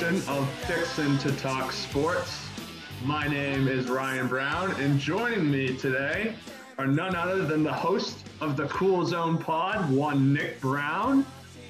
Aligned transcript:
edition 0.00 0.34
of 0.34 0.48
Fixin' 0.64 1.18
to 1.18 1.30
Talk 1.32 1.72
Sports. 1.72 2.48
My 3.04 3.26
name 3.28 3.68
is 3.68 3.90
Ryan 3.90 4.28
Brown, 4.28 4.72
and 4.80 4.98
joining 4.98 5.50
me 5.50 5.76
today 5.76 6.34
are 6.78 6.86
none 6.86 7.14
other 7.14 7.44
than 7.44 7.62
the 7.62 7.72
host 7.72 8.26
of 8.40 8.56
the 8.56 8.66
Cool 8.68 9.04
Zone 9.04 9.36
Pod, 9.36 9.90
one 9.90 10.32
Nick 10.32 10.58
Brown, 10.58 11.26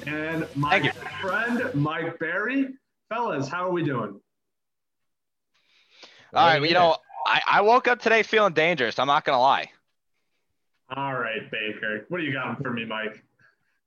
and 0.07 0.47
my 0.55 0.93
friend 1.21 1.75
Mike 1.75 2.21
Barry. 2.21 2.69
Fellas, 3.09 3.49
how 3.49 3.67
are 3.67 3.73
we 3.73 3.83
doing? 3.83 4.21
All 6.33 6.47
right, 6.47 6.63
you 6.63 6.75
know, 6.75 6.99
I, 7.27 7.41
I 7.45 7.61
woke 7.63 7.89
up 7.89 8.01
today 8.01 8.23
feeling 8.23 8.53
dangerous. 8.53 9.01
I'm 9.01 9.09
not 9.09 9.25
gonna 9.25 9.41
lie. 9.41 9.71
All 10.95 11.19
right, 11.19 11.51
Baker. 11.51 12.07
What 12.09 12.19
do 12.19 12.25
you 12.25 12.33
got 12.33 12.63
for 12.63 12.71
me, 12.71 12.85
Mike? 12.85 13.25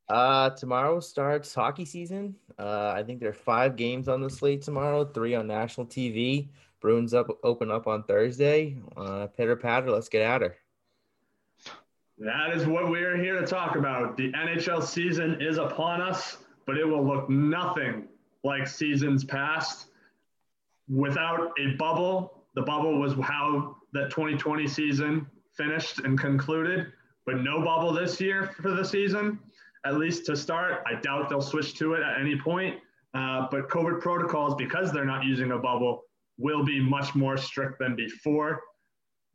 Uh, 0.09 0.49
tomorrow 0.49 0.99
starts 0.99 1.55
hockey 1.55 1.85
season. 1.85 2.35
Uh, 2.57 2.93
I 2.95 3.03
think 3.03 3.19
there 3.19 3.29
are 3.29 3.33
five 3.33 3.75
games 3.75 4.07
on 4.07 4.21
the 4.21 4.29
slate 4.29 4.61
tomorrow, 4.61 5.05
three 5.05 5.35
on 5.35 5.47
national 5.47 5.87
TV. 5.87 6.49
Bruins 6.79 7.13
up 7.13 7.27
open 7.43 7.71
up 7.71 7.87
on 7.87 8.03
Thursday. 8.03 8.77
Uh, 8.97 9.27
pitter 9.27 9.55
patter, 9.55 9.89
let's 9.89 10.09
get 10.09 10.21
at 10.21 10.41
her. 10.41 10.57
That 12.17 12.51
is 12.53 12.65
what 12.65 12.89
we're 12.89 13.17
here 13.17 13.39
to 13.39 13.47
talk 13.47 13.75
about. 13.75 14.17
The 14.17 14.31
NHL 14.31 14.83
season 14.83 15.41
is 15.41 15.57
upon 15.57 16.01
us, 16.01 16.37
but 16.65 16.77
it 16.77 16.85
will 16.85 17.05
look 17.05 17.29
nothing 17.29 18.07
like 18.43 18.67
seasons 18.67 19.23
past. 19.23 19.87
Without 20.89 21.51
a 21.59 21.75
bubble, 21.77 22.43
the 22.55 22.61
bubble 22.61 22.99
was 22.99 23.13
how 23.21 23.77
that 23.93 24.09
2020 24.11 24.67
season 24.67 25.25
finished 25.53 25.99
and 25.99 26.19
concluded, 26.19 26.91
but 27.25 27.41
no 27.41 27.61
bubble 27.63 27.93
this 27.93 28.19
year 28.19 28.53
for 28.61 28.71
the 28.71 28.83
season, 28.83 29.39
at 29.85 29.97
least 29.97 30.25
to 30.27 30.35
start. 30.35 30.83
I 30.87 30.99
doubt 30.99 31.29
they'll 31.29 31.41
switch 31.41 31.75
to 31.75 31.93
it 31.93 32.01
at 32.01 32.19
any 32.19 32.39
point. 32.39 32.79
Uh, 33.13 33.47
but 33.51 33.69
COVID 33.69 34.01
protocols, 34.01 34.55
because 34.55 34.91
they're 34.91 35.05
not 35.05 35.23
using 35.23 35.51
a 35.51 35.57
bubble, 35.57 36.03
will 36.37 36.63
be 36.63 36.79
much 36.79 37.13
more 37.13 37.37
strict 37.37 37.79
than 37.79 37.95
before 37.95 38.61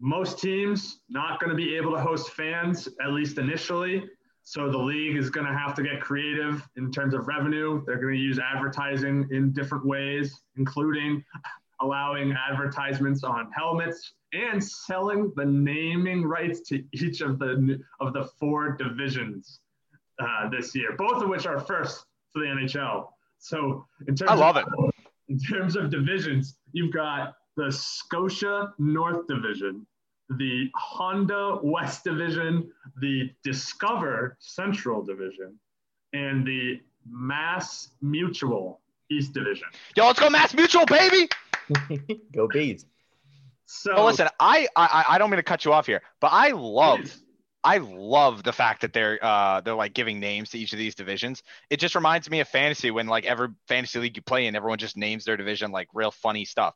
most 0.01 0.39
teams 0.39 1.01
not 1.09 1.41
going 1.41 1.51
to 1.51 1.57
be 1.57 1.77
able 1.77 1.93
to 1.93 2.01
host 2.01 2.31
fans 2.31 2.89
at 3.03 3.11
least 3.11 3.39
initially 3.39 4.05
so 4.45 4.71
the 4.71 4.79
league 4.79 5.17
is 5.17 5.29
going 5.29 5.47
to 5.47 5.53
have 5.53 5.75
to 5.75 5.83
get 5.83 6.01
creative 6.01 6.67
in 6.77 6.91
terms 6.93 7.15
of 7.15 7.27
revenue 7.27 7.83
they're 7.85 8.01
going 8.01 8.15
to 8.15 8.21
use 8.21 8.39
advertising 8.39 9.27
in 9.33 9.53
different 9.53 9.85
ways 9.85 10.41
including 10.57 11.23
allowing 11.81 12.33
advertisements 12.33 13.23
on 13.25 13.51
helmets 13.53 14.15
and 14.33 14.63
selling 14.63 15.33
the 15.37 15.45
naming 15.45 16.25
rights 16.25 16.61
to 16.61 16.83
each 16.93 17.21
of 17.21 17.39
the 17.39 17.81
of 18.01 18.13
the 18.13 18.25
four 18.39 18.77
divisions 18.77 19.61
uh, 20.21 20.49
this 20.51 20.75
year 20.75 20.95
both 20.97 21.23
of 21.23 21.29
which 21.29 21.47
are 21.47 21.61
first 21.61 22.05
for 22.33 22.41
the 22.41 22.47
nhl 22.47 23.09
so 23.39 23.87
in 24.07 24.15
terms 24.15 24.31
I 24.31 24.35
love 24.35 24.57
of, 24.57 24.65
in 25.29 25.39
terms 25.39 25.77
of 25.77 25.91
divisions 25.91 26.57
you've 26.73 26.93
got 26.93 27.35
the 27.59 27.73
Scotia 27.73 28.73
North 28.79 29.27
Division, 29.27 29.85
the 30.39 30.71
Honda 30.77 31.59
West 31.63 32.05
Division, 32.05 32.71
the 33.01 33.31
Discover 33.43 34.37
Central 34.39 35.03
Division, 35.03 35.59
and 36.13 36.47
the 36.47 36.81
Mass 37.11 37.89
Mutual 38.01 38.81
East 39.11 39.33
Division. 39.35 39.67
Yo, 39.97 40.07
let's 40.07 40.21
go 40.21 40.31
Mass 40.31 40.55
Mutual, 40.55 40.87
baby. 40.87 41.29
Go 42.33 42.49
bees. 42.49 42.87
So 43.67 43.93
Oh, 43.95 44.07
listen, 44.07 44.29
I, 44.41 44.69
I 44.75 45.05
I 45.07 45.19
don't 45.19 45.29
mean 45.29 45.37
to 45.37 45.43
cut 45.43 45.67
you 45.67 45.73
off 45.75 45.85
here, 45.85 46.01
but 46.21 46.29
I 46.29 46.53
love 46.53 47.01
please, 47.01 47.23
I 47.65 47.79
love 47.79 48.45
the 48.45 48.53
fact 48.53 48.83
that 48.83 48.93
they're 48.93 49.19
uh 49.23 49.61
they're 49.61 49.75
like 49.75 49.95
giving 49.95 50.21
names 50.21 50.51
to 50.51 50.59
each 50.59 50.73
of 50.73 50.79
these 50.79 50.95
divisions. 50.95 51.43
It 51.71 51.81
just 51.81 51.95
reminds 51.95 52.31
me 52.31 52.41
of 52.41 52.49
fantasy 52.49 52.91
when 52.91 53.07
like 53.07 53.27
every 53.27 53.49
fantasy 53.67 53.99
league 53.99 54.17
you 54.17 54.23
play 54.23 54.47
in, 54.47 54.55
everyone 54.55 54.79
just 54.79 54.97
names 54.97 55.25
their 55.25 55.37
division 55.37 55.71
like 55.73 55.89
real 55.93 56.11
funny 56.11 56.45
stuff. 56.45 56.75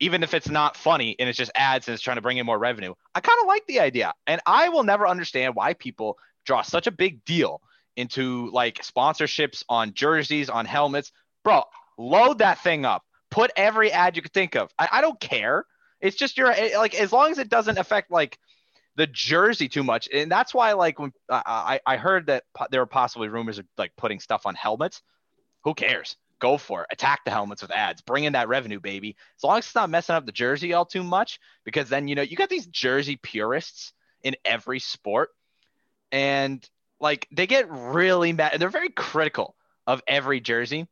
Even 0.00 0.22
if 0.22 0.34
it's 0.34 0.48
not 0.48 0.76
funny 0.76 1.16
and 1.18 1.28
it's 1.28 1.38
just 1.38 1.52
ads 1.54 1.88
and 1.88 1.94
it's 1.94 2.02
trying 2.02 2.16
to 2.16 2.22
bring 2.22 2.38
in 2.38 2.46
more 2.46 2.58
revenue. 2.58 2.94
I 3.14 3.20
kind 3.20 3.38
of 3.40 3.46
like 3.46 3.66
the 3.66 3.80
idea. 3.80 4.12
And 4.26 4.40
I 4.46 4.68
will 4.68 4.82
never 4.82 5.06
understand 5.06 5.54
why 5.54 5.74
people 5.74 6.18
draw 6.44 6.62
such 6.62 6.86
a 6.86 6.92
big 6.92 7.24
deal 7.24 7.60
into 7.96 8.50
like 8.50 8.82
sponsorships 8.82 9.62
on 9.68 9.94
jerseys, 9.94 10.50
on 10.50 10.66
helmets. 10.66 11.12
Bro, 11.44 11.64
load 11.98 12.38
that 12.38 12.58
thing 12.58 12.84
up. 12.84 13.02
Put 13.30 13.50
every 13.56 13.90
ad 13.92 14.16
you 14.16 14.22
could 14.22 14.32
think 14.32 14.54
of. 14.54 14.70
I, 14.78 14.88
I 14.92 15.00
don't 15.00 15.18
care. 15.18 15.64
It's 16.00 16.16
just 16.16 16.36
your 16.36 16.54
like 16.76 16.94
as 16.94 17.12
long 17.12 17.30
as 17.30 17.38
it 17.38 17.48
doesn't 17.48 17.78
affect 17.78 18.10
like 18.10 18.38
the 18.96 19.06
jersey 19.06 19.68
too 19.68 19.82
much, 19.82 20.08
and 20.12 20.30
that's 20.30 20.54
why 20.54 20.72
like 20.72 20.98
when 20.98 21.12
I 21.28 21.80
I 21.86 21.96
heard 21.96 22.26
that 22.26 22.44
there 22.70 22.80
were 22.80 22.86
possibly 22.86 23.28
rumors 23.28 23.58
of 23.58 23.66
like 23.76 23.92
putting 23.96 24.20
stuff 24.20 24.46
on 24.46 24.54
helmets. 24.54 25.02
Who 25.64 25.74
cares? 25.74 26.16
Go 26.40 26.58
for 26.58 26.82
it. 26.82 26.88
Attack 26.92 27.24
the 27.24 27.30
helmets 27.30 27.62
with 27.62 27.70
ads. 27.70 28.02
Bring 28.02 28.24
in 28.24 28.34
that 28.34 28.48
revenue, 28.48 28.80
baby. 28.80 29.16
As 29.38 29.44
long 29.44 29.58
as 29.58 29.66
it's 29.66 29.74
not 29.74 29.90
messing 29.90 30.14
up 30.14 30.26
the 30.26 30.32
jersey 30.32 30.74
all 30.74 30.84
too 30.84 31.02
much, 31.02 31.40
because 31.64 31.88
then 31.88 32.08
you 32.08 32.14
know 32.14 32.22
you 32.22 32.36
got 32.36 32.48
these 32.48 32.66
jersey 32.66 33.16
purists 33.16 33.92
in 34.22 34.36
every 34.44 34.78
sport, 34.78 35.30
and 36.12 36.68
like 37.00 37.26
they 37.32 37.46
get 37.46 37.70
really 37.70 38.32
mad. 38.32 38.60
They're 38.60 38.68
very 38.68 38.90
critical 38.90 39.56
of 39.86 40.02
every 40.06 40.40
jersey. 40.40 40.86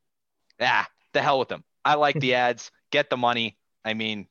Ah, 0.61 0.89
the 1.13 1.23
hell 1.23 1.39
with 1.39 1.49
them. 1.49 1.65
I 1.85 1.95
like 1.95 2.19
the 2.19 2.35
ads. 2.37 2.71
Get 2.91 3.11
the 3.11 3.17
money. 3.17 3.57
I 3.85 3.95
mean, 3.95 4.27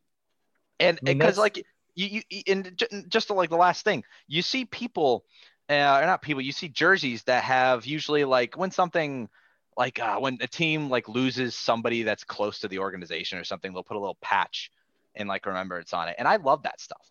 and 0.79 0.99
because 1.03 1.37
like 1.37 1.65
you, 1.95 2.21
you 2.29 2.41
and 2.47 2.77
ju- 2.77 3.03
just 3.07 3.29
like 3.29 3.49
the 3.49 3.57
last 3.57 3.83
thing, 3.83 4.03
you 4.27 4.41
see 4.41 4.65
people, 4.65 5.25
uh, 5.69 5.99
or 6.01 6.05
not 6.05 6.21
people, 6.21 6.41
you 6.41 6.51
see 6.51 6.69
jerseys 6.69 7.23
that 7.23 7.43
have 7.43 7.85
usually 7.85 8.23
like 8.23 8.57
when 8.57 8.71
something 8.71 9.29
like 9.77 9.99
uh, 9.99 10.17
when 10.17 10.37
a 10.41 10.47
team 10.47 10.89
like 10.89 11.07
loses 11.07 11.55
somebody 11.55 12.03
that's 12.03 12.23
close 12.23 12.59
to 12.59 12.67
the 12.67 12.79
organization 12.79 13.37
or 13.39 13.43
something, 13.43 13.73
they'll 13.73 13.83
put 13.83 13.97
a 13.97 13.99
little 13.99 14.17
patch 14.21 14.71
and 15.15 15.27
like 15.27 15.45
remembrance 15.45 15.93
on 15.93 16.07
it, 16.07 16.15
and 16.17 16.27
I 16.27 16.37
love 16.37 16.63
that 16.63 16.79
stuff. 16.79 17.05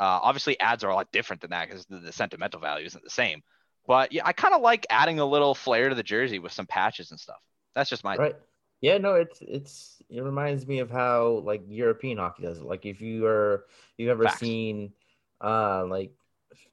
Uh, 0.00 0.20
obviously, 0.22 0.58
ads 0.60 0.84
are 0.84 0.90
a 0.90 0.94
lot 0.94 1.10
different 1.10 1.42
than 1.42 1.50
that 1.50 1.68
because 1.68 1.84
the, 1.86 1.98
the 1.98 2.12
sentimental 2.12 2.60
value 2.60 2.86
isn't 2.86 3.02
the 3.02 3.10
same. 3.10 3.42
But 3.86 4.12
yeah, 4.12 4.22
I 4.24 4.32
kind 4.32 4.54
of 4.54 4.60
like 4.60 4.86
adding 4.90 5.18
a 5.18 5.24
little 5.24 5.54
flair 5.54 5.88
to 5.88 5.94
the 5.94 6.02
jersey 6.02 6.38
with 6.38 6.52
some 6.52 6.66
patches 6.66 7.10
and 7.10 7.18
stuff. 7.18 7.40
That's 7.74 7.90
just 7.90 8.04
my 8.04 8.16
Right. 8.16 8.36
Yeah, 8.80 8.98
no, 8.98 9.14
it's 9.14 9.38
it's 9.40 10.02
it 10.08 10.22
reminds 10.22 10.66
me 10.66 10.78
of 10.78 10.90
how 10.90 11.42
like 11.44 11.62
European 11.68 12.18
hockey 12.18 12.44
does 12.44 12.58
it. 12.58 12.64
Like 12.64 12.86
if 12.86 13.00
you 13.00 13.26
are 13.26 13.64
you've 13.96 14.10
ever 14.10 14.24
Facts. 14.24 14.38
seen 14.38 14.92
uh 15.40 15.84
like 15.86 16.12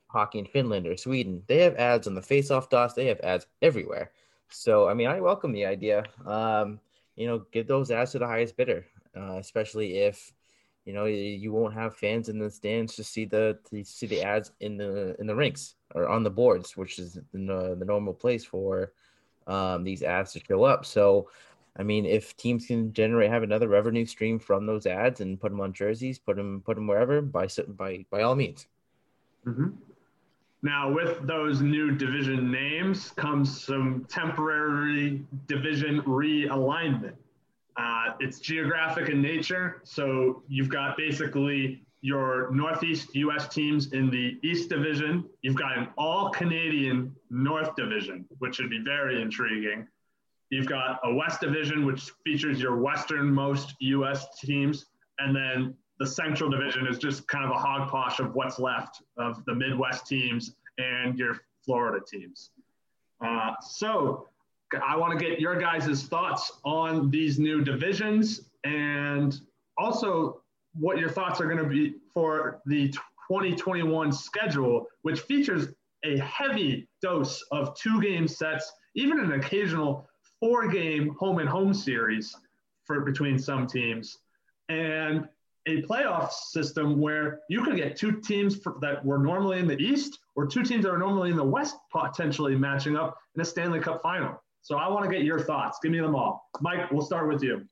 hockey 0.07 0.39
in 0.39 0.45
Finland 0.45 0.87
or 0.87 0.97
Sweden, 0.97 1.43
they 1.47 1.59
have 1.59 1.75
ads 1.75 2.07
on 2.07 2.15
the 2.15 2.21
face-off 2.21 2.69
dots, 2.69 2.93
they 2.93 3.07
have 3.07 3.19
ads 3.21 3.47
everywhere. 3.61 4.11
So 4.49 4.87
I 4.87 4.93
mean 4.93 5.07
I 5.07 5.19
welcome 5.19 5.51
the 5.51 5.65
idea. 5.65 6.03
Um, 6.25 6.79
you 7.15 7.27
know, 7.27 7.45
give 7.51 7.67
those 7.67 7.91
ads 7.91 8.11
to 8.11 8.19
the 8.19 8.27
highest 8.27 8.55
bidder, 8.55 8.85
uh, 9.17 9.37
especially 9.37 9.97
if 9.97 10.31
you 10.85 10.93
know 10.93 11.05
you, 11.05 11.51
won't 11.51 11.73
have 11.73 11.95
fans 11.95 12.29
in 12.29 12.37
the 12.37 12.51
stands 12.51 12.95
to 12.95 13.03
see 13.03 13.25
the 13.25 13.57
to 13.69 13.83
see 13.83 14.05
the 14.05 14.21
ads 14.21 14.51
in 14.59 14.77
the 14.77 15.15
in 15.19 15.25
the 15.25 15.35
rinks 15.35 15.75
or 15.95 16.07
on 16.07 16.21
the 16.21 16.29
boards, 16.29 16.77
which 16.77 16.99
is 16.99 17.15
the, 17.15 17.75
the 17.79 17.85
normal 17.85 18.13
place 18.13 18.45
for 18.45 18.93
um, 19.47 19.83
these 19.83 20.03
ads 20.03 20.33
to 20.33 20.39
show 20.39 20.63
up. 20.63 20.85
So 20.85 21.29
I 21.77 21.83
mean, 21.83 22.05
if 22.05 22.37
teams 22.37 22.67
can 22.67 22.93
generate 22.93 23.29
have 23.29 23.43
another 23.43 23.67
revenue 23.67 24.05
stream 24.05 24.39
from 24.39 24.65
those 24.65 24.85
ads 24.85 25.19
and 25.21 25.39
put 25.39 25.51
them 25.51 25.59
on 25.59 25.73
jerseys, 25.73 26.19
put 26.19 26.37
them 26.37 26.61
put 26.65 26.75
them 26.75 26.87
wherever 26.87 27.21
by 27.21 27.47
by 27.67 28.05
by 28.09 28.21
all 28.21 28.35
means. 28.35 28.67
Mhm. 29.45 29.73
Now, 30.61 30.91
with 30.91 31.27
those 31.27 31.61
new 31.61 31.91
division 31.91 32.49
names 32.49 33.11
comes 33.11 33.61
some 33.61 34.05
temporary 34.05 35.23
division 35.47 36.01
realignment. 36.03 37.13
Uh, 37.77 38.13
it's 38.19 38.39
geographic 38.39 39.09
in 39.09 39.21
nature. 39.21 39.81
So 39.83 40.43
you've 40.47 40.69
got 40.69 40.97
basically 40.97 41.85
your 42.01 42.49
Northeast 42.51 43.13
US 43.15 43.47
teams 43.47 43.91
in 43.93 44.09
the 44.09 44.39
East 44.43 44.69
Division. 44.69 45.25
You've 45.41 45.55
got 45.55 45.77
an 45.77 45.89
all 45.97 46.29
Canadian 46.29 47.15
North 47.29 47.75
Division, 47.75 48.25
which 48.39 48.55
should 48.55 48.69
be 48.69 48.81
very 48.83 49.21
intriguing. 49.21 49.87
You've 50.49 50.67
got 50.67 50.99
a 51.03 51.13
West 51.13 51.41
Division, 51.41 51.85
which 51.85 52.11
features 52.23 52.61
your 52.61 52.77
westernmost 52.77 53.73
US 53.79 54.39
teams. 54.39 54.85
And 55.19 55.35
then 55.35 55.75
the 55.99 56.05
Central 56.05 56.49
Division 56.49 56.87
is 56.87 56.97
just 56.97 57.27
kind 57.27 57.45
of 57.45 57.51
a 57.51 57.53
hogposh 57.55 58.19
of 58.19 58.35
what's 58.35 58.59
left 58.59 59.01
of 59.17 59.43
the 59.45 59.55
Midwest 59.55 60.07
teams 60.07 60.55
and 60.77 61.17
your 61.17 61.39
Florida 61.63 62.03
teams. 62.05 62.51
Uh, 63.25 63.51
so 63.61 64.27
I 64.85 64.97
want 64.97 65.17
to 65.17 65.25
get 65.25 65.39
your 65.39 65.57
guys' 65.57 66.03
thoughts 66.03 66.51
on 66.63 67.09
these 67.09 67.39
new 67.39 67.63
divisions 67.63 68.41
and 68.63 69.39
also 69.77 70.41
what 70.73 70.97
your 70.97 71.09
thoughts 71.09 71.39
are 71.39 71.45
going 71.45 71.63
to 71.63 71.69
be 71.69 71.95
for 72.13 72.61
the 72.65 72.89
2021 72.89 74.11
schedule, 74.11 74.87
which 75.03 75.21
features 75.21 75.67
a 76.03 76.17
heavy 76.19 76.87
dose 77.01 77.43
of 77.51 77.75
two 77.75 78.01
game 78.01 78.27
sets, 78.27 78.71
even 78.95 79.19
an 79.19 79.31
occasional 79.33 80.07
four 80.45 80.67
game 80.67 81.15
home 81.19 81.39
and 81.39 81.49
home 81.49 81.73
series. 81.73 82.35
for 82.85 83.01
between 83.01 83.39
some 83.39 83.65
teams, 83.65 84.19
and 84.69 85.27
a 85.65 85.81
playoff 85.81 86.31
system 86.31 87.01
where 87.01 87.39
you 87.49 87.63
could 87.63 87.75
get 87.75 87.97
two 87.97 88.21
teams 88.21 88.55
for, 88.55 88.75
that 88.79 89.03
were 89.03 89.17
normally 89.17 89.57
in 89.57 89.67
the 89.67 89.77
East 89.77 90.19
or 90.35 90.45
two 90.45 90.61
teams 90.61 90.83
that 90.83 90.91
are 90.91 90.99
normally 90.99 91.31
in 91.31 91.35
the 91.35 91.43
West 91.43 91.75
potentially 91.91 92.55
matching 92.55 92.95
up 92.95 93.17
in 93.33 93.41
a 93.41 93.45
Stanley 93.45 93.79
Cup 93.79 94.03
final. 94.03 94.39
So 94.61 94.77
I 94.77 94.87
want 94.87 95.03
to 95.05 95.11
get 95.11 95.25
your 95.25 95.39
thoughts. 95.39 95.79
Give 95.81 95.91
me 95.91 95.99
them 95.99 96.15
all. 96.15 96.47
Mike, 96.61 96.91
we'll 96.91 97.01
start 97.01 97.27
with 97.27 97.41
you. 97.41 97.67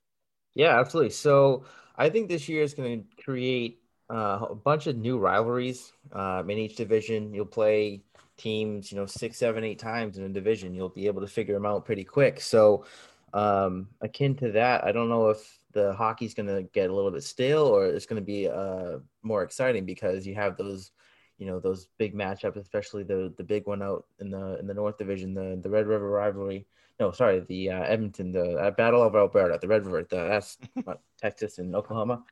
Yeah, 0.55 0.79
absolutely. 0.79 1.11
So 1.11 1.65
I 1.95 2.09
think 2.09 2.29
this 2.29 2.49
year 2.49 2.63
is 2.63 2.73
going 2.73 3.03
to 3.03 3.23
create 3.23 3.81
uh, 4.11 4.47
a 4.49 4.55
bunch 4.55 4.87
of 4.87 4.97
new 4.97 5.19
rivalries 5.19 5.93
um, 6.11 6.49
in 6.49 6.57
each 6.57 6.75
division. 6.75 7.35
You'll 7.35 7.45
play 7.45 8.01
teams, 8.37 8.91
you 8.91 8.97
know, 8.97 9.05
six, 9.05 9.37
seven, 9.37 9.63
eight 9.63 9.79
times 9.79 10.17
in 10.17 10.23
a 10.23 10.29
division. 10.29 10.73
You'll 10.73 10.89
be 10.89 11.07
able 11.07 11.21
to 11.21 11.27
figure 11.27 11.53
them 11.53 11.65
out 11.65 11.85
pretty 11.85 12.03
quick. 12.03 12.41
So, 12.41 12.85
um, 13.33 13.87
akin 14.01 14.35
to 14.37 14.51
that, 14.51 14.83
I 14.83 14.91
don't 14.91 15.09
know 15.09 15.29
if 15.29 15.59
the 15.71 15.93
hockey's 15.93 16.33
going 16.33 16.47
to 16.47 16.63
get 16.63 16.89
a 16.89 16.93
little 16.93 17.11
bit 17.11 17.23
stale 17.23 17.65
or 17.65 17.85
it's 17.87 18.05
going 18.05 18.21
to 18.21 18.25
be 18.25 18.47
uh, 18.47 18.99
more 19.23 19.43
exciting 19.43 19.85
because 19.85 20.25
you 20.27 20.35
have 20.35 20.55
those, 20.55 20.91
you 21.37 21.47
know, 21.47 21.59
those 21.59 21.87
big 21.97 22.13
matchups, 22.15 22.57
especially 22.57 23.03
the 23.03 23.33
the 23.37 23.43
big 23.43 23.65
one 23.65 23.81
out 23.81 24.05
in 24.19 24.29
the 24.29 24.59
in 24.59 24.67
the 24.67 24.73
North 24.73 24.97
Division, 24.97 25.33
the 25.33 25.59
the 25.61 25.69
Red 25.69 25.87
River 25.87 26.09
rivalry. 26.09 26.67
No, 26.99 27.11
sorry, 27.11 27.39
the 27.39 27.71
uh, 27.71 27.83
Edmonton, 27.83 28.31
the 28.31 28.55
uh, 28.55 28.71
Battle 28.71 29.01
of 29.01 29.15
Alberta, 29.15 29.57
the 29.59 29.67
Red 29.67 29.83
River, 29.85 30.05
the 30.07 30.27
that's 30.27 30.57
Texas 31.21 31.57
and 31.57 31.75
Oklahoma 31.75 32.23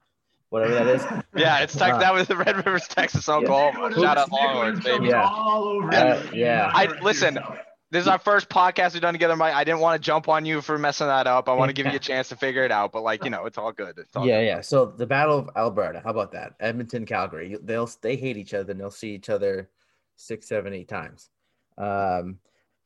whatever 0.51 0.73
that 0.75 0.87
is. 0.87 1.01
Yeah, 1.35 1.59
it's 1.59 1.75
Tex- 1.75 1.95
Uh, 1.95 1.99
that 1.99 2.13
was 2.13 2.27
the 2.27 2.35
Red 2.35 2.57
Rivers, 2.57 2.87
Texas, 2.87 3.27
Oklahoma. 3.27 3.93
Shout 3.99 4.17
out 4.17 4.31
Longhorns, 4.31 4.83
baby. 4.83 5.07
Yeah. 5.07 5.23
All 5.27 5.63
over 5.63 5.91
Uh, 5.93 6.21
yeah. 6.33 6.69
I 6.73 6.85
listen. 7.01 7.39
This 7.89 8.03
is 8.03 8.07
our 8.07 8.19
first 8.19 8.47
podcast 8.47 8.93
we've 8.93 9.01
done 9.01 9.13
together, 9.13 9.35
Mike. 9.35 9.53
I 9.53 9.65
didn't 9.65 9.79
want 9.81 10.01
to 10.01 10.05
jump 10.05 10.29
on 10.29 10.45
you 10.45 10.61
for 10.61 10.77
messing 10.77 11.07
that 11.07 11.27
up. 11.27 11.49
I 11.49 11.53
want 11.53 11.67
to 11.69 11.73
give 11.73 11.87
you 11.87 11.97
a 11.97 11.99
chance 11.99 12.29
to 12.29 12.37
figure 12.37 12.63
it 12.63 12.71
out, 12.71 12.93
but 12.93 13.01
like 13.01 13.23
you 13.25 13.29
know, 13.29 13.45
it's 13.45 13.57
all 13.57 13.71
good. 13.73 13.97
It's 13.97 14.15
all 14.15 14.25
yeah, 14.25 14.39
good. 14.39 14.45
yeah. 14.45 14.61
So 14.61 14.85
the 14.85 15.05
Battle 15.05 15.39
of 15.39 15.49
Alberta. 15.57 16.01
How 16.03 16.11
about 16.11 16.31
that? 16.33 16.53
Edmonton, 16.61 17.05
Calgary. 17.05 17.57
They'll 17.61 17.89
they 18.01 18.15
hate 18.15 18.37
each 18.37 18.53
other 18.53 18.71
and 18.71 18.79
they'll 18.79 18.91
see 18.91 19.13
each 19.13 19.29
other 19.29 19.69
six, 20.15 20.47
seven, 20.47 20.73
eight 20.73 20.87
times. 20.87 21.29
Um, 21.77 22.37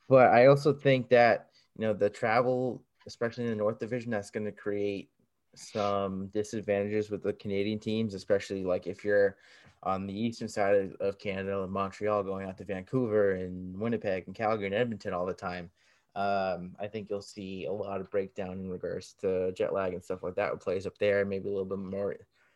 but 0.09 0.29
I 0.29 0.47
also 0.47 0.73
think 0.73 1.09
that 1.09 1.49
you 1.77 1.85
know 1.85 1.93
the 1.93 2.09
travel, 2.09 2.83
especially 3.05 3.43
in 3.43 3.51
the 3.51 3.55
North 3.57 3.77
Division, 3.79 4.09
that's 4.11 4.31
going 4.31 4.45
to 4.45 4.51
create 4.51 5.09
some 5.55 6.27
disadvantages 6.27 7.09
with 7.09 7.23
the 7.23 7.33
Canadian 7.33 7.79
teams, 7.79 8.13
especially 8.13 8.63
like 8.63 8.87
if 8.87 9.03
you're 9.03 9.37
on 9.83 10.07
the 10.07 10.19
eastern 10.19 10.47
side 10.47 10.95
of, 10.99 11.19
Canada 11.19 11.61
and 11.61 11.71
Montreal 11.71 12.23
going 12.23 12.47
out 12.47 12.57
to 12.57 12.63
Vancouver 12.63 13.33
and 13.33 13.79
Winnipeg 13.79 14.23
and 14.25 14.35
Calgary 14.35 14.65
and 14.65 14.75
Edmonton 14.75 15.13
all 15.13 15.25
the 15.25 15.33
time. 15.33 15.69
Um, 16.15 16.75
I 16.79 16.87
think 16.87 17.09
you'll 17.09 17.21
see 17.21 17.65
a 17.65 17.71
lot 17.71 18.01
of 18.01 18.09
breakdown 18.09 18.53
in 18.53 18.69
regards 18.69 19.13
to 19.21 19.51
jet 19.51 19.73
lag 19.73 19.93
and 19.93 20.03
stuff 20.03 20.23
like 20.23 20.35
that 20.35 20.51
with 20.51 20.63
plays 20.63 20.87
up 20.87 20.97
there, 20.97 21.25
maybe 21.25 21.49
a 21.49 21.51
little 21.51 21.65
bit 21.65 21.77
more 21.77 22.15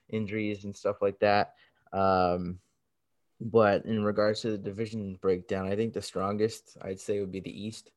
injuries 0.10 0.63
and 0.63 0.75
stuff 0.75 1.02
like 1.02 1.19
that. 1.19 1.54
Um, 1.94 2.60
but 3.42 3.86
in 3.86 4.04
regards 4.04 4.42
to 4.42 4.52
the 4.52 4.57
division 4.57 5.18
breakdown, 5.22 5.68
I 5.68 5.75
think 5.75 5.94
the 5.94 6.02
strongest 6.02 6.78
I'd 6.81 7.00
say 7.00 7.19
would 7.19 7.31
be 7.31 7.40
the 7.40 7.66
East. 7.66 7.92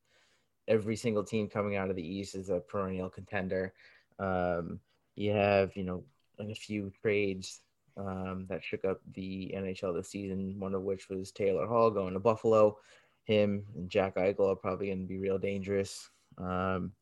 Every 0.69 0.97
single 0.97 1.25
team 1.25 1.49
coming 1.49 1.77
out 1.77 1.91
of 1.91 1.97
the 1.97 2.07
East 2.07 2.35
is 2.35 2.51
a 2.51 2.61
perennial 2.61 3.09
contender. 3.09 3.73
Um, 4.19 4.79
you 5.15 5.33
have, 5.33 5.77
you 5.77 5.85
know, 5.85 6.05
a 6.39 6.55
few 6.55 6.93
trades 7.03 7.61
um, 7.97 8.47
that 8.49 8.65
shook 8.65 8.85
up 8.85 9.01
the 9.15 9.53
NHL 9.55 9.95
this 9.95 10.09
season, 10.09 10.59
one 10.59 10.75
of 10.75 10.83
which 10.83 11.09
was 11.09 11.31
Taylor 11.31 11.67
Hall 11.67 11.91
going 11.91 12.15
to 12.15 12.21
Buffalo. 12.21 12.79
Him 13.25 13.65
and 13.77 13.89
Jack 13.89 14.17
Eichel 14.17 14.53
are 14.53 14.57
probably 14.57 14.87
going 14.89 15.03
to 15.03 15.09
be 15.09 15.19
real 15.19 15.39
dangerous. 15.39 16.11
Um, 16.39 16.93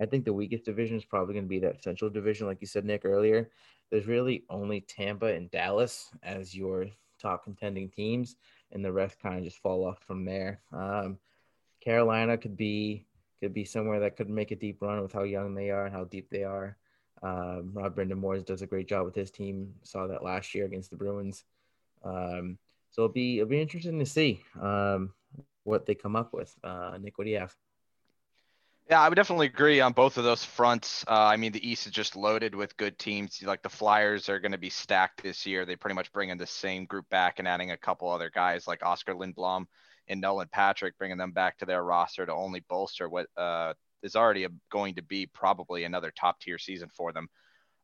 I 0.00 0.06
think 0.06 0.24
the 0.24 0.32
weakest 0.32 0.64
division 0.64 0.96
is 0.96 1.04
probably 1.04 1.34
going 1.34 1.44
to 1.44 1.48
be 1.50 1.58
that 1.60 1.82
Central 1.82 2.10
Division, 2.10 2.46
like 2.46 2.60
you 2.60 2.66
said, 2.66 2.86
Nick, 2.86 3.04
earlier. 3.04 3.50
There's 3.90 4.06
really 4.06 4.44
only 4.48 4.80
Tampa 4.80 5.26
and 5.26 5.50
Dallas 5.50 6.10
as 6.22 6.54
your 6.54 6.86
top 7.20 7.44
contending 7.44 7.90
teams, 7.90 8.36
and 8.72 8.84
the 8.84 8.92
rest 8.92 9.20
kind 9.20 9.38
of 9.38 9.44
just 9.44 9.58
fall 9.58 9.84
off 9.84 9.98
from 10.06 10.24
there. 10.24 10.60
Um, 10.72 11.18
Carolina 11.80 12.38
could 12.38 12.56
be 12.56 13.06
could 13.40 13.52
be 13.54 13.64
somewhere 13.64 14.00
that 14.00 14.16
could 14.16 14.28
make 14.28 14.50
a 14.50 14.56
deep 14.56 14.82
run 14.82 15.00
with 15.00 15.12
how 15.12 15.22
young 15.22 15.54
they 15.54 15.70
are 15.70 15.86
and 15.86 15.94
how 15.94 16.04
deep 16.04 16.28
they 16.30 16.44
are. 16.44 16.76
Um, 17.22 17.70
Rob 17.74 17.94
Brind'Amour 17.96 18.44
does 18.44 18.62
a 18.62 18.66
great 18.66 18.88
job 18.88 19.04
with 19.04 19.14
his 19.14 19.30
team. 19.30 19.74
Saw 19.82 20.06
that 20.06 20.24
last 20.24 20.54
year 20.54 20.64
against 20.64 20.90
the 20.90 20.96
Bruins. 20.96 21.44
Um, 22.02 22.58
so 22.90 23.02
it'll 23.02 23.12
be 23.12 23.38
it'll 23.38 23.48
be 23.48 23.60
interesting 23.60 23.98
to 23.98 24.06
see 24.06 24.42
um, 24.60 25.12
what 25.64 25.86
they 25.86 25.94
come 25.94 26.16
up 26.16 26.32
with. 26.32 26.54
Uh, 26.64 26.98
Nick, 27.00 27.18
what 27.18 27.24
do 27.24 27.30
you 27.30 27.38
have? 27.38 27.54
Yeah, 28.88 29.00
I 29.00 29.08
would 29.08 29.14
definitely 29.14 29.46
agree 29.46 29.80
on 29.80 29.92
both 29.92 30.18
of 30.18 30.24
those 30.24 30.44
fronts. 30.44 31.04
Uh, 31.06 31.12
I 31.12 31.36
mean, 31.36 31.52
the 31.52 31.68
East 31.68 31.86
is 31.86 31.92
just 31.92 32.16
loaded 32.16 32.56
with 32.56 32.76
good 32.76 32.98
teams. 32.98 33.40
Like 33.40 33.62
the 33.62 33.68
Flyers 33.68 34.28
are 34.28 34.40
going 34.40 34.50
to 34.50 34.58
be 34.58 34.70
stacked 34.70 35.22
this 35.22 35.46
year. 35.46 35.64
They 35.64 35.76
pretty 35.76 35.94
much 35.94 36.12
bring 36.12 36.30
in 36.30 36.38
the 36.38 36.46
same 36.46 36.86
group 36.86 37.08
back 37.08 37.38
and 37.38 37.46
adding 37.46 37.70
a 37.70 37.76
couple 37.76 38.10
other 38.10 38.32
guys 38.34 38.66
like 38.66 38.84
Oskar 38.84 39.14
Lindblom 39.14 39.66
and 40.08 40.20
Nolan 40.20 40.48
Patrick, 40.50 40.98
bringing 40.98 41.18
them 41.18 41.30
back 41.30 41.58
to 41.58 41.66
their 41.66 41.84
roster 41.84 42.26
to 42.26 42.32
only 42.32 42.64
bolster 42.68 43.08
what 43.08 43.28
uh, 43.36 43.74
is 44.02 44.16
already 44.16 44.44
a, 44.44 44.48
going 44.70 44.94
to 44.96 45.02
be 45.02 45.26
probably 45.26 45.84
another 45.84 46.12
top 46.16 46.40
tier 46.40 46.58
season 46.58 46.88
for 46.94 47.12
them. 47.12 47.28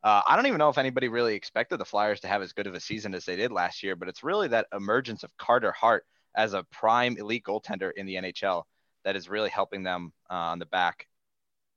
Uh, 0.02 0.22
I 0.26 0.36
don't 0.36 0.46
even 0.46 0.58
know 0.58 0.68
if 0.68 0.78
anybody 0.78 1.08
really 1.08 1.34
expected 1.34 1.78
the 1.78 1.84
Flyers 1.84 2.20
to 2.20 2.28
have 2.28 2.42
as 2.42 2.52
good 2.52 2.66
of 2.66 2.74
a 2.74 2.80
season 2.80 3.14
as 3.14 3.24
they 3.24 3.36
did 3.36 3.50
last 3.50 3.82
year, 3.82 3.96
but 3.96 4.08
it's 4.08 4.22
really 4.22 4.48
that 4.48 4.66
emergence 4.72 5.24
of 5.24 5.36
Carter 5.36 5.72
Hart 5.72 6.04
as 6.36 6.54
a 6.54 6.64
prime 6.70 7.16
elite 7.16 7.44
goaltender 7.44 7.90
in 7.96 8.06
the 8.06 8.16
NHL 8.16 8.64
that 9.04 9.16
is 9.16 9.28
really 9.28 9.50
helping 9.50 9.82
them 9.82 10.12
uh, 10.30 10.34
on 10.34 10.58
the 10.58 10.66
back 10.66 11.06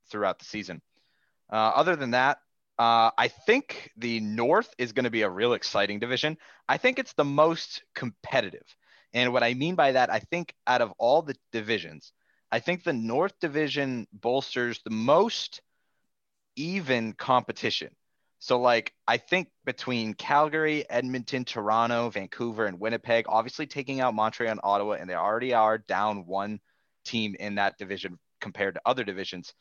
throughout 0.09 0.39
the 0.39 0.45
season. 0.45 0.81
Uh, 1.51 1.56
other 1.56 1.95
than 1.95 2.12
that, 2.12 2.38
uh, 2.77 3.12
I 3.18 3.27
think 3.27 3.91
the 3.97 4.19
North 4.19 4.74
is 4.77 4.94
going 4.94 5.03
to 5.03 5.09
be 5.09 5.24
a 5.24 5.30
real 5.30 5.53
exciting 5.53 6.00
division. 6.00 6.38
I 6.68 6.77
think 6.77 6.97
it's 6.97 7.13
the 7.13 7.25
most 7.25 7.83
competitive. 7.94 8.63
And 9.13 9.33
what 9.33 9.44
I 9.44 9.53
mean 9.53 9.75
by 9.75 9.94
that, 9.94 10.12
I 10.12 10.19
think 10.19 10.53
out 10.67 10.81
of 10.81 10.93
all 10.98 11.22
the 11.22 11.36
divisions, 11.51 12.13
I 12.51 12.60
think 12.60 12.84
the 12.84 12.94
North 12.94 13.39
Division 13.39 14.08
bolsters 14.12 14.82
the 14.84 14.89
most 14.89 15.62
even 16.56 17.13
competition. 17.13 17.96
So, 18.39 18.60
like, 18.60 18.94
I 19.06 19.18
think 19.18 19.50
between 19.65 20.13
Calgary, 20.13 20.89
Edmonton, 20.89 21.44
Toronto, 21.44 22.10
Vancouver, 22.10 22.65
and 22.65 22.79
Winnipeg, 22.79 23.25
obviously 23.27 23.68
taking 23.68 24.00
out 24.00 24.15
Montreal 24.15 24.51
and 24.51 24.62
Ottawa, 24.63 24.94
and 24.94 25.10
they 25.10 25.13
already 25.13 25.53
are 25.53 25.77
down 25.77 26.25
one 26.25 26.60
team 27.03 27.36
in 27.38 27.56
that 27.56 27.77
division 27.77 28.18
compared 28.39 28.75
to 28.75 28.82
other 28.86 29.03
divisions. 29.03 29.53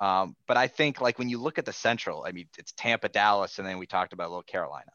Um, 0.00 0.36
but 0.46 0.58
I 0.58 0.66
think, 0.66 1.00
like, 1.00 1.18
when 1.18 1.30
you 1.30 1.40
look 1.40 1.58
at 1.58 1.64
the 1.64 1.72
Central, 1.72 2.24
I 2.28 2.32
mean, 2.32 2.46
it's 2.58 2.72
Tampa, 2.72 3.08
Dallas, 3.08 3.58
and 3.58 3.66
then 3.66 3.78
we 3.78 3.86
talked 3.86 4.12
about 4.12 4.28
little 4.28 4.42
Carolina. 4.42 4.90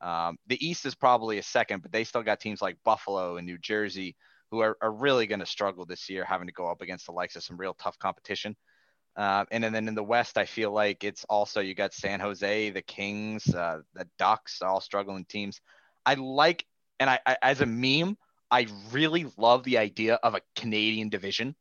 Um, 0.00 0.36
the 0.48 0.66
East 0.66 0.84
is 0.84 0.96
probably 0.96 1.38
a 1.38 1.42
second, 1.44 1.82
but 1.82 1.92
they 1.92 2.02
still 2.02 2.24
got 2.24 2.40
teams 2.40 2.60
like 2.60 2.76
Buffalo 2.84 3.36
and 3.36 3.46
New 3.46 3.58
Jersey 3.58 4.16
who 4.50 4.60
are, 4.60 4.76
are 4.80 4.92
really 4.92 5.26
going 5.26 5.40
to 5.40 5.46
struggle 5.46 5.84
this 5.84 6.08
year, 6.08 6.24
having 6.24 6.46
to 6.46 6.52
go 6.52 6.66
up 6.66 6.82
against 6.82 7.06
the 7.06 7.12
likes 7.12 7.36
of 7.36 7.42
some 7.42 7.56
real 7.56 7.74
tough 7.74 7.98
competition. 7.98 8.56
Uh, 9.16 9.44
and, 9.50 9.62
then 9.62 9.88
in 9.88 9.94
the 9.94 10.02
West, 10.02 10.38
I 10.38 10.44
feel 10.44 10.70
like 10.70 11.04
it's 11.04 11.24
also 11.28 11.60
you 11.60 11.74
got 11.74 11.92
San 11.92 12.20
Jose, 12.20 12.70
the 12.70 12.82
Kings, 12.82 13.54
uh, 13.54 13.80
the 13.94 14.08
Ducks, 14.18 14.62
all 14.62 14.80
struggling 14.80 15.24
teams. 15.24 15.60
I 16.06 16.14
like, 16.14 16.64
and 16.98 17.10
I, 17.10 17.18
I 17.26 17.36
as 17.42 17.60
a 17.60 17.66
meme, 17.66 18.16
I 18.50 18.66
really 18.92 19.26
love 19.36 19.64
the 19.64 19.78
idea 19.78 20.14
of 20.14 20.34
a 20.34 20.40
Canadian 20.56 21.08
division. 21.08 21.54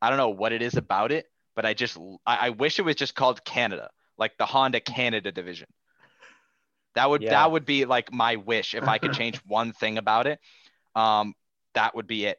I 0.00 0.08
don't 0.08 0.18
know 0.18 0.30
what 0.30 0.52
it 0.52 0.62
is 0.62 0.76
about 0.76 1.12
it, 1.12 1.26
but 1.56 1.66
I 1.66 1.74
just 1.74 1.98
I, 2.26 2.36
I 2.36 2.50
wish 2.50 2.78
it 2.78 2.82
was 2.82 2.96
just 2.96 3.14
called 3.14 3.44
Canada, 3.44 3.90
like 4.18 4.36
the 4.38 4.46
Honda 4.46 4.80
Canada 4.80 5.32
division. 5.32 5.68
That 6.94 7.08
would 7.08 7.22
Yeah. 7.22 7.30
that 7.30 7.50
would 7.50 7.64
be 7.64 7.84
like 7.84 8.12
my 8.12 8.36
wish 8.36 8.74
if 8.74 8.86
I 8.88 8.98
could 8.98 9.12
change 9.12 9.36
one 9.46 9.72
thing 9.72 9.98
about 9.98 10.26
it. 10.26 10.38
Um, 10.94 11.34
that 11.74 11.94
would 11.94 12.06
be 12.06 12.26
it. 12.26 12.38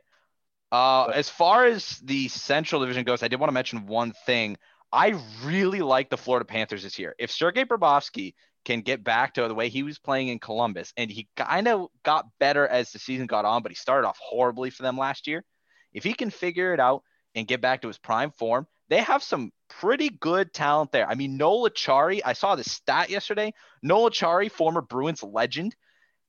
Uh, 0.72 1.06
as 1.14 1.30
far 1.30 1.66
as 1.66 2.00
the 2.00 2.28
Central 2.30 2.82
Division 2.82 3.04
goes, 3.04 3.22
I 3.22 3.28
did 3.28 3.40
want 3.40 3.50
to 3.50 3.54
mention 3.54 3.86
one 3.86 4.14
thing. 4.26 4.58
I 4.92 5.20
really 5.44 5.82
like 5.82 6.10
the 6.10 6.18
Florida 6.18 6.46
Panthers 6.46 6.84
this 6.84 6.98
year. 6.98 7.16
If 7.20 7.32
Sergei 7.32 7.66
Bobrovsky 7.66 8.34
can 8.66 8.82
get 8.82 9.04
back 9.04 9.34
to 9.34 9.48
the 9.48 9.54
way 9.54 9.70
he 9.70 9.84
was 9.84 10.00
playing 10.00 10.30
in 10.30 10.40
Columbus, 10.40 10.94
and 10.98 11.12
he 11.12 11.28
kind 11.36 11.68
of 11.68 11.90
got 12.04 12.26
better 12.40 12.68
as 12.68 12.92
the 12.92 13.00
season 13.00 13.28
got 13.28 13.46
on, 13.46 13.62
but 13.62 13.72
he 13.72 13.76
started 13.76 14.08
off 14.08 14.18
horribly 14.22 14.70
for 14.70 14.84
them 14.84 14.98
last 14.98 15.28
year. 15.28 15.44
If 15.94 16.04
he 16.04 16.14
can 16.14 16.30
figure 16.30 16.74
it 16.74 16.80
out 16.80 17.04
and 17.36 17.48
get 17.48 17.62
back 17.62 17.82
to 17.82 17.88
his 17.88 17.98
prime 17.98 18.32
form, 18.32 18.68
they 18.90 18.98
have 18.98 19.24
some 19.24 19.52
pretty 19.70 20.10
good 20.10 20.54
talent 20.54 20.92
there. 20.92 21.08
I 21.08 21.16
mean, 21.16 21.38
Noel 21.38 21.70
Acciari, 21.70 22.22
I 22.24 22.34
saw 22.34 22.56
the 22.56 22.64
stat 22.64 23.10
yesterday. 23.10 23.54
Noel 23.82 24.10
Acciari, 24.10 24.52
former 24.52 24.82
Bruins 24.82 25.24
legend, 25.24 25.76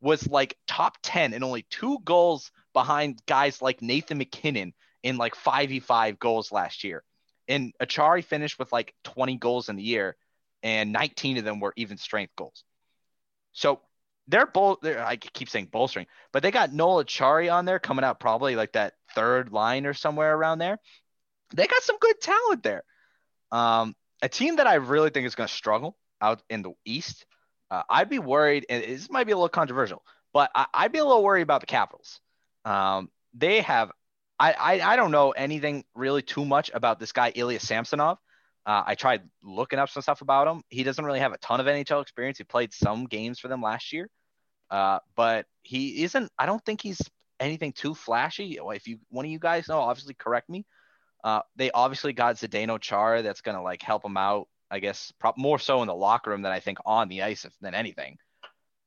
was 0.01 0.29
like 0.29 0.57
top 0.67 0.99
10 1.03 1.35
and 1.35 1.45
only 1.45 1.67
two 1.71 1.99
goals 2.05 2.51
behind 2.75 3.23
guys 3.27 3.63
like 3.63 3.81
Nathan 3.81 4.19
MacKinnon 4.19 4.75
in 5.03 5.17
like 5.17 5.35
5v5 5.35 6.19
goals 6.19 6.53
last 6.53 6.85
year. 6.85 7.03
And 7.49 7.73
Acciari 7.81 8.25
finished 8.25 8.59
with 8.59 8.73
like 8.73 8.95
20 9.05 9.37
goals 9.37 9.69
in 9.69 9.77
the 9.77 9.83
year, 9.83 10.17
and 10.63 10.93
19 10.93 11.39
of 11.39 11.45
them 11.45 11.61
were 11.61 11.73
even 11.77 11.97
strength 11.97 12.35
goals. 12.37 12.65
So 13.53 13.81
they're 14.29 14.47
both, 14.47 14.79
they're, 14.83 15.05
I 15.05 15.17
keep 15.17 15.49
saying 15.49 15.69
bolstering, 15.71 16.07
but 16.33 16.43
they 16.43 16.51
got 16.51 16.73
Noel 16.73 17.05
Acciari 17.05 17.53
on 17.53 17.65
there 17.65 17.79
coming 17.79 18.05
out 18.05 18.21
probably 18.21 18.57
like 18.57 18.73
that 18.73 18.95
third 19.15 19.53
line 19.53 19.87
or 19.87 19.95
somewhere 19.95 20.35
around 20.35 20.59
there. 20.59 20.79
They 21.55 21.67
got 21.67 21.83
some 21.83 21.99
good 22.01 22.21
talent 22.21 22.63
there. 22.63 22.83
Um, 23.53 23.95
a 24.23 24.29
team 24.29 24.57
that 24.57 24.67
I 24.67 24.75
really 24.75 25.11
think 25.11 25.27
is 25.27 25.35
going 25.35 25.49
to 25.49 25.55
struggle 25.55 25.97
out 26.21 26.43
in 26.49 26.63
the 26.63 26.73
East. 26.87 27.27
Uh, 27.71 27.83
I'd 27.89 28.09
be 28.09 28.19
worried, 28.19 28.67
and 28.69 28.83
this 28.83 29.11
might 29.11 29.25
be 29.25 29.33
a 29.33 29.37
little 29.37 29.49
controversial, 29.49 30.03
but 30.33 30.51
I, 30.55 30.85
would 30.85 30.93
be 30.93 30.99
a 30.99 31.05
little 31.05 31.23
worried 31.23 31.43
about 31.43 31.61
the 31.61 31.67
Capitals. 31.67 32.21
Um, 32.65 33.11
they 33.35 33.61
have, 33.63 33.91
I, 34.39 34.53
I, 34.53 34.93
I 34.93 34.97
don't 34.97 35.11
know 35.11 35.31
anything 35.33 35.85
really 35.95 36.23
too 36.23 36.45
much 36.45 36.71
about 36.75 36.99
this 36.99 37.13
guy 37.13 37.33
Ilya 37.35 37.61
Samsonov. 37.61 38.19
Uh, 38.67 38.83
I 38.87 38.95
tried 38.95 39.23
looking 39.43 39.79
up 39.79 39.91
some 39.91 40.03
stuff 40.03 40.23
about 40.23 40.49
him. 40.49 40.63
He 40.71 40.85
doesn't 40.85 41.05
really 41.05 41.21
have 41.21 41.33
a 41.33 41.39
ton 41.39 41.61
of 41.61 41.67
NHL 41.67 42.01
experience. 42.01 42.39
He 42.39 42.45
played 42.45 42.73
some 42.73 43.05
games 43.05 43.39
for 43.39 43.49
them 43.49 43.61
last 43.61 43.93
year, 43.93 44.09
uh, 44.71 45.01
but 45.17 45.47
he 45.63 46.03
isn't. 46.03 46.33
I 46.39 46.47
don't 46.47 46.65
think 46.65 46.81
he's 46.81 47.01
anything 47.39 47.73
too 47.73 47.95
flashy. 47.95 48.59
If 48.59 48.87
you 48.87 48.99
one 49.11 49.27
of 49.27 49.31
you 49.31 49.39
guys 49.39 49.69
know, 49.69 49.81
obviously 49.81 50.15
correct 50.15 50.49
me. 50.49 50.65
Uh, 51.23 51.41
they 51.57 51.71
obviously 51.73 52.15
got 52.15 52.37
Zdeno 52.37 52.81
Chara 52.81 53.23
that's 53.23 53.43
gonna 53.43 53.63
like 53.63 53.83
help 53.83 54.05
him 54.05 54.17
out. 54.17 54.49
I 54.71 54.79
guess 54.79 55.13
pro- 55.19 55.35
more 55.37 55.59
so 55.59 55.83
in 55.83 55.87
the 55.87 55.95
locker 55.95 56.31
room 56.31 56.41
than 56.41 56.53
I 56.53 56.61
think 56.61 56.79
on 56.87 57.09
the 57.09 57.23
ice 57.23 57.47
than 57.61 57.75
anything. 57.75 58.17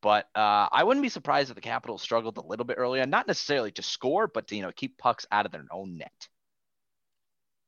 But 0.01 0.29
uh, 0.35 0.69
I 0.71 0.83
wouldn't 0.83 1.03
be 1.03 1.09
surprised 1.09 1.49
if 1.49 1.55
the 1.55 1.61
Capitals 1.61 2.01
struggled 2.01 2.37
a 2.37 2.45
little 2.45 2.65
bit 2.65 2.77
earlier, 2.77 3.05
not 3.05 3.27
necessarily 3.27 3.71
to 3.71 3.81
score, 3.81 4.27
but 4.27 4.47
to 4.47 4.55
you 4.55 4.61
know 4.61 4.71
keep 4.75 4.97
pucks 4.97 5.25
out 5.31 5.45
of 5.45 5.51
their 5.51 5.65
own 5.71 5.97
net. 5.97 6.27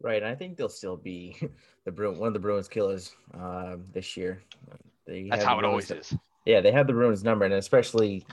Right, 0.02 0.24
I 0.24 0.36
think 0.36 0.56
they'll 0.56 0.70
still 0.70 0.96
be 0.96 1.38
the 1.86 1.92
Bru- 1.92 2.18
one 2.18 2.28
of 2.28 2.34
the 2.34 2.40
Bruins 2.40 2.68
killers 2.68 3.14
uh, 3.38 3.78
this 3.92 4.16
year. 4.16 4.42
They 5.06 5.28
That's 5.30 5.44
how 5.44 5.60
it 5.60 5.66
always 5.66 5.92
is. 5.92 6.16
Yeah, 6.46 6.62
they 6.62 6.72
have 6.72 6.88
the 6.88 6.94
Bruins 6.94 7.24
number, 7.24 7.46
and 7.46 7.54
especially 7.54 8.26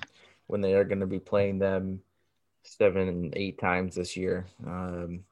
when 0.47 0.61
they 0.61 0.75
are 0.75 0.85
going 0.85 1.01
to 1.01 1.07
be 1.07 1.19
playing 1.19 1.59
them 1.59 2.01
seven 2.63 3.09
and 3.09 3.37
eight 3.37 3.59
times 3.59 3.95
this 3.95 4.17
year. 4.17 4.47
Um, 4.67 5.25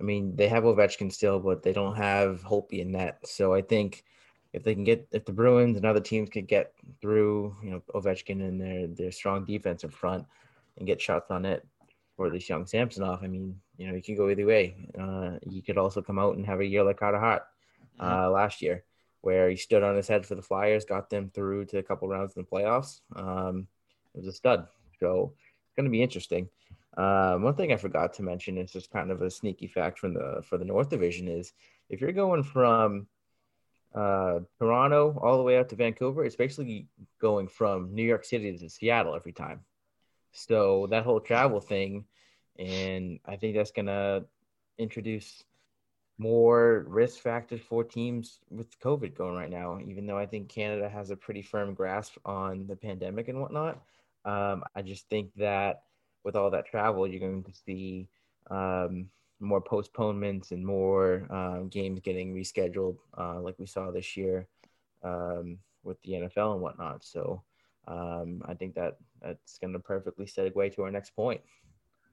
I 0.00 0.04
mean, 0.04 0.36
they 0.36 0.48
have 0.48 0.64
Ovechkin 0.64 1.12
still, 1.12 1.40
but 1.40 1.62
they 1.62 1.72
don't 1.72 1.96
have 1.96 2.42
Holtby 2.42 2.80
in 2.80 2.92
net. 2.92 3.18
So 3.26 3.52
I 3.52 3.62
think 3.62 4.04
if 4.52 4.62
they 4.62 4.74
can 4.74 4.84
get 4.84 5.06
if 5.12 5.24
the 5.24 5.32
Bruins 5.32 5.76
and 5.76 5.84
other 5.84 6.00
teams 6.00 6.30
can 6.30 6.44
get 6.44 6.72
through, 7.00 7.56
you 7.62 7.70
know, 7.70 7.82
Ovechkin 7.94 8.42
and 8.42 8.60
their 8.60 8.86
their 8.86 9.12
strong 9.12 9.44
defense 9.44 9.84
in 9.84 9.90
front 9.90 10.24
and 10.76 10.86
get 10.86 11.00
shots 11.00 11.30
on 11.30 11.44
it 11.44 11.66
for 12.16 12.30
this 12.30 12.48
young 12.48 12.66
Samsonov, 12.66 13.22
I 13.22 13.28
mean, 13.28 13.60
you 13.76 13.86
know, 13.86 13.94
you 13.94 14.02
can 14.02 14.16
go 14.16 14.28
either 14.28 14.46
way. 14.46 14.88
Uh, 14.98 15.38
you 15.46 15.62
could 15.62 15.78
also 15.78 16.02
come 16.02 16.18
out 16.18 16.36
and 16.36 16.46
have 16.46 16.60
a 16.60 16.66
year 16.66 16.82
like 16.82 16.98
Carter 16.98 17.20
Hart 17.20 17.42
uh, 18.00 18.30
last 18.30 18.62
year, 18.62 18.84
where 19.20 19.50
he 19.50 19.56
stood 19.56 19.82
on 19.82 19.96
his 19.96 20.08
head 20.08 20.26
for 20.26 20.34
the 20.34 20.42
Flyers, 20.42 20.84
got 20.84 21.10
them 21.10 21.30
through 21.34 21.66
to 21.66 21.78
a 21.78 21.82
couple 21.82 22.08
rounds 22.08 22.34
in 22.36 22.42
the 22.42 22.48
playoffs. 22.48 23.00
Um, 23.14 23.68
it 24.14 24.18
was 24.18 24.28
a 24.28 24.32
stud. 24.32 24.66
So 24.98 25.34
it's 25.66 25.76
going 25.76 25.84
to 25.84 25.90
be 25.90 26.02
interesting. 26.02 26.48
Um, 26.96 27.42
one 27.42 27.54
thing 27.54 27.72
I 27.72 27.76
forgot 27.76 28.14
to 28.14 28.22
mention 28.22 28.58
is 28.58 28.72
just 28.72 28.90
kind 28.90 29.12
of 29.12 29.22
a 29.22 29.30
sneaky 29.30 29.68
fact 29.68 29.98
from 29.98 30.14
the 30.14 30.42
for 30.42 30.58
the 30.58 30.64
North 30.64 30.90
Division 30.90 31.28
is 31.28 31.52
if 31.88 32.00
you're 32.00 32.12
going 32.12 32.42
from 32.42 33.06
uh, 33.94 34.40
Toronto 34.58 35.18
all 35.22 35.38
the 35.38 35.42
way 35.42 35.58
out 35.58 35.68
to 35.70 35.76
Vancouver, 35.76 36.24
it's 36.24 36.36
basically 36.36 36.86
going 37.20 37.48
from 37.48 37.94
New 37.94 38.02
York 38.02 38.24
City 38.24 38.56
to 38.56 38.68
Seattle 38.68 39.14
every 39.14 39.32
time. 39.32 39.60
So 40.32 40.86
that 40.90 41.04
whole 41.04 41.20
travel 41.20 41.60
thing, 41.60 42.04
and 42.58 43.18
I 43.24 43.36
think 43.36 43.56
that's 43.56 43.70
gonna 43.70 44.24
introduce 44.78 45.44
more 46.18 46.84
risk 46.88 47.20
factors 47.20 47.60
for 47.60 47.84
teams 47.84 48.40
with 48.50 48.78
COVID 48.80 49.14
going 49.14 49.36
right 49.36 49.50
now. 49.50 49.78
Even 49.86 50.06
though 50.06 50.18
I 50.18 50.26
think 50.26 50.48
Canada 50.48 50.88
has 50.88 51.10
a 51.10 51.16
pretty 51.16 51.42
firm 51.42 51.74
grasp 51.74 52.16
on 52.24 52.66
the 52.66 52.76
pandemic 52.76 53.28
and 53.28 53.40
whatnot, 53.40 53.80
um, 54.24 54.64
I 54.74 54.82
just 54.82 55.08
think 55.08 55.30
that 55.36 55.82
with 56.24 56.36
all 56.36 56.50
that 56.50 56.66
travel, 56.66 57.06
you're 57.06 57.20
going 57.20 57.44
to 57.44 57.52
see 57.64 58.08
um, 58.50 59.08
more 59.40 59.60
postponements 59.60 60.50
and 60.50 60.64
more 60.64 61.26
um, 61.30 61.68
games 61.68 62.00
getting 62.00 62.34
rescheduled, 62.34 62.96
uh, 63.16 63.40
like 63.40 63.58
we 63.58 63.66
saw 63.66 63.90
this 63.90 64.16
year 64.16 64.46
um, 65.02 65.58
with 65.84 66.00
the 66.02 66.12
NFL 66.12 66.54
and 66.54 66.60
whatnot. 66.60 67.04
So 67.04 67.42
um, 67.86 68.42
I 68.44 68.54
think 68.54 68.74
that 68.74 68.98
that's 69.22 69.58
going 69.58 69.72
to 69.72 69.78
perfectly 69.78 70.26
segue 70.26 70.74
to 70.74 70.82
our 70.82 70.90
next 70.90 71.14
point. 71.14 71.40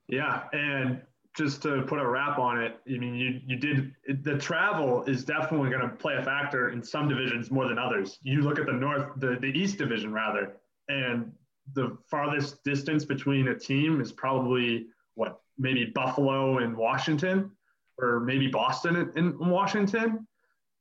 Yeah, 0.08 0.44
and 0.54 1.02
just 1.36 1.62
to 1.64 1.82
put 1.82 2.00
a 2.00 2.08
wrap 2.08 2.40
on 2.40 2.62
it, 2.62 2.80
I 2.88 2.98
mean, 2.98 3.16
you 3.16 3.42
you 3.46 3.58
did 3.58 3.94
the 4.24 4.38
travel 4.38 5.04
is 5.04 5.26
definitely 5.26 5.70
going 5.70 5.82
to 5.82 5.96
play 5.96 6.16
a 6.16 6.24
factor 6.24 6.70
in 6.70 6.82
some 6.84 7.10
divisions 7.10 7.52
more 7.52 7.68
than 7.68 7.78
others. 7.78 8.20
You 8.24 8.42
look 8.42 8.60
at 8.60 8.68
the 8.68 8.74
North, 8.74 9.10
the 9.18 9.38
the 9.40 9.48
East 9.48 9.78
Division 9.78 10.14
rather, 10.14 10.54
and 10.88 11.32
the 11.74 11.98
farthest 12.10 12.64
distance 12.64 13.04
between 13.04 13.50
a 13.50 13.58
team 13.58 14.00
is 14.00 14.12
probably 14.12 14.88
what 15.16 15.42
maybe 15.58 15.86
Buffalo 15.86 16.60
and 16.60 16.76
Washington, 16.76 17.52
or 17.98 18.20
maybe 18.20 18.48
Boston 18.48 19.12
and, 19.16 19.38
Washington. 19.40 20.28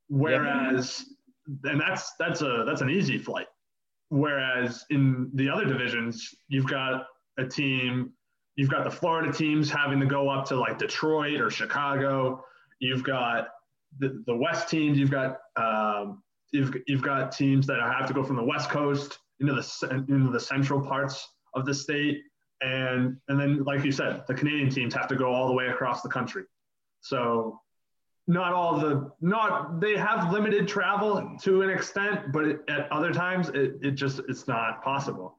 Whereas, 0.09 1.05
yeah. 1.65 1.73
and 1.73 1.81
that's 1.81 2.13
that's 2.19 2.43
a 2.43 2.65
that's 2.67 2.81
an 2.81 2.91
easy 2.91 3.19
flight. 3.19 3.47
Whereas 4.11 4.85
in 4.91 5.31
the 5.35 5.49
other 5.49 5.65
divisions, 5.65 6.35
you've 6.49 6.69
got 6.69 7.07
a 7.39 7.47
team, 7.47 8.13
you've 8.57 8.71
got 8.71 8.85
the 8.85 8.91
Florida 8.91 9.33
teams 9.33 9.71
having 9.71 9.99
to 10.01 10.07
go 10.07 10.29
up 10.29 10.45
to 10.47 10.57
like 10.57 10.79
Detroit 10.79 11.41
or 11.41 11.51
Chicago. 11.51 12.45
You've 12.81 13.03
got 13.03 13.49
the, 13.99 14.23
the 14.27 14.37
West 14.37 14.69
teams. 14.69 14.99
You've 14.99 15.11
got 15.11 15.39
um, 15.57 16.23
you've 16.53 16.75
you've 16.87 17.03
got 17.03 17.33
teams 17.33 17.67
that 17.67 17.81
have 17.81 18.07
to 18.09 18.15
go 18.15 18.23
from 18.23 18.37
the 18.37 18.45
West 18.45 18.71
Coast 18.71 19.19
into 19.41 19.55
the 19.55 20.05
into 20.09 20.31
the 20.31 20.41
central 20.41 20.81
parts 20.81 21.29
of 21.55 21.65
the 21.65 21.75
state, 21.75 22.23
and 22.65 23.17
and 23.29 23.39
then 23.39 23.65
like 23.65 23.85
you 23.85 23.93
said, 23.93 24.25
the 24.27 24.35
Canadian 24.35 24.71
teams 24.71 24.95
have 24.95 25.09
to 25.09 25.17
go 25.17 25.33
all 25.33 25.47
the 25.47 25.55
way 25.55 25.69
across 25.69 26.03
the 26.03 26.09
country. 26.09 26.45
So 27.01 27.61
not 28.27 28.53
all 28.53 28.79
the 28.79 29.11
not 29.21 29.81
they 29.81 29.97
have 29.97 30.33
limited 30.33 30.67
travel 30.67 31.37
to 31.43 31.63
an 31.63 31.71
extent, 31.71 32.33
but 32.33 32.45
it, 32.45 32.61
at 32.69 32.91
other 32.91 33.13
times 33.13 33.51
it, 33.51 33.77
it 33.83 33.93
just 33.93 34.21
it's 34.29 34.49
not 34.49 34.83
possible. 34.83 35.39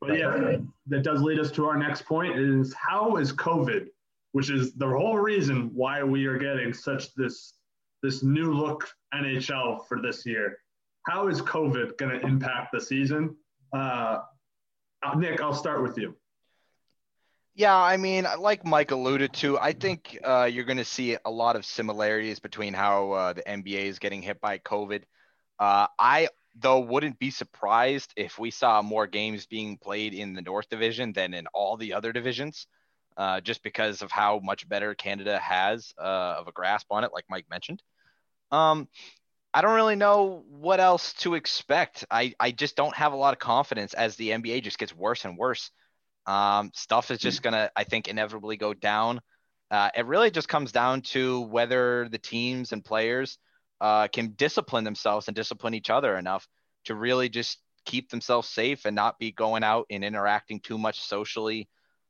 But 0.00 0.18
yeah, 0.18 0.58
that 0.88 1.02
does 1.02 1.22
lead 1.22 1.38
us 1.38 1.50
to 1.52 1.66
our 1.66 1.76
next 1.76 2.04
point 2.04 2.38
is 2.38 2.74
how 2.74 3.16
is 3.16 3.32
COVID, 3.32 3.86
which 4.32 4.50
is 4.50 4.74
the 4.74 4.86
whole 4.86 5.18
reason 5.18 5.70
why 5.72 6.02
we 6.02 6.26
are 6.26 6.36
getting 6.36 6.74
such 6.74 7.14
this 7.14 7.54
this 8.02 8.22
new 8.22 8.52
look 8.52 8.88
NHL 9.14 9.86
for 9.88 10.02
this 10.02 10.26
year 10.26 10.58
how 11.06 11.28
is 11.28 11.40
COVID 11.40 11.96
going 11.98 12.18
to 12.18 12.26
impact 12.26 12.72
the 12.72 12.80
season? 12.80 13.36
Uh, 13.72 14.18
uh, 15.04 15.14
Nick, 15.16 15.40
I'll 15.40 15.54
start 15.54 15.82
with 15.82 15.96
you. 15.96 16.14
Yeah, 17.56 17.74
I 17.74 17.96
mean, 17.96 18.26
like 18.38 18.66
Mike 18.66 18.90
alluded 18.90 19.32
to, 19.34 19.58
I 19.58 19.72
think 19.72 20.18
uh, 20.22 20.44
you're 20.44 20.66
going 20.66 20.76
to 20.76 20.84
see 20.84 21.16
a 21.24 21.30
lot 21.30 21.56
of 21.56 21.64
similarities 21.64 22.38
between 22.38 22.74
how 22.74 23.12
uh, 23.12 23.32
the 23.32 23.42
NBA 23.48 23.84
is 23.84 23.98
getting 23.98 24.20
hit 24.20 24.42
by 24.42 24.58
COVID. 24.58 25.04
Uh, 25.58 25.86
I, 25.98 26.28
though, 26.54 26.80
wouldn't 26.80 27.18
be 27.18 27.30
surprised 27.30 28.12
if 28.14 28.38
we 28.38 28.50
saw 28.50 28.82
more 28.82 29.06
games 29.06 29.46
being 29.46 29.78
played 29.78 30.12
in 30.12 30.34
the 30.34 30.42
North 30.42 30.68
Division 30.68 31.14
than 31.14 31.32
in 31.32 31.46
all 31.54 31.78
the 31.78 31.94
other 31.94 32.12
divisions, 32.12 32.66
uh, 33.16 33.40
just 33.40 33.62
because 33.62 34.02
of 34.02 34.10
how 34.10 34.38
much 34.44 34.68
better 34.68 34.94
Canada 34.94 35.38
has 35.38 35.94
of 35.96 36.48
a 36.48 36.52
grasp 36.52 36.88
on 36.90 37.04
it, 37.04 37.10
like 37.14 37.24
Mike 37.30 37.46
mentioned. 37.48 37.82
Um, 38.52 38.86
I 39.54 39.62
don't 39.62 39.76
really 39.76 39.96
know 39.96 40.44
what 40.50 40.78
else 40.78 41.14
to 41.20 41.36
expect. 41.36 42.04
I, 42.10 42.34
I 42.38 42.50
just 42.50 42.76
don't 42.76 42.94
have 42.96 43.14
a 43.14 43.16
lot 43.16 43.32
of 43.32 43.38
confidence 43.38 43.94
as 43.94 44.16
the 44.16 44.28
NBA 44.28 44.62
just 44.62 44.78
gets 44.78 44.94
worse 44.94 45.24
and 45.24 45.38
worse. 45.38 45.70
Um, 46.26 46.70
stuff 46.74 47.10
is 47.10 47.18
just 47.18 47.42
gonna, 47.42 47.70
I 47.76 47.84
think, 47.84 48.08
inevitably 48.08 48.56
go 48.56 48.74
down. 48.74 49.20
Uh, 49.70 49.90
it 49.96 50.06
really 50.06 50.30
just 50.30 50.48
comes 50.48 50.72
down 50.72 51.02
to 51.02 51.40
whether 51.42 52.08
the 52.08 52.18
teams 52.18 52.72
and 52.72 52.84
players 52.84 53.38
uh, 53.80 54.08
can 54.08 54.32
discipline 54.36 54.84
themselves 54.84 55.28
and 55.28 55.34
discipline 55.34 55.74
each 55.74 55.90
other 55.90 56.16
enough 56.16 56.46
to 56.84 56.94
really 56.94 57.28
just 57.28 57.58
keep 57.84 58.10
themselves 58.10 58.48
safe 58.48 58.84
and 58.84 58.96
not 58.96 59.18
be 59.18 59.32
going 59.32 59.62
out 59.62 59.86
and 59.90 60.04
interacting 60.04 60.60
too 60.60 60.78
much 60.78 61.00
socially 61.00 61.68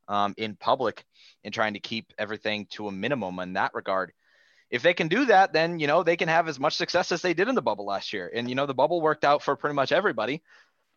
um, 0.09 0.35
in 0.37 0.57
public 0.57 1.05
and 1.45 1.53
trying 1.53 1.75
to 1.75 1.81
keep 1.81 2.13
everything 2.19 2.67
to 2.71 2.89
a 2.89 2.93
minimum 2.93 3.39
in 3.41 3.55
that 3.55 3.75
regard 3.75 4.13
if 4.71 4.83
they 4.83 4.95
can 4.95 5.09
do 5.09 5.27
that, 5.27 5.53
then 5.53 5.79
you 5.79 5.87
know 5.87 6.03
they 6.03 6.17
can 6.17 6.29
have 6.29 6.49
as 6.49 6.59
much 6.59 6.75
success 6.75 7.13
as 7.13 7.23
they 7.23 7.35
did 7.35 7.49
in 7.49 7.55
the 7.55 7.63
bubble 7.63 7.87
last 7.87 8.13
year. 8.13 8.31
And 8.35 8.49
you 8.49 8.55
know 8.55 8.67
the 8.67 8.75
bubble 8.75 9.01
worked 9.01 9.25
out 9.25 9.43
for 9.43 9.57
pretty 9.57 9.75
much 9.75 9.93
everybody. 9.93 10.43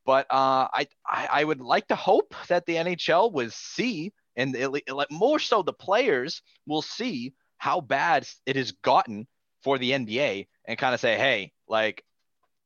But 0.10 0.26
uh, 0.32 0.68
I, 0.74 0.88
I, 1.06 1.28
I 1.32 1.44
would 1.44 1.62
like 1.62 1.90
to 1.90 1.96
hope 1.96 2.34
that 2.48 2.66
the 2.66 2.78
NHL 2.78 3.32
will 3.32 3.52
see, 3.52 4.12
and 4.36 4.56
it, 4.56 4.72
more 5.12 5.38
so 5.38 5.62
the 5.62 5.72
players 5.72 6.42
will 6.66 6.82
see 6.82 7.36
how 7.60 7.80
bad 7.80 8.28
it 8.48 8.56
has 8.56 8.72
gotten 8.72 9.28
for 9.64 9.78
the 9.78 9.92
NBA, 9.92 10.48
and 10.66 10.80
kind 10.80 10.96
of 10.96 11.00
say, 11.00 11.16
hey, 11.16 11.52
like, 11.68 12.04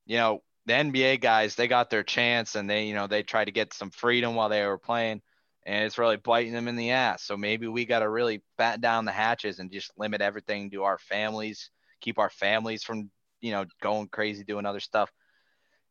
you 0.05 0.15
know, 0.15 0.41
the 0.67 0.73
NBA 0.75 1.19
guys 1.19 1.55
they 1.55 1.67
got 1.67 1.89
their 1.89 2.03
chance, 2.03 2.55
and 2.55 2.69
they 2.69 2.85
you 2.85 2.93
know 2.93 3.07
they 3.07 3.23
tried 3.23 3.45
to 3.45 3.51
get 3.51 3.73
some 3.73 3.89
freedom 3.89 4.35
while 4.35 4.47
they 4.47 4.65
were 4.65 4.77
playing 4.77 5.21
and 5.65 5.83
it's 5.83 5.97
really 5.97 6.15
biting 6.15 6.53
them 6.53 6.69
in 6.69 6.77
the 6.77 6.91
ass. 6.91 7.23
So 7.23 7.35
maybe 7.35 7.67
we 7.67 7.83
got 7.83 7.99
to 7.99 8.09
really 8.09 8.41
batten 8.57 8.79
down 8.79 9.03
the 9.03 9.11
hatches 9.11 9.59
and 9.59 9.69
just 9.69 9.91
limit 9.97 10.21
everything 10.21 10.71
to 10.71 10.83
our 10.83 10.97
families, 10.97 11.71
keep 11.99 12.19
our 12.19 12.29
families 12.29 12.83
from, 12.83 13.09
you 13.41 13.51
know, 13.51 13.65
going 13.81 14.07
crazy 14.07 14.45
doing 14.45 14.65
other 14.65 14.79
stuff. 14.79 15.11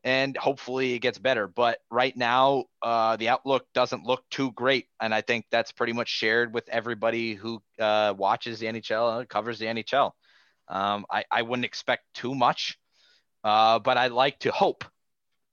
And 0.04 0.36
hopefully 0.36 0.94
it 0.94 0.98
gets 0.98 1.18
better. 1.18 1.46
But 1.46 1.78
right 1.90 2.16
now, 2.16 2.64
uh, 2.82 3.16
the 3.16 3.28
outlook 3.28 3.66
doesn't 3.72 4.04
look 4.04 4.24
too 4.30 4.50
great. 4.52 4.86
And 5.00 5.14
I 5.14 5.20
think 5.20 5.46
that's 5.50 5.70
pretty 5.70 5.92
much 5.92 6.08
shared 6.08 6.52
with 6.52 6.68
everybody 6.68 7.34
who 7.34 7.62
uh, 7.78 8.12
watches 8.16 8.58
the 8.58 8.66
NHL 8.66 9.20
and 9.20 9.28
covers 9.28 9.60
the 9.60 9.66
NHL. 9.66 10.10
Um, 10.68 11.06
I, 11.10 11.24
I 11.30 11.42
wouldn't 11.42 11.64
expect 11.64 12.02
too 12.14 12.34
much 12.34 12.78
uh, 13.44 13.78
but 13.78 13.96
I 13.96 14.08
like 14.08 14.38
to 14.40 14.52
hope. 14.52 14.84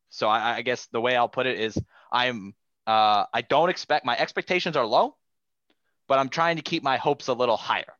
So 0.09 0.27
I, 0.27 0.57
I 0.57 0.61
guess 0.61 0.87
the 0.87 1.01
way 1.01 1.15
I'll 1.15 1.29
put 1.29 1.45
it 1.45 1.59
is 1.59 1.77
I'm 2.11 2.53
uh, 2.87 3.25
I 3.33 3.41
don't 3.41 3.69
expect 3.69 4.05
my 4.05 4.17
expectations 4.17 4.75
are 4.75 4.85
low, 4.85 5.15
but 6.07 6.17
I'm 6.17 6.29
trying 6.29 6.55
to 6.55 6.63
keep 6.63 6.83
my 6.83 6.97
hopes 6.97 7.27
a 7.27 7.33
little 7.33 7.57
higher. 7.57 7.93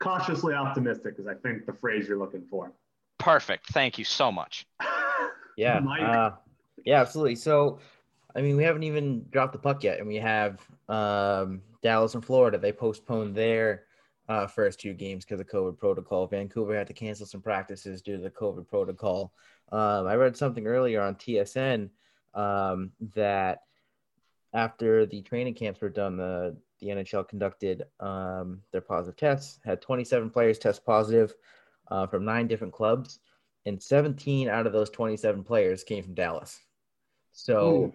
Cautiously 0.00 0.54
optimistic 0.54 1.14
is, 1.18 1.26
I 1.26 1.34
think, 1.34 1.66
the 1.66 1.72
phrase 1.72 2.08
you're 2.08 2.18
looking 2.18 2.44
for. 2.50 2.72
Perfect. 3.18 3.68
Thank 3.68 3.98
you 3.98 4.04
so 4.04 4.32
much. 4.32 4.66
Yeah. 5.56 5.78
Uh, 5.78 6.34
yeah, 6.84 7.00
absolutely. 7.00 7.36
So, 7.36 7.78
I 8.34 8.40
mean, 8.40 8.56
we 8.56 8.64
haven't 8.64 8.82
even 8.82 9.26
dropped 9.30 9.52
the 9.52 9.58
puck 9.58 9.84
yet, 9.84 9.98
and 9.98 10.08
we 10.08 10.16
have 10.16 10.60
um, 10.88 11.62
Dallas 11.82 12.14
and 12.14 12.24
Florida. 12.24 12.58
They 12.58 12.72
postponed 12.72 13.34
their 13.34 13.84
uh, 14.28 14.46
first 14.46 14.80
two 14.80 14.94
games 14.94 15.24
because 15.24 15.40
of 15.40 15.46
COVID 15.46 15.78
protocol. 15.78 16.26
Vancouver 16.26 16.76
had 16.76 16.86
to 16.86 16.92
cancel 16.92 17.26
some 17.26 17.42
practices 17.42 18.02
due 18.02 18.16
to 18.16 18.22
the 18.22 18.30
COVID 18.30 18.66
protocol. 18.68 19.32
Um, 19.70 20.06
I 20.06 20.14
read 20.14 20.36
something 20.36 20.66
earlier 20.66 21.00
on 21.02 21.14
TSN 21.16 21.90
um, 22.34 22.90
that 23.14 23.60
after 24.52 25.04
the 25.06 25.22
training 25.22 25.54
camps 25.54 25.80
were 25.80 25.88
done, 25.88 26.16
the 26.16 26.56
the 26.80 26.88
NHL 26.88 27.26
conducted 27.26 27.84
um, 28.00 28.60
their 28.70 28.80
positive 28.80 29.16
tests, 29.16 29.58
had 29.64 29.80
27 29.80 30.28
players 30.28 30.58
test 30.58 30.84
positive 30.84 31.32
uh, 31.90 32.06
from 32.06 32.24
nine 32.24 32.46
different 32.46 32.72
clubs, 32.72 33.20
and 33.66 33.82
17 33.82 34.48
out 34.48 34.66
of 34.66 34.72
those 34.72 34.90
27 34.90 35.44
players 35.44 35.84
came 35.84 36.02
from 36.02 36.14
Dallas. 36.14 36.60
So, 37.32 37.92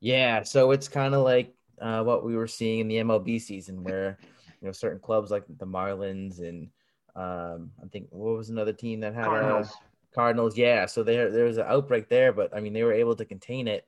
yeah, 0.00 0.42
so 0.42 0.70
it's 0.70 0.88
kind 0.88 1.14
of 1.14 1.22
like 1.22 1.54
uh, 1.80 2.02
what 2.02 2.24
we 2.24 2.36
were 2.36 2.46
seeing 2.46 2.80
in 2.80 2.88
the 2.88 2.96
MLB 2.96 3.40
season, 3.40 3.82
where 3.82 4.18
you 4.60 4.66
know 4.66 4.72
certain 4.72 5.00
clubs 5.00 5.30
like 5.30 5.44
the 5.58 5.66
Marlins 5.66 6.40
and 6.40 6.68
um, 7.14 7.70
I 7.82 7.88
think 7.90 8.08
what 8.10 8.36
was 8.36 8.50
another 8.50 8.72
team 8.72 9.00
that 9.00 9.14
had 9.14 9.24
Cardinals. 9.24 9.68
A, 9.68 10.14
Cardinals, 10.14 10.56
yeah. 10.56 10.86
So 10.86 11.02
there 11.02 11.30
there 11.30 11.44
was 11.44 11.58
an 11.58 11.66
outbreak 11.66 12.08
there, 12.08 12.32
but 12.32 12.54
I 12.54 12.60
mean 12.60 12.72
they 12.72 12.82
were 12.82 12.92
able 12.92 13.16
to 13.16 13.24
contain 13.24 13.68
it, 13.68 13.86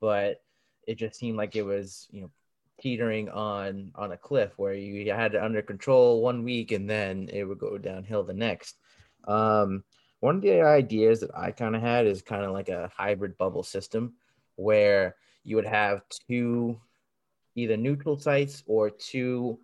but 0.00 0.42
it 0.86 0.96
just 0.96 1.18
seemed 1.18 1.36
like 1.36 1.56
it 1.56 1.62
was 1.62 2.08
you 2.10 2.22
know 2.22 2.30
teetering 2.80 3.28
on 3.28 3.92
on 3.94 4.12
a 4.12 4.16
cliff 4.16 4.52
where 4.56 4.72
you 4.72 5.12
had 5.12 5.34
it 5.34 5.42
under 5.42 5.60
control 5.60 6.22
one 6.22 6.42
week 6.42 6.72
and 6.72 6.88
then 6.88 7.28
it 7.32 7.44
would 7.44 7.58
go 7.58 7.78
downhill 7.78 8.24
the 8.24 8.34
next. 8.34 8.76
Um, 9.28 9.84
one 10.20 10.36
of 10.36 10.42
the 10.42 10.62
ideas 10.62 11.20
that 11.20 11.34
I 11.34 11.50
kind 11.50 11.74
of 11.74 11.82
had 11.82 12.06
is 12.06 12.22
kind 12.22 12.44
of 12.44 12.52
like 12.52 12.68
a 12.68 12.90
hybrid 12.94 13.36
bubble 13.38 13.62
system 13.62 14.14
where 14.56 15.16
you 15.44 15.56
would 15.56 15.66
have 15.66 16.02
two 16.28 16.78
either 17.56 17.76
neutral 17.76 18.18
sites 18.18 18.62
or 18.66 18.90
two 18.90 19.58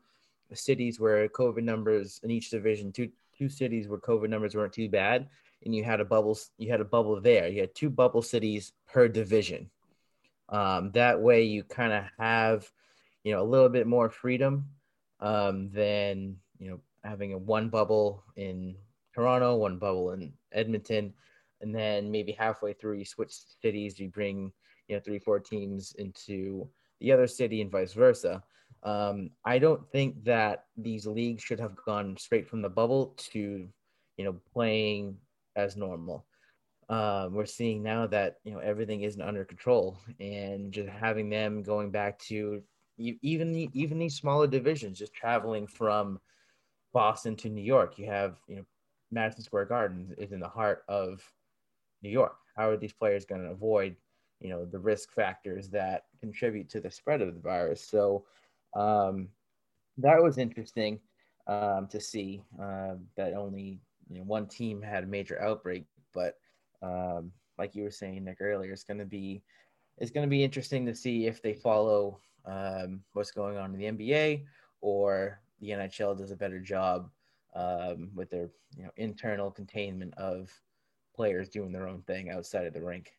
cities 0.54 0.98
where 0.98 1.28
COVID 1.28 1.62
numbers 1.62 2.20
in 2.22 2.30
each 2.30 2.50
division, 2.50 2.92
two 2.92 3.10
two 3.36 3.48
cities 3.48 3.88
where 3.88 3.98
COVID 3.98 4.30
numbers 4.30 4.54
weren't 4.54 4.72
too 4.72 4.88
bad, 4.88 5.28
and 5.64 5.74
you 5.74 5.84
had 5.84 6.00
a 6.00 6.04
bubble 6.04 6.38
you 6.58 6.70
had 6.70 6.80
a 6.80 6.84
bubble 6.84 7.20
there. 7.20 7.48
You 7.48 7.60
had 7.60 7.74
two 7.74 7.90
bubble 7.90 8.22
cities 8.22 8.72
per 8.86 9.08
division. 9.08 9.70
Um, 10.48 10.92
that 10.92 11.20
way, 11.20 11.42
you 11.42 11.64
kind 11.64 11.92
of 11.92 12.04
have 12.18 12.70
you 13.24 13.32
know 13.32 13.42
a 13.42 13.44
little 13.44 13.68
bit 13.68 13.86
more 13.86 14.08
freedom 14.08 14.66
um, 15.20 15.70
than 15.70 16.36
you 16.58 16.70
know 16.70 16.80
having 17.04 17.32
a 17.32 17.38
one 17.38 17.68
bubble 17.68 18.24
in 18.36 18.76
Toronto, 19.14 19.56
one 19.56 19.78
bubble 19.78 20.12
in 20.12 20.32
Edmonton, 20.56 21.12
and 21.60 21.74
then 21.74 22.10
maybe 22.10 22.32
halfway 22.32 22.72
through 22.72 22.98
you 22.98 23.04
switch 23.04 23.32
cities, 23.62 23.98
you 23.98 24.08
bring 24.08 24.52
you 24.88 24.96
know 24.96 25.00
three 25.00 25.18
four 25.18 25.38
teams 25.38 25.94
into 25.98 26.68
the 27.00 27.12
other 27.12 27.26
city 27.26 27.60
and 27.60 27.70
vice 27.70 27.92
versa. 27.92 28.42
Um, 28.82 29.30
I 29.44 29.58
don't 29.58 29.88
think 29.90 30.24
that 30.24 30.64
these 30.76 31.06
leagues 31.06 31.42
should 31.42 31.60
have 31.60 31.76
gone 31.76 32.16
straight 32.16 32.48
from 32.48 32.62
the 32.62 32.68
bubble 32.68 33.14
to 33.32 33.68
you 34.16 34.24
know 34.24 34.36
playing 34.52 35.18
as 35.54 35.76
normal. 35.76 36.26
Um, 36.88 37.34
we're 37.34 37.46
seeing 37.46 37.82
now 37.82 38.06
that 38.06 38.36
you 38.44 38.52
know 38.52 38.60
everything 38.60 39.02
isn't 39.02 39.20
under 39.20 39.44
control, 39.44 39.98
and 40.20 40.72
just 40.72 40.88
having 40.88 41.28
them 41.28 41.62
going 41.62 41.90
back 41.90 42.18
to 42.20 42.62
even 42.98 43.54
even 43.72 43.98
these 43.98 44.16
smaller 44.16 44.46
divisions, 44.46 44.98
just 44.98 45.12
traveling 45.12 45.66
from 45.66 46.20
Boston 46.92 47.36
to 47.36 47.48
New 47.48 47.62
York. 47.62 47.98
You 47.98 48.06
have 48.06 48.36
you 48.46 48.56
know 48.56 48.64
Madison 49.10 49.42
Square 49.42 49.66
Garden 49.66 50.14
is 50.18 50.32
in 50.32 50.40
the 50.40 50.48
heart 50.48 50.84
of 50.88 51.22
New 52.02 52.10
York. 52.10 52.36
How 52.56 52.68
are 52.68 52.76
these 52.76 52.92
players 52.92 53.24
going 53.24 53.42
to 53.42 53.50
avoid 53.50 53.96
you 54.40 54.50
know 54.50 54.64
the 54.64 54.78
risk 54.78 55.12
factors 55.12 55.68
that 55.70 56.04
contribute 56.20 56.68
to 56.70 56.80
the 56.80 56.90
spread 56.90 57.22
of 57.22 57.34
the 57.34 57.40
virus? 57.40 57.82
So 57.82 58.24
um, 58.74 59.28
that 59.98 60.22
was 60.22 60.38
interesting 60.38 61.00
um, 61.46 61.86
to 61.88 62.00
see 62.00 62.42
uh, 62.60 62.94
that 63.16 63.34
only 63.34 63.80
you 64.10 64.18
know, 64.18 64.24
one 64.24 64.46
team 64.46 64.82
had 64.82 65.04
a 65.04 65.06
major 65.06 65.40
outbreak, 65.40 65.84
but 66.12 66.38
um, 66.82 67.32
like 67.58 67.74
you 67.74 67.82
were 67.82 67.90
saying, 67.90 68.24
Nick 68.24 68.38
earlier, 68.40 68.72
it's 68.72 68.84
going 68.84 68.98
to 68.98 69.06
be 69.06 69.42
it's 69.98 70.10
going 70.10 70.26
to 70.26 70.30
be 70.30 70.44
interesting 70.44 70.84
to 70.86 70.94
see 70.94 71.26
if 71.26 71.40
they 71.40 71.54
follow 71.54 72.20
um, 72.44 73.00
what's 73.14 73.30
going 73.30 73.56
on 73.56 73.74
in 73.74 73.96
the 73.96 74.06
NBA 74.06 74.44
or 74.82 75.40
the 75.60 75.70
NHL 75.70 76.18
does 76.18 76.30
a 76.30 76.36
better 76.36 76.60
job 76.60 77.10
um, 77.56 78.10
with 78.14 78.30
their 78.30 78.50
you 78.76 78.84
know 78.84 78.90
internal 78.96 79.50
containment 79.50 80.14
of 80.14 80.52
players 81.14 81.48
doing 81.48 81.72
their 81.72 81.88
own 81.88 82.02
thing 82.02 82.30
outside 82.30 82.66
of 82.66 82.74
the 82.74 82.82
rink. 82.82 83.10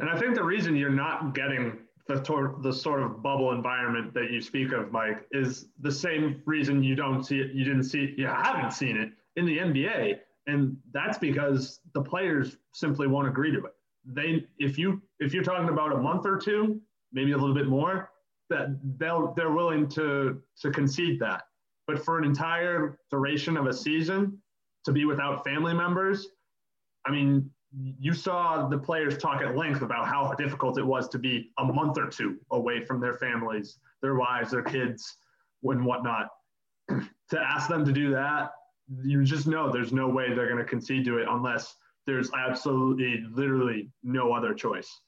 And 0.00 0.10
I 0.10 0.18
think 0.18 0.34
the 0.34 0.44
reason 0.44 0.76
you're 0.76 0.90
not 0.90 1.34
getting 1.34 1.78
the, 2.08 2.20
tor- 2.20 2.56
the 2.62 2.72
sort 2.72 3.02
of 3.02 3.22
bubble 3.22 3.52
environment 3.52 4.14
that 4.14 4.30
you 4.30 4.40
speak 4.40 4.72
of, 4.72 4.90
Mike, 4.90 5.26
is 5.30 5.66
the 5.80 5.92
same 5.92 6.42
reason 6.46 6.82
you 6.82 6.96
don't 6.96 7.22
see 7.24 7.38
it, 7.38 7.52
you 7.52 7.64
didn't 7.64 7.84
see 7.84 8.04
it, 8.04 8.18
you 8.18 8.26
haven't 8.26 8.72
seen 8.72 8.96
it 8.96 9.10
in 9.36 9.46
the 9.46 9.58
NBA. 9.58 10.18
And 10.46 10.76
that's 10.92 11.18
because 11.18 11.80
the 11.92 12.02
players 12.02 12.56
simply 12.72 13.06
won't 13.06 13.28
agree 13.28 13.52
to 13.52 13.58
it. 13.58 13.72
They, 14.04 14.46
if 14.58 14.78
you, 14.78 15.02
if 15.20 15.34
you're 15.34 15.44
talking 15.44 15.68
about 15.68 15.92
a 15.92 15.98
month 15.98 16.24
or 16.24 16.38
two, 16.38 16.80
maybe 17.12 17.32
a 17.32 17.36
little 17.36 17.54
bit 17.54 17.66
more, 17.66 18.10
that 18.48 18.78
they'll, 18.96 19.34
they're 19.36 19.52
willing 19.52 19.86
to, 19.90 20.40
to 20.62 20.70
concede 20.70 21.20
that. 21.20 21.42
But 21.88 22.04
for 22.04 22.18
an 22.18 22.24
entire 22.24 22.98
duration 23.10 23.56
of 23.56 23.66
a 23.66 23.72
season, 23.72 24.38
to 24.84 24.92
be 24.92 25.06
without 25.06 25.42
family 25.42 25.72
members, 25.72 26.28
I 27.06 27.10
mean, 27.10 27.50
you 27.72 28.12
saw 28.12 28.68
the 28.68 28.78
players 28.78 29.16
talk 29.16 29.40
at 29.40 29.56
length 29.56 29.80
about 29.80 30.06
how 30.06 30.32
difficult 30.34 30.78
it 30.78 30.86
was 30.86 31.08
to 31.08 31.18
be 31.18 31.50
a 31.58 31.64
month 31.64 31.96
or 31.96 32.08
two 32.08 32.36
away 32.50 32.84
from 32.84 33.00
their 33.00 33.14
families, 33.14 33.78
their 34.02 34.16
wives, 34.16 34.50
their 34.50 34.62
kids, 34.62 35.16
and 35.62 35.84
whatnot. 35.84 36.28
to 36.88 37.40
ask 37.40 37.68
them 37.68 37.86
to 37.86 37.92
do 37.92 38.10
that, 38.10 38.50
you 39.02 39.24
just 39.24 39.46
know 39.46 39.72
there's 39.72 39.92
no 39.92 40.08
way 40.08 40.34
they're 40.34 40.46
going 40.46 40.58
to 40.58 40.64
concede 40.64 41.06
to 41.06 41.16
it 41.16 41.26
unless 41.28 41.74
there's 42.06 42.30
absolutely, 42.38 43.24
literally 43.32 43.90
no 44.02 44.32
other 44.32 44.52
choice. 44.52 45.00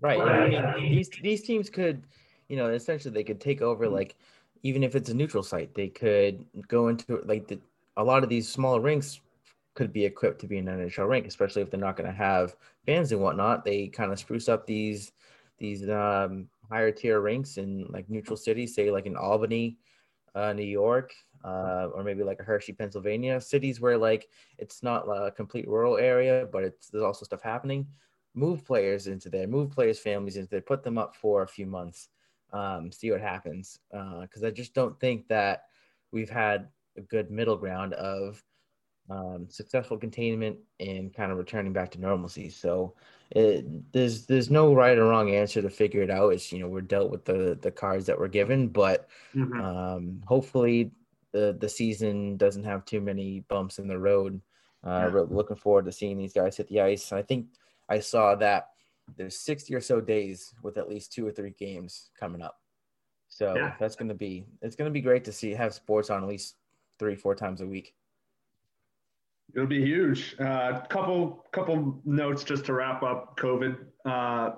Right. 0.00 0.20
I 0.20 0.48
mean, 0.78 0.92
these 0.92 1.10
these 1.22 1.42
teams 1.42 1.68
could, 1.68 2.04
you 2.48 2.56
know, 2.56 2.70
essentially 2.70 3.12
they 3.12 3.24
could 3.24 3.40
take 3.40 3.62
over 3.62 3.88
like 3.88 4.16
even 4.62 4.82
if 4.82 4.94
it's 4.94 5.10
a 5.10 5.14
neutral 5.14 5.42
site, 5.42 5.74
they 5.74 5.88
could 5.88 6.44
go 6.68 6.88
into 6.88 7.22
like 7.24 7.46
the, 7.48 7.58
a 7.96 8.04
lot 8.04 8.22
of 8.22 8.28
these 8.28 8.48
smaller 8.48 8.80
rinks 8.80 9.20
could 9.74 9.92
be 9.92 10.04
equipped 10.04 10.40
to 10.40 10.46
be 10.46 10.58
an 10.58 10.66
NHL 10.66 11.08
rink, 11.08 11.26
especially 11.26 11.62
if 11.62 11.70
they're 11.70 11.80
not 11.80 11.96
going 11.96 12.10
to 12.10 12.16
have 12.16 12.56
fans 12.86 13.12
and 13.12 13.20
whatnot. 13.20 13.64
They 13.64 13.86
kind 13.86 14.12
of 14.12 14.18
spruce 14.18 14.48
up 14.48 14.66
these 14.66 15.12
these 15.58 15.88
um, 15.88 16.48
higher 16.70 16.90
tier 16.90 17.20
rinks 17.20 17.58
in 17.58 17.86
like 17.90 18.08
neutral 18.08 18.36
cities, 18.36 18.74
say 18.74 18.90
like 18.90 19.06
in 19.06 19.16
Albany, 19.16 19.76
uh, 20.34 20.52
New 20.52 20.62
York, 20.64 21.12
uh, 21.44 21.88
or 21.94 22.02
maybe 22.02 22.22
like 22.22 22.40
a 22.40 22.44
Hershey, 22.44 22.72
Pennsylvania, 22.72 23.40
cities 23.40 23.80
where 23.80 23.98
like 23.98 24.28
it's 24.58 24.82
not 24.82 25.04
a 25.08 25.30
complete 25.30 25.68
rural 25.68 25.98
area, 25.98 26.48
but 26.50 26.64
it's 26.64 26.88
there's 26.88 27.04
also 27.04 27.24
stuff 27.24 27.42
happening. 27.42 27.86
Move 28.34 28.64
players 28.64 29.06
into 29.06 29.28
there, 29.28 29.46
move 29.46 29.70
players' 29.70 29.98
families 29.98 30.36
into 30.36 30.48
there, 30.50 30.60
put 30.60 30.84
them 30.84 30.98
up 30.98 31.16
for 31.16 31.42
a 31.42 31.48
few 31.48 31.66
months, 31.66 32.08
um, 32.52 32.90
see 32.92 33.10
what 33.10 33.20
happens. 33.20 33.78
Because 33.90 34.42
uh, 34.42 34.46
I 34.46 34.50
just 34.50 34.74
don't 34.74 34.98
think 35.00 35.28
that 35.28 35.64
we've 36.12 36.30
had 36.30 36.68
a 36.96 37.00
good 37.02 37.30
middle 37.30 37.56
ground 37.56 37.94
of 37.94 38.42
um, 39.08 39.48
successful 39.48 39.98
containment 39.98 40.58
and 40.78 41.12
kind 41.12 41.32
of 41.32 41.38
returning 41.38 41.72
back 41.72 41.90
to 41.92 42.00
normalcy. 42.00 42.48
So 42.48 42.94
it, 43.30 43.92
there's 43.92 44.26
there's 44.26 44.50
no 44.50 44.72
right 44.74 44.96
or 44.96 45.04
wrong 45.08 45.30
answer 45.30 45.60
to 45.62 45.70
figure 45.70 46.02
it 46.02 46.10
out. 46.10 46.32
It's 46.32 46.52
you 46.52 46.60
know 46.60 46.68
we're 46.68 46.80
dealt 46.82 47.10
with 47.10 47.24
the 47.24 47.58
the 47.60 47.72
cards 47.72 48.06
that 48.06 48.18
we're 48.18 48.28
given, 48.28 48.68
but 48.68 49.08
Mhm. 49.34 49.60
um, 49.62 50.22
hopefully 50.26 50.92
the 51.32 51.56
the 51.58 51.68
season 51.68 52.36
doesn't 52.36 52.64
have 52.64 52.84
too 52.84 53.00
many 53.00 53.40
bumps 53.40 53.78
in 53.78 53.88
the 53.88 53.98
road. 53.98 54.40
Uh, 54.84 55.10
Yeah. 55.12 55.20
Looking 55.28 55.56
forward 55.56 55.86
to 55.86 55.92
seeing 55.92 56.16
these 56.16 56.32
guys 56.32 56.56
hit 56.56 56.68
the 56.68 56.80
ice. 56.80 57.12
I 57.12 57.22
think 57.22 57.48
I 57.88 58.00
saw 58.00 58.34
that 58.36 58.70
there's 59.16 59.38
60 59.38 59.74
or 59.74 59.80
so 59.80 60.00
days 60.00 60.54
with 60.62 60.76
at 60.78 60.88
least 60.88 61.12
two 61.12 61.26
or 61.26 61.32
three 61.32 61.54
games 61.58 62.10
coming 62.18 62.42
up. 62.42 62.56
So 63.28 63.54
Yeah. 63.56 63.74
that's 63.78 63.96
going 63.96 64.08
to 64.08 64.14
be 64.14 64.46
it's 64.62 64.76
going 64.76 64.88
to 64.88 64.92
be 64.92 65.00
great 65.00 65.24
to 65.24 65.32
see 65.32 65.52
have 65.52 65.72
sports 65.74 66.10
on 66.10 66.22
at 66.22 66.28
least 66.28 66.56
three 66.98 67.14
four 67.14 67.34
times 67.34 67.60
a 67.60 67.66
week. 67.66 67.94
It'll 69.54 69.66
be 69.66 69.82
huge. 69.84 70.36
Uh, 70.38 70.80
couple 70.88 71.44
couple 71.52 72.00
notes 72.04 72.44
just 72.44 72.64
to 72.66 72.72
wrap 72.72 73.02
up 73.02 73.36
COVID. 73.38 73.76
Uh, 74.04 74.50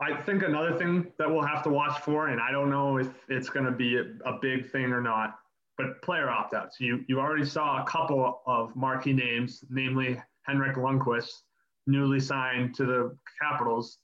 I 0.00 0.14
think 0.22 0.44
another 0.44 0.76
thing 0.78 1.12
that 1.18 1.28
we'll 1.28 1.42
have 1.42 1.62
to 1.64 1.70
watch 1.70 2.00
for, 2.02 2.28
and 2.28 2.40
I 2.40 2.52
don't 2.52 2.70
know 2.70 2.98
if 2.98 3.08
it's 3.28 3.48
going 3.48 3.66
to 3.66 3.72
be 3.72 3.96
a, 3.96 4.02
a 4.24 4.38
big 4.40 4.70
thing 4.70 4.92
or 4.92 5.00
not, 5.00 5.36
but 5.76 6.00
player 6.02 6.28
opt-outs. 6.30 6.78
You 6.80 7.04
you 7.08 7.18
already 7.18 7.44
saw 7.44 7.82
a 7.82 7.86
couple 7.86 8.40
of 8.46 8.74
marquee 8.76 9.12
names, 9.12 9.64
namely 9.68 10.20
Henrik 10.42 10.76
Lundqvist, 10.76 11.30
newly 11.88 12.20
signed 12.20 12.74
to 12.76 12.84
the 12.84 13.16
Capitals, 13.40 13.98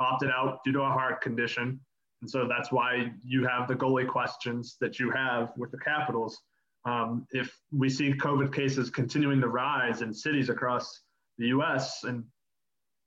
opted 0.00 0.30
out 0.30 0.62
due 0.64 0.72
to 0.72 0.80
a 0.80 0.88
heart 0.88 1.20
condition. 1.20 1.80
And 2.22 2.30
so 2.30 2.48
that's 2.48 2.72
why 2.72 3.12
you 3.24 3.46
have 3.46 3.68
the 3.68 3.74
goalie 3.74 4.08
questions 4.08 4.76
that 4.80 4.98
you 4.98 5.10
have 5.10 5.52
with 5.56 5.70
the 5.70 5.78
Capitals. 5.78 6.40
Um, 6.84 7.26
if 7.32 7.54
we 7.76 7.90
see 7.90 8.12
COVID 8.14 8.54
cases 8.54 8.88
continuing 8.88 9.40
to 9.40 9.48
rise 9.48 10.00
in 10.00 10.14
cities 10.14 10.48
across 10.48 11.02
the 11.36 11.48
US 11.48 12.04
and 12.04 12.24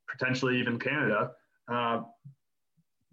potentially 0.10 0.60
even 0.60 0.78
Canada, 0.78 1.32
uh, 1.72 2.02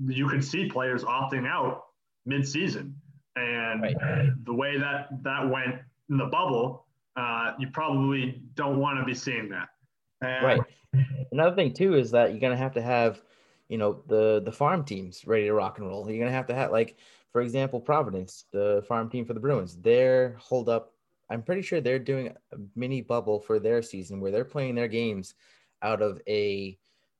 you 0.04 0.28
could 0.28 0.44
see 0.44 0.68
players 0.68 1.04
opting 1.04 1.46
out 1.46 1.84
mid-season. 2.26 2.94
And 3.36 3.82
Right. 3.82 4.30
the 4.44 4.52
way 4.52 4.78
that 4.78 5.22
that 5.22 5.48
went 5.48 5.80
in 6.10 6.16
the 6.16 6.26
bubble, 6.26 6.86
uh, 7.14 7.54
you 7.58 7.68
probably 7.68 8.42
don't 8.54 8.78
want 8.78 8.98
to 8.98 9.04
be 9.04 9.14
seeing 9.14 9.48
that. 9.50 9.68
Right. 10.20 10.60
Another 11.32 11.54
thing 11.54 11.72
too 11.72 11.94
is 11.94 12.10
that 12.12 12.30
you're 12.30 12.40
gonna 12.40 12.56
have 12.56 12.74
to 12.74 12.82
have, 12.82 13.20
you 13.68 13.78
know, 13.78 14.02
the 14.06 14.40
the 14.44 14.52
farm 14.52 14.84
teams 14.84 15.26
ready 15.26 15.44
to 15.44 15.52
rock 15.52 15.78
and 15.78 15.86
roll. 15.86 16.08
You're 16.10 16.18
gonna 16.18 16.36
have 16.36 16.46
to 16.46 16.54
have 16.54 16.70
like, 16.70 16.96
for 17.32 17.42
example, 17.42 17.80
Providence, 17.80 18.46
the 18.52 18.84
farm 18.88 19.10
team 19.10 19.24
for 19.24 19.34
the 19.34 19.40
Bruins. 19.40 19.76
They're 19.76 20.36
hold 20.40 20.68
up. 20.68 20.94
I'm 21.30 21.42
pretty 21.42 21.62
sure 21.62 21.80
they're 21.80 21.98
doing 21.98 22.28
a 22.28 22.56
mini 22.74 23.02
bubble 23.02 23.40
for 23.40 23.58
their 23.58 23.82
season 23.82 24.20
where 24.20 24.32
they're 24.32 24.44
playing 24.44 24.74
their 24.74 24.88
games 24.88 25.34
out 25.82 26.00
of 26.00 26.20
a 26.26 26.78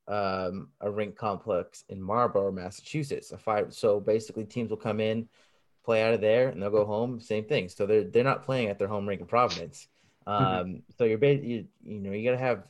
um, 0.09 0.69
a 0.81 0.91
rink 0.91 1.17
complex 1.17 1.85
in 1.91 2.01
Marlborough, 2.01 2.53
Massachusetts. 2.53 3.31
A 3.33 3.39
five. 3.39 3.75
So 3.75 4.01
basically, 4.01 4.45
teams 4.45 4.71
will 4.71 4.79
come 4.79 5.01
in, 5.01 5.29
play 5.85 6.03
out 6.03 6.15
of 6.15 6.23
there, 6.23 6.49
and 6.49 6.63
they'll 6.63 6.71
go 6.71 6.87
home. 6.87 7.21
Same 7.21 7.45
thing. 7.45 7.69
So 7.69 7.87
they're 7.87 8.05
they're 8.05 8.25
not 8.25 8.45
playing 8.45 8.69
at 8.69 8.79
their 8.79 8.89
home 8.89 9.07
rink 9.07 9.21
in 9.21 9.27
Providence. 9.27 9.87
Um, 10.27 10.83
so 10.97 11.05
you're 11.05 11.19
ba- 11.19 11.35
you, 11.35 11.67
you 11.85 12.01
know 12.01 12.13
you 12.13 12.25
gotta 12.25 12.43
have 12.43 12.65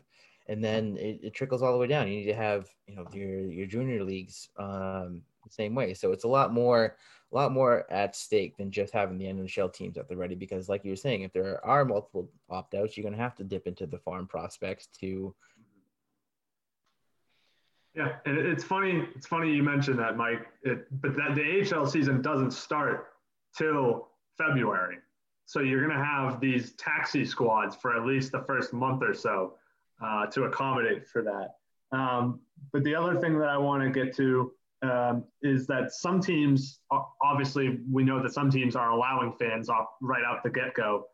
and 0.49 0.65
then 0.65 0.97
it, 0.97 1.21
it 1.23 1.35
trickles 1.35 1.63
all 1.63 1.73
the 1.73 1.79
way 1.79 1.87
down. 1.87 2.09
You 2.09 2.21
need 2.21 2.27
to 2.27 2.35
have, 2.35 2.69
you 2.87 2.97
know, 2.97 3.07
your 3.13 3.41
your 3.51 3.67
junior 3.67 4.03
leagues 4.03 4.49
um, 4.59 5.23
the 5.45 5.51
same 5.51 5.75
way. 5.75 5.95
So 5.95 6.13
it's 6.13 6.25
a 6.25 6.29
lot 6.29 6.53
more, 6.53 6.97
a 7.31 7.35
lot 7.35 7.53
more 7.53 7.91
at 7.93 8.17
stake 8.17 8.57
than 8.57 8.71
just 8.71 8.93
having 8.93 9.19
the 9.19 9.27
NHL 9.27 9.73
teams 9.73 9.99
at 9.99 10.09
the 10.09 10.17
ready. 10.17 10.35
Because, 10.35 10.69
like 10.69 10.85
you 10.85 10.91
were 10.91 10.97
saying, 10.97 11.23
if 11.23 11.33
there 11.33 11.65
are 11.65 11.85
multiple 11.85 12.31
opt 12.49 12.75
outs, 12.75 12.97
you're 12.97 13.05
gonna 13.05 13.23
have 13.23 13.37
to 13.37 13.45
dip 13.45 13.67
into 13.67 13.87
the 13.87 13.99
farm 13.99 14.27
prospects 14.27 14.87
to. 15.01 15.35
Yeah, 17.95 18.17
and 18.27 18.39
it's 18.39 18.65
funny. 18.65 19.07
It's 19.15 19.27
funny 19.27 19.53
you 19.53 19.63
mentioned 19.63 19.99
that, 19.99 20.17
Mike. 20.17 20.47
It, 20.63 20.87
but 21.03 21.15
that 21.17 21.35
the 21.35 21.77
AHL 21.77 21.87
season 21.87 22.23
doesn't 22.23 22.53
start 22.53 23.09
till 23.57 24.09
February, 24.39 24.99
so 25.45 25.61
you're 25.61 25.85
going 25.85 25.99
to 25.99 26.05
have 26.05 26.41
these 26.41 26.73
taxi 26.73 27.25
squads 27.25 27.75
for 27.75 27.97
at 27.97 28.07
least 28.07 28.31
the 28.31 28.43
first 28.43 28.73
month 28.73 29.03
or 29.03 29.15
so 29.15 29.55
uh, 30.05 30.27
to 30.27 30.45
accommodate 30.45 31.07
for 31.07 31.23
that. 31.23 31.97
Um, 31.97 32.41
but 32.73 32.85
the 32.85 32.95
other 32.95 33.21
thing 33.21 33.39
that 33.39 33.49
I 33.49 33.57
want 33.57 33.83
to 33.83 33.91
get 33.91 34.15
to 34.17 34.53
um, 34.83 35.25
is 35.43 35.67
that 35.67 35.93
some 35.93 36.21
teams, 36.21 36.81
obviously, 37.23 37.81
we 37.91 38.05
know 38.05 38.23
that 38.23 38.33
some 38.33 38.51
teams 38.51 38.77
are 38.77 38.91
allowing 38.91 39.33
fans 39.33 39.69
off 39.69 39.87
right 40.01 40.23
out 40.25 40.43
the 40.43 40.51
get 40.51 40.75
go, 40.75 41.07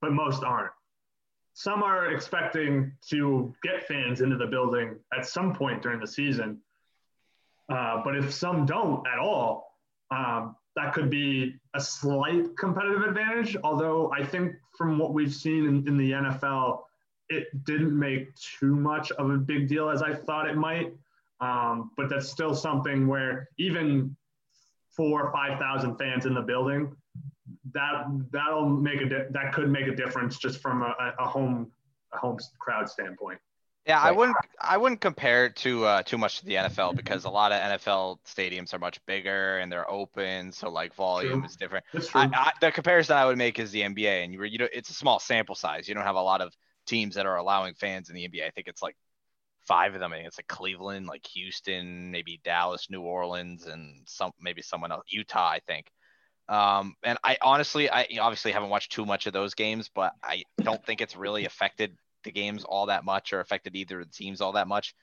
but 0.00 0.12
most 0.12 0.42
aren't 0.42 0.72
some 1.58 1.82
are 1.82 2.12
expecting 2.12 2.92
to 3.10 3.52
get 3.64 3.84
fans 3.88 4.20
into 4.20 4.36
the 4.36 4.46
building 4.46 4.96
at 5.12 5.26
some 5.26 5.52
point 5.52 5.82
during 5.82 5.98
the 5.98 6.06
season. 6.06 6.60
Uh, 7.68 8.00
but 8.04 8.14
if 8.14 8.32
some 8.32 8.64
don't 8.64 9.04
at 9.08 9.18
all, 9.18 9.74
um, 10.12 10.54
that 10.76 10.94
could 10.94 11.10
be 11.10 11.56
a 11.74 11.80
slight 11.80 12.56
competitive 12.56 13.02
advantage. 13.02 13.56
Although 13.64 14.12
I 14.12 14.24
think 14.24 14.52
from 14.76 15.00
what 15.00 15.12
we've 15.12 15.34
seen 15.34 15.66
in, 15.66 15.88
in 15.88 15.96
the 15.96 16.12
NFL, 16.12 16.82
it 17.28 17.64
didn't 17.64 17.98
make 17.98 18.34
too 18.36 18.74
much 18.74 19.10
of 19.12 19.30
a 19.30 19.36
big 19.36 19.68
deal 19.68 19.90
as 19.90 20.02
I 20.02 20.14
thought 20.14 20.48
it 20.48 20.56
might. 20.56 20.92
Um, 21.40 21.92
but 21.96 22.08
that's 22.08 22.28
still 22.28 22.54
something 22.54 23.06
where 23.06 23.48
even 23.58 24.16
four 24.90 25.26
or 25.26 25.32
5,000 25.32 25.96
fans 25.96 26.26
in 26.26 26.34
the 26.34 26.42
building, 26.42 26.94
that 27.72 28.06
that'll 28.32 28.68
make 28.68 29.00
a 29.00 29.08
di- 29.08 29.26
that 29.30 29.52
could 29.52 29.70
make 29.70 29.86
a 29.86 29.94
difference 29.94 30.38
just 30.38 30.60
from 30.60 30.82
a, 30.82 30.94
a 31.18 31.26
home 31.26 31.70
a 32.12 32.18
home 32.18 32.38
crowd 32.58 32.88
standpoint. 32.88 33.38
Yeah, 33.86 34.00
I 34.00 34.10
wouldn't. 34.10 34.36
I 34.60 34.76
wouldn't 34.76 35.00
compare 35.00 35.46
it 35.46 35.56
to 35.56 35.86
uh, 35.86 36.02
too 36.02 36.18
much 36.18 36.40
to 36.40 36.44
the 36.44 36.54
NFL 36.54 36.94
because 36.94 37.24
a 37.24 37.30
lot 37.30 37.52
of 37.52 37.60
NFL 37.60 38.18
stadiums 38.26 38.74
are 38.74 38.78
much 38.78 39.04
bigger 39.06 39.58
and 39.58 39.72
they're 39.72 39.90
open, 39.90 40.52
so 40.52 40.68
like 40.68 40.94
volume 40.94 41.40
True. 41.40 41.48
is 41.48 41.56
different. 41.56 41.86
I, 42.14 42.28
I, 42.34 42.52
the 42.60 42.70
comparison 42.70 43.16
I 43.16 43.24
would 43.24 43.38
make 43.38 43.58
is 43.58 43.70
the 43.70 43.80
NBA, 43.80 44.24
and 44.24 44.32
you 44.32 44.40
were, 44.40 44.44
you 44.44 44.58
know, 44.58 44.68
it's 44.74 44.90
a 44.90 44.94
small 44.94 45.18
sample 45.18 45.54
size. 45.54 45.88
You 45.88 45.94
don't 45.94 46.04
have 46.04 46.16
a 46.16 46.20
lot 46.20 46.42
of 46.42 46.54
teams 46.88 47.14
that 47.14 47.26
are 47.26 47.36
allowing 47.36 47.74
fans 47.74 48.08
in 48.08 48.16
the 48.16 48.28
NBA. 48.28 48.46
I 48.46 48.50
think 48.50 48.66
it's 48.66 48.82
like 48.82 48.96
five 49.66 49.94
of 49.94 50.00
them. 50.00 50.12
I 50.12 50.16
think 50.16 50.28
it's 50.28 50.38
like 50.38 50.48
Cleveland, 50.48 51.06
like 51.06 51.26
Houston, 51.28 52.10
maybe 52.10 52.40
Dallas, 52.42 52.88
New 52.90 53.02
Orleans, 53.02 53.66
and 53.66 54.02
some 54.06 54.32
maybe 54.40 54.62
someone 54.62 54.90
else, 54.90 55.04
Utah, 55.08 55.48
I 55.48 55.60
think. 55.66 55.86
Um, 56.48 56.94
and 57.02 57.18
I 57.22 57.36
honestly, 57.42 57.90
I 57.90 58.08
obviously 58.20 58.52
haven't 58.52 58.70
watched 58.70 58.92
too 58.92 59.04
much 59.04 59.26
of 59.26 59.34
those 59.34 59.54
games, 59.54 59.90
but 59.94 60.12
I 60.22 60.44
don't 60.62 60.84
think 60.84 61.00
it's 61.00 61.14
really 61.14 61.44
affected 61.44 61.94
the 62.24 62.32
games 62.32 62.64
all 62.64 62.86
that 62.86 63.04
much 63.04 63.32
or 63.32 63.40
affected 63.40 63.76
either 63.76 64.00
of 64.00 64.06
the 64.06 64.12
teams 64.12 64.40
all 64.40 64.52
that 64.52 64.66
much. 64.66 64.94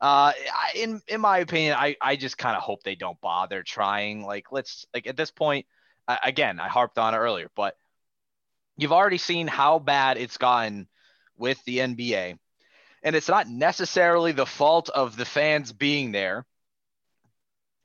Uh, 0.00 0.32
in 0.74 1.00
in 1.08 1.20
my 1.20 1.38
opinion, 1.38 1.76
I 1.78 1.96
I 2.00 2.16
just 2.16 2.36
kind 2.36 2.56
of 2.56 2.62
hope 2.62 2.82
they 2.82 2.96
don't 2.96 3.20
bother 3.20 3.62
trying. 3.62 4.24
Like, 4.24 4.52
let's 4.52 4.84
like 4.92 5.06
at 5.06 5.16
this 5.16 5.30
point, 5.30 5.64
I, 6.06 6.18
again, 6.24 6.60
I 6.60 6.68
harped 6.68 6.98
on 6.98 7.14
it 7.14 7.18
earlier, 7.18 7.48
but 7.56 7.76
you've 8.76 8.92
already 8.92 9.18
seen 9.18 9.46
how 9.46 9.78
bad 9.78 10.18
it's 10.18 10.36
gotten 10.36 10.88
with 11.36 11.62
the 11.64 11.78
NBA, 11.78 12.38
and 13.02 13.16
it's 13.16 13.28
not 13.28 13.48
necessarily 13.48 14.32
the 14.32 14.46
fault 14.46 14.88
of 14.88 15.16
the 15.16 15.24
fans 15.24 15.72
being 15.72 16.12
there, 16.12 16.44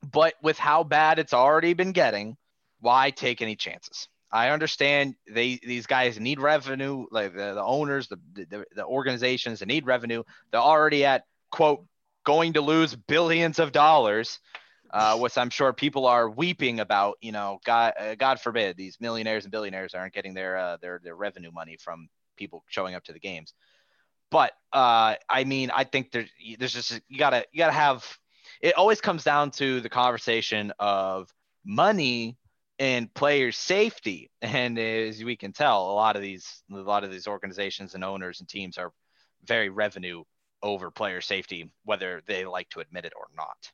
but 0.02 0.34
with 0.42 0.58
how 0.58 0.84
bad 0.84 1.18
it's 1.18 1.34
already 1.34 1.74
been 1.74 1.92
getting, 1.92 2.36
why 2.80 3.10
take 3.10 3.42
any 3.42 3.56
chances? 3.56 4.08
I 4.30 4.50
understand 4.50 5.14
they 5.26 5.58
these 5.62 5.86
guys 5.86 6.20
need 6.20 6.38
revenue, 6.38 7.06
like 7.10 7.32
the, 7.32 7.54
the 7.54 7.64
owners, 7.64 8.08
the, 8.08 8.18
the 8.34 8.64
the 8.74 8.84
organizations, 8.84 9.60
they 9.60 9.66
need 9.66 9.86
revenue. 9.86 10.22
They're 10.52 10.60
already 10.60 11.04
at 11.04 11.24
quote 11.50 11.86
going 12.24 12.52
to 12.52 12.60
lose 12.60 12.94
billions 12.94 13.58
of 13.58 13.72
dollars, 13.72 14.38
uh, 14.90 15.16
which 15.16 15.38
I'm 15.38 15.48
sure 15.48 15.72
people 15.72 16.06
are 16.06 16.28
weeping 16.28 16.78
about. 16.78 17.16
You 17.22 17.32
know, 17.32 17.58
God, 17.64 17.94
uh, 17.98 18.14
God 18.16 18.38
forbid 18.38 18.76
these 18.76 18.98
millionaires 19.00 19.44
and 19.44 19.50
billionaires 19.50 19.94
aren't 19.94 20.12
getting 20.12 20.34
their 20.34 20.58
uh, 20.58 20.76
their 20.76 21.00
their 21.02 21.16
revenue 21.16 21.50
money 21.50 21.78
from 21.80 22.08
people 22.38 22.64
showing 22.68 22.94
up 22.94 23.04
to 23.04 23.12
the 23.12 23.20
games. 23.20 23.52
But 24.30 24.52
uh, 24.72 25.16
I 25.28 25.44
mean, 25.44 25.70
I 25.70 25.84
think 25.84 26.12
there's 26.12 26.30
there's 26.58 26.74
just 26.74 27.00
you 27.08 27.18
gotta 27.18 27.44
you 27.52 27.58
gotta 27.58 27.72
have. 27.72 28.06
It 28.60 28.74
always 28.76 29.00
comes 29.00 29.24
down 29.24 29.50
to 29.52 29.80
the 29.80 29.88
conversation 29.88 30.72
of 30.78 31.32
money 31.64 32.36
and 32.78 33.12
player 33.12 33.52
safety. 33.52 34.30
And 34.42 34.78
as 34.78 35.22
we 35.22 35.36
can 35.36 35.52
tell, 35.52 35.90
a 35.90 35.92
lot 35.92 36.16
of 36.16 36.22
these 36.22 36.62
a 36.72 36.76
lot 36.76 37.04
of 37.04 37.10
these 37.10 37.26
organizations 37.26 37.94
and 37.94 38.04
owners 38.04 38.40
and 38.40 38.48
teams 38.48 38.78
are 38.78 38.92
very 39.44 39.68
revenue 39.68 40.24
over 40.62 40.90
player 40.90 41.20
safety, 41.20 41.70
whether 41.84 42.22
they 42.26 42.44
like 42.44 42.68
to 42.70 42.80
admit 42.80 43.04
it 43.04 43.12
or 43.16 43.28
not. 43.36 43.70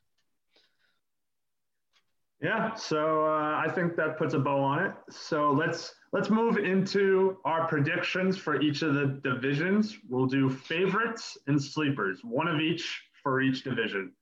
Yeah, 2.41 2.75
so 2.75 3.25
uh, 3.25 3.63
I 3.65 3.71
think 3.73 3.95
that 3.95 4.17
puts 4.17 4.33
a 4.33 4.39
bow 4.39 4.61
on 4.61 4.85
it. 4.85 4.93
So 5.09 5.51
let's 5.51 5.95
let's 6.15 6.29
move 6.29 6.57
into 6.57 7.37
our 7.43 7.67
predictions 7.67 8.37
for 8.37 8.61
each 8.61 8.81
of 8.83 8.93
the 8.93 9.19
divisions. 9.21 9.97
We'll 10.07 10.27
do 10.27 10.49
favorites 10.49 11.37
and 11.47 11.61
sleepers, 11.61 12.21
one 12.23 12.47
of 12.47 12.61
each 12.61 13.03
for 13.21 13.41
each 13.41 13.65
division. 13.65 14.13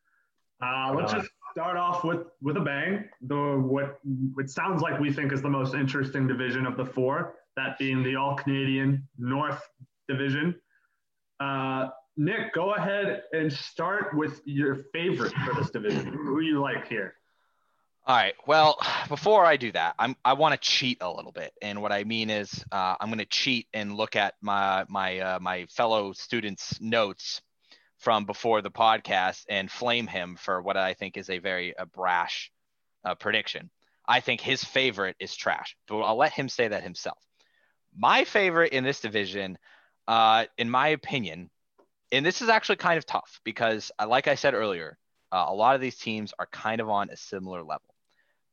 Uh, 0.60 0.92
let's 0.98 1.14
just 1.14 1.30
start 1.52 1.78
off 1.78 2.04
with 2.04 2.22
with 2.42 2.58
a 2.58 2.62
bang. 2.62 3.06
The 3.28 3.62
what 3.64 4.00
it 4.40 4.50
sounds 4.50 4.82
like 4.82 5.00
we 5.00 5.14
think 5.14 5.32
is 5.32 5.44
the 5.44 5.50
most 5.50 5.76
interesting 5.76 6.26
division 6.26 6.66
of 6.66 6.78
the 6.78 6.86
four, 6.86 7.36
that 7.58 7.78
being 7.78 8.02
the 8.02 8.16
All 8.16 8.36
Canadian 8.36 9.08
North 9.20 9.62
Division. 10.08 10.56
Uh, 11.40 11.90
Nick, 12.18 12.54
go 12.54 12.74
ahead 12.74 13.22
and 13.34 13.54
start 13.54 14.18
with 14.18 14.42
your 14.46 14.86
favorite 14.94 15.34
for 15.46 15.54
this 15.54 15.70
division. 15.70 16.12
Who 16.12 16.40
you 16.40 16.60
like 16.60 16.88
here? 16.88 17.14
All 18.06 18.18
right. 18.18 18.34
Well, 18.46 18.78
before 19.08 19.46
I 19.46 19.56
do 19.56 19.72
that, 19.72 19.96
I'm 19.98 20.16
I 20.26 20.34
want 20.34 20.54
to 20.54 20.60
cheat 20.60 20.98
a 21.02 21.12
little 21.12 21.32
bit, 21.32 21.54
and 21.62 21.82
what 21.82 21.94
I 21.94 22.04
mean 22.04 22.30
is 22.30 22.64
uh, 22.72 22.96
I'm 23.00 23.08
going 23.08 23.20
to 23.20 23.26
cheat 23.26 23.68
and 23.74 23.96
look 23.96 24.16
at 24.16 24.36
my 24.42 24.86
my 24.90 25.20
uh, 25.20 25.40
my 25.40 25.66
fellow 25.68 26.12
students' 26.14 26.80
notes 26.82 27.42
from 28.00 28.26
before 28.26 28.62
the 28.62 28.72
podcast 28.72 29.46
and 29.48 29.72
flame 29.72 30.08
him 30.08 30.36
for 30.36 30.62
what 30.62 30.76
I 30.76 30.94
think 30.94 31.16
is 31.16 31.30
a 31.30 31.40
very 31.40 31.78
uh, 31.78 31.86
brash 31.86 32.52
uh, 33.06 33.16
prediction. 33.16 33.70
I 34.06 34.20
think 34.20 34.42
his 34.42 34.62
favorite 34.66 35.16
is 35.20 35.34
trash, 35.34 35.78
but 35.88 36.02
I'll 36.02 36.18
let 36.18 36.34
him 36.34 36.50
say 36.50 36.68
that 36.68 36.84
himself. 36.84 37.20
My 37.96 38.26
favorite 38.26 38.74
in 38.74 38.84
this 38.84 39.00
division, 39.00 39.58
uh, 40.10 40.46
in 40.58 40.70
my 40.70 40.90
opinion, 40.90 41.50
and 42.12 42.26
this 42.26 42.42
is 42.42 42.50
actually 42.50 42.76
kind 42.78 42.98
of 42.98 43.06
tough 43.06 43.40
because, 43.46 43.94
uh, 43.98 44.08
like 44.08 44.28
I 44.28 44.36
said 44.36 44.56
earlier, 44.56 44.98
uh, 45.32 45.46
a 45.48 45.54
lot 45.54 45.76
of 45.76 45.82
these 45.82 45.98
teams 45.98 46.34
are 46.38 46.48
kind 46.48 46.82
of 46.82 46.90
on 46.90 47.10
a 47.10 47.16
similar 47.16 47.64
level. 47.64 47.93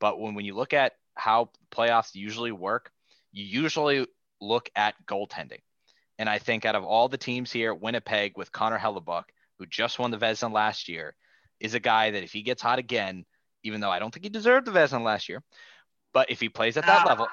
But 0.00 0.18
when, 0.18 0.34
when 0.34 0.44
you 0.44 0.54
look 0.54 0.72
at 0.74 0.94
how 1.14 1.50
playoffs 1.70 2.14
usually 2.14 2.52
work, 2.52 2.90
you 3.32 3.44
usually 3.44 4.06
look 4.40 4.70
at 4.74 4.94
goaltending. 5.06 5.60
And 6.18 6.28
I 6.28 6.38
think 6.38 6.64
out 6.64 6.74
of 6.74 6.84
all 6.84 7.08
the 7.08 7.18
teams 7.18 7.52
here, 7.52 7.72
Winnipeg 7.74 8.36
with 8.36 8.50
Connor 8.50 8.78
Hellebuyck 8.78 9.24
who 9.60 9.66
just 9.66 9.98
won 9.98 10.10
the 10.10 10.16
Vezina 10.16 10.50
last 10.50 10.88
year, 10.88 11.14
is 11.60 11.74
a 11.74 11.80
guy 11.80 12.10
that 12.12 12.24
if 12.24 12.32
he 12.32 12.40
gets 12.40 12.62
hot 12.62 12.78
again, 12.78 13.26
even 13.62 13.82
though 13.82 13.90
I 13.90 13.98
don't 13.98 14.10
think 14.12 14.24
he 14.24 14.30
deserved 14.30 14.66
the 14.66 14.72
Vezina 14.72 15.04
last 15.04 15.28
year, 15.28 15.42
but 16.14 16.30
if 16.30 16.40
he 16.40 16.48
plays 16.48 16.78
at 16.78 16.86
that 16.86 17.02
Ah. 17.04 17.08
level, 17.08 17.28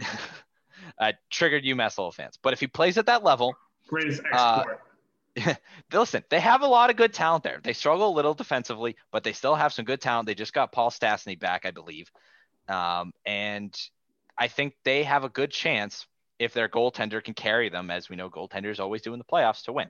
uh, 0.98 1.12
triggered 1.30 1.62
UMass 1.62 1.96
Lowell 1.96 2.10
fans. 2.10 2.36
But 2.42 2.52
if 2.52 2.58
he 2.58 2.66
plays 2.66 2.98
at 2.98 3.06
that 3.06 3.22
level, 3.22 3.56
Greatest 3.86 4.22
Uh, 4.32 4.64
export. 4.64 4.80
listen, 5.92 6.24
they 6.30 6.40
have 6.40 6.62
a 6.62 6.66
lot 6.66 6.90
of 6.90 6.96
good 6.96 7.12
talent 7.12 7.44
there. 7.44 7.60
They 7.62 7.72
struggle 7.72 8.08
a 8.08 8.14
little 8.14 8.34
defensively, 8.34 8.96
but 9.10 9.24
they 9.24 9.32
still 9.32 9.54
have 9.54 9.72
some 9.72 9.84
good 9.84 10.00
talent. 10.00 10.26
They 10.26 10.34
just 10.34 10.52
got 10.52 10.72
Paul 10.72 10.90
Stastny 10.90 11.38
back, 11.38 11.64
I 11.64 11.70
believe. 11.70 12.10
Um, 12.68 13.12
and 13.24 13.74
I 14.38 14.48
think 14.48 14.74
they 14.84 15.04
have 15.04 15.24
a 15.24 15.28
good 15.28 15.50
chance 15.50 16.06
if 16.38 16.52
their 16.52 16.68
goaltender 16.68 17.22
can 17.22 17.34
carry 17.34 17.68
them, 17.68 17.90
as 17.90 18.08
we 18.08 18.16
know 18.16 18.28
goaltenders 18.28 18.80
always 18.80 19.02
do 19.02 19.12
in 19.12 19.18
the 19.18 19.24
playoffs, 19.24 19.64
to 19.64 19.72
win. 19.72 19.88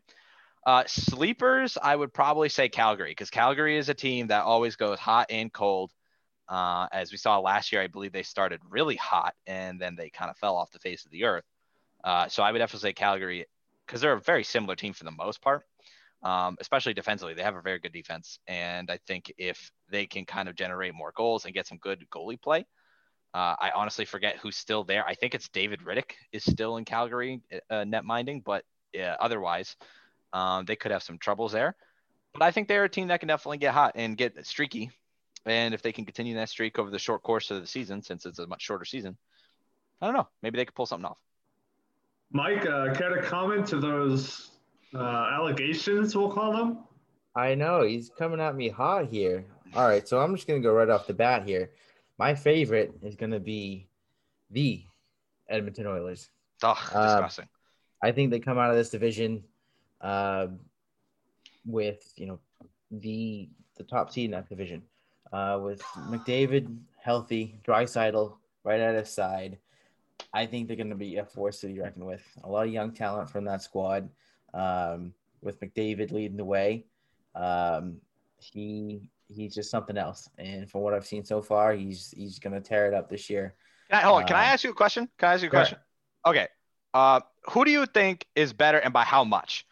Uh, 0.64 0.84
sleepers, 0.86 1.76
I 1.82 1.96
would 1.96 2.12
probably 2.12 2.48
say 2.48 2.68
Calgary, 2.68 3.10
because 3.10 3.30
Calgary 3.30 3.78
is 3.78 3.88
a 3.88 3.94
team 3.94 4.28
that 4.28 4.44
always 4.44 4.76
goes 4.76 4.98
hot 4.98 5.26
and 5.30 5.52
cold. 5.52 5.90
Uh, 6.48 6.86
as 6.92 7.10
we 7.10 7.18
saw 7.18 7.38
last 7.38 7.72
year, 7.72 7.82
I 7.82 7.86
believe 7.86 8.12
they 8.12 8.22
started 8.22 8.60
really 8.68 8.96
hot 8.96 9.34
and 9.46 9.80
then 9.80 9.96
they 9.96 10.10
kind 10.10 10.30
of 10.30 10.36
fell 10.36 10.56
off 10.56 10.70
the 10.70 10.78
face 10.78 11.04
of 11.04 11.10
the 11.10 11.24
earth. 11.24 11.44
Uh, 12.04 12.28
so 12.28 12.42
I 12.42 12.52
would 12.52 12.58
definitely 12.58 12.88
say 12.88 12.92
Calgary 12.92 13.46
because 13.86 14.00
they're 14.00 14.12
a 14.12 14.20
very 14.20 14.44
similar 14.44 14.76
team 14.76 14.92
for 14.92 15.04
the 15.04 15.10
most 15.10 15.40
part, 15.40 15.62
um, 16.22 16.56
especially 16.60 16.94
defensively. 16.94 17.34
They 17.34 17.42
have 17.42 17.56
a 17.56 17.62
very 17.62 17.78
good 17.78 17.92
defense, 17.92 18.38
and 18.46 18.90
I 18.90 18.98
think 19.06 19.32
if 19.38 19.70
they 19.90 20.06
can 20.06 20.24
kind 20.24 20.48
of 20.48 20.54
generate 20.54 20.94
more 20.94 21.12
goals 21.16 21.44
and 21.44 21.54
get 21.54 21.66
some 21.66 21.78
good 21.78 22.06
goalie 22.10 22.40
play, 22.40 22.66
uh, 23.34 23.56
I 23.58 23.72
honestly 23.74 24.04
forget 24.04 24.36
who's 24.36 24.56
still 24.56 24.84
there. 24.84 25.06
I 25.06 25.14
think 25.14 25.34
it's 25.34 25.48
David 25.48 25.80
Rittich 25.80 26.12
is 26.32 26.44
still 26.44 26.76
in 26.76 26.84
Calgary 26.84 27.40
uh, 27.70 27.84
net 27.84 28.04
minding, 28.04 28.42
but 28.44 28.64
yeah, 28.92 29.16
otherwise, 29.20 29.76
um, 30.32 30.64
they 30.66 30.76
could 30.76 30.90
have 30.90 31.02
some 31.02 31.18
troubles 31.18 31.52
there. 31.52 31.74
But 32.34 32.42
I 32.42 32.50
think 32.50 32.68
they're 32.68 32.84
a 32.84 32.88
team 32.88 33.08
that 33.08 33.20
can 33.20 33.28
definitely 33.28 33.58
get 33.58 33.74
hot 33.74 33.92
and 33.94 34.16
get 34.16 34.46
streaky. 34.46 34.90
And 35.44 35.74
if 35.74 35.82
they 35.82 35.92
can 35.92 36.04
continue 36.04 36.34
that 36.36 36.48
streak 36.48 36.78
over 36.78 36.90
the 36.90 36.98
short 36.98 37.22
course 37.22 37.50
of 37.50 37.60
the 37.60 37.66
season, 37.66 38.02
since 38.02 38.26
it's 38.26 38.38
a 38.38 38.46
much 38.46 38.62
shorter 38.62 38.84
season, 38.84 39.16
I 40.00 40.06
don't 40.06 40.14
know. 40.14 40.28
Maybe 40.42 40.56
they 40.56 40.64
could 40.64 40.74
pull 40.74 40.86
something 40.86 41.06
off. 41.06 41.18
Mike, 42.32 42.64
uh, 42.66 42.94
care 42.94 43.14
to 43.14 43.22
comment 43.22 43.66
to 43.68 43.78
those 43.78 44.50
uh, 44.94 44.98
allegations, 45.32 46.16
we'll 46.16 46.30
call 46.32 46.52
them? 46.52 46.78
I 47.34 47.54
know 47.54 47.82
he's 47.82 48.10
coming 48.18 48.40
at 48.40 48.54
me 48.56 48.68
hot 48.68 49.08
here. 49.10 49.44
All 49.74 49.86
right, 49.86 50.06
so 50.06 50.20
I'm 50.20 50.34
just 50.34 50.46
gonna 50.46 50.60
go 50.60 50.72
right 50.72 50.88
off 50.88 51.06
the 51.06 51.14
bat 51.14 51.46
here. 51.46 51.70
My 52.18 52.34
favorite 52.34 52.92
is 53.02 53.16
gonna 53.16 53.40
be 53.40 53.88
the 54.50 54.82
Edmonton 55.48 55.86
Oilers. 55.86 56.30
Ugh, 56.62 56.76
Um, 56.94 57.06
disgusting. 57.06 57.48
I 58.02 58.12
think 58.12 58.30
they 58.30 58.40
come 58.40 58.58
out 58.58 58.70
of 58.70 58.76
this 58.76 58.90
division 58.90 59.44
uh, 60.00 60.48
with 61.64 62.12
you 62.16 62.26
know 62.26 62.38
the 62.90 63.48
the 63.76 63.84
top 63.84 64.10
seed 64.10 64.26
in 64.26 64.30
that 64.32 64.48
division 64.48 64.82
uh, 65.32 65.58
with 65.62 65.80
McDavid 66.10 66.76
healthy, 67.00 67.58
Draisaitl 67.66 68.36
right 68.64 68.80
at 68.80 68.94
his 68.94 69.08
side. 69.08 69.58
I 70.32 70.46
think 70.46 70.66
they're 70.66 70.76
going 70.76 70.90
to 70.90 70.96
be 70.96 71.16
a 71.16 71.24
force 71.24 71.60
to 71.60 71.66
be 71.66 71.80
reckoned 71.80 72.06
with. 72.06 72.22
A 72.44 72.48
lot 72.48 72.66
of 72.66 72.72
young 72.72 72.92
talent 72.92 73.30
from 73.30 73.44
that 73.44 73.62
squad. 73.62 74.08
Um, 74.54 75.14
with 75.40 75.60
McDavid 75.60 76.12
leading 76.12 76.36
the 76.36 76.44
way, 76.44 76.84
um, 77.34 77.96
he 78.38 79.10
he's 79.28 79.54
just 79.54 79.70
something 79.70 79.96
else. 79.96 80.28
And 80.38 80.70
from 80.70 80.82
what 80.82 80.94
I've 80.94 81.06
seen 81.06 81.24
so 81.24 81.42
far, 81.42 81.74
he's 81.74 82.14
he's 82.16 82.38
going 82.38 82.52
to 82.52 82.60
tear 82.60 82.86
it 82.86 82.94
up 82.94 83.08
this 83.08 83.28
year. 83.28 83.54
Can 83.90 84.00
I, 84.00 84.02
hold 84.02 84.22
on. 84.22 84.26
Can 84.26 84.36
I 84.36 84.46
um, 84.46 84.52
ask 84.52 84.64
you 84.64 84.70
a 84.70 84.74
question? 84.74 85.08
Can 85.18 85.28
I 85.30 85.34
ask 85.34 85.42
you 85.42 85.48
a 85.48 85.50
sure. 85.50 85.58
question? 85.60 85.78
Okay. 86.26 86.48
Uh, 86.94 87.20
who 87.50 87.64
do 87.64 87.70
you 87.70 87.86
think 87.86 88.26
is 88.36 88.52
better 88.52 88.78
and 88.78 88.92
by 88.92 89.04
how 89.04 89.24
much? 89.24 89.66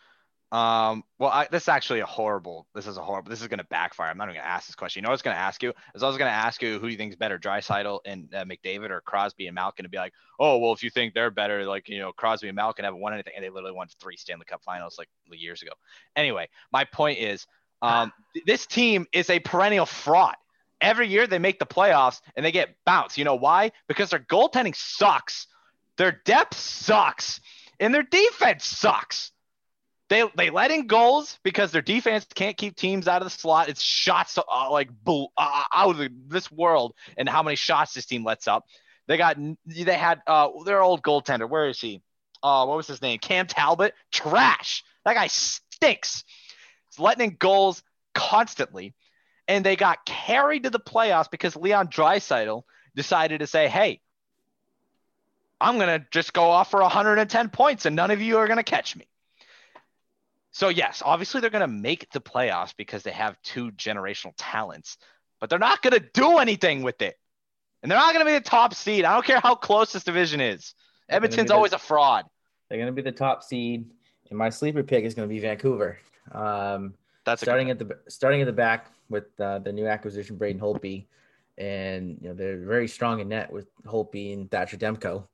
Um, 0.52 1.04
well, 1.20 1.30
I, 1.30 1.46
this 1.48 1.62
is 1.62 1.68
actually 1.68 2.00
a 2.00 2.06
horrible. 2.06 2.66
This 2.74 2.88
is 2.88 2.96
a 2.96 3.02
horrible. 3.02 3.30
This 3.30 3.40
is 3.40 3.46
going 3.46 3.58
to 3.58 3.66
backfire. 3.66 4.10
I'm 4.10 4.18
not 4.18 4.24
even 4.24 4.34
going 4.34 4.44
to 4.44 4.50
ask 4.50 4.66
this 4.66 4.74
question. 4.74 5.00
You 5.00 5.02
know 5.04 5.10
I 5.10 5.12
was 5.12 5.22
going 5.22 5.36
to 5.36 5.40
ask 5.40 5.62
you? 5.62 5.72
Is 5.94 6.02
I 6.02 6.08
was 6.08 6.16
going 6.16 6.28
to 6.28 6.34
ask 6.34 6.60
you 6.60 6.80
who 6.80 6.86
do 6.86 6.88
you 6.88 6.96
think 6.96 7.12
is 7.12 7.16
better, 7.16 7.38
Draisaitl 7.38 8.00
and 8.04 8.34
uh, 8.34 8.44
McDavid 8.44 8.90
or 8.90 9.00
Crosby 9.00 9.46
and 9.46 9.54
Malkin? 9.54 9.84
To 9.84 9.88
be 9.88 9.98
like, 9.98 10.12
oh 10.40 10.58
well, 10.58 10.72
if 10.72 10.82
you 10.82 10.90
think 10.90 11.14
they're 11.14 11.30
better, 11.30 11.64
like 11.66 11.88
you 11.88 12.00
know, 12.00 12.10
Crosby 12.12 12.48
and 12.48 12.56
Malkin 12.56 12.84
haven't 12.84 13.00
won 13.00 13.14
anything, 13.14 13.34
and 13.36 13.44
they 13.44 13.50
literally 13.50 13.76
won 13.76 13.86
three 14.00 14.16
Stanley 14.16 14.44
Cup 14.44 14.64
Finals 14.64 14.96
like 14.98 15.08
years 15.30 15.62
ago. 15.62 15.72
Anyway, 16.16 16.48
my 16.72 16.84
point 16.84 17.20
is, 17.20 17.46
um, 17.80 18.12
th- 18.34 18.44
this 18.44 18.66
team 18.66 19.06
is 19.12 19.30
a 19.30 19.38
perennial 19.38 19.86
fraud. 19.86 20.34
Every 20.80 21.06
year 21.06 21.28
they 21.28 21.38
make 21.38 21.60
the 21.60 21.66
playoffs 21.66 22.20
and 22.34 22.44
they 22.44 22.52
get 22.52 22.74
bounced. 22.84 23.18
You 23.18 23.24
know 23.24 23.36
why? 23.36 23.70
Because 23.86 24.10
their 24.10 24.18
goaltending 24.18 24.74
sucks, 24.74 25.46
their 25.96 26.20
depth 26.24 26.56
sucks, 26.56 27.40
and 27.78 27.94
their 27.94 28.02
defense 28.02 28.64
sucks. 28.64 29.30
They 30.10 30.28
they 30.34 30.50
let 30.50 30.72
in 30.72 30.88
goals 30.88 31.38
because 31.44 31.70
their 31.70 31.82
defense 31.82 32.26
can't 32.34 32.56
keep 32.56 32.74
teams 32.74 33.06
out 33.06 33.22
of 33.22 33.26
the 33.26 33.30
slot. 33.30 33.68
It's 33.68 33.80
shots 33.80 34.36
uh, 34.36 34.70
like 34.70 34.90
boo, 35.04 35.28
uh, 35.36 35.62
out 35.72 35.90
of 35.90 35.98
the, 35.98 36.10
this 36.26 36.50
world, 36.50 36.94
and 37.16 37.28
how 37.28 37.44
many 37.44 37.54
shots 37.54 37.94
this 37.94 38.06
team 38.06 38.24
lets 38.24 38.48
up. 38.48 38.64
They 39.06 39.16
got 39.16 39.38
they 39.64 39.96
had 39.96 40.20
uh, 40.26 40.48
their 40.64 40.82
old 40.82 41.02
goaltender. 41.02 41.48
Where 41.48 41.68
is 41.68 41.80
he? 41.80 42.02
Uh, 42.42 42.66
what 42.66 42.76
was 42.76 42.88
his 42.88 43.00
name? 43.00 43.20
Cam 43.20 43.46
Talbot. 43.46 43.94
Trash. 44.10 44.82
That 45.04 45.14
guy 45.14 45.28
stinks. 45.28 46.24
He's 46.88 46.98
letting 46.98 47.30
in 47.30 47.36
goals 47.38 47.80
constantly, 48.12 48.94
and 49.46 49.64
they 49.64 49.76
got 49.76 50.04
carried 50.04 50.64
to 50.64 50.70
the 50.70 50.80
playoffs 50.80 51.30
because 51.30 51.54
Leon 51.54 51.86
Draisaitl 51.86 52.64
decided 52.96 53.40
to 53.40 53.46
say, 53.46 53.68
"Hey, 53.68 54.00
I'm 55.60 55.78
gonna 55.78 56.04
just 56.10 56.32
go 56.32 56.50
off 56.50 56.68
for 56.68 56.82
110 56.82 57.50
points, 57.50 57.86
and 57.86 57.94
none 57.94 58.10
of 58.10 58.20
you 58.20 58.38
are 58.38 58.48
gonna 58.48 58.64
catch 58.64 58.96
me." 58.96 59.06
So 60.52 60.68
yes, 60.68 61.02
obviously 61.04 61.40
they're 61.40 61.50
going 61.50 61.60
to 61.60 61.68
make 61.68 62.10
the 62.12 62.20
playoffs 62.20 62.74
because 62.76 63.02
they 63.02 63.12
have 63.12 63.40
two 63.42 63.70
generational 63.72 64.32
talents, 64.36 64.98
but 65.40 65.48
they're 65.48 65.58
not 65.58 65.82
going 65.82 65.92
to 65.92 66.04
do 66.12 66.38
anything 66.38 66.82
with 66.82 67.02
it. 67.02 67.16
And 67.82 67.90
they're 67.90 67.98
not 67.98 68.12
going 68.12 68.24
to 68.24 68.30
be 68.30 68.36
the 68.36 68.44
top 68.44 68.74
seed. 68.74 69.04
I 69.04 69.14
don't 69.14 69.24
care 69.24 69.40
how 69.40 69.54
close 69.54 69.92
this 69.92 70.04
division 70.04 70.40
is. 70.40 70.74
Edmonton's 71.08 71.48
the- 71.48 71.54
always 71.54 71.72
a 71.72 71.78
fraud. 71.78 72.26
They're 72.68 72.78
going 72.78 72.86
to 72.86 72.92
be 72.92 73.02
the 73.02 73.10
top 73.10 73.42
seed, 73.42 73.90
and 74.28 74.38
my 74.38 74.48
sleeper 74.48 74.84
pick 74.84 75.04
is 75.04 75.12
going 75.12 75.28
to 75.28 75.32
be 75.32 75.40
Vancouver. 75.40 75.98
Um, 76.30 76.94
That's 77.24 77.42
starting 77.42 77.68
at 77.70 77.80
the 77.80 77.98
starting 78.06 78.40
at 78.40 78.44
the 78.44 78.52
back 78.52 78.92
with 79.08 79.24
uh, 79.40 79.58
the 79.58 79.72
new 79.72 79.88
acquisition 79.88 80.36
Braden 80.36 80.60
Holtby, 80.60 81.06
and 81.58 82.16
you 82.20 82.28
know 82.28 82.34
they're 82.34 82.58
very 82.58 82.86
strong 82.86 83.18
in 83.18 83.28
net 83.28 83.52
with 83.52 83.66
Holtby 83.84 84.34
and 84.34 84.48
Thatcher 84.48 84.76
Demko, 84.76 85.26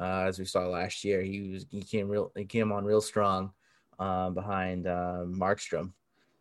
uh, 0.00 0.24
as 0.26 0.40
we 0.40 0.44
saw 0.44 0.66
last 0.66 1.04
year. 1.04 1.22
He 1.22 1.52
was 1.52 1.66
he 1.70 1.80
came 1.80 2.08
real 2.08 2.32
he 2.34 2.44
came 2.44 2.72
on 2.72 2.84
real 2.84 3.00
strong 3.00 3.52
um, 4.00 4.34
behind 4.34 4.88
uh, 4.88 5.24
Markstrom. 5.26 5.92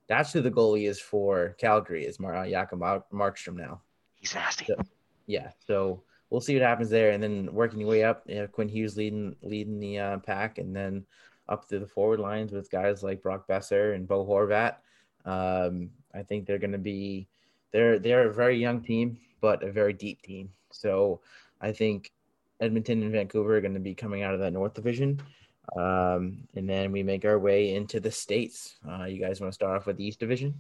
That's 0.08 0.34
who 0.34 0.42
the 0.42 0.50
goalie 0.50 0.90
is 0.90 1.00
for 1.00 1.56
Calgary 1.60 2.06
is 2.06 2.20
Mar- 2.20 2.36
uh, 2.36 2.50
Jakob 2.50 2.80
Mar- 2.80 3.06
Markstrom 3.14 3.56
now. 3.56 3.82
he's 4.16 4.34
nasty. 4.34 4.66
Yeah. 4.68 4.84
Yeah, 5.28 5.52
so 5.68 6.02
we'll 6.32 6.42
see 6.42 6.56
what 6.56 6.64
happens 6.64 6.90
there, 6.90 7.12
and 7.12 7.22
then 7.22 7.54
working 7.54 7.80
your 7.80 7.90
way 7.90 8.04
up. 8.04 8.24
You 8.26 8.36
know, 8.36 8.48
Quinn 8.48 8.68
Hughes 8.68 8.98
leading 8.98 9.36
leading 9.44 9.80
the 9.80 10.00
uh, 10.00 10.18
pack, 10.18 10.58
and 10.58 10.76
then 10.76 11.06
up 11.48 11.70
to 11.70 11.78
the 11.78 11.86
forward 11.86 12.20
lines 12.20 12.52
with 12.52 12.72
guys 12.72 13.04
like 13.04 13.22
Brock 13.22 13.48
Boeser 13.48 13.94
and 13.94 14.08
Bo 14.08 14.26
Horvat. 14.26 14.78
Um, 15.26 15.92
I 16.16 16.24
think 16.24 16.48
they're 16.48 16.58
going 16.58 16.72
to 16.72 16.80
be 16.80 17.28
they're 17.72 18.00
they're 18.00 18.28
a 18.28 18.34
very 18.34 18.58
young 18.58 18.82
team, 18.82 19.20
but 19.40 19.62
a 19.62 19.72
very 19.72 19.94
deep 19.94 20.24
team. 20.24 20.50
So 20.72 21.22
I 21.62 21.72
think 21.72 22.12
Edmonton 22.60 23.04
and 23.04 23.12
Vancouver 23.12 23.58
are 23.58 23.62
going 23.62 23.76
to 23.76 23.80
be 23.80 23.94
coming 23.94 24.24
out 24.24 24.34
of 24.34 24.40
that 24.40 24.54
North 24.54 24.74
Division. 24.74 25.22
Um, 25.76 26.48
and 26.56 26.70
then 26.70 26.92
we 26.92 27.04
make 27.04 27.26
our 27.26 27.40
way 27.40 27.76
into 27.76 28.00
the 28.00 28.12
states. 28.12 28.76
Uh, 28.90 29.06
you 29.06 29.20
guys 29.20 29.40
want 29.40 29.52
to 29.52 29.56
start 29.56 29.78
off 29.78 29.86
with 29.86 29.98
the 29.98 30.06
East 30.06 30.20
Division? 30.20 30.54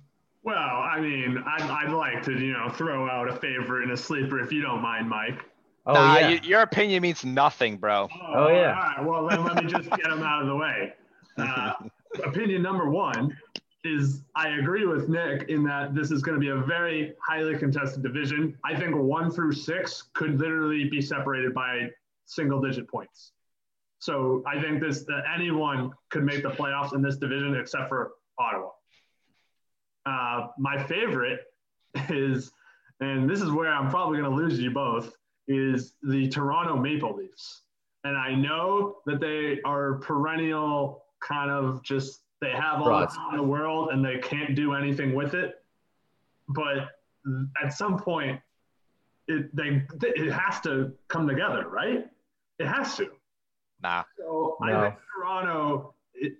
Well, 0.44 0.56
I 0.56 1.00
mean, 1.02 1.44
I'd, 1.46 1.62
I'd 1.64 1.92
like 1.92 2.24
to, 2.24 2.32
you 2.32 2.54
know, 2.54 2.70
throw 2.70 3.10
out 3.10 3.28
a 3.28 3.36
favorite 3.36 3.84
and 3.84 3.92
a 3.92 3.98
sleeper 3.98 4.40
if 4.40 4.52
you 4.52 4.62
don't 4.62 4.82
mind, 4.82 5.10
Mike. 5.10 5.44
Oh 5.86 5.94
nah, 5.94 6.18
yeah, 6.18 6.28
y- 6.30 6.40
your 6.44 6.62
opinion 6.62 7.02
means 7.02 7.26
nothing, 7.26 7.78
bro. 7.78 8.08
Oh, 8.34 8.48
yeah. 8.50 8.76
All 8.76 8.82
right. 8.82 9.06
Well, 9.06 9.28
then 9.28 9.44
let 9.44 9.64
me 9.64 9.70
just 9.70 9.90
get 9.90 10.04
them 10.04 10.24
out 10.24 10.42
of 10.42 10.48
the 10.48 10.56
way. 10.56 10.94
Uh, 11.38 11.74
opinion 12.24 12.62
number 12.62 12.90
one 12.90 13.36
is 13.84 14.24
I 14.36 14.50
agree 14.50 14.86
with 14.86 15.10
Nick 15.10 15.50
in 15.50 15.64
that 15.64 15.96
this 15.96 16.12
is 16.12 16.22
going 16.22 16.36
to 16.36 16.40
be 16.40 16.50
a 16.50 16.58
very 16.58 17.14
highly 17.26 17.58
contested 17.58 18.04
division. 18.04 18.58
I 18.64 18.78
think 18.78 18.96
one 18.96 19.32
through 19.32 19.54
six 19.54 20.04
could 20.14 20.40
literally 20.40 20.90
be 20.90 21.02
separated 21.02 21.54
by 21.54 21.90
single 22.26 22.62
digit 22.62 22.88
points. 22.88 23.32
So 24.00 24.44
I 24.48 24.62
think 24.62 24.82
this 24.82 25.04
that 25.06 25.24
anyone 25.34 25.92
could 26.10 26.24
make 26.24 26.44
the 26.44 26.50
playoffs 26.50 26.94
in 26.94 27.02
this 27.02 27.18
division 27.18 27.56
except 27.56 27.90
for 27.90 28.12
Ottawa. 28.38 28.70
Uh, 30.06 30.48
my 30.58 30.82
favorite 30.82 31.42
is, 32.10 32.52
and 33.02 33.30
this 33.30 33.42
is 33.42 33.52
where 33.52 33.72
I'm 33.72 33.90
probably 33.90 34.20
going 34.20 34.32
to 34.32 34.36
lose 34.36 34.60
you 34.60 34.72
both, 34.72 35.14
is 35.48 35.94
the 36.04 36.30
Toronto 36.30 36.78
Maple 36.78 37.16
Leafs. 37.16 37.64
And 38.06 38.18
I 38.18 38.34
know 38.34 38.98
that 39.06 39.20
they 39.20 39.60
are 39.66 39.96
perennial 39.96 41.04
kind 41.22 41.52
of 41.52 41.84
just 41.84 42.22
they 42.42 42.52
have 42.52 42.82
all 42.82 43.02
the 43.02 43.08
time 43.08 43.32
in 43.32 43.38
the 43.38 43.44
world 43.44 43.90
and 43.92 44.04
they 44.04 44.20
can't 44.20 44.56
do 44.56 44.74
anything 44.74 45.14
with 45.14 45.34
it. 45.34 45.56
But 46.48 46.88
at 47.62 47.74
some 47.74 47.98
point, 47.98 48.40
it 49.28 49.54
they 49.54 49.86
it 50.02 50.32
has 50.32 50.62
to 50.62 50.94
come 51.10 51.28
together, 51.28 51.68
right? 51.68 52.06
It 52.60 52.68
has 52.68 52.96
to. 52.98 53.10
Nah. 53.82 54.04
So 54.18 54.58
No. 54.62 54.80
I 54.80 54.90
think 54.90 55.00
Toronto 55.16 55.94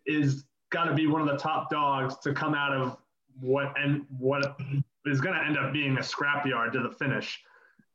is 0.06 0.46
got 0.72 0.86
to 0.86 0.94
be 0.94 1.08
one 1.08 1.22
of 1.22 1.28
the 1.28 1.38
top 1.38 1.70
dogs 1.70 2.18
to 2.20 2.34
come 2.34 2.54
out 2.54 2.74
of 2.74 2.98
what 3.40 3.74
and 3.80 4.06
what 4.18 4.58
is 5.06 5.22
going 5.22 5.36
to 5.36 5.44
end 5.44 5.58
up 5.58 5.74
being 5.74 5.98
a 5.98 6.02
scrapyard 6.02 6.74
to 6.74 6.82
the 6.82 6.92
finish. 6.92 7.42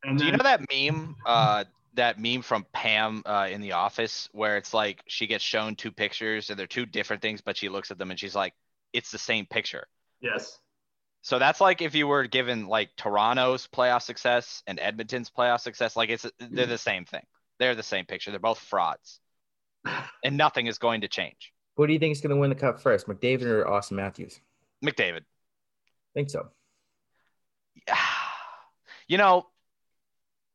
And 0.02 0.18
Do 0.18 0.26
you 0.26 0.32
know 0.32 0.42
that 0.42 0.60
meme? 0.72 1.16
Uh, 1.24 1.64
that 1.94 2.18
meme 2.18 2.42
from 2.42 2.66
Pam 2.72 3.22
uh, 3.24 3.48
in 3.50 3.60
the 3.60 3.72
office 3.72 4.28
where 4.32 4.56
it's 4.56 4.74
like 4.74 5.02
she 5.06 5.26
gets 5.26 5.44
shown 5.44 5.76
two 5.76 5.92
pictures 5.92 6.50
and 6.50 6.58
they're 6.58 6.66
two 6.66 6.86
different 6.86 7.22
things, 7.22 7.40
but 7.40 7.56
she 7.56 7.68
looks 7.68 7.90
at 7.90 7.98
them 7.98 8.10
and 8.10 8.18
she's 8.18 8.34
like, 8.34 8.52
"It's 8.92 9.10
the 9.10 9.18
same 9.18 9.46
picture." 9.46 9.86
Yes. 10.20 10.58
So 11.22 11.38
that's 11.38 11.60
like 11.60 11.80
if 11.80 11.94
you 11.94 12.06
were 12.06 12.26
given 12.26 12.66
like 12.66 12.90
Toronto's 12.96 13.66
playoff 13.66 14.02
success 14.02 14.62
and 14.66 14.78
Edmonton's 14.78 15.30
playoff 15.30 15.60
success, 15.60 15.96
like 15.96 16.10
it's 16.10 16.26
they're 16.38 16.66
the 16.66 16.76
same 16.78 17.04
thing. 17.04 17.24
They're 17.58 17.74
the 17.74 17.82
same 17.82 18.04
picture. 18.04 18.30
They're 18.30 18.40
both 18.40 18.58
frauds, 18.58 19.20
and 20.24 20.36
nothing 20.36 20.66
is 20.66 20.78
going 20.78 21.02
to 21.02 21.08
change. 21.08 21.52
Who 21.76 21.86
do 21.86 21.92
you 21.92 21.98
think 21.98 22.12
is 22.12 22.20
going 22.20 22.30
to 22.30 22.36
win 22.36 22.50
the 22.50 22.56
cup 22.56 22.80
first, 22.80 23.06
McDavid 23.06 23.46
or 23.46 23.64
Auston 23.64 23.92
Matthews? 23.92 24.40
McDavid. 24.84 25.22
think 26.14 26.30
so. 26.30 26.48
you 29.08 29.18
know, 29.18 29.46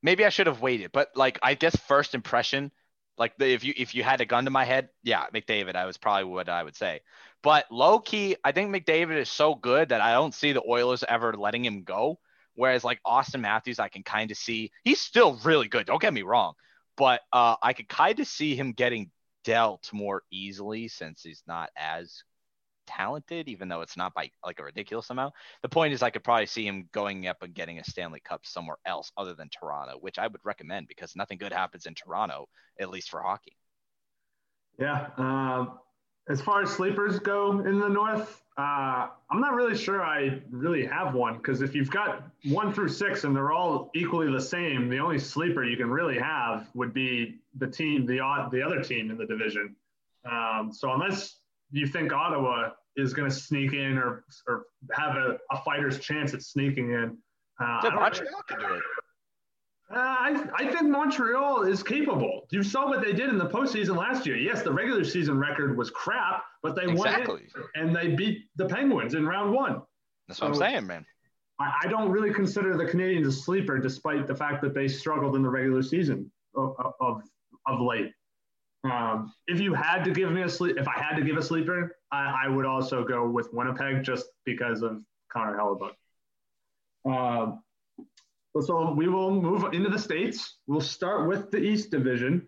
maybe 0.01 0.25
I 0.25 0.29
should 0.29 0.47
have 0.47 0.61
waited, 0.61 0.91
but 0.91 1.09
like 1.15 1.39
I 1.43 1.55
guess 1.55 1.75
first 1.75 2.15
impression, 2.15 2.71
like 3.17 3.37
the, 3.37 3.51
if 3.53 3.63
you 3.63 3.73
if 3.75 3.93
you 3.95 4.03
had 4.03 4.21
a 4.21 4.25
gun 4.25 4.45
to 4.45 4.51
my 4.51 4.63
head, 4.63 4.89
yeah, 5.03 5.25
McDavid, 5.33 5.75
I 5.75 5.85
was 5.85 5.97
probably 5.97 6.25
what 6.25 6.47
I 6.47 6.63
would 6.63 6.75
say. 6.75 7.01
But 7.43 7.65
low 7.71 7.99
key, 7.99 8.35
I 8.43 8.51
think 8.51 8.73
McDavid 8.73 9.17
is 9.17 9.29
so 9.29 9.55
good 9.55 9.89
that 9.89 10.01
I 10.01 10.13
don't 10.13 10.33
see 10.33 10.53
the 10.53 10.63
Oilers 10.67 11.03
ever 11.07 11.33
letting 11.33 11.65
him 11.65 11.83
go. 11.83 12.19
Whereas 12.55 12.83
like 12.83 12.99
Auston 13.05 13.41
Matthews, 13.41 13.79
I 13.79 13.87
can 13.87 14.03
kind 14.03 14.31
of 14.31 14.37
see 14.37 14.71
he's 14.83 15.01
still 15.01 15.39
really 15.43 15.67
good. 15.67 15.85
Don't 15.85 16.01
get 16.01 16.13
me 16.13 16.23
wrong, 16.23 16.53
but 16.97 17.21
uh, 17.31 17.55
I 17.61 17.73
could 17.73 17.87
kind 17.89 18.19
of 18.19 18.27
see 18.27 18.55
him 18.55 18.71
getting 18.71 19.11
dealt 19.43 19.91
more 19.93 20.23
easily 20.32 20.88
since 20.88 21.23
he's 21.23 21.43
not 21.47 21.69
as 21.78 22.23
talented, 22.88 23.47
even 23.47 23.67
though 23.67 23.82
it's 23.82 23.97
not 23.97 24.13
by 24.13 24.32
like 24.43 24.60
a 24.60 24.63
ridiculous 24.63 25.10
amount. 25.10 25.34
The 25.62 25.69
point 25.69 25.93
is, 25.93 26.02
I 26.02 26.10
could 26.10 26.23
probably 26.23 26.47
see 26.47 26.65
him 26.65 26.89
going 26.91 27.28
up 27.28 27.43
and 27.43 27.54
getting 27.54 27.80
a 27.80 27.84
Stanley 27.84 28.19
Cup 28.19 28.45
somewhere 28.45 28.78
else 28.86 29.12
other 29.15 29.36
than 29.36 29.49
Toronto, 29.49 29.97
which 29.99 30.17
I 30.17 30.28
would 30.28 30.41
recommend 30.43 30.88
because 30.88 31.15
nothing 31.15 31.38
good 31.38 31.54
happens 31.54 31.86
in 31.86 31.93
Toronto, 31.93 32.47
at 32.80 32.89
least 32.89 33.10
for 33.10 33.21
hockey. 33.21 33.56
Yeah. 34.80 35.08
Um, 35.17 35.80
as 36.29 36.39
far 36.41 36.61
as 36.61 36.69
sleepers 36.69 37.19
go 37.19 37.59
in 37.59 37.79
the 37.79 37.89
North, 37.89 38.43
uh, 38.57 39.07
I'm 39.31 39.39
not 39.39 39.53
really 39.53 39.75
sure 39.75 40.03
I 40.03 40.41
really 40.51 40.85
have 40.85 41.13
one 41.15 41.37
because 41.37 41.61
if 41.61 41.73
you've 41.73 41.89
got 41.89 42.23
one 42.45 42.71
through 42.71 42.89
six 42.89 43.23
and 43.23 43.35
they're 43.35 43.51
all 43.51 43.89
equally 43.95 44.31
the 44.31 44.41
same, 44.41 44.89
the 44.89 44.99
only 44.99 45.17
sleeper 45.17 45.63
you 45.63 45.75
can 45.75 45.89
really 45.89 46.19
have 46.19 46.67
would 46.75 46.93
be 46.93 47.39
the 47.57 47.67
team, 47.67 48.05
the 48.05 48.19
odd, 48.19 48.51
the 48.51 48.61
other 48.61 48.83
team 48.83 49.09
in 49.09 49.17
the 49.17 49.25
division. 49.25 49.75
Um, 50.29 50.71
so 50.71 50.93
unless 50.93 51.37
you 51.71 51.87
think 51.87 52.13
Ottawa 52.13 52.71
is 52.95 53.13
going 53.13 53.29
to 53.29 53.35
sneak 53.35 53.73
in 53.73 53.97
or 53.97 54.25
or 54.47 54.65
have 54.91 55.15
a, 55.15 55.37
a 55.51 55.61
fighter's 55.63 55.99
chance 55.99 56.33
at 56.33 56.43
sneaking 56.43 56.91
in, 56.91 57.17
uh, 57.61 57.63
I 57.63 57.79
Yeah, 57.83 57.89
Montreal 57.91 58.41
can 58.47 58.59
do 58.59 58.73
it. 58.75 58.83
Uh, 59.91 59.97
I, 59.97 60.45
I 60.56 60.71
think 60.71 60.84
Montreal 60.84 61.63
is 61.63 61.82
capable. 61.82 62.45
You 62.52 62.62
saw 62.62 62.88
what 62.88 63.04
they 63.04 63.12
did 63.12 63.30
in 63.30 63.39
the 63.39 63.47
postseason 63.47 63.97
last 63.97 64.25
year. 64.25 64.38
Yes, 64.38 64.62
the 64.62 64.71
regular 64.71 65.04
season 65.04 65.39
record 65.39 65.75
was 65.75 65.89
crap, 65.89 66.43
but 66.62 66.75
they 66.75 66.84
Exactly. 66.84 67.47
went 67.56 67.67
in 67.75 67.82
and 67.82 67.95
they 67.95 68.15
beat 68.15 68.43
the 68.56 68.65
Penguins 68.65 69.15
in 69.15 69.25
round 69.25 69.52
one. 69.52 69.82
That's 70.28 70.41
what 70.41 70.52
I'm 70.52 70.56
saying, 70.56 70.86
man. 70.86 71.06
I, 71.60 71.73
I 71.84 71.88
don't 71.88 72.12
really 72.12 72.32
consider 72.32 72.78
the 72.78 72.86
Canadiens 72.86 73.28
a 73.28 73.32
sleeper, 73.32 73.80
despite 73.80 74.28
the 74.28 74.36
fact 74.36 74.62
that 74.62 74.75
they 74.75 74.88
struggled 74.88 75.36
in 75.36 75.41
the 75.41 75.49
regular 75.49 75.82
season 75.82 76.32
of, 76.56 76.75
of, 76.99 77.23
of 77.65 77.82
late. 77.82 78.12
Um, 78.84 79.34
if 79.47 79.60
you 79.60 79.73
had 79.73 80.04
to 80.04 80.12
give 80.12 80.32
me 80.32 80.43
a 80.43 80.49
sleep, 80.49 80.78
if 80.78 80.88
I 80.88 80.97
had 81.02 81.15
to 81.17 81.23
give 81.23 81.36
a 81.36 81.41
sleeper, 81.41 81.97
I, 82.12 82.43
I 82.45 82.47
would 82.47 82.65
also 82.65 83.04
go 83.04 83.28
with 83.28 83.52
Winnipeg 83.54 84.04
just 84.04 84.28
because 84.45 84.84
of 84.84 85.02
Connor 85.34 85.58
Hellebuyck. 85.58 85.95
Um, 87.06 87.63
so 88.62 88.93
we 88.93 89.07
will 89.07 89.31
move 89.31 89.73
into 89.73 89.89
the 89.89 89.99
states. 89.99 90.57
We'll 90.67 90.81
start 90.81 91.27
with 91.27 91.51
the 91.51 91.57
East 91.57 91.91
Division. 91.91 92.47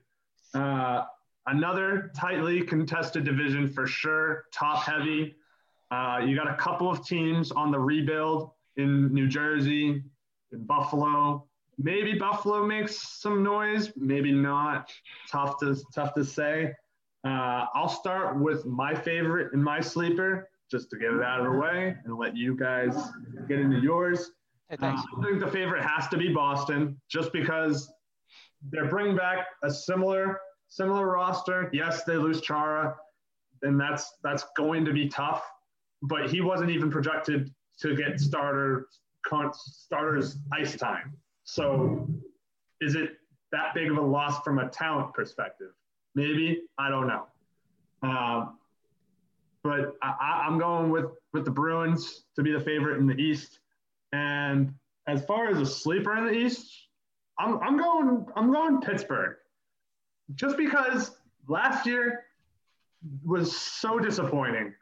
Uh, 0.54 1.04
another 1.48 2.12
tightly 2.16 2.62
contested 2.62 3.24
division 3.24 3.70
for 3.70 3.88
sure, 3.88 4.46
top 4.54 4.84
heavy. 4.84 5.36
Uh, 5.92 6.22
you 6.26 6.36
got 6.36 6.50
a 6.50 6.56
couple 6.56 6.90
of 6.90 7.06
teams 7.06 7.52
on 7.52 7.72
the 7.72 7.80
rebuild 7.80 8.52
in 8.78 9.14
New 9.14 9.28
Jersey, 9.28 10.04
in 10.52 10.64
Buffalo. 10.66 11.46
Maybe 11.78 12.14
Buffalo 12.14 12.66
makes 12.66 13.20
some 13.22 13.44
noise, 13.44 13.92
maybe 13.96 14.32
not. 14.32 14.92
Tough 15.32 15.58
to 15.60 15.78
tough 15.94 16.14
to 16.16 16.26
say. 16.26 16.74
Uh, 17.24 17.66
I'll 17.76 17.90
start 17.90 18.40
with 18.40 18.66
my 18.66 18.96
favorite 18.96 19.54
and 19.54 19.64
my 19.64 19.80
sleeper, 19.80 20.50
just 20.70 20.90
to 20.90 20.98
get 20.98 21.14
it 21.14 21.22
out 21.22 21.40
of 21.40 21.46
the 21.46 21.60
way 21.60 21.96
and 22.06 22.18
let 22.18 22.36
you 22.36 22.56
guys 22.56 22.96
get 23.48 23.60
into 23.60 23.80
yours. 23.80 24.32
Uh. 24.80 24.86
I 24.86 25.24
think 25.24 25.40
the 25.40 25.48
favorite 25.52 25.84
has 25.84 26.08
to 26.10 26.18
be 26.18 26.30
Boston, 26.30 27.00
just 27.10 27.34
because 27.34 27.92
they're 28.70 28.88
bringing 28.90 29.16
back 29.16 29.48
a 29.64 29.72
similar 29.72 30.40
similar 30.70 31.08
roster. 31.08 31.70
Yes, 31.74 32.04
they 32.04 32.16
lose 32.16 32.42
Chara, 32.42 32.96
and 33.62 33.80
that's 33.80 34.14
that's 34.24 34.46
going 34.56 34.86
to 34.86 34.94
be 34.94 35.10
tough. 35.10 35.44
But 36.04 36.30
he 36.30 36.42
wasn't 36.42 36.72
even 36.72 36.90
projected 36.90 37.54
to 37.82 37.96
get 37.96 38.20
starter 38.20 38.88
starters 39.54 40.38
ice 40.52 40.76
time. 40.76 41.14
So, 41.44 42.08
is 42.80 42.96
it 42.96 43.12
that 43.52 43.74
big 43.74 43.92
of 43.92 43.98
a 43.98 44.02
loss 44.02 44.42
from 44.44 44.60
a 44.60 44.70
talent 44.70 45.14
perspective? 45.14 45.72
Maybe 46.16 46.64
I 46.78 46.90
don't 46.90 47.08
know. 47.08 47.28
Um, 48.04 48.58
but 49.64 49.96
I- 50.02 50.44
I'm 50.48 50.58
going 50.58 50.90
with 50.90 51.12
with 51.34 51.46
the 51.46 51.52
Bruins 51.52 52.26
to 52.36 52.42
be 52.44 52.52
the 52.52 52.60
favorite 52.60 52.98
in 52.98 53.06
the 53.08 53.16
East. 53.16 53.60
And 54.14 54.74
as 55.08 55.24
far 55.26 55.48
as 55.48 55.60
a 55.60 55.66
sleeper 55.66 56.18
in 56.18 56.26
the 56.26 56.34
East, 56.34 56.88
I'm, 57.40 57.60
I'm 57.60 57.78
going 57.78 58.26
I'm 58.36 58.52
going 58.52 58.82
Pittsburgh. 58.82 59.38
Just 60.36 60.58
because 60.58 61.12
last 61.48 61.86
year 61.86 62.26
was 63.26 63.56
so 63.56 64.00
disappointing. 64.00 64.74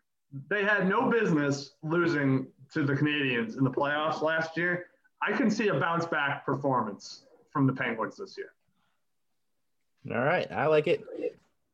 They 0.50 0.64
had 0.64 0.88
no 0.88 1.10
business 1.10 1.72
losing 1.82 2.48
to 2.74 2.84
the 2.84 2.94
Canadiens 2.94 3.58
in 3.58 3.64
the 3.64 3.72
playoffs 3.72 4.22
last 4.22 4.58
year. 4.58 4.88
I 5.22 5.32
can 5.32 5.50
see 5.50 5.70
a 5.70 5.80
bounce 5.80 6.06
back 6.06 6.46
performance 6.46 7.24
from 7.52 7.66
the 7.66 7.74
Penguins 7.74 8.18
this 8.18 8.38
year. 8.38 8.54
All 10.16 10.24
right, 10.24 10.50
I 10.52 10.68
like 10.68 10.88
it. 10.88 11.04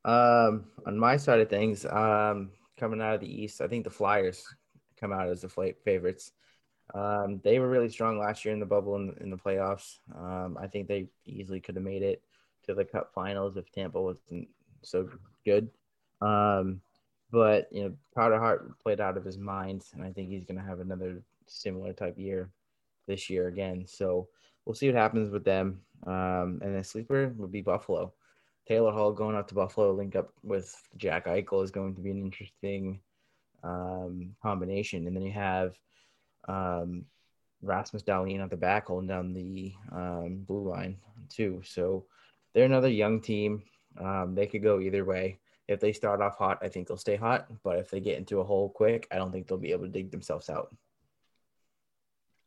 Um, 0.04 0.66
on 0.86 0.98
my 0.98 1.18
side 1.18 1.40
of 1.40 1.50
things, 1.50 1.86
um, 1.86 2.52
coming 2.78 3.02
out 3.02 3.16
of 3.16 3.22
the 3.22 3.44
East, 3.44 3.62
I 3.62 3.68
think 3.68 3.84
the 3.84 3.90
Flyers 3.90 4.46
come 5.00 5.12
out 5.12 5.28
as 5.28 5.42
the 5.42 5.74
favorites. 5.84 6.32
Um, 6.94 7.42
they 7.44 7.60
were 7.60 7.70
really 7.70 7.90
strong 7.90 8.20
last 8.20 8.46
year 8.46 8.54
in 8.54 8.60
the 8.60 8.66
bubble 8.66 8.96
in, 8.96 9.16
in 9.20 9.30
the 9.30 9.38
playoffs. 9.38 9.98
Um, 10.16 10.58
I 10.60 10.68
think 10.68 10.88
they 10.88 11.08
easily 11.26 11.60
could 11.60 11.76
have 11.76 11.84
made 11.84 12.04
it 12.04 12.22
to 12.66 12.74
the 12.74 12.86
Cup 12.86 13.12
Finals 13.14 13.58
if 13.58 13.72
Tampa 13.72 14.02
wasn't 14.02 14.48
so 14.82 15.10
good. 15.44 15.70
Um, 16.22 16.82
but 17.32 17.68
you 17.72 17.84
know, 17.84 17.94
Carter 18.14 18.40
Hart 18.40 18.80
played 18.80 19.02
out 19.02 19.18
of 19.18 19.26
his 19.26 19.38
mind, 19.38 19.84
and 19.94 20.04
I 20.04 20.12
think 20.12 20.30
he's 20.30 20.46
going 20.46 20.60
to 20.60 20.66
have 20.66 20.80
another 20.80 21.22
similar 21.48 21.94
type 21.94 22.18
year 22.18 22.50
this 23.08 23.30
year 23.30 23.48
again. 23.48 23.86
So 23.88 24.28
we'll 24.66 24.76
see 24.76 24.88
what 24.88 24.96
happens 24.96 25.32
with 25.32 25.44
them. 25.44 25.82
Um, 26.06 26.60
and 26.64 26.78
the 26.78 26.84
sleeper 26.84 27.34
would 27.38 27.52
be 27.52 27.62
Buffalo. 27.62 28.14
Taylor 28.68 28.92
Hall 28.92 29.12
going 29.12 29.36
out 29.36 29.48
to 29.50 29.56
Buffalo, 29.56 29.94
link 29.94 30.16
up 30.16 30.34
with 30.44 30.76
Jack 30.98 31.26
Eichel 31.26 31.64
is 31.64 31.72
going 31.72 31.94
to 31.96 32.02
be 32.02 32.12
an 32.12 32.22
interesting 32.22 33.00
um, 33.64 34.36
combination. 34.42 35.06
And 35.06 35.16
then 35.16 35.24
you 35.24 35.32
have 35.32 35.78
um, 36.48 37.06
Rasmus 37.62 38.04
Dahlin 38.04 38.44
at 38.44 38.50
the 38.50 38.58
back 38.58 38.88
holding 38.88 39.08
down 39.08 39.34
the 39.34 39.74
um, 39.92 40.44
blue 40.48 40.70
line 40.70 40.98
too. 41.30 41.62
So 41.66 42.06
they're 42.54 42.66
another 42.66 42.90
young 42.90 43.22
team. 43.22 43.64
Um, 44.00 44.36
they 44.36 44.48
could 44.48 44.64
go 44.64 44.80
either 44.80 45.06
way. 45.06 45.40
If 45.68 45.80
they 45.80 45.94
start 45.94 46.22
off 46.22 46.38
hot, 46.38 46.60
I 46.62 46.68
think 46.68 46.88
they'll 46.88 46.98
stay 46.98 47.16
hot. 47.16 47.48
But 47.64 47.80
if 47.80 47.90
they 47.90 48.00
get 48.00 48.18
into 48.18 48.40
a 48.40 48.44
hole 48.44 48.70
quick, 48.70 49.08
I 49.12 49.16
don't 49.16 49.32
think 49.32 49.48
they'll 49.48 49.58
be 49.58 49.72
able 49.72 49.86
to 49.86 49.92
dig 49.92 50.12
themselves 50.12 50.50
out. 50.50 50.76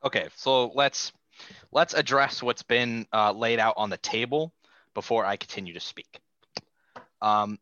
Okay, 0.04 0.28
so 0.36 0.68
let's 0.74 1.12
let's 1.72 1.94
address 1.94 2.42
what's 2.42 2.62
been 2.62 3.06
uh, 3.12 3.32
laid 3.32 3.58
out 3.58 3.74
on 3.76 3.90
the 3.90 3.96
table 3.96 4.52
before 4.94 5.24
I 5.24 5.36
continue 5.36 5.74
to 5.74 5.80
speak. 5.80 6.20
Um, 7.20 7.58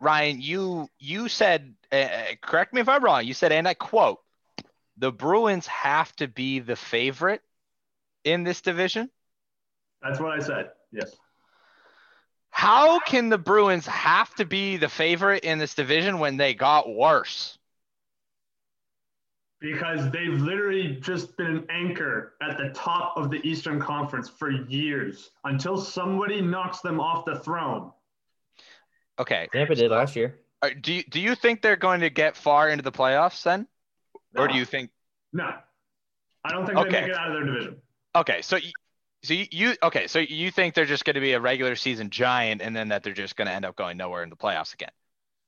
Ryan, 0.00 0.40
you 0.40 0.88
you 0.98 1.28
said, 1.28 1.74
uh, 1.90 2.08
correct 2.42 2.74
me 2.74 2.82
if 2.82 2.88
I'm 2.88 3.02
wrong. 3.02 3.24
You 3.24 3.34
said, 3.34 3.52
and 3.52 3.66
I 3.66 3.74
quote, 3.74 4.20
"The 4.98 5.12
Bruins 5.12 5.66
have 5.66 6.14
to 6.16 6.28
be 6.28 6.58
the 6.58 6.76
favorite 6.76 7.42
in 8.24 8.44
this 8.44 8.60
division." 8.60 9.10
That's 10.02 10.20
what 10.20 10.32
I 10.32 10.44
said. 10.44 10.70
Yes. 10.92 11.16
How 12.50 12.98
can 13.00 13.28
the 13.28 13.38
Bruins 13.38 13.86
have 13.86 14.34
to 14.36 14.44
be 14.44 14.76
the 14.76 14.88
favorite 14.88 15.44
in 15.44 15.58
this 15.58 15.74
division 15.74 16.18
when 16.18 16.36
they 16.36 16.54
got 16.54 16.88
worse? 16.92 17.58
because 19.60 20.10
they've 20.10 20.40
literally 20.40 20.98
just 21.00 21.36
been 21.36 21.46
an 21.46 21.66
anchor 21.68 22.34
at 22.40 22.56
the 22.58 22.70
top 22.70 23.16
of 23.16 23.30
the 23.30 23.40
Eastern 23.46 23.80
Conference 23.80 24.28
for 24.28 24.50
years 24.50 25.30
until 25.44 25.76
somebody 25.76 26.40
knocks 26.40 26.80
them 26.80 27.00
off 27.00 27.24
the 27.24 27.38
throne. 27.40 27.90
Okay, 29.18 29.48
Tampa 29.52 29.74
did 29.74 29.90
last 29.90 30.14
year. 30.14 30.38
Do 30.80 30.92
you 30.92 31.02
do 31.04 31.20
you 31.20 31.34
think 31.34 31.62
they're 31.62 31.76
going 31.76 32.00
to 32.00 32.10
get 32.10 32.36
far 32.36 32.68
into 32.68 32.82
the 32.82 32.92
playoffs 32.92 33.42
then, 33.42 33.66
or 34.36 34.48
do 34.48 34.56
you 34.56 34.64
think? 34.64 34.90
No, 35.32 35.52
I 36.44 36.50
don't 36.50 36.66
think 36.66 36.78
they 36.78 36.86
Okay. 36.86 37.00
make 37.02 37.10
it 37.10 37.16
out 37.16 37.28
of 37.28 37.34
their 37.34 37.44
division. 37.44 37.76
Okay, 38.14 38.42
so 38.42 38.56
you, 38.56 38.72
so 39.22 39.34
you, 39.34 39.46
you 39.50 39.74
okay, 39.82 40.06
so 40.06 40.18
you 40.18 40.50
think 40.50 40.74
they're 40.74 40.84
just 40.84 41.04
going 41.04 41.14
to 41.14 41.20
be 41.20 41.32
a 41.32 41.40
regular 41.40 41.76
season 41.76 42.10
giant, 42.10 42.62
and 42.62 42.74
then 42.74 42.88
that 42.88 43.02
they're 43.02 43.12
just 43.12 43.36
going 43.36 43.46
to 43.46 43.52
end 43.52 43.64
up 43.64 43.76
going 43.76 43.96
nowhere 43.96 44.22
in 44.22 44.30
the 44.30 44.36
playoffs 44.36 44.74
again? 44.74 44.90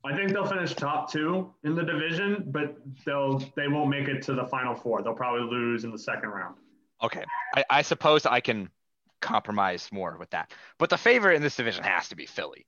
I 0.05 0.17
think 0.17 0.33
they'll 0.33 0.47
finish 0.47 0.75
top 0.75 1.13
two 1.13 1.53
in 1.65 1.75
the 1.75 1.83
division, 1.83 2.45
but 2.47 2.77
they'll 3.05 3.39
they 3.57 3.69
won't 3.69 3.91
make 3.91 4.09
it 4.09 4.23
to 4.23 4.35
the 4.35 4.45
final 4.45 4.75
four. 4.75 5.03
They'll 5.03 5.15
probably 5.15 5.43
lose 5.43 5.85
in 5.85 5.91
the 5.91 5.99
second 5.99 6.31
round. 6.31 6.57
Okay, 7.03 7.25
I, 7.55 7.65
I 7.71 7.83
suppose 7.83 8.27
I 8.27 8.41
can 8.41 8.71
compromise 9.21 9.89
more 9.93 10.17
with 10.19 10.31
that, 10.31 10.53
but 10.79 10.91
the 10.91 10.99
favorite 10.99 11.37
in 11.37 11.43
this 11.43 11.57
division 11.57 11.85
has 11.85 12.09
to 12.09 12.17
be 12.17 12.27
Philly. 12.27 12.67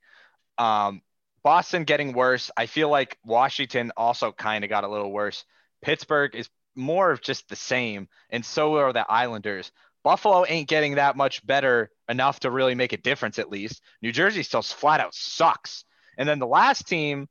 Um, 0.57 1.01
Boston 1.43 1.83
getting 1.83 2.13
worse. 2.13 2.51
I 2.55 2.67
feel 2.67 2.89
like 2.89 3.17
Washington 3.25 3.91
also 3.97 4.31
kind 4.31 4.63
of 4.63 4.69
got 4.69 4.83
a 4.83 4.87
little 4.87 5.11
worse. 5.11 5.43
Pittsburgh 5.83 6.35
is 6.35 6.49
more 6.75 7.11
of 7.11 7.21
just 7.21 7.47
the 7.49 7.55
same, 7.55 8.07
and 8.29 8.43
so 8.43 8.75
are 8.77 8.93
the 8.93 9.09
Islanders. 9.09 9.71
Buffalo 10.03 10.45
ain't 10.47 10.67
getting 10.67 10.95
that 10.95 11.15
much 11.15 11.45
better 11.45 11.89
enough 12.09 12.41
to 12.41 12.51
really 12.51 12.75
make 12.75 12.93
a 12.93 12.97
difference, 12.97 13.39
at 13.39 13.49
least. 13.49 13.81
New 14.01 14.11
Jersey 14.11 14.43
still 14.43 14.61
flat 14.61 14.99
out 14.99 15.13
sucks. 15.13 15.85
And 16.17 16.27
then 16.27 16.39
the 16.39 16.47
last 16.47 16.87
team 16.87 17.27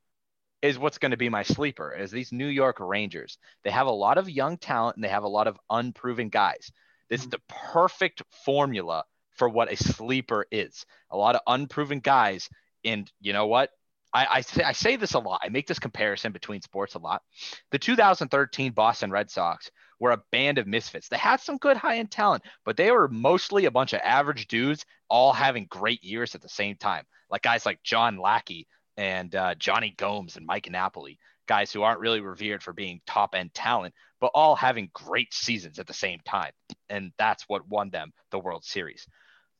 is 0.61 0.79
what's 0.79 0.97
going 0.97 1.11
to 1.11 1.17
be 1.17 1.29
my 1.29 1.43
sleeper 1.43 1.91
is 1.93 2.09
these 2.09 2.31
New 2.31 2.47
York 2.47 2.77
Rangers. 2.79 3.37
They 3.63 3.69
have 3.69 3.87
a 3.87 3.91
lot 3.91 4.17
of 4.17 4.29
young 4.29 4.57
talent 4.57 4.95
and 4.95 5.03
they 5.03 5.09
have 5.09 5.23
a 5.23 5.27
lot 5.27 5.47
of 5.47 5.59
unproven 5.69 6.29
guys. 6.29 6.71
This 7.09 7.21
is 7.21 7.29
the 7.29 7.41
perfect 7.47 8.23
formula 8.45 9.03
for 9.35 9.49
what 9.49 9.71
a 9.71 9.75
sleeper 9.75 10.45
is. 10.51 10.85
A 11.11 11.17
lot 11.17 11.35
of 11.35 11.41
unproven 11.45 11.99
guys. 11.99 12.49
And 12.85 13.11
you 13.19 13.33
know 13.33 13.45
what? 13.45 13.71
I, 14.13 14.27
I, 14.29 14.41
say, 14.41 14.63
I 14.63 14.71
say 14.73 14.95
this 14.95 15.13
a 15.13 15.19
lot. 15.19 15.41
I 15.43 15.49
make 15.49 15.67
this 15.67 15.79
comparison 15.79 16.31
between 16.31 16.61
sports 16.61 16.93
a 16.95 16.99
lot. 16.99 17.23
The 17.71 17.79
2013 17.79 18.71
Boston 18.71 19.11
Red 19.11 19.31
Sox 19.31 19.71
were 19.99 20.11
a 20.11 20.21
band 20.31 20.57
of 20.57 20.67
misfits. 20.67 21.07
They 21.07 21.17
had 21.17 21.39
some 21.39 21.57
good 21.57 21.77
high 21.77 21.97
end 21.97 22.11
talent, 22.11 22.43
but 22.65 22.77
they 22.77 22.91
were 22.91 23.07
mostly 23.07 23.65
a 23.65 23.71
bunch 23.71 23.93
of 23.93 24.01
average 24.03 24.47
dudes 24.47 24.85
all 25.09 25.33
having 25.33 25.65
great 25.69 26.03
years 26.03 26.35
at 26.35 26.41
the 26.41 26.49
same 26.49 26.75
time. 26.75 27.05
Like 27.29 27.41
guys 27.41 27.65
like 27.65 27.81
John 27.83 28.17
Lackey 28.17 28.67
and 28.97 29.33
uh, 29.35 29.55
Johnny 29.55 29.93
Gomes 29.97 30.37
and 30.37 30.45
Mike 30.45 30.69
Napoli, 30.69 31.17
guys 31.47 31.71
who 31.71 31.81
aren't 31.81 31.99
really 31.99 32.21
revered 32.21 32.61
for 32.61 32.73
being 32.73 33.01
top 33.07 33.33
end 33.33 33.53
talent, 33.53 33.93
but 34.21 34.31
all 34.35 34.55
having 34.55 34.89
great 34.93 35.33
seasons 35.33 35.79
at 35.79 35.87
the 35.87 35.93
same 35.93 36.19
time. 36.25 36.51
And 36.89 37.11
that's 37.17 37.45
what 37.47 37.67
won 37.67 37.89
them 37.89 38.11
the 38.31 38.39
World 38.39 38.63
Series. 38.63 39.07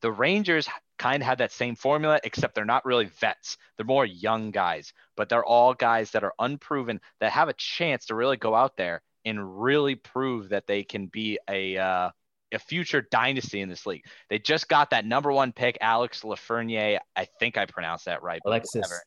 The 0.00 0.12
Rangers 0.12 0.68
kind 0.98 1.22
of 1.22 1.26
had 1.26 1.38
that 1.38 1.52
same 1.52 1.74
formula, 1.74 2.20
except 2.24 2.54
they're 2.54 2.64
not 2.64 2.84
really 2.84 3.06
vets. 3.06 3.56
They're 3.76 3.86
more 3.86 4.06
young 4.06 4.50
guys, 4.50 4.92
but 5.16 5.28
they're 5.28 5.44
all 5.44 5.74
guys 5.74 6.10
that 6.12 6.24
are 6.24 6.34
unproven 6.38 7.00
that 7.20 7.32
have 7.32 7.48
a 7.48 7.54
chance 7.54 8.06
to 8.06 8.14
really 8.14 8.36
go 8.36 8.54
out 8.54 8.76
there 8.76 9.02
and 9.24 9.62
really 9.62 9.94
prove 9.94 10.50
that 10.50 10.66
they 10.66 10.82
can 10.82 11.06
be 11.06 11.38
a 11.48 11.76
uh, 11.76 12.10
a 12.52 12.58
future 12.58 13.06
dynasty 13.10 13.60
in 13.60 13.68
this 13.68 13.86
league. 13.86 14.04
They 14.30 14.38
just 14.38 14.68
got 14.68 14.90
that 14.90 15.04
number 15.04 15.32
one 15.32 15.52
pick, 15.52 15.78
Alex 15.80 16.22
Lafreniere. 16.22 16.98
I 17.16 17.26
think 17.40 17.58
I 17.58 17.66
pronounced 17.66 18.04
that 18.04 18.22
right. 18.22 18.40
Alexis. 18.44 18.76
whatever. 18.76 19.02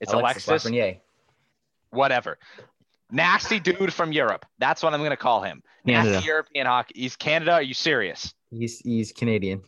It's 0.00 0.12
Alexis. 0.12 0.64
Lafreniere. 0.64 1.00
Whatever. 1.90 2.38
Nasty 3.10 3.60
dude 3.60 3.92
from 3.92 4.12
Europe. 4.12 4.44
That's 4.58 4.82
what 4.82 4.94
I'm 4.94 5.00
going 5.00 5.10
to 5.10 5.16
call 5.16 5.42
him. 5.42 5.62
Canada. 5.86 6.12
Nasty 6.12 6.26
European 6.26 6.66
hockey. 6.66 6.94
He's 6.96 7.16
Canada. 7.16 7.52
Are 7.52 7.62
you 7.62 7.74
serious? 7.74 8.34
He's 8.50 8.78
he's 8.78 9.12
Canadian. 9.12 9.62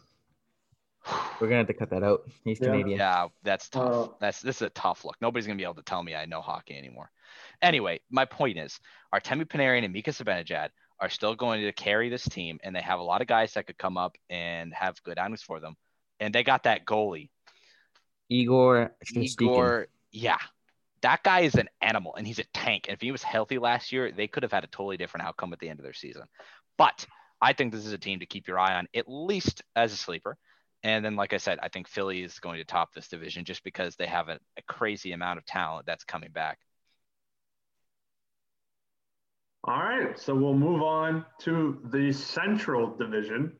We're 1.40 1.48
gonna 1.48 1.58
have 1.58 1.66
to 1.68 1.74
cut 1.74 1.90
that 1.90 2.02
out. 2.02 2.28
He's 2.44 2.60
Yeah. 2.60 2.68
Canadian. 2.68 2.98
Yeah, 2.98 3.28
that's 3.42 3.68
tough. 3.68 4.08
Uh, 4.08 4.12
that's 4.20 4.40
this 4.40 4.56
is 4.56 4.62
a 4.62 4.70
tough 4.70 5.04
look. 5.04 5.16
Nobody's 5.20 5.46
gonna 5.46 5.56
be 5.56 5.64
able 5.64 5.74
to 5.74 5.82
tell 5.82 6.02
me 6.02 6.14
I 6.14 6.26
know 6.26 6.40
hockey 6.40 6.76
anymore. 6.76 7.10
Anyway, 7.62 8.00
my 8.10 8.24
point 8.24 8.58
is, 8.58 8.78
Artemi 9.14 9.44
Panarin 9.44 9.84
and 9.84 9.92
Mika 9.92 10.10
Zibanejad 10.10 10.68
are 11.00 11.10
still 11.10 11.34
going 11.34 11.60
to 11.60 11.72
carry 11.72 12.08
this 12.08 12.24
team, 12.24 12.58
and 12.62 12.74
they 12.74 12.80
have 12.80 13.00
a 13.00 13.02
lot 13.02 13.20
of 13.20 13.26
guys 13.26 13.54
that 13.54 13.66
could 13.66 13.78
come 13.78 13.96
up 13.96 14.16
and 14.30 14.72
have 14.72 15.02
good 15.02 15.18
outings 15.18 15.42
for 15.42 15.60
them. 15.60 15.76
And 16.20 16.34
they 16.34 16.42
got 16.42 16.62
that 16.64 16.86
goalie, 16.86 17.28
Igor. 18.28 18.92
Igor. 19.14 19.88
Yeah, 20.10 20.38
that 21.02 21.22
guy 21.22 21.40
is 21.40 21.54
an 21.54 21.68
animal, 21.82 22.14
and 22.16 22.26
he's 22.26 22.38
a 22.38 22.44
tank. 22.54 22.86
And 22.88 22.94
if 22.94 23.00
he 23.00 23.12
was 23.12 23.22
healthy 23.22 23.58
last 23.58 23.92
year, 23.92 24.10
they 24.10 24.26
could 24.26 24.42
have 24.42 24.52
had 24.52 24.64
a 24.64 24.68
totally 24.68 24.96
different 24.96 25.26
outcome 25.26 25.52
at 25.52 25.58
the 25.58 25.68
end 25.68 25.78
of 25.78 25.84
their 25.84 25.92
season. 25.92 26.22
But 26.78 27.06
I 27.40 27.52
think 27.52 27.72
this 27.72 27.84
is 27.84 27.92
a 27.92 27.98
team 27.98 28.20
to 28.20 28.26
keep 28.26 28.48
your 28.48 28.58
eye 28.58 28.74
on, 28.74 28.88
at 28.94 29.04
least 29.06 29.62
as 29.74 29.92
a 29.92 29.96
sleeper. 29.96 30.38
And 30.86 31.04
then, 31.04 31.16
like 31.16 31.32
I 31.32 31.38
said, 31.38 31.58
I 31.60 31.68
think 31.68 31.88
Philly 31.88 32.22
is 32.22 32.38
going 32.38 32.58
to 32.58 32.64
top 32.64 32.94
this 32.94 33.08
division 33.08 33.44
just 33.44 33.64
because 33.64 33.96
they 33.96 34.06
have 34.06 34.28
a, 34.28 34.38
a 34.56 34.62
crazy 34.68 35.10
amount 35.10 35.38
of 35.38 35.44
talent 35.44 35.84
that's 35.84 36.04
coming 36.04 36.30
back. 36.30 36.60
All 39.64 39.80
right, 39.80 40.16
so 40.16 40.32
we'll 40.32 40.54
move 40.54 40.82
on 40.82 41.26
to 41.40 41.80
the 41.86 42.12
Central 42.12 42.96
Division. 42.96 43.54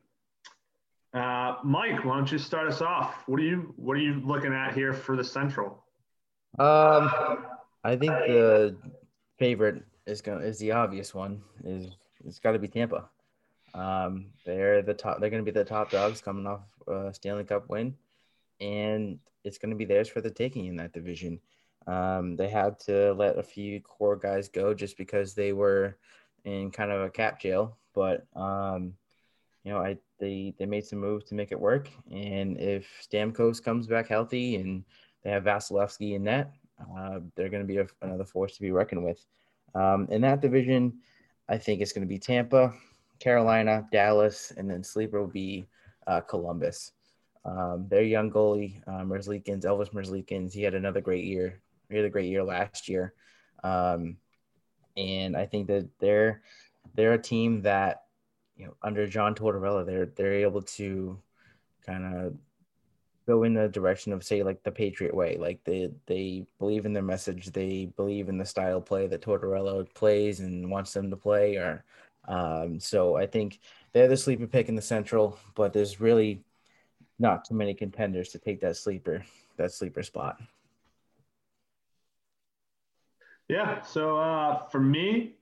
Uh, 1.13 1.55
Mike, 1.65 2.05
why 2.05 2.15
don't 2.15 2.31
you 2.31 2.37
start 2.37 2.69
us 2.69 2.81
off? 2.81 3.15
What 3.25 3.41
are 3.41 3.43
you 3.43 3.73
What 3.75 3.97
are 3.97 4.01
you 4.01 4.21
looking 4.23 4.53
at 4.53 4.73
here 4.73 4.93
for 4.93 5.17
the 5.17 5.23
Central? 5.25 5.83
Um, 6.57 7.11
I 7.83 7.97
think 7.97 8.13
the 8.13 8.77
favorite 9.37 9.83
is 10.05 10.21
going 10.21 10.43
is 10.43 10.59
the 10.59 10.71
obvious 10.71 11.13
one. 11.13 11.41
Is 11.65 11.89
it's 12.23 12.39
got 12.39 12.53
to 12.53 12.59
be 12.59 12.69
Tampa. 12.69 13.09
Um, 13.77 14.27
they're 14.45 14.81
the 14.81 14.93
top. 14.93 15.19
They're 15.19 15.29
going 15.29 15.45
to 15.45 15.51
be 15.51 15.57
the 15.57 15.63
top 15.63 15.91
dogs 15.91 16.21
coming 16.21 16.47
off 16.47 16.61
a 16.87 17.13
Stanley 17.13 17.43
Cup 17.43 17.69
win, 17.69 17.95
and 18.59 19.19
it's 19.43 19.57
going 19.57 19.69
to 19.69 19.75
be 19.77 19.85
theirs 19.85 20.09
for 20.09 20.21
the 20.21 20.31
taking 20.31 20.65
in 20.65 20.75
that 20.77 20.93
division. 20.93 21.39
Um, 21.85 22.35
they 22.35 22.49
had 22.49 22.79
to 22.81 23.13
let 23.13 23.37
a 23.37 23.43
few 23.43 23.79
core 23.81 24.17
guys 24.17 24.49
go 24.49 24.73
just 24.73 24.97
because 24.97 25.33
they 25.33 25.53
were 25.53 25.97
in 26.43 26.71
kind 26.71 26.91
of 26.91 27.01
a 27.01 27.09
cap 27.09 27.39
jail, 27.39 27.77
but 27.93 28.25
um, 28.35 28.93
you 29.63 29.71
know, 29.71 29.79
I 29.79 29.97
they 30.19 30.53
they 30.57 30.65
made 30.65 30.85
some 30.85 30.99
moves 30.99 31.25
to 31.25 31.35
make 31.35 31.51
it 31.51 31.59
work. 31.59 31.89
And 32.09 32.57
if 32.59 32.87
Stamkos 33.07 33.63
comes 33.63 33.85
back 33.85 34.07
healthy 34.07 34.55
and 34.55 34.83
they 35.23 35.29
have 35.29 35.43
Vasilevskiy 35.43 36.15
in 36.15 36.23
net, 36.23 36.51
uh, 36.79 37.19
they're 37.35 37.49
going 37.49 37.63
to 37.63 37.67
be 37.67 37.77
a, 37.77 37.87
another 38.01 38.25
force 38.25 38.55
to 38.55 38.61
be 38.61 38.71
reckoned 38.71 39.03
with. 39.03 39.25
Um, 39.75 40.07
in 40.09 40.21
that 40.21 40.41
division, 40.41 40.99
I 41.47 41.57
think 41.57 41.81
it's 41.81 41.91
going 41.91 42.07
to 42.07 42.09
be 42.09 42.17
Tampa, 42.17 42.73
Carolina, 43.19 43.87
Dallas, 43.91 44.51
and 44.55 44.69
then 44.69 44.83
sleeper 44.83 45.19
will 45.19 45.27
be 45.27 45.67
uh, 46.05 46.21
Columbus. 46.21 46.91
Um, 47.45 47.87
their 47.89 48.03
young 48.03 48.29
goalie, 48.29 48.81
uh, 48.87 49.03
Merzlikins, 49.03 49.63
Elvis 49.63 49.93
Merzlikins, 49.93 50.53
he 50.53 50.63
had 50.63 50.73
another 50.73 51.01
great 51.01 51.25
year. 51.25 51.61
He 51.89 51.95
had 51.95 52.05
a 52.05 52.09
great 52.09 52.29
year 52.29 52.43
last 52.43 52.89
year. 52.89 53.13
Um, 53.63 54.17
and 54.97 55.37
I 55.37 55.45
think 55.45 55.67
that 55.67 55.87
they're 55.99 56.41
they're 56.95 57.13
a 57.13 57.21
team 57.21 57.61
that 57.61 58.03
you 58.57 58.65
know 58.65 58.73
under 58.81 59.07
John 59.07 59.35
Tortorella 59.35 59.85
they're 59.85 60.07
they're 60.07 60.33
able 60.33 60.63
to 60.63 61.19
kind 61.85 62.15
of 62.15 62.33
go 63.27 63.43
in 63.43 63.53
the 63.53 63.67
direction 63.67 64.13
of 64.13 64.23
say 64.23 64.41
like 64.41 64.63
the 64.63 64.71
Patriot 64.71 65.13
way 65.13 65.37
like 65.37 65.63
they 65.63 65.91
they 66.07 66.45
believe 66.59 66.85
in 66.85 66.93
their 66.93 67.03
message 67.03 67.51
they 67.51 67.85
believe 67.95 68.29
in 68.29 68.37
the 68.37 68.45
style 68.45 68.81
play 68.81 69.05
that 69.07 69.21
Tortorella 69.21 69.93
plays 69.93 70.39
and 70.39 70.69
wants 70.69 70.93
them 70.93 71.09
to 71.09 71.17
play 71.17 71.55
or 71.55 71.83
um, 72.27 72.79
so 72.79 73.15
I 73.15 73.25
think 73.25 73.59
they're 73.93 74.07
the 74.07 74.17
sleeper 74.17 74.47
pick 74.47 74.69
in 74.69 74.75
the 74.75 74.81
Central 74.81 75.37
but 75.55 75.73
there's 75.73 75.99
really 75.99 76.43
not 77.19 77.45
too 77.45 77.55
many 77.55 77.73
contenders 77.73 78.29
to 78.29 78.39
take 78.39 78.61
that 78.61 78.77
sleeper 78.77 79.23
that 79.57 79.71
sleeper 79.71 80.03
spot. 80.03 80.39
Yeah, 83.49 83.81
so 83.81 84.17
uh, 84.17 84.67
for 84.67 84.79
me, 84.79 85.37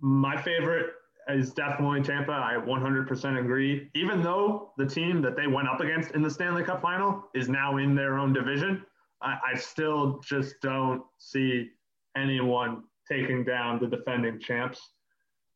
my 0.00 0.40
favorite 0.40 0.92
is 1.28 1.52
definitely 1.52 2.02
Tampa. 2.02 2.32
I 2.32 2.54
100% 2.54 3.40
agree. 3.40 3.90
Even 3.94 4.22
though 4.22 4.72
the 4.76 4.86
team 4.86 5.22
that 5.22 5.36
they 5.36 5.46
went 5.46 5.68
up 5.68 5.80
against 5.80 6.12
in 6.12 6.22
the 6.22 6.30
Stanley 6.30 6.62
Cup 6.62 6.82
final 6.82 7.24
is 7.34 7.48
now 7.48 7.78
in 7.78 7.94
their 7.94 8.18
own 8.18 8.32
division, 8.32 8.84
I, 9.22 9.38
I 9.52 9.56
still 9.56 10.20
just 10.20 10.56
don't 10.62 11.02
see 11.18 11.70
anyone 12.16 12.84
taking 13.08 13.42
down 13.44 13.80
the 13.80 13.86
defending 13.86 14.38
champs. 14.38 14.80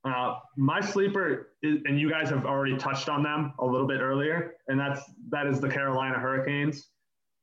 Uh, 0.04 0.38
my 0.56 0.80
sleeper, 0.80 1.48
is, 1.62 1.78
and 1.84 2.00
you 2.00 2.08
guys 2.08 2.30
have 2.30 2.46
already 2.46 2.76
touched 2.76 3.08
on 3.08 3.22
them 3.22 3.52
a 3.58 3.66
little 3.66 3.86
bit 3.86 4.00
earlier, 4.00 4.54
and 4.68 4.80
that's 4.80 5.02
that 5.28 5.46
is 5.46 5.60
the 5.60 5.68
Carolina 5.68 6.18
Hurricanes. 6.18 6.88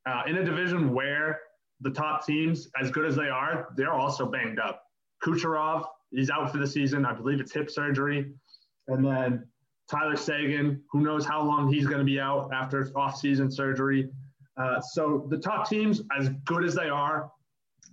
Uh, 0.08 0.24
in 0.28 0.38
a 0.38 0.44
division 0.46 0.94
where 0.94 1.40
the 1.82 1.92
top 1.92 2.26
teams, 2.26 2.70
as 2.82 2.90
good 2.90 3.06
as 3.06 3.16
they 3.16 3.30
are, 3.30 3.68
they're 3.76 3.94
also 3.94 4.26
banged 4.26 4.60
up. 4.60 4.84
Kucherov, 5.24 5.86
he's 6.12 6.30
out 6.30 6.52
for 6.52 6.58
the 6.58 6.66
season. 6.66 7.06
I 7.06 7.14
believe 7.14 7.40
it's 7.40 7.54
hip 7.54 7.70
surgery. 7.70 8.34
And 8.88 9.06
then 9.06 9.46
Tyler 9.92 10.16
Seguin, 10.16 10.82
who 10.92 11.02
knows 11.02 11.26
how 11.26 11.44
long 11.44 11.72
he's 11.72 11.86
going 11.86 12.00
to 12.00 12.06
be 12.06 12.20
out 12.20 12.50
after 12.54 12.90
off-season 12.96 13.52
surgery. 13.52 14.10
Uh, 14.56 14.82
so 14.82 15.28
the 15.30 15.38
top 15.38 15.70
teams, 15.70 16.02
as 16.18 16.30
good 16.46 16.64
as 16.64 16.74
they 16.74 16.90
are, 16.90 17.32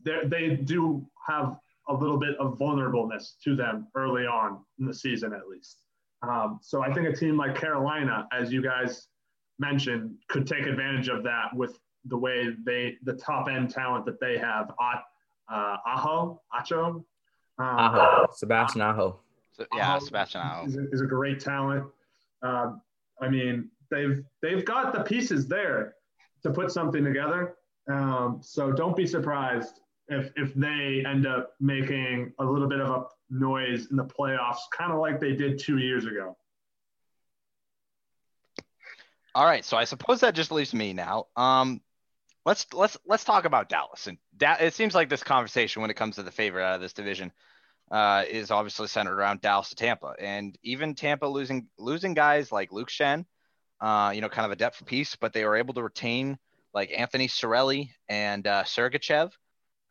they- 0.05 0.25
they 0.27 0.57
do 0.57 1.07
have 1.29 1.59
a 1.89 1.95
little 1.95 2.19
bit 2.19 2.37
of 2.39 2.59
vulnerableness 2.59 3.33
to 3.45 3.55
them 3.55 3.89
early 3.95 4.27
on 4.27 4.59
in 4.79 4.87
the 4.87 4.95
season, 4.95 5.33
at 5.33 5.49
least. 5.49 5.79
Um, 6.23 6.59
so 6.63 6.83
I 6.83 6.93
think 6.93 7.07
a 7.09 7.13
team 7.13 7.37
like 7.37 7.55
Carolina, 7.55 8.27
as 8.33 8.53
you 8.53 8.63
guys 8.63 9.09
mentioned, 9.59 10.15
could 10.29 10.47
take 10.47 10.67
advantage 10.67 11.09
of 11.09 11.23
that 11.25 11.55
with 11.55 11.79
the 12.07 12.17
way 12.17 12.49
they, 12.65 12.97
the 13.05 13.15
top 13.15 13.49
end 13.49 13.71
talent 13.71 14.07
that 14.07 14.21
they 14.21 14.39
have. 14.39 14.71
Ot- 14.81 15.05
uh, 15.53 15.77
Aho, 15.87 16.41
Acho. 16.59 16.87
Um, 16.97 17.05
Aho, 17.59 18.27
Sebastian 18.35 18.81
Aho. 18.81 19.21
So, 19.53 19.67
yeah, 19.77 19.91
Aho 19.91 20.05
Sebastian 20.05 20.41
Aho. 20.41 20.67
is 20.67 20.77
a, 20.77 20.91
is 20.91 21.01
a 21.01 21.07
great 21.07 21.41
talent. 21.41 21.85
Um, 22.43 22.81
I 23.21 23.29
mean, 23.29 23.71
they've 23.91 24.25
they've 24.43 24.65
got 24.65 24.93
the 24.93 25.01
pieces 25.01 25.47
there 25.47 25.95
to 26.43 26.51
put 26.51 26.73
something 26.73 27.05
together. 27.05 27.55
Um, 27.89 28.41
so 28.43 28.73
don't 28.73 28.97
be 28.97 29.07
surprised 29.07 29.81
if 30.09 30.31
if 30.37 30.55
they 30.55 31.05
end 31.07 31.27
up 31.27 31.53
making 31.61 32.33
a 32.39 32.45
little 32.45 32.69
bit 32.69 32.81
of 32.81 32.91
a 32.91 33.05
noise 33.31 33.89
in 33.91 33.97
the 33.97 34.05
playoffs, 34.05 34.59
kind 34.77 34.93
of 34.93 34.99
like 34.99 35.21
they 35.21 35.35
did 35.35 35.59
two 35.59 35.79
years 35.79 36.05
ago. 36.07 36.37
All 39.35 39.45
right, 39.45 39.65
so 39.65 39.77
I 39.77 39.85
suppose 39.85 40.21
that 40.21 40.35
just 40.35 40.53
leaves 40.53 40.73
me 40.73 40.93
now. 40.93 41.27
Um, 41.37 41.81
let's 42.45 42.67
let's 42.73 42.97
let's 43.07 43.25
talk 43.25 43.45
about 43.45 43.69
Dallas. 43.69 44.07
And 44.07 44.19
da- 44.37 44.59
it 44.61 44.75
seems 44.75 44.95
like 44.95 45.09
this 45.09 45.25
conversation, 45.25 45.83
when 45.83 45.91
it 45.91 45.95
comes 45.95 46.17
to 46.17 46.23
the 46.23 46.31
favorite 46.31 46.65
out 46.65 46.77
of 46.77 46.81
this 46.81 46.93
division, 46.93 47.33
uh, 47.91 48.25
is 48.29 48.51
obviously 48.51 48.87
centered 48.87 49.19
around 49.19 49.41
Dallas 49.41 49.71
to 49.71 49.75
Tampa, 49.75 50.15
and 50.21 50.57
even 50.63 50.95
Tampa 50.95 51.27
losing 51.27 51.67
losing 51.79 52.15
guys 52.15 52.53
like 52.53 52.73
Luke 52.73 52.91
Schenn, 52.91 53.25
uh, 53.81 54.13
you 54.15 54.21
know, 54.21 54.29
kind 54.29 54.47
of 54.47 54.53
a 54.53 54.57
depth 54.57 54.85
piece, 54.87 55.17
but 55.17 55.33
they 55.33 55.45
were 55.45 55.57
able 55.57 55.75
to 55.75 55.83
retain 55.83 56.39
like 56.73 56.93
Anthony 56.97 57.29
Cirelli 57.29 57.91
and 58.09 58.47
uh, 58.47 58.65
Sergachev. 58.65 59.33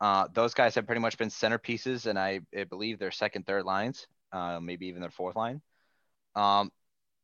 Uh, 0.04 0.28
those 0.34 0.52
guys 0.52 0.74
have 0.74 0.84
pretty 0.84 1.00
much 1.00 1.16
been 1.16 1.30
centerpieces, 1.30 2.04
and 2.04 2.18
I, 2.18 2.40
I 2.54 2.64
believe 2.64 2.98
their 2.98 3.10
second, 3.10 3.46
third 3.46 3.64
lines, 3.64 4.06
uh, 4.32 4.60
maybe 4.60 4.88
even 4.88 5.00
their 5.00 5.10
fourth 5.10 5.34
line. 5.34 5.62
Um, 6.34 6.70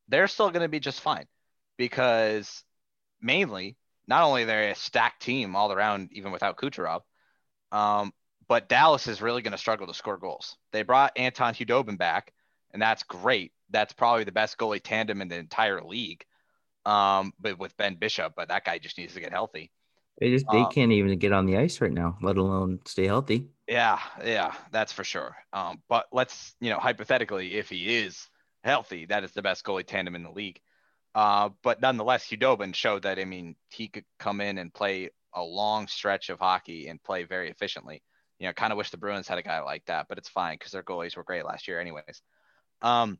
they're 0.09 0.28
still 0.28 0.49
going 0.49 0.62
to 0.62 0.68
be 0.68 0.81
just 0.81 1.03
fine 1.03 1.26
because 1.76 2.64
mainly, 3.20 3.76
not 4.07 4.22
only 4.22 4.47
they're 4.47 4.70
a 4.70 4.74
stacked 4.74 5.20
team 5.20 5.55
all 5.57 5.70
around, 5.70 6.09
even 6.12 6.33
without 6.33 6.57
Kucherov, 6.57 7.03
um, 7.70 8.14
but 8.49 8.70
Dallas 8.70 9.09
is 9.09 9.20
really 9.20 9.43
going 9.43 9.53
to 9.53 9.59
struggle 9.59 9.87
to 9.87 9.93
score 9.93 10.16
goals. 10.16 10.57
They 10.72 10.83
brought 10.83 11.12
Anton 11.18 11.53
Khudobin 11.53 11.99
back, 11.99 12.33
and 12.70 12.81
that's 12.81 13.03
great. 13.03 13.53
That's 13.68 13.93
probably 13.93 14.24
the 14.24 14.33
best 14.33 14.57
goalie 14.57 14.81
tandem 14.83 15.20
in 15.20 15.28
the 15.28 15.37
entire 15.37 15.83
league. 15.83 16.24
Um, 16.87 17.35
but 17.39 17.59
with 17.59 17.76
Ben 17.76 17.97
Bishop, 17.97 18.33
but 18.35 18.49
that 18.49 18.64
guy 18.64 18.78
just 18.78 18.97
needs 18.97 19.12
to 19.12 19.20
get 19.20 19.33
healthy. 19.33 19.70
They 20.21 20.31
just 20.31 20.51
they 20.51 20.64
Uh, 20.64 20.66
can't 20.66 20.93
even 20.93 21.18
get 21.18 21.33
on 21.33 21.47
the 21.47 21.57
ice 21.57 21.81
right 21.81 21.93
now, 21.93 22.18
let 22.23 22.37
alone 22.37 22.81
stay 22.87 23.07
healthy. 23.07 23.49
Yeah, 23.68 24.01
yeah, 24.25 24.55
that's 24.73 24.93
for 24.93 25.05
sure. 25.05 25.37
Um, 25.53 25.83
but 25.89 26.07
let's, 26.12 26.55
you 26.61 26.71
know, 26.71 26.79
hypothetically, 26.79 27.55
if 27.55 27.68
he 27.68 27.99
is 27.99 28.29
healthy, 28.64 29.07
that 29.07 29.23
is 29.23 29.33
the 29.33 29.43
best 29.43 29.64
goalie 29.64 29.87
tandem 29.87 30.16
in 30.16 30.25
the 30.25 30.31
league. 30.31 30.61
Uh, 31.14 31.51
but 31.62 31.81
nonetheless, 31.81 32.27
Khudobin 32.27 32.75
showed 32.75 33.03
that, 33.03 33.18
I 33.18 33.25
mean, 33.25 33.57
he 33.68 33.89
could 33.89 34.05
come 34.18 34.41
in 34.41 34.59
and 34.59 34.75
play 34.75 35.11
a 35.35 35.43
long 35.43 35.87
stretch 35.87 36.31
of 36.31 36.41
hockey 36.41 36.89
and 36.89 37.03
play 37.03 37.25
very 37.25 37.49
efficiently. 37.51 38.03
You 38.41 38.47
know, 38.49 38.53
kind 38.53 38.73
of 38.73 38.77
wish 38.79 38.91
the 38.91 38.97
Bruins 38.97 39.29
had 39.29 39.39
a 39.39 39.43
guy 39.43 39.61
like 39.61 39.85
that, 39.87 40.07
but 40.09 40.18
it's 40.18 40.29
fine 40.29 40.57
because 40.57 40.73
their 40.73 40.83
goalies 40.83 41.16
were 41.16 41.25
great 41.25 41.45
last 41.45 41.68
year, 41.68 41.81
anyways. 41.81 42.23
Um, 42.83 43.18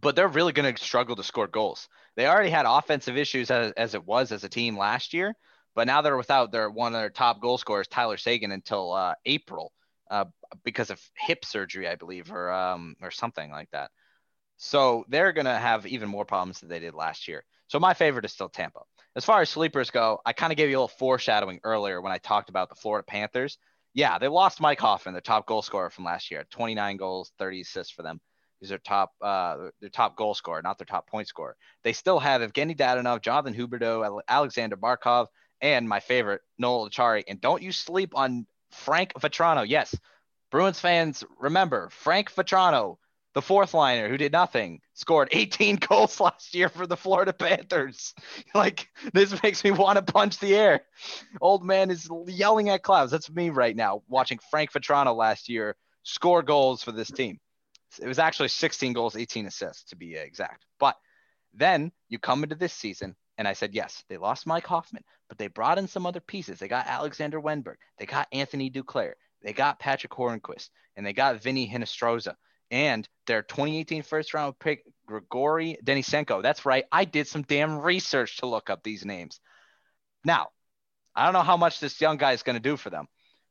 but 0.00 0.16
they're 0.16 0.28
really 0.28 0.52
going 0.52 0.74
to 0.74 0.82
struggle 0.82 1.16
to 1.16 1.22
score 1.22 1.46
goals. 1.48 1.88
They 2.16 2.26
already 2.26 2.50
had 2.50 2.66
offensive 2.66 3.16
issues 3.16 3.50
as, 3.50 3.72
as 3.72 3.94
it 3.94 4.06
was 4.06 4.32
as 4.32 4.44
a 4.44 4.48
team 4.48 4.78
last 4.78 5.12
year, 5.12 5.34
but 5.74 5.86
now 5.86 6.02
they're 6.02 6.16
without 6.16 6.52
their 6.52 6.70
one 6.70 6.94
of 6.94 7.00
their 7.00 7.10
top 7.10 7.40
goal 7.40 7.58
scorers, 7.58 7.88
Tyler 7.88 8.16
Seguin, 8.16 8.52
until 8.52 8.92
uh, 8.92 9.14
April 9.24 9.72
uh, 10.10 10.24
because 10.64 10.90
of 10.90 11.00
hip 11.16 11.44
surgery, 11.44 11.88
I 11.88 11.94
believe, 11.94 12.32
or 12.32 12.50
um, 12.52 12.96
or 13.02 13.10
something 13.10 13.50
like 13.50 13.70
that. 13.72 13.90
So 14.56 15.04
they're 15.08 15.32
to 15.32 15.44
have 15.44 15.86
even 15.86 16.08
more 16.08 16.24
problems 16.24 16.60
than 16.60 16.68
they 16.68 16.80
did 16.80 16.94
last 16.94 17.28
year. 17.28 17.44
So 17.68 17.78
my 17.78 17.94
favorite 17.94 18.24
is 18.24 18.32
still 18.32 18.48
Tampa. 18.48 18.80
As 19.14 19.24
far 19.24 19.40
as 19.40 19.50
sleepers 19.50 19.90
go, 19.90 20.20
I 20.24 20.32
kind 20.32 20.52
of 20.52 20.56
gave 20.56 20.68
you 20.68 20.76
a 20.76 20.80
little 20.80 20.88
foreshadowing 20.88 21.60
earlier 21.64 22.00
when 22.00 22.12
I 22.12 22.18
talked 22.18 22.50
about 22.50 22.68
the 22.68 22.74
Florida 22.74 23.04
Panthers. 23.06 23.58
Yeah, 23.94 24.18
they 24.18 24.28
lost 24.28 24.60
Mike 24.60 24.80
Hoffman, 24.80 25.14
their 25.14 25.20
top 25.20 25.46
goal 25.46 25.62
scorer 25.62 25.90
from 25.90 26.04
last 26.04 26.30
year, 26.30 26.44
29 26.50 26.96
goals, 26.96 27.32
30 27.38 27.62
assists 27.62 27.92
for 27.92 28.02
them. 28.02 28.20
He's 28.60 28.68
their 28.68 28.78
top, 28.78 29.12
uh, 29.20 29.68
their 29.80 29.90
top 29.90 30.16
goal 30.16 30.34
scorer, 30.34 30.62
not 30.62 30.78
their 30.78 30.86
top 30.86 31.08
point 31.08 31.28
scorer. 31.28 31.56
They 31.84 31.92
still 31.92 32.18
have 32.18 32.42
Evgeny 32.42 32.76
Dadonov, 32.76 33.22
Jonathan 33.22 33.54
Huberdeau, 33.54 34.20
Alexander 34.28 34.76
Barkov, 34.76 35.26
and 35.60 35.88
my 35.88 36.00
favorite, 36.00 36.42
Noel 36.58 36.88
Acciari. 36.88 37.24
And 37.28 37.40
don't 37.40 37.62
you 37.62 37.72
sleep 37.72 38.12
on 38.14 38.46
Frank 38.70 39.12
Vatrano. 39.14 39.64
Yes, 39.66 39.94
Bruins 40.50 40.80
fans, 40.80 41.24
remember 41.38 41.90
Frank 41.90 42.32
Vatrano, 42.32 42.96
the 43.34 43.42
fourth 43.42 43.74
liner 43.74 44.08
who 44.08 44.16
did 44.16 44.32
nothing, 44.32 44.80
scored 44.94 45.28
18 45.32 45.76
goals 45.88 46.20
last 46.20 46.54
year 46.54 46.68
for 46.68 46.86
the 46.86 46.96
Florida 46.96 47.32
Panthers. 47.32 48.14
like, 48.54 48.88
this 49.12 49.42
makes 49.42 49.62
me 49.62 49.70
want 49.70 49.96
to 49.96 50.12
punch 50.12 50.38
the 50.38 50.54
air. 50.54 50.82
Old 51.40 51.64
man 51.64 51.90
is 51.90 52.08
yelling 52.26 52.68
at 52.70 52.82
clouds. 52.82 53.12
That's 53.12 53.30
me 53.30 53.50
right 53.50 53.76
now, 53.76 54.02
watching 54.08 54.38
Frank 54.50 54.72
Vatrano 54.72 55.14
last 55.14 55.48
year 55.48 55.76
score 56.02 56.42
goals 56.42 56.82
for 56.82 56.92
this 56.92 57.10
team. 57.10 57.38
It 58.00 58.08
was 58.08 58.18
actually 58.18 58.48
16 58.48 58.92
goals, 58.92 59.16
18 59.16 59.46
assists 59.46 59.90
to 59.90 59.96
be 59.96 60.14
exact. 60.14 60.64
But 60.78 60.96
then 61.54 61.92
you 62.08 62.18
come 62.18 62.42
into 62.42 62.54
this 62.54 62.72
season, 62.72 63.16
and 63.38 63.46
I 63.46 63.52
said, 63.52 63.74
yes, 63.74 64.02
they 64.08 64.18
lost 64.18 64.46
Mike 64.46 64.66
Hoffman, 64.66 65.04
but 65.28 65.38
they 65.38 65.46
brought 65.46 65.78
in 65.78 65.86
some 65.86 66.04
other 66.04 66.20
pieces. 66.20 66.58
They 66.58 66.68
got 66.68 66.88
Alexander 66.88 67.40
Wennberg, 67.40 67.76
they 67.98 68.04
got 68.04 68.28
Anthony 68.32 68.70
Duclair, 68.70 69.12
they 69.42 69.52
got 69.52 69.78
Patrick 69.78 70.12
Hornqvist, 70.12 70.68
and 70.96 71.06
they 71.06 71.12
got 71.12 71.40
Vinny 71.40 71.70
Hinostroza, 71.70 72.34
and 72.70 73.08
their 73.26 73.42
2018 73.42 74.02
first 74.02 74.34
round 74.34 74.58
pick, 74.58 74.82
Grigory 75.06 75.78
Denisenko. 75.82 76.42
That's 76.42 76.66
right. 76.66 76.84
I 76.92 77.04
did 77.04 77.28
some 77.28 77.42
damn 77.42 77.78
research 77.78 78.38
to 78.38 78.46
look 78.46 78.68
up 78.68 78.82
these 78.82 79.04
names. 79.04 79.40
Now, 80.24 80.48
I 81.14 81.24
don't 81.24 81.32
know 81.32 81.42
how 81.42 81.56
much 81.56 81.80
this 81.80 82.00
young 82.00 82.18
guy 82.18 82.32
is 82.32 82.42
going 82.42 82.56
to 82.56 82.60
do 82.60 82.76
for 82.76 82.90
them, 82.90 83.06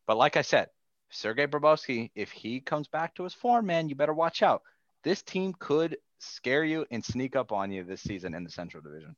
but 0.05 0.17
like 0.17 0.37
I 0.37 0.41
said, 0.41 0.67
Sergei 1.09 1.47
Bobrovsky, 1.47 2.11
if 2.15 2.31
he 2.31 2.59
comes 2.59 2.89
back 2.89 3.15
to 3.15 3.23
his 3.23 3.33
form, 3.33 3.65
man, 3.65 3.87
you 3.87 3.95
better 3.95 4.13
watch 4.13 4.43
out. 4.43 4.61
This 5.03 5.21
team 5.21 5.53
could 5.57 5.97
scare 6.19 6.65
you 6.65 6.85
and 6.91 7.03
sneak 7.03 7.35
up 7.35 7.53
on 7.53 7.71
you 7.71 7.83
this 7.83 8.01
season 8.01 8.33
in 8.33 8.43
the 8.43 8.49
Central 8.49 8.83
Division. 8.83 9.15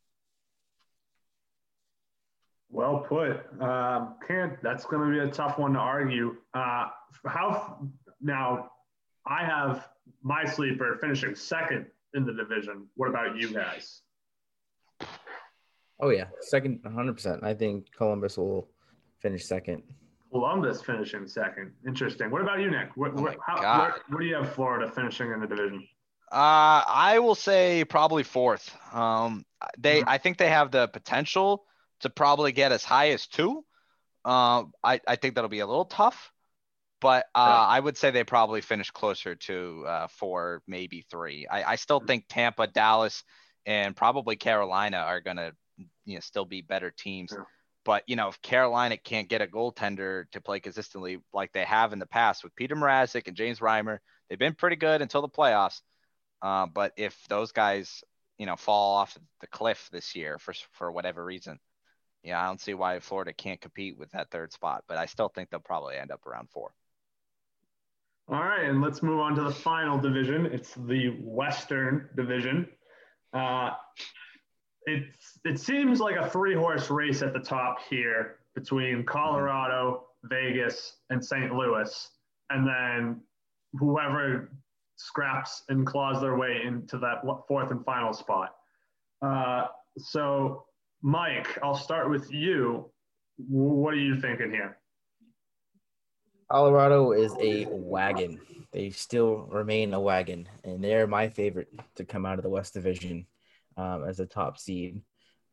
Well 2.72 2.99
put. 3.07 3.41
Um, 3.61 4.15
can't. 4.28 4.61
That's 4.61 4.86
going 4.86 5.11
to 5.11 5.20
be 5.24 5.28
a 5.28 5.32
tough 5.32 5.57
one 5.57 5.74
to 5.74 5.80
argue. 5.80 6.36
Uh, 6.53 6.88
how 7.26 7.80
now? 8.22 8.72
I 9.28 9.43
have 9.43 9.88
my 10.24 10.45
sleeper 10.45 10.97
finishing 11.01 11.36
second 11.36 11.86
in 12.13 12.26
the 12.26 12.34
division. 12.34 12.88
What 12.95 13.09
about 13.09 13.36
you 13.36 13.53
guys? 13.53 14.01
Oh 15.99 16.09
yeah, 16.09 16.26
second, 16.41 16.80
100. 16.84 17.13
percent 17.13 17.43
I 17.43 17.53
think 17.53 17.88
Columbus 17.95 18.38
will 18.38 18.70
finish 19.20 19.45
second. 19.45 19.84
Columbus 20.32 20.82
finishing 20.82 21.28
second. 21.28 21.72
Interesting. 21.88 22.30
What 22.32 22.41
about 22.41 22.59
you, 22.59 22.70
Nick? 22.72 22.95
What, 22.95 23.11
Oh 23.17 23.22
what, 23.24 23.38
how, 23.45 23.61
God. 23.61 23.80
where, 23.80 23.93
where 24.09 24.20
do 24.22 24.26
you 24.28 24.36
have 24.36 24.53
Florida 24.53 24.89
finishing 24.89 25.32
in 25.32 25.39
the 25.41 25.47
division? 25.47 25.86
Uh, 26.32 26.84
I 26.88 27.17
will 27.20 27.36
say 27.36 27.84
probably 27.84 28.24
fourth. 28.24 28.76
Um, 28.93 29.43
they, 29.78 30.01
Mhm. 30.01 30.05
I 30.07 30.17
think 30.20 30.38
they 30.38 30.49
have 30.49 30.70
the 30.72 30.88
potential 30.88 31.65
to 32.02 32.10
probably 32.10 32.52
get 32.52 32.72
as 32.72 32.84
high 32.84 33.10
as 33.12 33.28
two. 33.28 33.66
Um, 34.26 34.74
I, 34.84 35.00
I 35.08 35.16
think 35.16 35.36
that'll 35.36 35.50
be 35.50 35.60
a 35.60 35.68
little 35.68 35.86
tough, 35.86 36.32
but 37.02 37.26
uh, 37.36 37.39
Yeah. 37.39 37.66
I 37.68 37.80
would 37.80 37.97
say 37.97 38.12
they 38.12 38.24
probably 38.24 38.62
finish 38.62 38.91
closer 38.91 39.36
to 39.36 39.86
uh, 39.88 40.08
four, 40.08 40.62
maybe 40.68 41.06
three. 41.10 41.47
I, 41.47 41.74
I 41.74 41.76
still 41.76 42.02
Mhm. 42.02 42.08
think 42.08 42.26
Tampa, 42.30 42.68
Dallas, 42.68 43.24
and 43.66 43.95
probably 43.95 44.36
Carolina 44.36 44.97
are 44.97 45.22
gonna, 45.22 45.54
you 46.06 46.16
know, 46.16 46.20
still 46.20 46.45
be 46.45 46.62
better 46.62 46.91
teams. 46.91 47.32
Yeah. 47.32 47.43
But 47.86 48.04
you 48.08 48.16
know, 48.16 48.28
if 48.30 48.41
Carolina 48.41 48.97
can't 48.97 49.30
get 49.30 49.41
a 49.41 49.47
goaltender 49.47 50.30
to 50.32 50.41
play 50.41 50.60
consistently 50.60 51.20
like 51.34 51.52
they 51.54 51.64
have 51.66 51.93
in 51.93 52.00
the 52.00 52.06
past 52.08 52.43
with 52.43 52.56
Petr 52.56 52.72
Mrazek 52.74 53.28
and 53.28 53.38
James 53.38 53.60
Reimer, 53.60 54.00
they've 54.30 54.39
been 54.39 54.56
pretty 54.56 54.76
good 54.76 55.02
until 55.02 55.22
the 55.22 55.30
playoffs. 55.30 55.82
Uh, 56.41 56.68
but 56.68 56.93
if 56.97 57.18
those 57.30 57.52
guys, 57.52 58.04
you 58.38 58.45
know, 58.45 58.56
fall 58.56 58.95
off 58.97 59.18
the 59.41 59.47
cliff 59.47 59.89
this 59.91 60.16
year 60.16 60.38
for 60.39 60.54
for 60.74 60.91
whatever 60.91 61.24
reason, 61.24 61.60
yeah, 62.24 62.41
I 62.41 62.47
don't 62.47 62.61
see 62.61 62.74
why 62.74 62.99
Florida 62.99 63.34
can't 63.34 63.61
compete 63.61 63.97
with 63.97 64.11
that 64.11 64.30
third 64.30 64.51
spot. 64.51 64.84
But 64.88 64.97
I 64.97 65.05
still 65.05 65.30
think 65.30 65.49
they'll 65.49 65.59
probably 65.59 65.97
end 65.97 66.11
up 66.11 66.26
around 66.26 66.49
four. 66.49 66.72
All 68.28 68.43
right, 68.43 68.65
and 68.65 68.82
let's 68.82 69.01
move 69.01 69.20
on 69.20 69.34
to 69.36 69.41
the 69.41 69.51
final 69.51 69.97
division. 69.97 70.45
It's 70.45 70.76
the 70.76 71.17
Western 71.22 72.09
Division. 72.15 72.67
Uh, 73.34 73.72
it's 74.86 75.39
it 75.45 75.59
seems 75.59 75.99
like 75.99 76.15
a 76.15 76.30
three 76.30 76.53
horse 76.53 76.89
race 76.89 77.22
at 77.22 77.34
the 77.34 77.39
top 77.39 77.78
here 77.89 78.38
between 78.53 79.03
Colorado, 79.03 80.05
Vegas, 80.24 80.97
and 81.09 81.24
St. 81.24 81.53
Louis, 81.53 82.09
and 82.49 82.67
then 82.67 83.22
whoever 83.74 84.51
scraps 84.95 85.63
and 85.70 85.86
claws 85.86 86.22
their 86.22 86.36
way 86.38 86.61
into 86.65 86.97
that 86.99 87.22
fourth 87.47 87.72
and 87.72 87.84
final 87.86 88.13
spot. 88.13 88.55
Uh, 89.22 89.67
so, 89.97 90.65
Mike, 91.02 91.58
I'll 91.64 91.76
start 91.76 92.10
with 92.10 92.32
you. 92.32 92.91
What 93.47 93.93
are 93.93 93.97
you 93.97 94.20
thinking 94.20 94.52
here? 94.52 94.78
Colorado 96.52 97.12
is 97.12 97.34
a 97.39 97.68
wagon. 97.70 98.39
They 98.72 98.89
still 98.89 99.47
remain 99.52 99.93
a 99.93 100.00
wagon, 100.00 100.50
and 100.64 100.84
they're 100.84 101.08
my 101.08 101.30
favorite 101.30 101.70
to 101.95 102.04
come 102.04 102.26
out 102.26 102.38
of 102.38 102.43
the 102.43 102.50
West 102.50 102.74
Division 102.74 103.26
um, 103.78 104.04
as 104.08 104.20
a 104.20 104.26
top 104.26 104.58
seed 104.58 105.02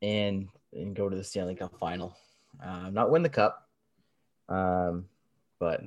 and 0.02 0.48
and 0.72 0.94
go 0.96 1.08
to 1.08 1.16
the 1.16 1.24
Stanley 1.24 1.54
Cup 1.54 1.78
final. 1.78 2.16
Uh, 2.62 2.90
not 2.90 3.10
win 3.10 3.22
the 3.22 3.28
cup, 3.28 3.68
um, 4.48 5.04
but 5.60 5.82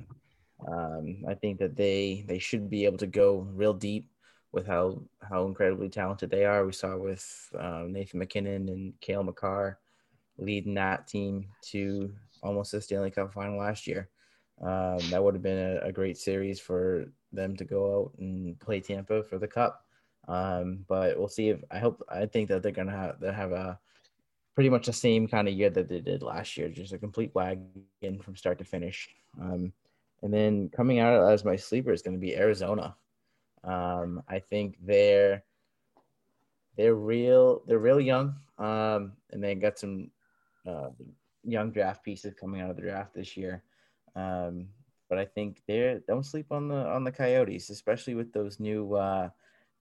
um, 0.66 1.24
I 1.28 1.34
think 1.34 1.58
that 1.58 1.76
they 1.76 2.24
they 2.26 2.38
should 2.38 2.70
be 2.70 2.84
able 2.84 2.98
to 2.98 3.06
go 3.06 3.46
real 3.54 3.74
deep 3.74 4.09
with 4.52 4.66
how 4.66 5.00
how 5.22 5.46
incredibly 5.46 5.88
talented 5.88 6.30
they 6.30 6.44
are. 6.44 6.66
We 6.66 6.72
saw 6.72 6.96
with 6.96 7.50
um, 7.58 7.92
Nathan 7.92 8.18
MacKinnon 8.18 8.68
and 8.68 8.92
Cale 9.00 9.22
Makar 9.22 9.78
leading 10.38 10.74
that 10.74 11.06
team 11.06 11.46
to 11.70 12.12
almost 12.42 12.72
the 12.72 12.80
Stanley 12.80 13.10
Cup 13.10 13.32
final 13.32 13.58
last 13.58 13.86
year. 13.86 14.08
Um, 14.60 14.98
that 15.10 15.22
would 15.22 15.34
have 15.34 15.42
been 15.42 15.78
a, 15.78 15.86
a, 15.86 15.92
great 15.92 16.18
series 16.18 16.60
for 16.60 17.06
them 17.32 17.56
to 17.56 17.64
go 17.64 17.96
out 17.96 18.12
and 18.18 18.60
play 18.60 18.80
Tampa 18.80 19.22
for 19.22 19.38
the 19.38 19.48
Cup. 19.48 19.86
Um, 20.28 20.84
but 20.86 21.18
we'll 21.18 21.28
see 21.28 21.48
if 21.48 21.60
I 21.70 21.78
hope 21.78 22.02
I 22.10 22.26
think 22.26 22.48
that 22.48 22.62
they're 22.62 22.72
gonna 22.72 22.96
have 22.96 23.20
they 23.20 23.32
have 23.32 23.52
a 23.52 23.78
pretty 24.54 24.68
much 24.68 24.86
the 24.86 24.92
same 24.92 25.26
kind 25.26 25.48
of 25.48 25.54
year 25.54 25.70
that 25.70 25.88
they 25.88 26.00
did 26.00 26.22
last 26.22 26.56
year, 26.56 26.68
just 26.68 26.92
a 26.92 26.98
complete 26.98 27.34
wagon 27.34 28.20
from 28.22 28.36
start 28.36 28.58
to 28.58 28.64
finish. 28.64 29.08
Um, 29.40 29.72
and 30.22 30.32
then 30.34 30.68
coming 30.68 30.98
out 30.98 31.30
as 31.30 31.44
my 31.44 31.56
sleeper 31.56 31.92
is 31.92 32.02
going 32.02 32.14
to 32.14 32.20
be 32.20 32.36
Arizona. 32.36 32.94
Um, 33.64 34.22
I 34.28 34.38
think 34.38 34.78
they're 34.82 35.44
they're 36.76 36.94
real 36.94 37.62
they're 37.66 37.78
real 37.78 38.00
young, 38.00 38.34
um, 38.58 39.12
and 39.30 39.42
they 39.42 39.54
got 39.54 39.78
some 39.78 40.10
uh, 40.66 40.88
young 41.44 41.70
draft 41.70 42.04
pieces 42.04 42.34
coming 42.38 42.60
out 42.60 42.70
of 42.70 42.76
the 42.76 42.82
draft 42.82 43.14
this 43.14 43.36
year. 43.36 43.62
Um, 44.16 44.68
but 45.08 45.18
I 45.18 45.24
think 45.24 45.62
they're 45.66 46.00
don't 46.00 46.24
sleep 46.24 46.46
on 46.50 46.68
the 46.68 46.86
on 46.86 47.04
the 47.04 47.12
Coyotes, 47.12 47.70
especially 47.70 48.14
with 48.14 48.32
those 48.32 48.60
new 48.60 48.94
uh, 48.94 49.28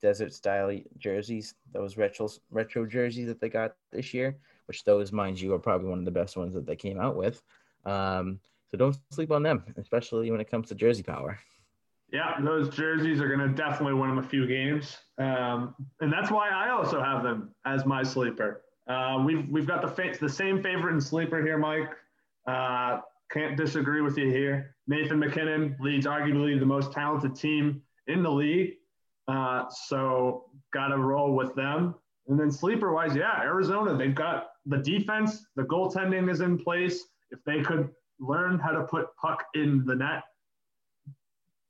desert 0.02 0.34
style 0.34 0.78
jerseys, 0.98 1.56
those 1.72 1.98
retro 1.98 2.30
retro 2.52 2.86
jerseys 2.86 3.28
that 3.28 3.40
they 3.40 3.50
got 3.50 3.76
this 3.92 4.14
year. 4.14 4.38
Which 4.66 4.84
those, 4.84 5.12
mind 5.12 5.42
you, 5.42 5.54
are 5.54 5.60
probably 5.60 5.90
one 5.90 6.00
of 6.00 6.06
the 6.06 6.12
best 6.12 6.38
ones 6.38 6.54
that 6.54 6.66
they 6.66 6.76
came 6.76 7.00
out 7.00 7.16
with. 7.16 7.42
Um, 7.86 8.40
so 8.70 8.78
don't 8.78 8.96
sleep 9.10 9.32
on 9.32 9.42
them, 9.42 9.64
especially 9.78 10.30
when 10.30 10.42
it 10.42 10.52
comes 10.52 10.68
to 10.68 10.76
jersey 10.76 11.02
power. 11.02 11.40
Yeah, 12.12 12.40
those 12.42 12.70
jerseys 12.70 13.22
are 13.22 13.28
going 13.28 13.48
to 13.48 13.54
definitely 13.56 13.94
win 13.94 14.10
them 14.10 14.18
a 14.18 14.28
few 14.28 14.48
games, 14.48 14.98
um, 15.20 15.76
and 16.02 16.12
that's 16.12 16.32
why 16.32 16.50
I 16.50 16.72
also 16.72 17.02
have 17.02 17.22
them 17.22 17.54
as 17.66 17.86
my 17.86 18.02
sleeper. 18.02 18.64
Uh, 18.88 19.22
we've 19.24 19.48
we've 19.50 19.68
got 19.68 19.84
the 19.84 19.88
fa- 19.88 20.18
the 20.20 20.30
same 20.30 20.64
favorite 20.64 20.94
and 20.94 21.04
sleeper 21.04 21.44
here, 21.44 21.60
Mike. 21.60 21.92
Uh, 22.48 23.02
can't 23.32 23.56
disagree 23.56 24.02
with 24.02 24.18
you 24.18 24.28
here. 24.32 24.76
Nathan 24.88 25.20
MacKinnon 25.20 25.78
leads 25.80 26.08
arguably 26.08 26.60
the 26.60 26.66
most 26.66 26.92
talented 26.92 27.36
team 27.36 27.84
in 28.08 28.24
the 28.24 28.32
league, 28.32 28.74
uh, 29.28 29.66
so 29.70 30.46
got 30.74 30.88
to 30.88 30.98
roll 30.98 31.36
with 31.36 31.54
them. 31.54 31.94
And 32.28 32.40
then 32.40 32.52
sleeper 32.52 32.92
wise, 32.92 33.16
yeah, 33.16 33.40
Arizona 33.42 33.96
they've 33.96 34.16
got 34.16 34.48
the 34.66 34.78
defense, 34.78 35.46
the 35.56 35.64
goaltending 35.64 36.30
is 36.30 36.42
in 36.42 36.58
place. 36.58 37.06
If 37.30 37.44
they 37.44 37.62
could 37.62 37.90
learn 38.20 38.58
how 38.58 38.72
to 38.72 38.84
put 38.84 39.16
puck 39.22 39.44
in 39.54 39.86
the 39.86 39.96
net, 39.96 40.24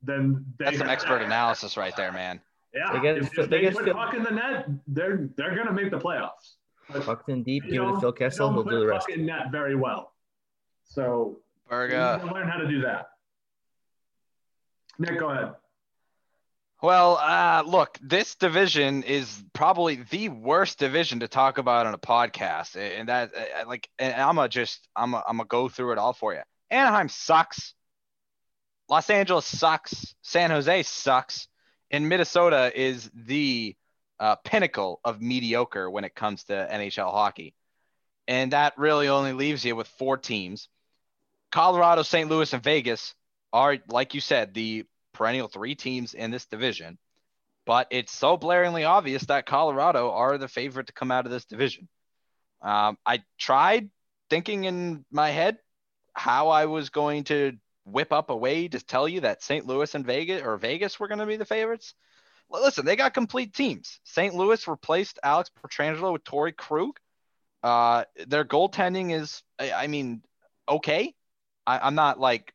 then 0.01 0.45
that's 0.57 0.77
some 0.77 0.89
expert 0.89 1.19
that. 1.19 1.25
analysis 1.25 1.77
right 1.77 1.95
there, 1.95 2.11
man. 2.11 2.41
Yeah, 2.73 2.93
they 2.93 3.01
get, 3.01 3.17
if, 3.17 3.37
if 3.37 3.49
they, 3.49 3.65
they 3.65 3.71
put 3.71 3.91
puck 3.91 4.13
in 4.13 4.23
the 4.23 4.31
net, 4.31 4.67
they're 4.87 5.29
they're 5.35 5.55
gonna 5.55 5.73
make 5.73 5.91
the 5.91 5.99
playoffs. 5.99 6.55
Puck 7.05 7.25
in 7.27 7.43
deep, 7.43 7.63
give 7.63 7.83
it 7.83 7.85
to 7.85 7.99
Phil 7.99 8.11
Kessel, 8.11 8.51
he'll 8.51 8.63
do 8.63 8.79
the 8.79 8.87
rest. 8.87 9.07
Puck 9.07 9.17
in 9.17 9.25
net 9.25 9.51
very 9.51 9.75
well. 9.75 10.13
So 10.85 11.39
Berga. 11.69 12.21
learn 12.33 12.47
how 12.47 12.57
to 12.57 12.67
do 12.67 12.81
that. 12.81 13.09
Nick, 14.97 15.19
go 15.19 15.29
ahead. 15.29 15.53
Well, 16.81 17.17
uh, 17.17 17.63
look, 17.65 17.97
this 18.01 18.35
division 18.35 19.03
is 19.03 19.43
probably 19.53 19.95
the 20.09 20.29
worst 20.29 20.79
division 20.79 21.19
to 21.19 21.27
talk 21.27 21.57
about 21.57 21.85
on 21.85 21.93
a 21.93 21.97
podcast, 21.97 22.77
and 22.77 23.09
that, 23.09 23.31
uh, 23.35 23.67
like, 23.67 23.89
and 23.99 24.13
I'm 24.13 24.35
gonna 24.35 24.47
just, 24.47 24.87
I'm 24.95 25.11
gonna, 25.11 25.23
I'm 25.27 25.37
gonna 25.37 25.47
go 25.47 25.67
through 25.67 25.91
it 25.91 25.97
all 25.97 26.13
for 26.13 26.33
you. 26.33 26.41
Anaheim 26.71 27.09
sucks. 27.09 27.73
Los 28.89 29.09
Angeles 29.09 29.45
sucks. 29.45 30.15
San 30.21 30.49
Jose 30.49 30.83
sucks. 30.83 31.47
And 31.91 32.09
Minnesota 32.09 32.71
is 32.75 33.09
the 33.13 33.75
uh, 34.19 34.35
pinnacle 34.37 34.99
of 35.03 35.21
mediocre 35.21 35.89
when 35.89 36.03
it 36.03 36.15
comes 36.15 36.43
to 36.45 36.53
NHL 36.53 37.11
hockey. 37.11 37.55
And 38.27 38.53
that 38.53 38.77
really 38.77 39.07
only 39.07 39.33
leaves 39.33 39.63
you 39.63 39.75
with 39.75 39.87
four 39.87 40.17
teams. 40.17 40.69
Colorado, 41.51 42.03
St. 42.03 42.29
Louis, 42.29 42.51
and 42.53 42.63
Vegas 42.63 43.15
are, 43.53 43.77
like 43.87 44.13
you 44.13 44.21
said, 44.21 44.53
the 44.53 44.85
perennial 45.13 45.47
three 45.47 45.75
teams 45.75 46.13
in 46.13 46.29
this 46.29 46.45
division. 46.45 46.97
But 47.65 47.87
it's 47.91 48.11
so 48.11 48.37
blaringly 48.37 48.87
obvious 48.87 49.25
that 49.25 49.45
Colorado 49.45 50.11
are 50.11 50.37
the 50.37 50.47
favorite 50.47 50.87
to 50.87 50.93
come 50.93 51.11
out 51.11 51.25
of 51.25 51.31
this 51.31 51.45
division. 51.45 51.87
Um, 52.61 52.97
I 53.05 53.23
tried 53.37 53.89
thinking 54.29 54.65
in 54.65 55.05
my 55.11 55.29
head 55.29 55.57
how 56.13 56.49
I 56.49 56.65
was 56.65 56.89
going 56.89 57.23
to 57.25 57.53
whip 57.91 58.11
up 58.11 58.29
a 58.29 58.35
way 58.35 58.67
to 58.67 58.79
tell 58.79 59.07
you 59.07 59.21
that 59.21 59.43
St. 59.43 59.65
Louis 59.65 59.93
and 59.95 60.05
Vegas 60.05 60.41
or 60.41 60.57
Vegas 60.57 60.99
were 60.99 61.07
going 61.07 61.19
to 61.19 61.25
be 61.25 61.37
the 61.37 61.45
favorites. 61.45 61.93
Well, 62.49 62.63
listen, 62.63 62.85
they 62.85 62.95
got 62.95 63.13
complete 63.13 63.53
teams. 63.53 63.99
St. 64.03 64.33
Louis 64.33 64.67
replaced 64.67 65.19
Alex 65.23 65.51
Pietrangelo 65.61 66.13
with 66.13 66.23
Torey 66.23 66.55
Krug. 66.55 66.99
Uh, 67.61 68.05
their 68.27 68.45
goaltending 68.45 69.11
is, 69.11 69.43
I, 69.59 69.87
mean, 69.87 70.23
okay. 70.67 71.13
I, 71.67 71.87
am 71.87 71.95
not 71.95 72.19
like 72.19 72.53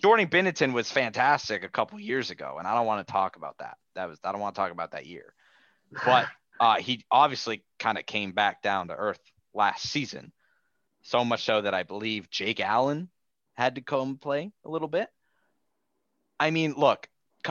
Jordan 0.00 0.28
Binnington 0.28 0.72
was 0.72 0.90
fantastic 0.90 1.64
a 1.64 1.68
couple 1.68 1.98
years 1.98 2.30
ago, 2.30 2.56
and 2.58 2.68
I 2.68 2.74
don't 2.74 2.86
want 2.86 3.06
to 3.06 3.12
talk 3.12 3.36
about 3.36 3.58
that. 3.58 3.76
That 3.94 4.08
was 4.08 4.18
I 4.22 4.32
don't 4.32 4.40
want 4.40 4.54
to 4.54 4.60
talk 4.60 4.72
about 4.72 4.92
that 4.92 5.06
year, 5.06 5.34
but 6.04 6.26
uh, 6.60 6.76
he 6.76 7.04
obviously 7.10 7.64
kind 7.78 7.98
of 7.98 8.06
came 8.06 8.32
back 8.32 8.62
down 8.62 8.88
to 8.88 8.94
earth 8.94 9.20
last 9.54 9.88
season. 9.88 10.32
So 11.02 11.24
much 11.24 11.44
so 11.44 11.60
that 11.60 11.74
I 11.74 11.82
believe 11.82 12.30
Jake 12.30 12.60
Allen 12.60 13.08
had 13.54 13.76
to 13.76 13.80
come 13.80 14.18
play 14.18 14.52
a 14.64 14.70
little 14.70 14.88
bit. 14.88 15.08
I 16.38 16.50
mean, 16.50 16.74
look, 16.76 17.08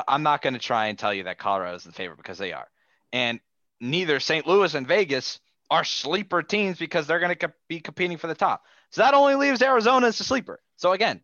I'm 0.08 0.24
not 0.24 0.41
going 0.41 0.54
to 0.54 0.60
try 0.60 0.88
and 0.88 0.97
tell 0.97 1.14
you 1.14 1.24
that 1.24 1.38
Colorado 1.38 1.76
is 1.76 1.84
the 1.84 1.91
favorite 1.91 2.18
because 2.18 2.38
they 2.38 2.54
are. 2.54 2.68
And 3.12 3.39
neither 3.80 4.20
St. 4.20 4.45
Louis 4.47 4.74
and 4.74 4.88
Vegas 4.88 5.39
are 5.70 5.84
sleeper 5.84 6.43
teams 6.43 6.78
because 6.78 7.08
they're 7.08 7.20
going 7.20 7.36
to 7.36 7.54
be 7.68 7.80
competing 7.80 8.18
for 8.18 8.28
the 8.28 8.36
top. 8.36 8.64
So 8.91 9.01
that 9.01 9.14
only 9.14 9.36
leaves 9.36 9.62
Arizona 9.62 10.08
as 10.08 10.20
a 10.20 10.24
sleeper. 10.24 10.60
So 10.76 10.91
again, 10.91 11.22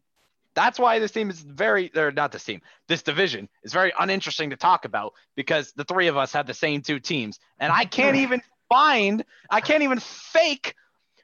that's 0.55 0.79
why 0.79 0.99
this 0.99 1.11
team 1.11 1.29
is 1.29 1.39
very, 1.39 1.91
or 1.95 2.11
not 2.11 2.31
this 2.31 2.43
team, 2.43 2.61
this 2.87 3.03
division 3.03 3.47
is 3.63 3.73
very 3.73 3.93
uninteresting 3.99 4.49
to 4.49 4.55
talk 4.55 4.85
about 4.85 5.13
because 5.35 5.71
the 5.73 5.83
three 5.83 6.07
of 6.07 6.17
us 6.17 6.33
have 6.33 6.47
the 6.47 6.53
same 6.53 6.81
two 6.81 6.99
teams. 6.99 7.39
And 7.59 7.71
I 7.71 7.85
can't 7.85 8.15
even 8.23 8.41
find, 8.69 9.23
I 9.49 9.61
can't 9.61 9.83
even 9.83 9.99
fake, 9.99 10.75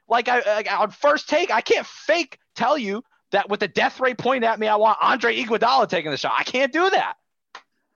like 0.07 0.27
I, 0.27 0.41
like 0.41 0.71
on 0.71 0.91
first 0.91 1.27
take, 1.29 1.51
I 1.51 1.61
can't 1.61 1.87
fake 1.87 2.37
tell 2.55 2.77
you 2.77 3.03
that 3.35 3.49
with 3.49 3.59
the 3.59 3.67
death 3.67 3.99
ray 3.99 4.13
pointing 4.13 4.47
at 4.47 4.59
me, 4.59 4.67
I 4.67 4.75
want 4.75 4.97
Andre 5.01 5.35
Iguodala 5.35 5.87
taking 5.87 6.11
the 6.11 6.17
shot. 6.17 6.33
I 6.37 6.43
can't 6.43 6.71
do 6.71 6.89
that. 6.89 7.15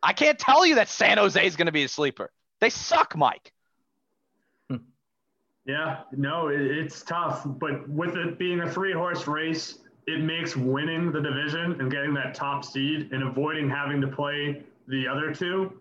I 0.01 0.13
can't 0.13 0.39
tell 0.39 0.65
you 0.65 0.75
that 0.75 0.87
San 0.87 1.17
Jose 1.17 1.45
is 1.45 1.55
going 1.55 1.65
to 1.65 1.71
be 1.71 1.83
a 1.83 1.87
sleeper. 1.87 2.31
They 2.61 2.69
suck, 2.69 3.15
Mike. 3.15 3.51
Yeah, 5.65 5.99
no, 6.11 6.47
it's 6.47 7.03
tough. 7.03 7.43
But 7.45 7.87
with 7.87 8.15
it 8.15 8.39
being 8.39 8.61
a 8.61 8.71
three 8.71 8.93
horse 8.93 9.27
race, 9.27 9.79
it 10.07 10.23
makes 10.23 10.55
winning 10.55 11.11
the 11.11 11.21
division 11.21 11.79
and 11.79 11.91
getting 11.91 12.13
that 12.15 12.33
top 12.33 12.65
seed 12.65 13.11
and 13.11 13.23
avoiding 13.23 13.69
having 13.69 14.01
to 14.01 14.07
play 14.07 14.63
the 14.87 15.07
other 15.07 15.31
two, 15.31 15.79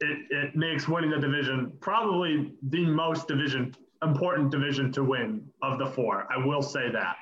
it, 0.00 0.18
it 0.30 0.54
makes 0.54 0.86
winning 0.86 1.10
the 1.10 1.18
division 1.18 1.72
probably 1.80 2.52
the 2.68 2.84
most 2.86 3.26
division 3.26 3.74
important 4.02 4.50
division 4.50 4.92
to 4.92 5.02
win 5.02 5.44
of 5.62 5.78
the 5.78 5.86
four. 5.86 6.28
I 6.30 6.44
will 6.44 6.62
say 6.62 6.90
that. 6.92 7.16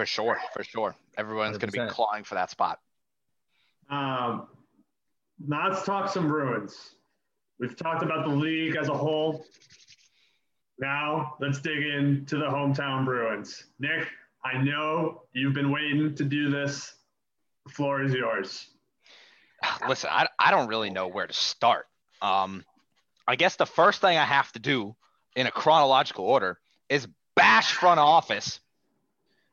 For 0.00 0.06
sure, 0.06 0.40
for 0.54 0.64
sure. 0.64 0.96
Everyone's 1.18 1.58
going 1.58 1.70
to 1.70 1.78
be 1.78 1.90
clawing 1.90 2.24
for 2.24 2.34
that 2.36 2.48
spot. 2.48 2.78
Um, 3.90 4.46
now 5.46 5.68
let's 5.68 5.84
talk 5.84 6.10
some 6.10 6.26
Bruins. 6.26 6.94
We've 7.58 7.76
talked 7.76 8.02
about 8.02 8.26
the 8.26 8.34
league 8.34 8.76
as 8.76 8.88
a 8.88 8.94
whole. 8.94 9.44
Now 10.78 11.34
let's 11.38 11.60
dig 11.60 11.84
into 11.84 12.38
the 12.38 12.46
hometown 12.46 13.04
Bruins. 13.04 13.62
Nick, 13.78 14.08
I 14.42 14.62
know 14.62 15.24
you've 15.34 15.52
been 15.52 15.70
waiting 15.70 16.14
to 16.14 16.24
do 16.24 16.48
this. 16.48 16.94
The 17.66 17.72
floor 17.72 18.02
is 18.02 18.14
yours. 18.14 18.68
Listen, 19.86 20.08
I, 20.10 20.28
I 20.38 20.50
don't 20.50 20.68
really 20.68 20.88
know 20.88 21.08
where 21.08 21.26
to 21.26 21.34
start. 21.34 21.84
Um, 22.22 22.64
I 23.28 23.36
guess 23.36 23.56
the 23.56 23.66
first 23.66 24.00
thing 24.00 24.16
I 24.16 24.24
have 24.24 24.50
to 24.52 24.60
do 24.60 24.96
in 25.36 25.46
a 25.46 25.50
chronological 25.50 26.24
order 26.24 26.58
is 26.88 27.06
bash 27.36 27.72
front 27.72 28.00
office 28.00 28.60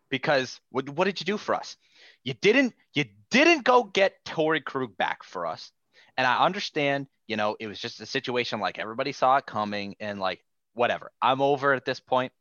because 0.09 0.59
what, 0.69 0.89
what 0.89 1.05
did 1.05 1.19
you 1.19 1.25
do 1.25 1.37
for 1.37 1.55
us? 1.55 1.77
You 2.23 2.33
didn't 2.33 2.73
you 2.93 3.05
didn't 3.29 3.63
go 3.63 3.83
get 3.83 4.23
Torey 4.25 4.63
Krug 4.63 4.97
back 4.97 5.23
for 5.23 5.45
us. 5.45 5.71
And 6.17 6.25
I 6.25 6.45
understand, 6.45 7.07
you 7.27 7.37
know, 7.37 7.55
it 7.59 7.67
was 7.67 7.79
just 7.79 8.01
a 8.01 8.05
situation 8.05 8.59
like 8.59 8.79
everybody 8.79 9.11
saw 9.11 9.37
it 9.37 9.45
coming 9.45 9.95
and 9.99 10.19
like 10.19 10.43
whatever. 10.73 11.11
I'm 11.21 11.41
over 11.41 11.73
at 11.73 11.85
this 11.85 11.99
point. 11.99 12.31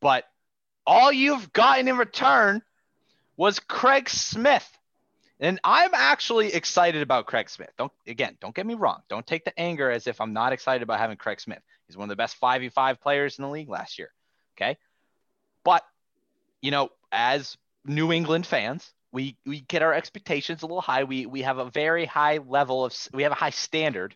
But 0.00 0.24
all 0.86 1.12
you've 1.12 1.52
gotten 1.52 1.88
in 1.88 1.96
return 1.96 2.62
was 3.36 3.60
Craig 3.60 4.08
Smith. 4.08 4.68
And 5.38 5.58
I'm 5.64 5.92
actually 5.94 6.52
excited 6.52 7.00
about 7.00 7.26
Craig 7.26 7.48
Smith. 7.48 7.70
Don't 7.78 7.92
again, 8.06 8.36
don't 8.40 8.54
get 8.54 8.66
me 8.66 8.74
wrong. 8.74 9.00
Don't 9.08 9.26
take 9.26 9.44
the 9.44 9.58
anger 9.58 9.90
as 9.90 10.06
if 10.06 10.20
I'm 10.20 10.32
not 10.32 10.52
excited 10.52 10.82
about 10.82 10.98
having 10.98 11.16
Craig 11.16 11.40
Smith. 11.40 11.62
He's 11.86 11.96
one 11.96 12.04
of 12.04 12.10
the 12.10 12.16
best 12.16 12.38
5v5 12.40 13.00
players 13.00 13.38
in 13.38 13.42
the 13.42 13.50
league 13.50 13.68
last 13.68 13.98
year. 13.98 14.10
Okay? 14.56 14.76
But 15.64 15.82
you 16.60 16.70
know, 16.70 16.90
as 17.12 17.56
New 17.84 18.12
England 18.12 18.46
fans, 18.46 18.92
we 19.12 19.36
we 19.44 19.60
get 19.62 19.82
our 19.82 19.92
expectations 19.92 20.62
a 20.62 20.66
little 20.66 20.80
high. 20.80 21.04
We 21.04 21.26
we 21.26 21.42
have 21.42 21.58
a 21.58 21.70
very 21.70 22.06
high 22.06 22.38
level 22.38 22.84
of 22.84 22.94
we 23.12 23.24
have 23.24 23.32
a 23.32 23.36
high 23.36 23.50
standard 23.50 24.14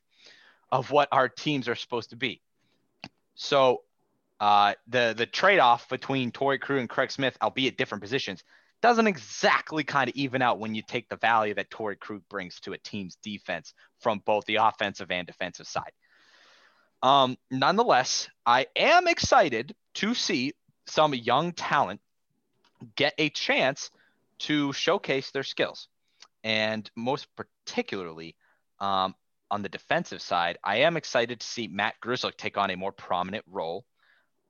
of 0.70 0.90
what 0.90 1.08
our 1.12 1.28
teams 1.28 1.68
are 1.68 1.74
supposed 1.74 2.10
to 2.10 2.16
be. 2.16 2.40
So 3.34 3.82
uh, 4.40 4.74
the 4.88 5.14
the 5.16 5.26
trade 5.26 5.58
off 5.58 5.88
between 5.88 6.30
Torey 6.30 6.60
Krug 6.60 6.78
and 6.78 6.88
Craig 6.88 7.10
Smith, 7.10 7.36
albeit 7.42 7.76
different 7.76 8.02
positions, 8.02 8.44
doesn't 8.82 9.06
exactly 9.06 9.82
kind 9.82 10.10
of 10.10 10.16
even 10.16 10.42
out 10.42 10.58
when 10.58 10.74
you 10.74 10.82
take 10.86 11.08
the 11.08 11.16
value 11.16 11.54
that 11.54 11.70
Torey 11.70 11.98
Krug 11.98 12.22
brings 12.28 12.60
to 12.60 12.72
a 12.72 12.78
team's 12.78 13.16
defense 13.22 13.72
from 14.00 14.20
both 14.24 14.44
the 14.46 14.56
offensive 14.56 15.10
and 15.10 15.26
defensive 15.26 15.66
side. 15.66 15.92
Um, 17.02 17.36
nonetheless, 17.50 18.28
I 18.46 18.66
am 18.76 19.08
excited 19.08 19.74
to 19.94 20.14
see 20.14 20.52
some 20.86 21.14
young 21.14 21.52
talent 21.52 22.00
get 22.96 23.14
a 23.18 23.30
chance 23.30 23.90
to 24.40 24.72
showcase 24.72 25.30
their 25.30 25.42
skills. 25.42 25.88
And 26.42 26.90
most 26.96 27.28
particularly 27.36 28.36
um, 28.80 29.14
on 29.50 29.62
the 29.62 29.68
defensive 29.68 30.20
side, 30.20 30.58
I 30.62 30.78
am 30.78 30.96
excited 30.96 31.40
to 31.40 31.46
see 31.46 31.68
Matt 31.68 31.94
Grzelcyk 32.02 32.36
take 32.36 32.58
on 32.58 32.70
a 32.70 32.76
more 32.76 32.92
prominent 32.92 33.44
role. 33.48 33.84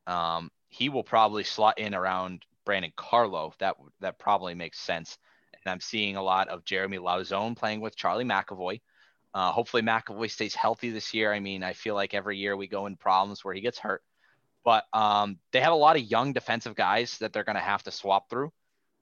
Um, 0.06 0.50
he 0.68 0.88
will 0.88 1.04
probably 1.04 1.44
slot 1.44 1.78
in 1.78 1.94
around 1.94 2.44
Brandon 2.64 2.92
Carlo. 2.96 3.54
That 3.60 3.76
that 4.00 4.18
probably 4.18 4.54
makes 4.54 4.80
sense. 4.80 5.18
And 5.52 5.72
I'm 5.72 5.80
seeing 5.80 6.16
a 6.16 6.22
lot 6.22 6.48
of 6.48 6.64
Jeremy 6.64 6.98
Lauzon 6.98 7.56
playing 7.56 7.80
with 7.80 7.96
Charlie 7.96 8.24
McAvoy. 8.24 8.80
Uh, 9.32 9.50
hopefully 9.52 9.82
McAvoy 9.82 10.30
stays 10.30 10.54
healthy 10.54 10.90
this 10.90 11.14
year. 11.14 11.32
I 11.32 11.40
mean, 11.40 11.62
I 11.62 11.72
feel 11.72 11.94
like 11.94 12.14
every 12.14 12.38
year 12.38 12.56
we 12.56 12.66
go 12.66 12.86
in 12.86 12.96
problems 12.96 13.44
where 13.44 13.54
he 13.54 13.60
gets 13.60 13.78
hurt. 13.78 14.02
But 14.64 14.84
um, 14.92 15.38
they 15.52 15.60
have 15.60 15.72
a 15.72 15.76
lot 15.76 15.96
of 15.96 16.02
young 16.02 16.32
defensive 16.32 16.74
guys 16.74 17.18
that 17.18 17.32
they're 17.32 17.44
going 17.44 17.56
to 17.56 17.62
have 17.62 17.82
to 17.84 17.90
swap 17.90 18.30
through. 18.30 18.50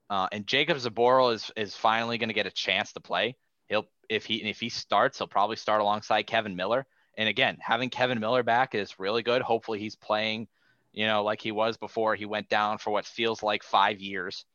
Uh, 0.09 0.27
and 0.31 0.45
Jacob 0.45 0.77
Zboril 0.77 1.33
is 1.33 1.51
is 1.55 1.75
finally 1.75 2.17
going 2.17 2.29
to 2.29 2.35
get 2.35 2.45
a 2.45 2.51
chance 2.51 2.93
to 2.93 2.99
play. 2.99 3.35
He'll 3.67 3.87
if 4.09 4.25
he 4.25 4.35
if 4.43 4.59
he 4.59 4.69
starts, 4.69 5.17
he'll 5.17 5.27
probably 5.27 5.55
start 5.55 5.81
alongside 5.81 6.23
Kevan 6.23 6.55
Miller. 6.55 6.85
And 7.17 7.29
again, 7.29 7.57
having 7.61 7.89
Kevan 7.89 8.19
Miller 8.19 8.43
back 8.43 8.75
is 8.75 8.99
really 8.99 9.23
good. 9.23 9.41
Hopefully, 9.41 9.79
he's 9.79 9.95
playing, 9.95 10.47
you 10.91 11.07
know, 11.07 11.23
like 11.23 11.41
he 11.41 11.51
was 11.51 11.77
before 11.77 12.15
he 12.15 12.25
went 12.25 12.49
down 12.49 12.77
for 12.77 12.91
what 12.91 13.05
feels 13.05 13.41
like 13.41 13.63
five 13.63 14.01
years. 14.01 14.45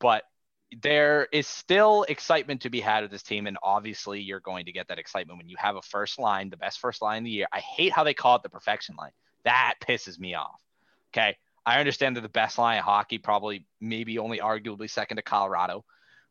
But 0.00 0.24
there 0.80 1.28
is 1.30 1.46
still 1.46 2.04
excitement 2.08 2.62
to 2.62 2.70
be 2.70 2.80
had 2.80 3.02
with 3.02 3.10
this 3.10 3.22
team, 3.22 3.46
and 3.46 3.58
obviously, 3.62 4.20
you're 4.20 4.40
going 4.40 4.64
to 4.64 4.72
get 4.72 4.88
that 4.88 4.98
excitement 4.98 5.38
when 5.38 5.48
you 5.48 5.56
have 5.58 5.76
a 5.76 5.82
first 5.82 6.18
line, 6.18 6.48
the 6.48 6.56
best 6.56 6.80
first 6.80 7.02
line 7.02 7.18
of 7.18 7.24
the 7.24 7.30
year. 7.30 7.46
I 7.52 7.60
hate 7.60 7.92
how 7.92 8.04
they 8.04 8.14
call 8.14 8.36
it 8.36 8.42
the 8.42 8.48
perfection 8.48 8.96
line. 8.96 9.12
That 9.44 9.74
pisses 9.80 10.18
me 10.18 10.34
off. 10.34 10.60
Okay. 11.12 11.36
I 11.64 11.78
understand 11.78 12.16
they're 12.16 12.22
the 12.22 12.28
best 12.28 12.58
line 12.58 12.78
of 12.78 12.84
hockey, 12.84 13.18
probably 13.18 13.66
maybe 13.80 14.18
only 14.18 14.38
arguably 14.38 14.90
second 14.90 15.18
to 15.18 15.22
Colorado, 15.22 15.84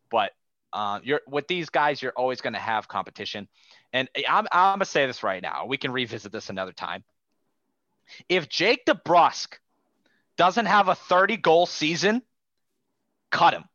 but 0.09 0.31
uh, 0.73 0.99
you're 1.03 1.21
with 1.27 1.47
these 1.47 1.69
guys, 1.69 2.01
you're 2.01 2.13
always 2.15 2.41
going 2.41 2.53
to 2.53 2.59
have 2.59 2.87
competition. 2.87 3.47
And 3.93 4.09
I'm, 4.27 4.47
I'm 4.51 4.75
gonna 4.75 4.85
say 4.85 5.05
this 5.05 5.23
right 5.23 5.41
now. 5.41 5.65
We 5.67 5.77
can 5.77 5.91
revisit 5.91 6.31
this 6.31 6.49
another 6.49 6.71
time. 6.71 7.03
If 8.29 8.49
Jake 8.49 8.85
DeBrusk 8.85 9.53
doesn't 10.37 10.65
have 10.65 10.87
a 10.87 10.95
30 10.95 11.37
goal 11.37 11.65
season, 11.65 12.21
cut 13.31 13.53
him. 13.53 13.65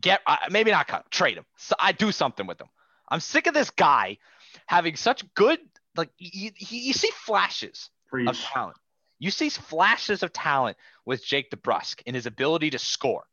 Get 0.00 0.20
uh, 0.26 0.36
maybe 0.50 0.70
not 0.70 0.88
cut 0.88 1.00
him, 1.00 1.06
trade 1.10 1.36
him. 1.36 1.44
So 1.56 1.74
I 1.78 1.92
do 1.92 2.12
something 2.12 2.46
with 2.46 2.60
him. 2.60 2.68
I'm 3.08 3.20
sick 3.20 3.46
of 3.46 3.54
this 3.54 3.70
guy 3.70 4.18
having 4.66 4.96
such 4.96 5.24
good 5.34 5.58
like 5.96 6.10
you, 6.18 6.50
you 6.56 6.92
see 6.92 7.10
flashes 7.12 7.90
Preach. 8.08 8.28
of 8.28 8.38
talent. 8.38 8.76
You 9.20 9.30
see 9.30 9.50
flashes 9.50 10.22
of 10.22 10.32
talent 10.32 10.76
with 11.04 11.24
Jake 11.24 11.50
DeBrusk 11.50 12.02
in 12.06 12.14
his 12.14 12.26
ability 12.26 12.70
to 12.70 12.78
score, 12.78 13.24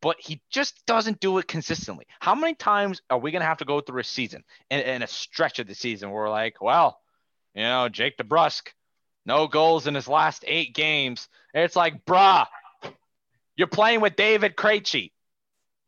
but 0.00 0.16
he 0.18 0.40
just 0.50 0.86
doesn't 0.86 1.20
do 1.20 1.36
it 1.38 1.48
consistently. 1.48 2.06
How 2.20 2.34
many 2.34 2.54
times 2.54 3.02
are 3.10 3.18
we 3.18 3.32
going 3.32 3.40
to 3.40 3.46
have 3.46 3.58
to 3.58 3.64
go 3.64 3.80
through 3.80 4.00
a 4.00 4.04
season 4.04 4.44
and, 4.70 4.82
and 4.82 5.02
a 5.02 5.08
stretch 5.08 5.58
of 5.58 5.66
the 5.66 5.74
season 5.74 6.10
where 6.10 6.22
we're 6.22 6.30
like, 6.30 6.62
well, 6.62 7.00
you 7.54 7.62
know, 7.64 7.88
Jake 7.88 8.16
DeBrusk, 8.16 8.68
no 9.26 9.48
goals 9.48 9.88
in 9.88 9.96
his 9.96 10.08
last 10.08 10.44
eight 10.46 10.74
games. 10.74 11.28
It's 11.52 11.76
like, 11.76 12.04
bruh, 12.04 12.46
you're 13.56 13.66
playing 13.66 14.00
with 14.00 14.16
David 14.16 14.56
Krejci. 14.56 15.10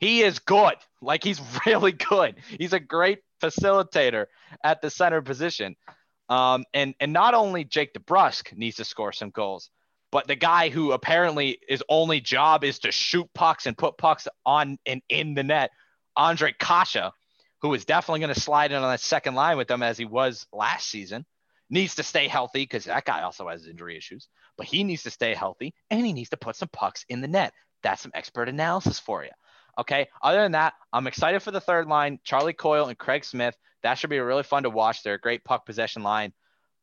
He 0.01 0.23
is 0.23 0.41
good. 0.41 0.75
Like 1.01 1.23
he's 1.23 1.41
really 1.67 1.93
good. 1.93 2.35
He's 2.49 2.73
a 2.73 2.81
great 2.81 3.21
facilitator 3.41 4.27
at 4.65 4.83
the 4.83 4.91
center 4.91 5.23
position. 5.23 5.77
Um, 6.29 6.65
and 6.73 6.95
and 7.01 7.13
not 7.13 7.35
only 7.35 7.65
Jake 7.65 7.95
DeBrusk 7.95 8.57
needs 8.57 8.77
to 8.77 8.85
score 8.85 9.13
some 9.13 9.31
goals, 9.31 9.71
but 10.11 10.27
the 10.27 10.37
guy 10.37 10.69
who 10.69 10.93
apparently 10.93 11.59
his 11.67 11.83
only 11.89 12.21
job 12.21 12.65
is 12.65 12.81
to 12.81 12.93
shoot 12.93 13.29
pucks 13.35 13.67
and 13.67 13.77
put 13.77 13.99
pucks 13.99 14.29
on 14.47 14.79
and 14.87 15.03
in 15.09 15.35
the 15.35 15.43
net, 15.43 15.71
Ondrej 16.17 16.59
Kase, 16.59 17.11
who 17.63 17.75
is 17.75 17.85
definitely 17.85 18.21
going 18.21 18.35
to 18.35 18.41
slide 18.41 18.73
in 18.73 18.83
on 18.83 18.91
that 18.91 19.01
second 19.01 19.35
line 19.35 19.57
with 19.57 19.69
them 19.69 19.83
as 19.83 19.99
he 19.99 20.05
was 20.05 20.47
last 20.53 20.89
season, 20.89 21.25
needs 21.71 21.95
to 21.95 22.03
stay 22.03 22.29
healthy 22.29 22.63
because 22.63 22.85
that 22.85 23.05
guy 23.05 23.23
also 23.23 23.49
has 23.49 23.67
injury 23.67 23.97
issues. 23.97 24.29
But 24.59 24.67
he 24.67 24.85
needs 24.85 25.03
to 25.05 25.11
stay 25.11 25.35
healthy 25.35 25.75
and 25.91 26.05
he 26.05 26.13
needs 26.13 26.31
to 26.31 26.37
put 26.37 26.57
some 26.57 26.69
pucks 26.69 27.05
in 27.09 27.21
the 27.21 27.29
net. 27.29 27.55
That's 27.83 28.03
some 28.03 28.13
expert 28.15 28.49
analysis 28.49 28.99
for 28.99 29.25
you. 29.25 29.31
Okay. 29.79 30.09
Other 30.23 30.43
than 30.43 30.53
that, 30.53 30.75
I'm 30.93 31.07
excited 31.07 31.43
for 31.43 31.51
the 31.51 31.61
third 31.61 31.89
line, 31.89 32.19
Charlie 32.25 32.53
Coyle 32.53 32.89
and 32.89 32.99
Craig 32.99 33.25
Smith. 33.25 33.57
That 33.83 33.95
should 33.95 34.11
be 34.11 34.19
really 34.19 34.43
fun 34.43 34.63
to 34.65 34.71
watch. 34.71 35.03
They're 35.03 35.15
a 35.15 35.21
great 35.21 35.45
puck 35.45 35.67
possession 35.67 36.03
line. 36.03 36.33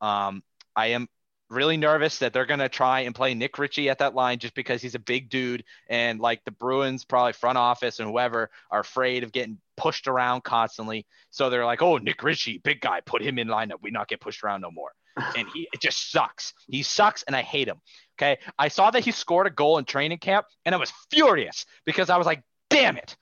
Um, 0.01 0.43
I 0.75 0.87
am 0.87 1.07
really 1.49 1.77
nervous 1.77 2.19
that 2.19 2.31
they're 2.31 2.45
going 2.45 2.59
to 2.59 2.69
try 2.69 3.01
and 3.01 3.15
play 3.15 3.33
Nick 3.33 3.57
Ritchie 3.57 3.89
at 3.89 3.99
that 3.99 4.13
line 4.13 4.37
just 4.39 4.53
because 4.53 4.81
he's 4.81 4.95
a 4.95 4.99
big 4.99 5.29
dude 5.29 5.63
and 5.89 6.19
like 6.19 6.43
the 6.45 6.51
Bruins 6.51 7.05
probably 7.05 7.33
front 7.33 7.57
office 7.57 7.99
and 7.99 8.07
whoever 8.07 8.49
are 8.69 8.79
afraid 8.81 9.23
of 9.23 9.31
getting 9.31 9.57
pushed 9.75 10.07
around 10.07 10.43
constantly. 10.43 11.05
So 11.31 11.49
they're 11.49 11.65
like, 11.65 11.81
"Oh, 11.81 11.97
Nick 11.97 12.21
Ritchie, 12.21 12.59
big 12.59 12.81
guy, 12.81 13.01
put 13.01 13.21
him 13.21 13.39
in 13.39 13.47
lineup. 13.47 13.81
We 13.81 13.91
not 13.91 14.07
get 14.07 14.21
pushed 14.21 14.43
around 14.43 14.61
no 14.61 14.71
more." 14.71 14.91
And 15.35 15.47
he 15.53 15.67
it 15.73 15.81
just 15.81 16.11
sucks. 16.11 16.53
He 16.67 16.83
sucks 16.83 17.23
and 17.23 17.35
I 17.35 17.41
hate 17.41 17.67
him. 17.67 17.81
Okay? 18.17 18.37
I 18.57 18.67
saw 18.67 18.91
that 18.91 19.03
he 19.03 19.11
scored 19.11 19.47
a 19.47 19.49
goal 19.49 19.77
in 19.77 19.85
training 19.85 20.19
camp 20.19 20.45
and 20.65 20.73
I 20.73 20.77
was 20.77 20.93
furious 21.09 21.65
because 21.85 22.09
I 22.09 22.17
was 22.17 22.27
like, 22.27 22.43
"Damn 22.69 22.95
it. 22.97 23.17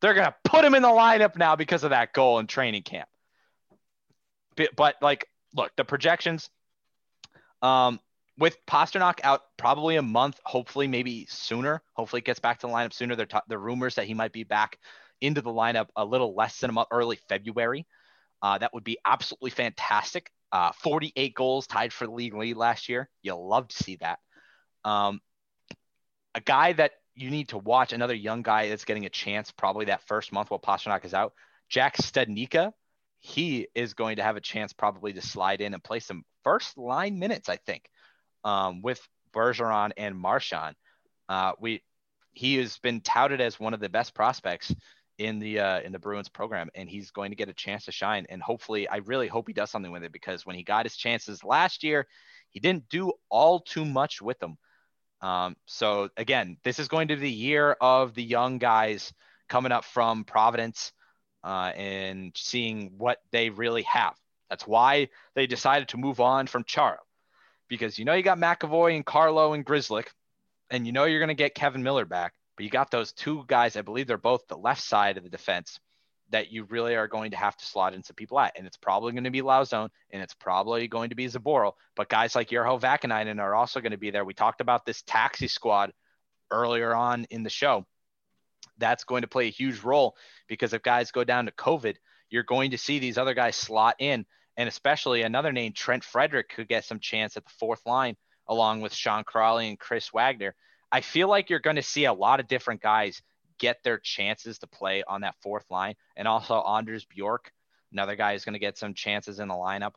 They're 0.00 0.14
going 0.14 0.26
to 0.26 0.34
put 0.44 0.64
him 0.64 0.74
in 0.74 0.82
the 0.82 0.88
lineup 0.88 1.36
now 1.36 1.56
because 1.56 1.84
of 1.84 1.90
that 1.90 2.12
goal 2.12 2.38
in 2.38 2.46
training 2.46 2.82
camp." 2.82 3.08
But, 4.76 4.96
like 5.00 5.26
look, 5.54 5.72
the 5.76 5.84
projections 5.84 6.50
um, 7.62 8.00
with 8.38 8.56
Pastrnak 8.66 9.20
out 9.22 9.42
probably 9.56 9.96
a 9.96 10.02
month, 10.02 10.40
hopefully 10.44 10.88
maybe 10.88 11.26
sooner. 11.28 11.82
Hopefully, 11.94 12.20
it 12.20 12.24
gets 12.24 12.40
back 12.40 12.60
to 12.60 12.66
the 12.66 12.72
lineup 12.72 12.92
sooner. 12.92 13.16
There 13.16 13.26
t- 13.26 13.38
the 13.48 13.58
rumors 13.58 13.96
that 13.96 14.06
he 14.06 14.14
might 14.14 14.32
be 14.32 14.44
back 14.44 14.78
into 15.20 15.42
the 15.42 15.50
lineup 15.50 15.88
a 15.96 16.04
little 16.04 16.34
less 16.34 16.60
than 16.60 16.70
a 16.70 16.72
month, 16.72 16.88
early 16.90 17.18
February. 17.28 17.86
Uh, 18.42 18.56
that 18.58 18.72
would 18.72 18.84
be 18.84 18.98
absolutely 19.04 19.50
fantastic. 19.50 20.30
Uh, 20.50 20.72
48 20.72 21.34
goals 21.34 21.66
tied 21.66 21.92
for 21.92 22.06
the 22.06 22.12
league 22.12 22.34
lead 22.34 22.56
last 22.56 22.88
year. 22.88 23.08
You'll 23.22 23.46
love 23.46 23.68
to 23.68 23.76
see 23.76 23.96
that. 23.96 24.18
Um, 24.84 25.20
a 26.34 26.40
guy 26.40 26.72
that 26.72 26.92
you 27.14 27.30
need 27.30 27.50
to 27.50 27.58
watch, 27.58 27.92
another 27.92 28.14
young 28.14 28.40
guy 28.42 28.68
that's 28.68 28.86
getting 28.86 29.04
a 29.04 29.10
chance 29.10 29.52
probably 29.52 29.86
that 29.86 30.06
first 30.06 30.32
month 30.32 30.50
while 30.50 30.58
Pastrnak 30.58 31.04
is 31.04 31.12
out. 31.12 31.34
Jack 31.68 31.98
Studnicka, 31.98 32.72
he 33.20 33.68
is 33.74 33.94
going 33.94 34.16
to 34.16 34.22
have 34.22 34.36
a 34.36 34.40
chance 34.40 34.72
probably 34.72 35.12
to 35.12 35.20
slide 35.20 35.60
in 35.60 35.74
and 35.74 35.84
play 35.84 36.00
some 36.00 36.24
first 36.42 36.76
line 36.78 37.18
minutes, 37.18 37.48
I 37.48 37.56
think, 37.56 37.88
um, 38.44 38.82
with 38.82 39.00
Bergeron 39.32 39.92
and 39.96 40.16
Marchand. 40.16 40.74
Uh, 41.28 41.52
we 41.60 41.82
he 42.32 42.56
has 42.56 42.78
been 42.78 43.00
touted 43.00 43.40
as 43.40 43.60
one 43.60 43.74
of 43.74 43.80
the 43.80 43.88
best 43.88 44.14
prospects 44.14 44.74
in 45.18 45.38
the 45.38 45.60
uh, 45.60 45.80
in 45.80 45.92
the 45.92 45.98
Bruins 45.98 46.28
program, 46.30 46.70
and 46.74 46.88
he's 46.88 47.10
going 47.10 47.30
to 47.30 47.36
get 47.36 47.50
a 47.50 47.54
chance 47.54 47.84
to 47.84 47.92
shine. 47.92 48.26
And 48.30 48.42
hopefully, 48.42 48.88
I 48.88 48.96
really 48.98 49.28
hope 49.28 49.46
he 49.46 49.52
does 49.52 49.70
something 49.70 49.92
with 49.92 50.02
it 50.02 50.12
because 50.12 50.46
when 50.46 50.56
he 50.56 50.62
got 50.62 50.86
his 50.86 50.96
chances 50.96 51.44
last 51.44 51.84
year, 51.84 52.06
he 52.48 52.58
didn't 52.58 52.88
do 52.88 53.12
all 53.28 53.60
too 53.60 53.84
much 53.84 54.22
with 54.22 54.38
them. 54.38 54.56
Um, 55.20 55.56
so 55.66 56.08
again, 56.16 56.56
this 56.64 56.78
is 56.78 56.88
going 56.88 57.08
to 57.08 57.16
be 57.16 57.22
the 57.22 57.30
year 57.30 57.76
of 57.80 58.14
the 58.14 58.24
young 58.24 58.56
guys 58.58 59.12
coming 59.50 59.72
up 59.72 59.84
from 59.84 60.24
Providence 60.24 60.92
uh, 61.44 61.72
and 61.76 62.32
seeing 62.36 62.92
what 62.98 63.18
they 63.32 63.50
really 63.50 63.82
have. 63.82 64.14
That's 64.48 64.66
why 64.66 65.08
they 65.34 65.46
decided 65.46 65.88
to 65.88 65.96
move 65.96 66.20
on 66.20 66.46
from 66.46 66.64
Chara, 66.64 66.98
because 67.68 67.98
you 67.98 68.04
know 68.04 68.14
you 68.14 68.22
got 68.22 68.38
McAvoy 68.38 68.96
and 68.96 69.06
Carlo 69.06 69.52
and 69.52 69.64
Grzelcyk, 69.64 70.08
and 70.70 70.86
you 70.86 70.92
know 70.92 71.04
you're 71.04 71.20
going 71.20 71.28
to 71.28 71.34
get 71.34 71.54
Kevan 71.54 71.82
Miller 71.82 72.04
back, 72.04 72.34
but 72.56 72.64
you 72.64 72.70
got 72.70 72.90
those 72.90 73.12
two 73.12 73.44
guys. 73.46 73.76
I 73.76 73.82
believe 73.82 74.06
they're 74.06 74.18
both 74.18 74.46
the 74.48 74.58
left 74.58 74.82
side 74.82 75.16
of 75.16 75.24
the 75.24 75.30
defense 75.30 75.78
that 76.30 76.52
you 76.52 76.64
really 76.64 76.94
are 76.94 77.08
going 77.08 77.32
to 77.32 77.36
have 77.36 77.56
to 77.56 77.66
slot 77.66 77.94
in 77.94 78.02
some 78.02 78.14
people 78.14 78.38
at, 78.38 78.56
and 78.56 78.66
it's 78.66 78.76
probably 78.76 79.12
going 79.12 79.24
to 79.24 79.30
be 79.30 79.42
Lauzon, 79.42 79.88
and 80.10 80.22
it's 80.22 80.34
probably 80.34 80.88
going 80.88 81.10
to 81.10 81.16
be 81.16 81.26
Zboril, 81.26 81.72
but 81.96 82.08
guys 82.08 82.34
like 82.34 82.50
Urho 82.50 82.80
Vaakanainen 82.80 83.40
are 83.40 83.54
also 83.54 83.80
going 83.80 83.92
to 83.92 83.98
be 83.98 84.10
there. 84.10 84.24
We 84.24 84.34
talked 84.34 84.60
about 84.60 84.86
this 84.86 85.02
taxi 85.02 85.48
squad 85.48 85.92
earlier 86.50 86.94
on 86.94 87.26
in 87.30 87.42
the 87.42 87.50
show. 87.50 87.84
That's 88.80 89.04
going 89.04 89.22
to 89.22 89.28
play 89.28 89.46
a 89.46 89.50
huge 89.50 89.82
role 89.84 90.16
because 90.48 90.72
if 90.72 90.82
guys 90.82 91.12
go 91.12 91.22
down 91.22 91.46
to 91.46 91.52
COVID, 91.52 91.96
you're 92.30 92.42
going 92.42 92.72
to 92.72 92.78
see 92.78 92.98
these 92.98 93.18
other 93.18 93.34
guys 93.34 93.56
slot 93.56 93.96
in 93.98 94.26
and 94.56 94.68
especially 94.68 95.22
another 95.22 95.52
name, 95.52 95.72
Trent 95.72 96.04
Frederic, 96.04 96.50
could 96.50 96.68
get 96.68 96.84
some 96.84 97.00
chance 97.00 97.36
at 97.36 97.44
the 97.44 97.52
fourth 97.58 97.86
line 97.86 98.16
along 98.46 98.80
with 98.80 98.92
Sean 98.92 99.24
Kuraly 99.24 99.68
and 99.68 99.78
Chris 99.78 100.12
Wagner. 100.12 100.54
I 100.92 101.00
feel 101.00 101.28
like 101.28 101.48
you're 101.48 101.60
going 101.60 101.76
to 101.76 101.82
see 101.82 102.04
a 102.04 102.12
lot 102.12 102.40
of 102.40 102.48
different 102.48 102.82
guys 102.82 103.22
get 103.58 103.82
their 103.84 103.98
chances 103.98 104.58
to 104.58 104.66
play 104.66 105.02
on 105.06 105.20
that 105.20 105.36
fourth 105.40 105.64
line, 105.70 105.94
and 106.16 106.26
also 106.26 106.60
Anders 106.60 107.04
Bjork, 107.04 107.52
another 107.92 108.16
guy 108.16 108.32
who's 108.32 108.44
going 108.44 108.54
to 108.54 108.58
get 108.58 108.76
some 108.76 108.92
chances 108.94 109.38
in 109.38 109.48
the 109.48 109.54
lineup. 109.54 109.92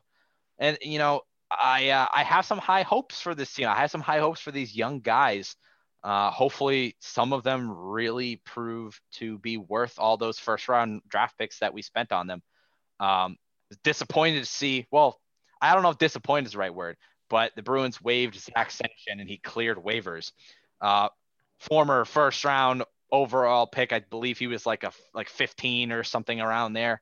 And 0.58 0.78
you 0.80 0.98
know, 0.98 1.22
I 1.50 1.90
uh, 1.90 2.06
I 2.14 2.22
have 2.22 2.46
some 2.46 2.58
high 2.58 2.82
hopes 2.82 3.20
for 3.20 3.34
this 3.34 3.52
team. 3.52 3.68
I 3.68 3.74
have 3.74 3.90
some 3.90 4.00
high 4.00 4.20
hopes 4.20 4.40
for 4.40 4.52
these 4.52 4.74
young 4.74 5.00
guys. 5.00 5.56
Uh, 6.04 6.30
hopefully, 6.30 6.94
some 7.00 7.32
of 7.32 7.42
them 7.42 7.70
really 7.70 8.36
prove 8.44 9.00
to 9.12 9.38
be 9.38 9.56
worth 9.56 9.98
all 9.98 10.18
those 10.18 10.38
first 10.38 10.68
round 10.68 11.00
draft 11.08 11.38
picks 11.38 11.60
that 11.60 11.72
we 11.72 11.80
spent 11.80 12.12
on 12.12 12.26
them. 12.26 12.42
Um, 13.00 13.36
disappointed 13.82 14.40
to 14.40 14.46
see. 14.46 14.86
Well, 14.90 15.18
I 15.62 15.72
don't 15.72 15.82
know 15.82 15.88
if 15.88 15.96
disappointed 15.96 16.46
is 16.46 16.52
the 16.52 16.58
right 16.58 16.74
word, 16.74 16.98
but 17.30 17.52
the 17.56 17.62
Bruins 17.62 18.02
waived 18.02 18.36
Zach 18.36 18.68
Senyshyn 18.70 19.18
and 19.18 19.28
he 19.28 19.38
cleared 19.38 19.78
waivers. 19.78 20.32
Uh, 20.78 21.08
former 21.58 22.04
first 22.04 22.44
round 22.44 22.84
overall 23.10 23.66
pick, 23.66 23.94
I 23.94 24.00
believe 24.00 24.38
he 24.38 24.46
was 24.46 24.66
like 24.66 24.84
a 24.84 24.92
like 25.14 25.30
15 25.30 25.90
or 25.90 26.04
something 26.04 26.38
around 26.38 26.74
there. 26.74 27.00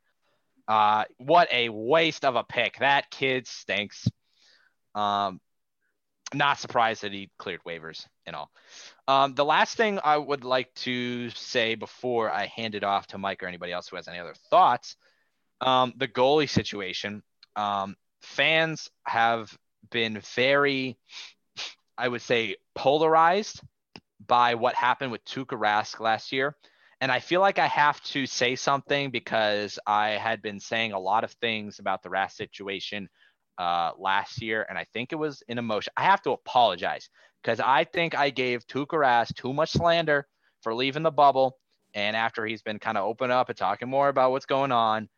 Uh, 0.69 1.05
what 1.19 1.53
a 1.53 1.71
waste 1.71 2.25
of 2.25 2.37
a 2.37 2.45
pick. 2.45 2.79
That 2.79 3.11
kid 3.11 3.49
stinks. 3.49 4.07
Um, 4.95 5.41
not 6.35 6.59
surprised 6.59 7.03
that 7.03 7.13
he 7.13 7.31
cleared 7.39 7.63
waivers 7.65 8.07
and 8.27 8.37
all. 8.37 8.51
Um, 9.09 9.35
the 9.35 9.45
last 9.45 9.77
thing 9.77 9.99
I 10.03 10.17
would 10.17 10.45
like 10.45 10.73
to 10.77 11.31
say 11.31 11.75
before 11.75 12.31
I 12.31 12.47
hand 12.47 12.75
it 12.75 12.85
off 12.85 13.07
to 13.09 13.19
Mike 13.19 13.43
or 13.43 13.47
anybody 13.47 13.73
else 13.73 13.89
who 13.89 13.97
has 13.97 14.09
any 14.09 14.19
other 14.19 14.35
thoughts, 14.51 14.97
um, 15.61 15.93
the 15.97 16.09
goalie 16.09 16.49
situation. 16.49 17.23
Um, 17.57 17.97
fans 18.21 18.91
have 19.05 19.57
been 19.91 20.21
very, 20.35 20.99
I 21.99 22.09
would 22.09 22.23
say, 22.23 22.57
polarized 22.75 23.61
by 24.27 24.55
what 24.55 24.75
happened 24.75 25.13
with 25.13 25.25
Tuukka 25.25 25.59
Rask 25.59 26.01
last 26.01 26.33
year. 26.33 26.57
And 27.01 27.11
I 27.11 27.19
feel 27.19 27.41
like 27.41 27.59
I 27.59 27.67
have 27.67 28.01
to 28.05 28.27
say 28.27 28.55
something 28.55 29.11
because 29.11 29.79
I 29.87 30.11
had 30.11 30.41
been 30.41 30.61
saying 30.61 30.93
a 30.93 31.01
lot 31.01 31.25
of 31.25 31.33
things 31.33 31.81
about 31.81 32.03
the 32.03 32.09
Rask 32.09 32.33
situation 32.33 33.09
uh, 33.59 33.93
last 33.99 34.43
year, 34.43 34.67
and 34.69 34.79
I 34.79 34.87
think 34.93 35.13
it 35.13 35.17
was 35.17 35.43
in 35.49 35.59
emotion. 35.59 35.93
I 35.97 36.03
have 36.03 36.23
to 36.23 36.31
apologize 36.33 37.09
because 37.43 37.61
I 37.61 37.85
think 37.85 38.17
I 38.17 38.31
gave 38.31 38.67
Tuukka 38.67 38.99
Rask 38.99 39.35
too 39.35 39.53
much 39.53 39.73
slander 39.73 40.27
for 40.63 40.75
leaving 40.75 41.03
the 41.03 41.11
bubble. 41.11 41.59
And 41.95 42.17
after 42.17 42.47
he's 42.47 42.63
been 42.63 42.79
kind 42.79 42.97
of 42.97 43.05
open 43.05 43.31
up 43.31 43.49
and 43.49 43.59
talking 43.59 43.89
more 43.89 44.09
about 44.09 44.31
what's 44.31 44.47
going 44.47 44.73
on, 44.73 45.09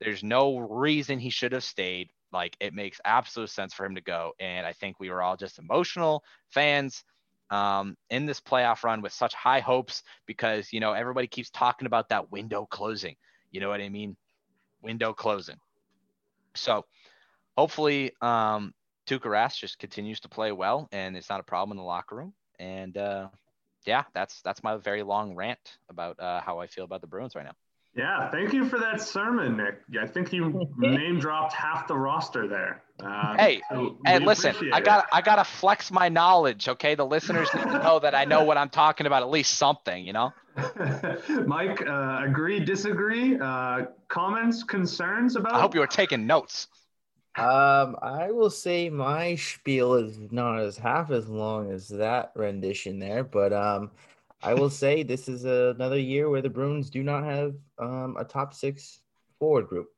there's 0.00 0.22
no 0.22 0.58
reason 0.58 1.18
he 1.18 1.30
should 1.30 1.52
have 1.52 1.64
stayed. 1.64 2.10
Like 2.32 2.56
it 2.60 2.74
makes 2.74 3.00
absolute 3.04 3.50
sense 3.50 3.74
for 3.74 3.84
him 3.84 3.96
to 3.96 4.00
go. 4.00 4.32
And 4.38 4.66
I 4.66 4.72
think 4.72 5.00
we 5.00 5.10
were 5.10 5.22
all 5.22 5.36
just 5.36 5.58
emotional 5.58 6.22
fans 6.50 7.02
um, 7.50 7.96
in 8.10 8.26
this 8.26 8.40
playoff 8.40 8.84
run 8.84 9.02
with 9.02 9.12
such 9.12 9.34
high 9.34 9.58
hopes 9.58 10.04
because, 10.26 10.72
you 10.72 10.78
know, 10.78 10.92
everybody 10.92 11.26
keeps 11.26 11.50
talking 11.50 11.86
about 11.86 12.08
that 12.10 12.30
window 12.30 12.66
closing. 12.70 13.16
You 13.50 13.60
know 13.60 13.68
what 13.68 13.80
I 13.80 13.88
mean? 13.88 14.16
Window 14.80 15.12
closing. 15.12 15.56
So 16.54 16.84
hopefully, 17.56 18.12
um, 18.20 18.72
Tuukka 19.06 19.26
Rask 19.26 19.58
just 19.58 19.78
continues 19.78 20.20
to 20.20 20.28
play 20.28 20.52
well 20.52 20.88
and 20.92 21.16
it's 21.16 21.28
not 21.28 21.40
a 21.40 21.42
problem 21.42 21.72
in 21.72 21.78
the 21.78 21.86
locker 21.86 22.16
room. 22.16 22.32
And 22.58 22.96
uh, 22.96 23.28
yeah, 23.86 24.04
that's 24.14 24.42
that's 24.42 24.62
my 24.62 24.76
very 24.76 25.02
long 25.02 25.34
rant 25.34 25.78
about 25.88 26.20
uh, 26.20 26.40
how 26.40 26.60
I 26.60 26.66
feel 26.66 26.84
about 26.84 27.00
the 27.00 27.06
Bruins 27.06 27.34
right 27.34 27.44
now. 27.44 27.54
Yeah, 27.96 28.30
thank 28.30 28.52
you 28.52 28.64
for 28.66 28.78
that 28.78 29.00
sermon, 29.00 29.56
Nick. 29.56 29.80
I 30.00 30.06
think 30.06 30.32
you 30.32 30.68
name 30.76 31.18
dropped 31.18 31.52
half 31.52 31.88
the 31.88 31.96
roster 31.96 32.46
there. 32.46 32.84
Uh, 33.02 33.36
Hey, 33.36 33.62
so 33.68 33.98
Hey, 34.06 34.18
listen, 34.20 34.54
I 34.72 34.80
got 34.80 35.06
I 35.12 35.22
gotta 35.22 35.44
flex 35.44 35.90
my 35.90 36.08
knowledge. 36.08 36.68
Okay, 36.68 36.94
the 36.94 37.06
listeners 37.06 37.48
need 37.54 37.64
to 37.64 37.78
know 37.82 37.98
that 37.98 38.14
I 38.14 38.24
know 38.26 38.44
what 38.44 38.58
I'm 38.58 38.68
talking 38.70 39.06
about. 39.06 39.22
At 39.22 39.30
least 39.30 39.54
something, 39.54 40.04
you 40.06 40.12
know. 40.12 40.32
Mike, 41.46 41.84
uh, 41.86 42.22
agree, 42.24 42.60
disagree? 42.60 43.38
Uh, 43.40 43.86
comments, 44.08 44.62
concerns 44.62 45.36
about? 45.36 45.54
I 45.54 45.60
hope 45.60 45.74
you 45.74 45.82
are 45.82 45.86
taking 45.88 46.26
notes. 46.26 46.68
Um, 47.36 47.96
I 48.02 48.30
will 48.32 48.50
say 48.50 48.90
my 48.90 49.36
spiel 49.36 49.94
is 49.94 50.18
not 50.32 50.58
as 50.58 50.76
half 50.76 51.10
as 51.10 51.28
long 51.28 51.70
as 51.70 51.88
that 51.88 52.32
rendition 52.34 52.98
there, 52.98 53.22
but 53.22 53.52
um, 53.52 53.92
I 54.42 54.54
will 54.54 54.70
say 54.70 55.02
this 55.02 55.28
is 55.28 55.44
another 55.44 55.98
year 55.98 56.28
where 56.28 56.42
the 56.42 56.50
Bruins 56.50 56.90
do 56.90 57.02
not 57.02 57.24
have 57.24 57.54
um 57.78 58.16
a 58.18 58.24
top 58.24 58.52
six 58.52 59.00
forward 59.38 59.68
group. 59.68 59.88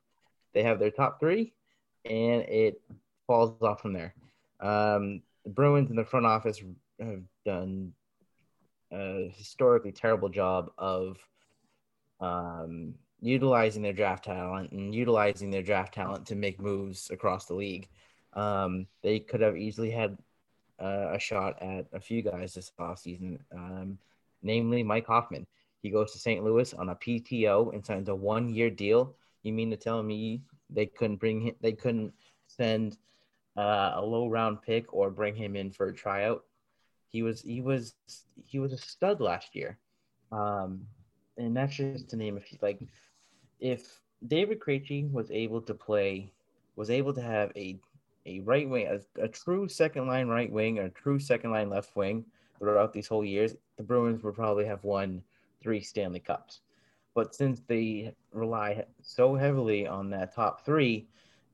They 0.53 0.63
have 0.63 0.79
their 0.79 0.91
top 0.91 1.19
three, 1.19 1.53
and 2.05 2.43
it 2.43 2.81
falls 3.25 3.61
off 3.61 3.81
from 3.81 3.93
there. 3.93 4.13
Um, 4.59 5.21
the 5.43 5.49
Bruins 5.49 5.89
in 5.89 5.95
the 5.95 6.05
front 6.05 6.25
office 6.25 6.61
have 6.99 7.23
done 7.45 7.93
a 8.91 9.33
historically 9.35 9.91
terrible 9.91 10.29
job 10.29 10.71
of 10.77 11.17
um, 12.19 12.93
utilizing 13.23 13.81
their 13.81 13.93
draft 13.93 14.25
talent 14.25 14.71
and 14.73 14.93
utilizing 14.93 15.49
their 15.49 15.63
draft 15.63 15.93
talent 15.93 16.25
to 16.25 16.35
make 16.35 16.59
moves 16.59 17.09
across 17.09 17.45
the 17.45 17.53
league. 17.53 17.87
Um, 18.33 18.85
they 19.01 19.19
could 19.19 19.39
have 19.39 19.55
easily 19.55 19.89
had 19.89 20.17
uh, 20.81 21.11
a 21.13 21.19
shot 21.19 21.61
at 21.61 21.85
a 21.93 22.01
few 22.01 22.21
guys 22.21 22.53
this 22.53 22.71
offseason, 22.77 23.39
um, 23.55 23.97
namely 24.41 24.83
Mike 24.83 25.07
Hoffman. 25.07 25.47
He 25.81 25.89
goes 25.89 26.11
to 26.11 26.19
St. 26.19 26.43
Louis 26.43 26.73
on 26.73 26.89
a 26.89 26.95
PTO 26.95 27.73
and 27.73 27.85
signs 27.85 28.09
a 28.09 28.15
one-year 28.15 28.69
deal. 28.69 29.15
You 29.43 29.53
mean 29.53 29.69
to 29.71 29.77
tell 29.77 30.03
me 30.03 30.41
they 30.69 30.85
couldn't 30.85 31.17
bring 31.17 31.41
him? 31.41 31.55
They 31.61 31.73
couldn't 31.73 32.13
send 32.47 32.97
uh, 33.55 33.91
a 33.95 34.01
low-round 34.01 34.61
pick 34.61 34.93
or 34.93 35.09
bring 35.09 35.35
him 35.35 35.55
in 35.55 35.71
for 35.71 35.87
a 35.87 35.93
tryout? 35.93 36.43
He 37.07 37.23
was 37.23 37.41
he 37.41 37.61
was 37.61 37.95
he 38.45 38.59
was 38.59 38.73
a 38.73 38.77
stud 38.77 39.21
last 39.21 39.55
year. 39.55 39.77
Um, 40.31 40.87
and 41.37 41.55
that's 41.55 41.75
just 41.75 42.09
to 42.09 42.15
name 42.15 42.37
a 42.37 42.39
few. 42.39 42.57
Like, 42.61 42.79
if 43.63 44.01
David 44.27 44.59
Krejci 44.59 45.09
was 45.09 45.31
able 45.31 45.61
to 45.61 45.73
play, 45.73 46.31
was 46.75 46.89
able 46.89 47.13
to 47.13 47.21
have 47.21 47.51
a 47.55 47.79
a 48.25 48.39
right 48.41 48.69
wing, 48.69 48.87
a, 48.87 49.21
a 49.21 49.27
true 49.27 49.67
second 49.67 50.07
line 50.07 50.27
right 50.27 50.51
wing, 50.51 50.79
or 50.79 50.83
a 50.83 50.89
true 50.89 51.19
second 51.19 51.51
line 51.51 51.69
left 51.69 51.95
wing 51.95 52.23
throughout 52.57 52.93
these 52.93 53.07
whole 53.07 53.25
years, 53.25 53.55
the 53.75 53.83
Bruins 53.83 54.23
would 54.23 54.35
probably 54.35 54.65
have 54.65 54.83
won 54.83 55.21
three 55.61 55.81
Stanley 55.81 56.21
Cups. 56.21 56.61
But 57.15 57.35
since 57.35 57.61
they 57.67 58.15
rely 58.31 58.85
so 59.01 59.35
heavily 59.35 59.87
on 59.87 60.09
that 60.11 60.33
top 60.33 60.65
three, 60.65 61.07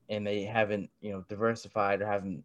and 0.08 0.24
they 0.24 0.42
haven't, 0.42 0.90
you 1.00 1.10
know, 1.12 1.24
diversified 1.28 2.02
or 2.02 2.06
haven't 2.06 2.44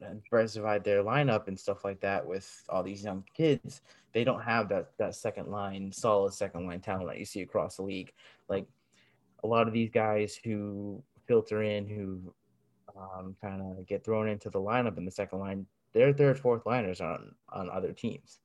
diversified 0.00 0.84
their 0.84 1.02
lineup 1.02 1.48
and 1.48 1.58
stuff 1.58 1.84
like 1.84 2.00
that 2.00 2.26
with 2.26 2.62
all 2.68 2.82
these 2.82 3.04
young 3.04 3.24
kids, 3.34 3.82
they 4.12 4.24
don't 4.24 4.42
have 4.42 4.68
that 4.68 4.90
that 4.98 5.14
second 5.14 5.48
line, 5.48 5.92
solid 5.92 6.32
second 6.32 6.66
line 6.66 6.80
talent 6.80 7.08
that 7.08 7.18
you 7.18 7.24
see 7.24 7.42
across 7.42 7.76
the 7.76 7.82
league. 7.82 8.12
Like 8.48 8.66
a 9.44 9.46
lot 9.46 9.66
of 9.66 9.72
these 9.72 9.90
guys 9.90 10.38
who 10.42 11.02
filter 11.26 11.62
in, 11.62 11.86
who 11.86 12.32
um, 12.96 13.36
kind 13.40 13.62
of 13.62 13.86
get 13.86 14.04
thrown 14.04 14.28
into 14.28 14.50
the 14.50 14.60
lineup 14.60 14.98
in 14.98 15.04
the 15.04 15.10
second 15.10 15.38
line, 15.38 15.66
they're 15.92 16.12
third, 16.12 16.38
fourth 16.38 16.66
liners 16.66 17.00
on 17.00 17.34
on 17.50 17.70
other 17.70 17.92
teams. 17.92 18.40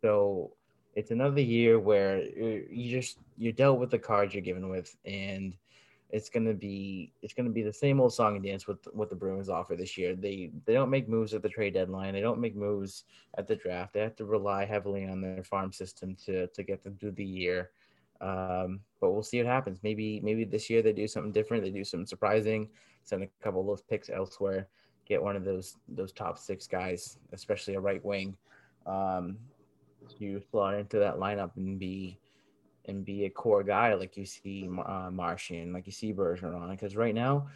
So 0.00 0.52
it's 0.94 1.10
another 1.10 1.40
year 1.40 1.78
where 1.78 2.22
you 2.22 2.66
you 2.70 2.90
just 2.90 3.18
you're 3.36 3.52
dealt 3.52 3.78
with 3.78 3.90
the 3.90 3.98
cards 3.98 4.34
you're 4.34 4.42
given 4.42 4.68
with, 4.68 4.96
and 5.04 5.54
it's 6.10 6.28
gonna 6.28 6.54
be 6.54 7.12
it's 7.22 7.34
gonna 7.34 7.50
be 7.50 7.62
the 7.62 7.72
same 7.72 8.00
old 8.00 8.14
song 8.14 8.36
and 8.36 8.44
dance 8.44 8.66
with 8.66 8.78
what 8.92 9.10
the 9.10 9.16
Bruins 9.16 9.48
offer 9.48 9.74
this 9.74 9.98
year. 9.98 10.14
They 10.14 10.50
they 10.64 10.72
don't 10.72 10.90
make 10.90 11.08
moves 11.08 11.34
at 11.34 11.42
the 11.42 11.48
trade 11.48 11.74
deadline. 11.74 12.14
They 12.14 12.20
don't 12.20 12.40
make 12.40 12.54
moves 12.54 13.04
at 13.36 13.46
the 13.46 13.56
draft. 13.56 13.92
They 13.92 14.00
have 14.00 14.16
to 14.16 14.24
rely 14.24 14.64
heavily 14.64 15.06
on 15.06 15.20
their 15.20 15.42
farm 15.42 15.72
system 15.72 16.16
to 16.26 16.46
to 16.46 16.62
get 16.62 16.84
them 16.84 16.96
through 16.98 17.12
the 17.12 17.24
year. 17.24 17.70
Um, 18.20 18.80
but 19.00 19.10
we'll 19.10 19.22
see 19.22 19.38
what 19.38 19.46
happens. 19.46 19.80
Maybe 19.82 20.20
maybe 20.20 20.44
this 20.44 20.70
year 20.70 20.80
they 20.80 20.92
do 20.92 21.08
something 21.08 21.32
different. 21.32 21.64
They 21.64 21.70
do 21.70 21.84
something 21.84 22.06
surprising. 22.06 22.68
Send 23.02 23.22
a 23.22 23.28
couple 23.42 23.60
of 23.60 23.66
those 23.66 23.82
picks 23.82 24.08
elsewhere. 24.08 24.68
Get 25.06 25.22
one 25.22 25.36
of 25.36 25.44
those 25.44 25.76
those 25.88 26.12
top 26.12 26.38
six 26.38 26.66
guys, 26.66 27.18
especially 27.32 27.74
a 27.74 27.80
right 27.80 28.04
wing, 28.04 28.36
um, 28.86 29.36
to 30.18 30.40
slot 30.50 30.74
into 30.74 30.98
that 30.98 31.16
lineup 31.16 31.50
and 31.56 31.78
be 31.78 32.18
and 32.86 33.04
be 33.04 33.24
a 33.24 33.30
core 33.30 33.62
guy 33.62 33.94
like 33.94 34.16
you 34.16 34.24
see 34.24 34.68
uh, 34.86 35.10
Marchand, 35.10 35.72
like 35.72 35.86
you 35.86 35.92
see 35.92 36.12
Bergeron. 36.12 36.70
Because 36.70 36.96
right 36.96 37.14
now 37.14 37.48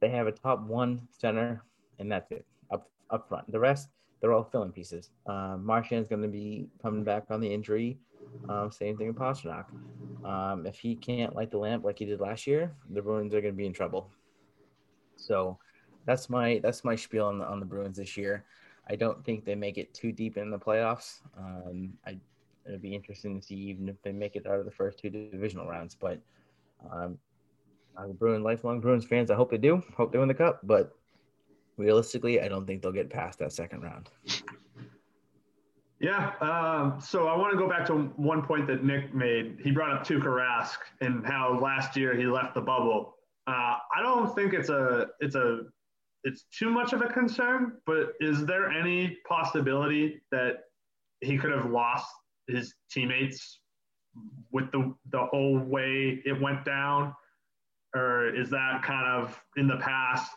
they 0.00 0.08
have 0.10 0.26
a 0.26 0.32
top 0.32 0.62
one 0.62 1.06
center, 1.10 1.62
and 1.98 2.10
that's 2.10 2.30
it 2.30 2.46
up 2.70 2.90
up 3.10 3.28
front. 3.28 3.50
The 3.50 3.58
rest 3.58 3.88
they're 4.20 4.32
all 4.32 4.44
filling 4.44 4.72
pieces. 4.72 5.10
Uh, 5.26 5.56
Marchand's 5.58 6.08
going 6.08 6.22
to 6.22 6.28
be 6.28 6.66
coming 6.82 7.04
back 7.04 7.26
on 7.30 7.40
the 7.40 7.52
injury. 7.52 7.98
Um, 8.48 8.70
same 8.70 8.96
thing 8.96 9.06
with 9.06 9.16
Pastrnak. 9.16 9.66
Um, 10.24 10.66
if 10.66 10.78
he 10.78 10.96
can't 10.96 11.34
light 11.36 11.50
the 11.50 11.58
lamp 11.58 11.84
like 11.84 11.98
he 11.98 12.04
did 12.04 12.20
last 12.20 12.46
year, 12.46 12.74
the 12.90 13.00
Bruins 13.00 13.34
are 13.34 13.40
going 13.40 13.54
to 13.54 13.56
be 13.56 13.66
in 13.66 13.72
trouble. 13.72 14.10
So 15.16 15.58
that's 16.04 16.28
my 16.28 16.60
that's 16.62 16.84
my 16.84 16.96
spiel 16.96 17.26
on 17.26 17.38
the 17.38 17.46
on 17.46 17.60
the 17.60 17.66
Bruins 17.66 17.98
this 17.98 18.16
year. 18.16 18.44
I 18.90 18.96
don't 18.96 19.24
think 19.24 19.44
they 19.44 19.54
make 19.54 19.78
it 19.78 19.92
too 19.92 20.12
deep 20.12 20.36
in 20.36 20.50
the 20.50 20.58
playoffs. 20.58 21.20
Um, 21.36 21.92
I 22.06 22.18
it'll 22.68 22.80
be 22.80 22.94
interesting 22.94 23.40
to 23.40 23.46
see 23.46 23.54
even 23.54 23.88
if 23.88 24.00
they 24.02 24.12
make 24.12 24.36
it 24.36 24.46
out 24.46 24.58
of 24.58 24.64
the 24.64 24.70
first 24.70 24.98
two 24.98 25.10
divisional 25.10 25.66
rounds. 25.66 25.94
But 25.94 26.20
um, 26.92 27.18
I'm 27.96 28.12
Bruin 28.12 28.42
lifelong 28.42 28.80
Bruins 28.80 29.04
fans. 29.04 29.30
I 29.30 29.34
hope 29.34 29.50
they 29.50 29.58
do. 29.58 29.82
Hope 29.96 30.12
they 30.12 30.18
win 30.18 30.28
the 30.28 30.34
cup. 30.34 30.60
But 30.62 30.94
realistically, 31.76 32.40
I 32.40 32.48
don't 32.48 32.66
think 32.66 32.82
they'll 32.82 32.92
get 32.92 33.10
past 33.10 33.38
that 33.38 33.52
second 33.52 33.82
round. 33.82 34.10
Yeah. 36.00 36.32
Um, 36.40 37.00
so 37.00 37.26
I 37.26 37.36
want 37.36 37.52
to 37.52 37.58
go 37.58 37.68
back 37.68 37.84
to 37.86 37.94
one 38.16 38.42
point 38.42 38.68
that 38.68 38.84
Nick 38.84 39.14
made. 39.14 39.58
He 39.62 39.72
brought 39.72 39.90
up 39.90 40.06
Tuukka 40.06 40.24
Rask 40.24 40.78
and 41.00 41.26
how 41.26 41.58
last 41.60 41.96
year 41.96 42.16
he 42.16 42.26
left 42.26 42.54
the 42.54 42.60
bubble. 42.60 43.16
Uh, 43.48 43.76
I 43.96 44.02
don't 44.02 44.32
think 44.34 44.52
it's 44.52 44.68
a 44.68 45.06
it's 45.20 45.34
a 45.34 45.62
it's 46.22 46.44
too 46.56 46.70
much 46.70 46.92
of 46.92 47.00
a 47.00 47.08
concern. 47.08 47.78
But 47.84 48.12
is 48.20 48.46
there 48.46 48.70
any 48.70 49.16
possibility 49.28 50.20
that 50.30 50.58
he 51.20 51.36
could 51.36 51.50
have 51.50 51.70
lost 51.70 52.06
his 52.48 52.74
teammates 52.90 53.60
with 54.50 54.70
the 54.72 54.94
the 55.10 55.26
whole 55.26 55.58
way 55.58 56.20
it 56.24 56.40
went 56.40 56.64
down, 56.64 57.14
or 57.94 58.34
is 58.34 58.50
that 58.50 58.82
kind 58.82 59.06
of 59.06 59.40
in 59.56 59.68
the 59.68 59.76
past? 59.76 60.30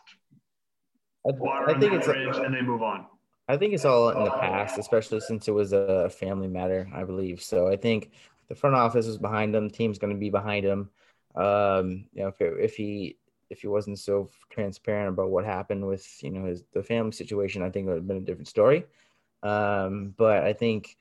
I, 1.25 1.31
I 1.67 1.79
think 1.79 1.93
it's 1.93 2.07
bridge, 2.07 2.37
and 2.37 2.53
they 2.53 2.61
move 2.61 2.81
on. 2.81 3.05
I 3.47 3.57
think 3.57 3.73
it's 3.73 3.85
all 3.85 4.09
in 4.09 4.23
the 4.23 4.31
past, 4.31 4.77
especially 4.77 5.19
since 5.19 5.47
it 5.47 5.51
was 5.51 5.73
a 5.73 6.09
family 6.09 6.47
matter, 6.47 6.89
I 6.93 7.03
believe. 7.03 7.41
So 7.41 7.67
I 7.67 7.75
think 7.75 8.11
the 8.47 8.55
front 8.55 8.75
office 8.75 9.07
is 9.07 9.17
behind 9.17 9.55
him. 9.55 9.69
Team's 9.69 9.97
going 9.97 10.13
to 10.13 10.19
be 10.19 10.29
behind 10.29 10.65
him. 10.65 10.89
Um, 11.35 12.05
you 12.13 12.23
know, 12.23 12.29
if, 12.29 12.41
it, 12.41 12.53
if 12.59 12.75
he 12.75 13.17
if 13.49 13.61
he 13.61 13.67
wasn't 13.67 13.99
so 13.99 14.29
transparent 14.49 15.09
about 15.09 15.29
what 15.29 15.43
happened 15.43 15.85
with 15.85 16.07
you 16.23 16.31
know 16.31 16.45
his 16.45 16.63
the 16.73 16.81
family 16.81 17.11
situation, 17.11 17.61
I 17.61 17.69
think 17.69 17.85
it 17.85 17.89
would 17.89 17.97
have 17.97 18.07
been 18.07 18.17
a 18.17 18.21
different 18.21 18.47
story. 18.47 18.85
Um, 19.43 20.13
but 20.17 20.43
I 20.43 20.53
think 20.53 20.95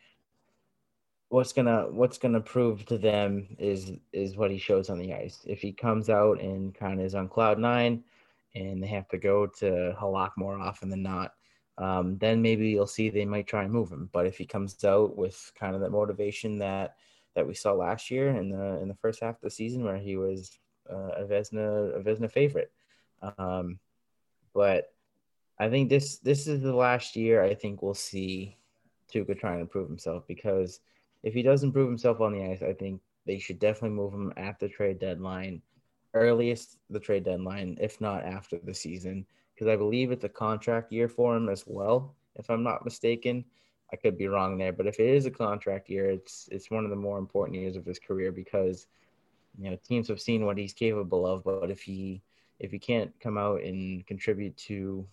what's 1.31 1.53
gonna 1.53 1.87
what's 1.91 2.19
gonna 2.19 2.41
prove 2.41 2.85
to 2.85 2.99
them 2.99 3.47
is 3.59 3.93
is 4.13 4.37
what 4.37 4.51
he 4.51 4.59
shows 4.59 4.91
on 4.91 4.99
the 4.99 5.15
ice. 5.15 5.41
If 5.47 5.63
he 5.63 5.73
comes 5.73 6.11
out 6.11 6.41
and 6.41 6.75
kind 6.75 7.01
of 7.01 7.07
is 7.07 7.15
on 7.15 7.29
cloud 7.29 7.59
nine, 7.59 8.05
and 8.55 8.83
they 8.83 8.89
have 8.89 9.09
to 9.09 9.19
go 9.19 9.47
to 9.47 9.97
Halak 9.99 10.33
more 10.37 10.59
often 10.59 10.91
than 10.91 11.03
not, 11.03 11.35
um, 11.79 12.19
then 12.19 12.43
maybe 12.43 12.69
you'll 12.69 12.87
see 12.87 13.09
they 13.09 13.25
might 13.25 13.47
try 13.47 13.63
and 13.63 13.73
move 13.73 13.91
him. 13.91 14.11
But 14.13 14.27
if 14.27 14.37
he 14.37 14.45
comes 14.45 14.85
out 14.85 15.17
with 15.17 15.53
kind 15.59 15.75
of 15.75 15.81
that 15.81 15.91
motivation 15.91 16.59
that 16.59 16.97
that 17.35 17.47
we 17.47 17.55
saw 17.55 17.73
last 17.73 18.11
year 18.11 18.31
in 18.31 18.51
the 18.51 18.81
in 18.83 18.89
the 18.89 18.97
first 18.97 19.21
half 19.21 19.37
of 19.37 19.43
the 19.43 19.51
season, 19.51 19.85
where 19.85 19.99
he 19.99 20.17
was 20.17 20.59
uh, 20.93 21.13
a 21.17 21.25
Vezina 21.25 21.97
a 21.97 22.01
Vezina 22.01 22.31
favorite, 22.31 22.73
um, 23.39 23.79
but 24.53 24.93
I 25.61 25.69
think 25.69 25.91
this 25.91 26.19
this 26.19 26.49
is 26.49 26.61
the 26.61 26.75
last 26.75 27.15
year 27.15 27.41
I 27.41 27.55
think 27.55 27.83
we'll 27.83 27.95
see 27.95 28.57
Tuukka 29.15 29.39
trying 29.39 29.61
to 29.61 29.67
prove 29.67 29.89
himself 29.89 30.27
because 30.27 30.81
if 31.23 31.35
he 31.35 31.43
doesn't 31.43 31.73
prove 31.73 31.89
himself 31.89 32.21
on 32.21 32.33
the 32.33 32.45
ice, 32.45 32.63
I 32.63 32.73
think 32.73 33.01
they 33.27 33.39
should 33.39 33.59
definitely 33.59 33.97
move 33.97 34.13
him 34.13 34.33
at 34.37 34.59
the 34.59 34.69
trade 34.69 34.99
deadline, 34.99 35.63
earliest 36.15 36.79
the 36.89 37.01
trade 37.01 37.25
deadline, 37.25 37.77
if 37.81 38.01
not 38.01 38.25
after 38.25 38.59
the 38.59 38.75
season, 38.75 39.27
because 39.55 39.69
I 39.69 39.77
believe 39.77 40.11
it's 40.11 40.25
a 40.25 40.29
contract 40.29 40.93
year 40.93 41.09
for 41.09 41.37
him 41.37 41.49
as 41.49 41.65
well. 41.67 42.15
If 42.37 42.49
I'm 42.49 42.63
not 42.63 42.85
mistaken, 42.85 43.45
I 43.93 43.97
could 43.97 44.17
be 44.17 44.29
wrong 44.29 44.57
there, 44.57 44.73
but 44.73 44.87
if 44.87 44.99
it 45.01 45.09
is 45.09 45.27
a 45.27 45.31
contract 45.31 45.91
year, 45.91 46.11
it's 46.11 46.49
it's 46.51 46.71
one 46.71 46.85
of 46.85 46.91
the 46.91 46.97
more 46.97 47.19
important 47.19 47.59
years 47.59 47.77
of 47.77 47.85
his 47.85 47.99
career 47.99 48.33
because 48.33 48.87
you 49.59 49.71
know 49.71 49.79
teams 49.85 50.09
have 50.09 50.21
seen 50.21 50.47
what 50.47 50.59
he's 50.59 50.73
capable 50.73 51.27
of, 51.27 51.45
but 51.45 51.71
if 51.71 51.83
he 51.83 52.23
if 52.59 52.71
he 52.71 52.79
can't 52.79 53.13
come 53.21 53.37
out 53.37 53.63
and 53.63 54.07
contribute 54.07 54.57
to 54.57 55.07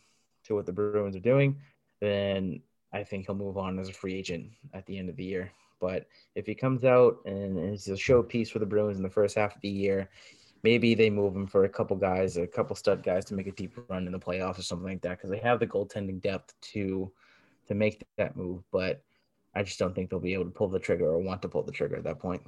to 0.46 0.56
what 0.56 0.66
the 0.66 0.72
Bruins 0.72 1.16
are 1.16 1.20
doing, 1.20 1.60
then 2.00 2.62
I 2.94 3.04
think 3.04 3.26
he'll 3.26 3.36
move 3.36 3.58
on 3.58 3.80
as 3.80 3.90
a 3.90 3.94
free 3.94 4.16
agent 4.16 4.52
at 4.74 4.86
the 4.86 4.98
end 4.98 5.10
of 5.10 5.16
the 5.16 5.26
year. 5.26 5.52
But 5.80 6.08
if 6.36 6.46
he 6.46 6.56
comes 6.56 6.84
out 6.84 7.18
and 7.26 7.58
is 7.60 7.88
a 7.88 7.94
showpiece 7.94 8.50
for 8.50 8.60
the 8.60 8.66
Bruins 8.66 8.98
in 8.98 9.04
the 9.04 9.10
first 9.10 9.36
half 9.36 9.56
of 9.56 9.62
the 9.62 9.70
year, 9.70 10.10
maybe 10.64 10.96
they 10.96 11.10
move 11.10 11.36
him 11.36 11.48
for 11.48 11.66
a 11.66 11.70
couple 11.70 11.96
guys, 11.96 12.38
a 12.38 12.48
couple 12.48 12.76
stud 12.76 13.04
guys 13.04 13.26
to 13.26 13.34
make 13.34 13.48
a 13.48 13.52
deep 13.52 13.78
run 13.90 14.06
in 14.06 14.12
the 14.12 14.20
playoffs 14.20 14.60
or 14.60 14.64
something 14.64 14.88
like 14.88 15.02
that 15.02 15.18
because 15.18 15.30
they 15.30 15.38
have 15.40 15.60
the 15.60 15.68
goaltending 15.68 16.22
depth 16.22 16.54
to 16.62 17.12
to 17.68 17.76
make 17.76 18.06
that 18.18 18.36
move. 18.36 18.64
But 18.72 19.02
I 19.54 19.64
just 19.64 19.80
don't 19.80 19.94
think 19.94 20.10
they'll 20.10 20.20
be 20.20 20.34
able 20.34 20.46
to 20.46 20.52
pull 20.52 20.70
the 20.70 20.80
trigger 20.80 21.08
or 21.08 21.20
want 21.20 21.42
to 21.42 21.50
pull 21.50 21.64
the 21.64 21.72
trigger 21.72 21.96
at 21.96 22.04
that 22.04 22.20
point. 22.20 22.42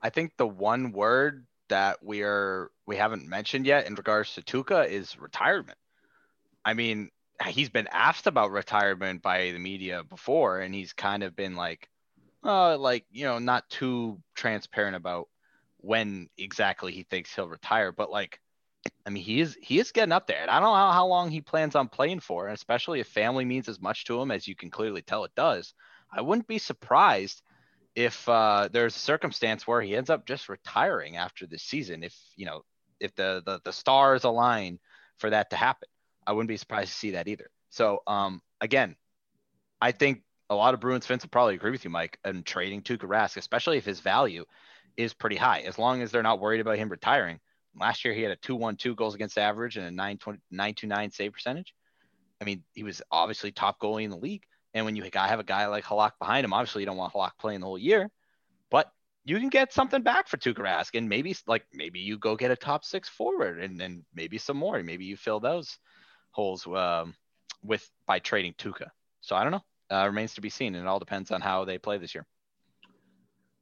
I 0.00 0.10
think 0.10 0.32
the 0.36 0.46
one 0.46 0.92
word 0.92 1.46
that 1.68 2.02
we 2.02 2.22
are 2.22 2.70
we 2.86 2.96
haven't 2.96 3.28
mentioned 3.28 3.66
yet 3.66 3.86
in 3.86 3.94
regards 3.94 4.34
to 4.34 4.42
Tuukka 4.42 4.88
is 4.88 5.18
retirement. 5.18 5.78
I 6.64 6.74
mean, 6.74 7.10
he's 7.46 7.68
been 7.68 7.88
asked 7.92 8.26
about 8.26 8.50
retirement 8.50 9.22
by 9.22 9.52
the 9.52 9.58
media 9.58 10.02
before, 10.02 10.60
and 10.60 10.74
he's 10.74 10.92
kind 10.92 11.22
of 11.22 11.36
been 11.36 11.56
like, 11.56 11.88
uh, 12.44 12.76
like 12.78 13.04
you 13.10 13.24
know, 13.24 13.38
not 13.38 13.68
too 13.68 14.20
transparent 14.34 14.96
about 14.96 15.28
when 15.78 16.28
exactly 16.36 16.92
he 16.92 17.02
thinks 17.02 17.34
he'll 17.34 17.48
retire. 17.48 17.92
But 17.92 18.10
like, 18.10 18.40
I 19.06 19.10
mean, 19.10 19.22
he 19.22 19.40
is 19.40 19.56
he 19.60 19.78
is 19.78 19.92
getting 19.92 20.12
up 20.12 20.26
there, 20.26 20.42
and 20.42 20.50
I 20.50 20.60
don't 20.60 20.76
know 20.76 20.92
how, 20.92 21.06
long 21.06 21.30
he 21.30 21.40
plans 21.40 21.74
on 21.74 21.88
playing 21.88 22.20
for, 22.20 22.46
and 22.46 22.54
especially 22.54 23.00
if 23.00 23.08
family 23.08 23.44
means 23.44 23.68
as 23.68 23.80
much 23.80 24.04
to 24.04 24.20
him 24.20 24.30
as 24.30 24.46
you 24.46 24.54
can 24.54 24.70
clearly 24.70 25.02
tell 25.02 25.24
it 25.24 25.34
does. 25.34 25.74
I 26.12 26.22
wouldn't 26.22 26.48
be 26.48 26.58
surprised 26.58 27.42
if 27.94 28.28
uh, 28.28 28.68
there's 28.72 28.96
a 28.96 29.00
circumstance 29.00 29.66
where 29.66 29.82
he 29.82 29.96
ends 29.96 30.10
up 30.10 30.26
just 30.26 30.48
retiring 30.48 31.16
after 31.16 31.46
this 31.46 31.62
season. 31.62 32.02
If 32.02 32.16
you 32.36 32.46
know, 32.46 32.62
if 33.00 33.14
the 33.14 33.42
the, 33.44 33.60
the 33.64 33.72
stars 33.72 34.24
align 34.24 34.78
for 35.18 35.30
that 35.30 35.50
to 35.50 35.56
happen, 35.56 35.88
I 36.26 36.32
wouldn't 36.32 36.48
be 36.48 36.56
surprised 36.56 36.92
to 36.92 36.98
see 36.98 37.10
that 37.12 37.28
either. 37.28 37.50
So 37.70 38.02
um, 38.06 38.40
again, 38.60 38.96
I 39.80 39.92
think 39.92 40.22
a 40.50 40.54
lot 40.54 40.74
of 40.74 40.80
Bruins 40.80 41.06
fans 41.06 41.22
will 41.22 41.30
probably 41.30 41.54
agree 41.54 41.70
with 41.70 41.84
you, 41.84 41.90
Mike, 41.90 42.18
in 42.24 42.42
trading 42.42 42.82
Tuukka 42.82 43.06
Rask, 43.06 43.36
especially 43.36 43.76
if 43.78 43.84
his 43.84 44.00
value 44.00 44.44
is 44.96 45.14
pretty 45.14 45.36
high, 45.36 45.60
as 45.60 45.78
long 45.78 46.02
as 46.02 46.10
they're 46.10 46.22
not 46.22 46.40
worried 46.40 46.60
about 46.60 46.78
him 46.78 46.88
retiring. 46.88 47.38
Last 47.78 48.04
year, 48.04 48.14
he 48.14 48.22
had 48.22 48.32
a 48.32 48.36
2-1-2 48.36 48.96
goals 48.96 49.14
against 49.14 49.38
average 49.38 49.76
and 49.76 49.86
a 49.86 50.02
9.29 50.02 51.14
save 51.14 51.32
percentage. 51.32 51.74
I 52.40 52.44
mean, 52.44 52.62
he 52.74 52.82
was 52.82 53.02
obviously 53.10 53.52
top 53.52 53.80
goalie 53.80 54.04
in 54.04 54.10
the 54.10 54.16
league. 54.16 54.42
And 54.74 54.84
when 54.84 54.96
you 54.96 55.02
have 55.12 55.40
a 55.40 55.44
guy 55.44 55.66
like 55.66 55.84
Halak 55.84 56.12
behind 56.18 56.44
him, 56.44 56.52
obviously 56.52 56.82
you 56.82 56.86
don't 56.86 56.96
want 56.96 57.12
Halak 57.12 57.32
playing 57.38 57.60
the 57.60 57.66
whole 57.66 57.78
year, 57.78 58.10
but 58.70 58.90
you 59.24 59.38
can 59.38 59.48
get 59.48 59.72
something 59.72 60.02
back 60.02 60.28
for 60.28 60.36
Tuukka 60.36 60.58
Rask, 60.58 60.96
and 60.96 61.08
maybe 61.08 61.36
like 61.46 61.66
maybe 61.72 62.00
you 62.00 62.18
go 62.18 62.36
get 62.36 62.50
a 62.50 62.56
top 62.56 62.84
six 62.84 63.08
forward, 63.08 63.60
and 63.60 63.78
then 63.78 64.04
maybe 64.14 64.38
some 64.38 64.56
more. 64.56 64.82
Maybe 64.82 65.04
you 65.04 65.16
fill 65.16 65.40
those 65.40 65.78
holes 66.30 66.66
um, 66.66 67.14
with 67.62 67.88
by 68.06 68.18
trading 68.20 68.54
Tuukka. 68.54 68.88
So 69.20 69.36
I 69.36 69.42
don't 69.42 69.52
know. 69.52 69.64
Uh, 69.90 70.04
remains 70.06 70.34
to 70.34 70.40
be 70.40 70.50
seen, 70.50 70.74
and 70.74 70.84
it 70.84 70.88
all 70.88 70.98
depends 70.98 71.30
on 71.30 71.40
how 71.40 71.64
they 71.64 71.78
play 71.78 71.96
this 71.98 72.14
year. 72.14 72.26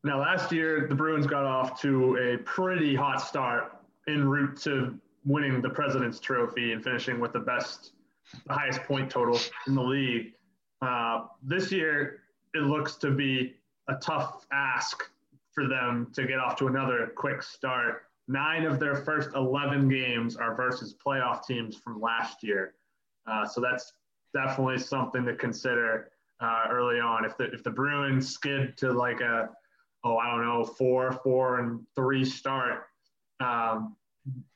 Now, 0.02 0.20
last 0.20 0.52
year 0.52 0.86
the 0.88 0.94
Bruins 0.94 1.26
got 1.26 1.44
off 1.44 1.80
to 1.82 2.16
a 2.16 2.38
pretty 2.44 2.94
hot 2.94 3.20
start 3.20 3.72
en 4.08 4.28
route 4.28 4.56
to 4.62 4.98
winning 5.24 5.60
the 5.60 5.70
President's 5.70 6.20
Trophy 6.20 6.72
and 6.72 6.82
finishing 6.82 7.18
with 7.18 7.32
the 7.32 7.40
best, 7.40 7.92
the 8.46 8.52
highest 8.52 8.82
point 8.84 9.10
total 9.10 9.38
in 9.66 9.74
the 9.74 9.82
league. 9.82 10.32
Uh, 10.80 11.24
this 11.42 11.72
year, 11.72 12.20
it 12.54 12.62
looks 12.62 12.96
to 12.96 13.10
be 13.10 13.54
a 13.88 13.94
tough 13.96 14.46
ask 14.52 15.10
for 15.52 15.66
them 15.66 16.08
to 16.14 16.26
get 16.26 16.38
off 16.38 16.56
to 16.56 16.68
another 16.68 17.12
quick 17.16 17.42
start. 17.42 18.02
Nine 18.28 18.64
of 18.64 18.78
their 18.78 18.94
first 18.94 19.30
11 19.34 19.88
games 19.88 20.36
are 20.36 20.54
versus 20.54 20.94
playoff 20.94 21.46
teams 21.46 21.76
from 21.76 22.00
last 22.00 22.42
year. 22.42 22.74
Uh, 23.26 23.44
so 23.44 23.60
that's 23.60 23.92
definitely 24.34 24.78
something 24.78 25.24
to 25.24 25.34
consider 25.34 26.10
uh, 26.40 26.64
early 26.70 27.00
on. 27.00 27.24
If 27.24 27.36
the, 27.36 27.44
if 27.44 27.62
the 27.62 27.70
Bruins 27.70 28.28
skid 28.28 28.76
to 28.78 28.92
like 28.92 29.20
a, 29.20 29.48
oh, 30.04 30.16
I 30.16 30.30
don't 30.30 30.44
know, 30.44 30.64
four, 30.64 31.12
four, 31.12 31.60
and 31.60 31.80
three 31.94 32.24
start, 32.24 32.84
um, 33.40 33.96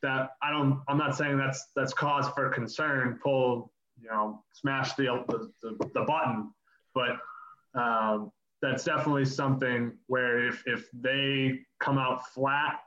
that 0.03 0.31
I 0.43 0.51
don't, 0.51 0.81
I'm 0.89 0.99
not 0.99 1.17
saying 1.17 1.39
that's, 1.39 1.69
that's 1.77 1.93
cause 1.93 2.29
for 2.35 2.49
concern. 2.51 3.19
Pull, 3.23 3.73
you 4.01 4.09
know, 4.09 4.43
smash 4.53 4.95
the, 4.95 5.25
the, 5.29 5.51
the, 5.63 5.91
the 5.95 6.03
button, 6.03 6.51
but 6.95 7.19
um, 7.75 8.33
that's 8.63 8.85
definitely 8.85 9.25
something 9.25 9.93
where 10.07 10.47
if, 10.47 10.63
if 10.67 10.89
they 10.93 11.61
come 11.79 11.99
out 11.99 12.29
flat, 12.29 12.81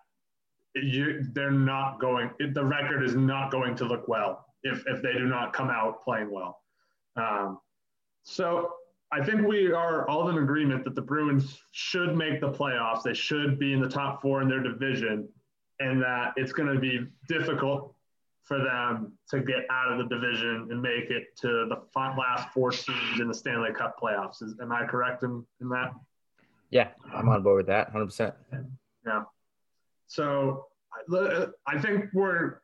you, 0.76 1.24
they're 1.34 1.52
not 1.52 2.00
going, 2.00 2.32
the 2.54 2.64
record 2.64 3.04
is 3.04 3.16
not 3.16 3.52
going 3.52 3.76
to 3.76 3.86
look 3.86 4.08
well 4.08 4.46
if, 4.64 4.84
if 4.88 5.02
they 5.02 5.14
do 5.14 5.26
not 5.26 5.54
come 5.54 5.70
out 5.70 6.02
playing 6.04 6.32
well. 6.32 6.60
Um, 7.16 7.60
so 8.24 8.74
I 9.14 9.24
think 9.24 9.47
we 9.47 9.72
are 9.72 10.09
all 10.09 10.30
in 10.30 10.39
agreement 10.39 10.84
that 10.86 10.95
the 10.95 11.01
Bruins 11.01 11.61
should 11.72 12.18
make 12.18 12.41
the 12.41 12.51
playoffs. 12.51 13.03
They 13.03 13.14
should 13.14 13.59
be 13.59 13.72
in 13.72 13.80
the 13.80 13.88
top 13.88 14.24
four 14.24 14.41
in 14.41 14.49
their 14.49 14.64
division, 14.64 15.30
and 15.80 16.01
that 16.01 16.34
it's 16.36 16.51
going 16.51 16.74
to 16.74 16.80
be 16.80 17.05
difficult 17.28 17.93
for 18.41 18.57
them 18.57 19.14
to 19.30 19.41
get 19.41 19.68
out 19.70 19.91
of 19.91 19.99
the 19.99 20.16
division 20.16 20.68
and 20.72 20.82
make 20.82 21.11
it 21.11 21.28
to 21.41 21.68
the 21.70 21.78
last 21.95 22.51
four 22.53 22.72
teams 22.72 23.20
in 23.20 23.28
the 23.28 23.34
Stanley 23.36 23.72
Cup 23.72 23.99
playoffs. 24.01 24.41
Is, 24.41 24.55
am 24.59 24.72
I 24.72 24.84
correct 24.86 25.22
in, 25.22 25.45
in 25.61 25.70
that? 25.70 25.93
Yeah, 26.72 26.89
I'm 27.14 27.30
on 27.30 27.43
board 27.43 27.57
with 27.57 27.68
that 27.68 27.93
100%. 27.93 28.34
Yeah. 29.05 29.24
So 30.07 30.66
I 31.68 31.80
think 31.80 32.05
we're, 32.14 32.61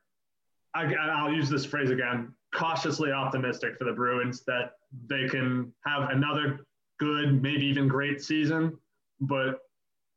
I, 0.74 0.92
I'll 0.94 1.32
use 1.32 1.48
this 1.48 1.64
phrase 1.64 1.90
again, 1.90 2.34
cautiously 2.54 3.12
optimistic 3.12 3.76
for 3.78 3.84
the 3.84 3.92
Bruins 3.92 4.42
that 4.46 4.72
they 5.08 5.28
can 5.28 5.72
have 5.86 6.10
another 6.10 6.66
good, 6.98 7.42
maybe 7.42 7.64
even 7.64 7.88
great 7.88 8.22
season, 8.22 8.76
but 9.20 9.60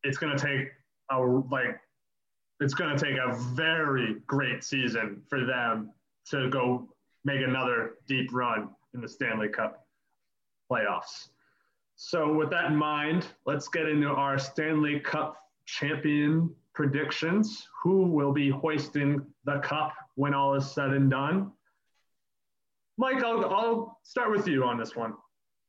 it's 0.03 0.17
going 0.17 0.35
to 0.35 0.43
take 0.43 0.69
a 1.11 1.19
like 1.19 1.79
it's 2.59 2.73
going 2.73 2.95
to 2.95 3.03
take 3.03 3.17
a 3.17 3.35
very 3.53 4.17
great 4.25 4.63
season 4.63 5.21
for 5.29 5.45
them 5.45 5.91
to 6.29 6.49
go 6.49 6.87
make 7.25 7.41
another 7.41 7.95
deep 8.07 8.33
run 8.33 8.69
in 8.93 9.01
the 9.01 9.07
Stanley 9.07 9.49
Cup 9.49 9.85
playoffs. 10.71 11.29
So, 11.95 12.33
with 12.33 12.49
that 12.51 12.65
in 12.65 12.75
mind, 12.75 13.27
let's 13.45 13.67
get 13.67 13.87
into 13.87 14.07
our 14.07 14.37
Stanley 14.39 14.99
Cup 14.99 15.37
champion 15.65 16.53
predictions. 16.73 17.67
Who 17.83 18.03
will 18.07 18.33
be 18.33 18.49
hoisting 18.49 19.21
the 19.45 19.59
cup 19.59 19.93
when 20.15 20.33
all 20.33 20.55
is 20.55 20.69
said 20.71 20.91
and 20.91 21.09
done? 21.09 21.51
Mike, 22.97 23.23
I'll, 23.23 23.45
I'll 23.45 23.99
start 24.03 24.31
with 24.31 24.47
you 24.47 24.63
on 24.63 24.77
this 24.77 24.95
one. 24.95 25.13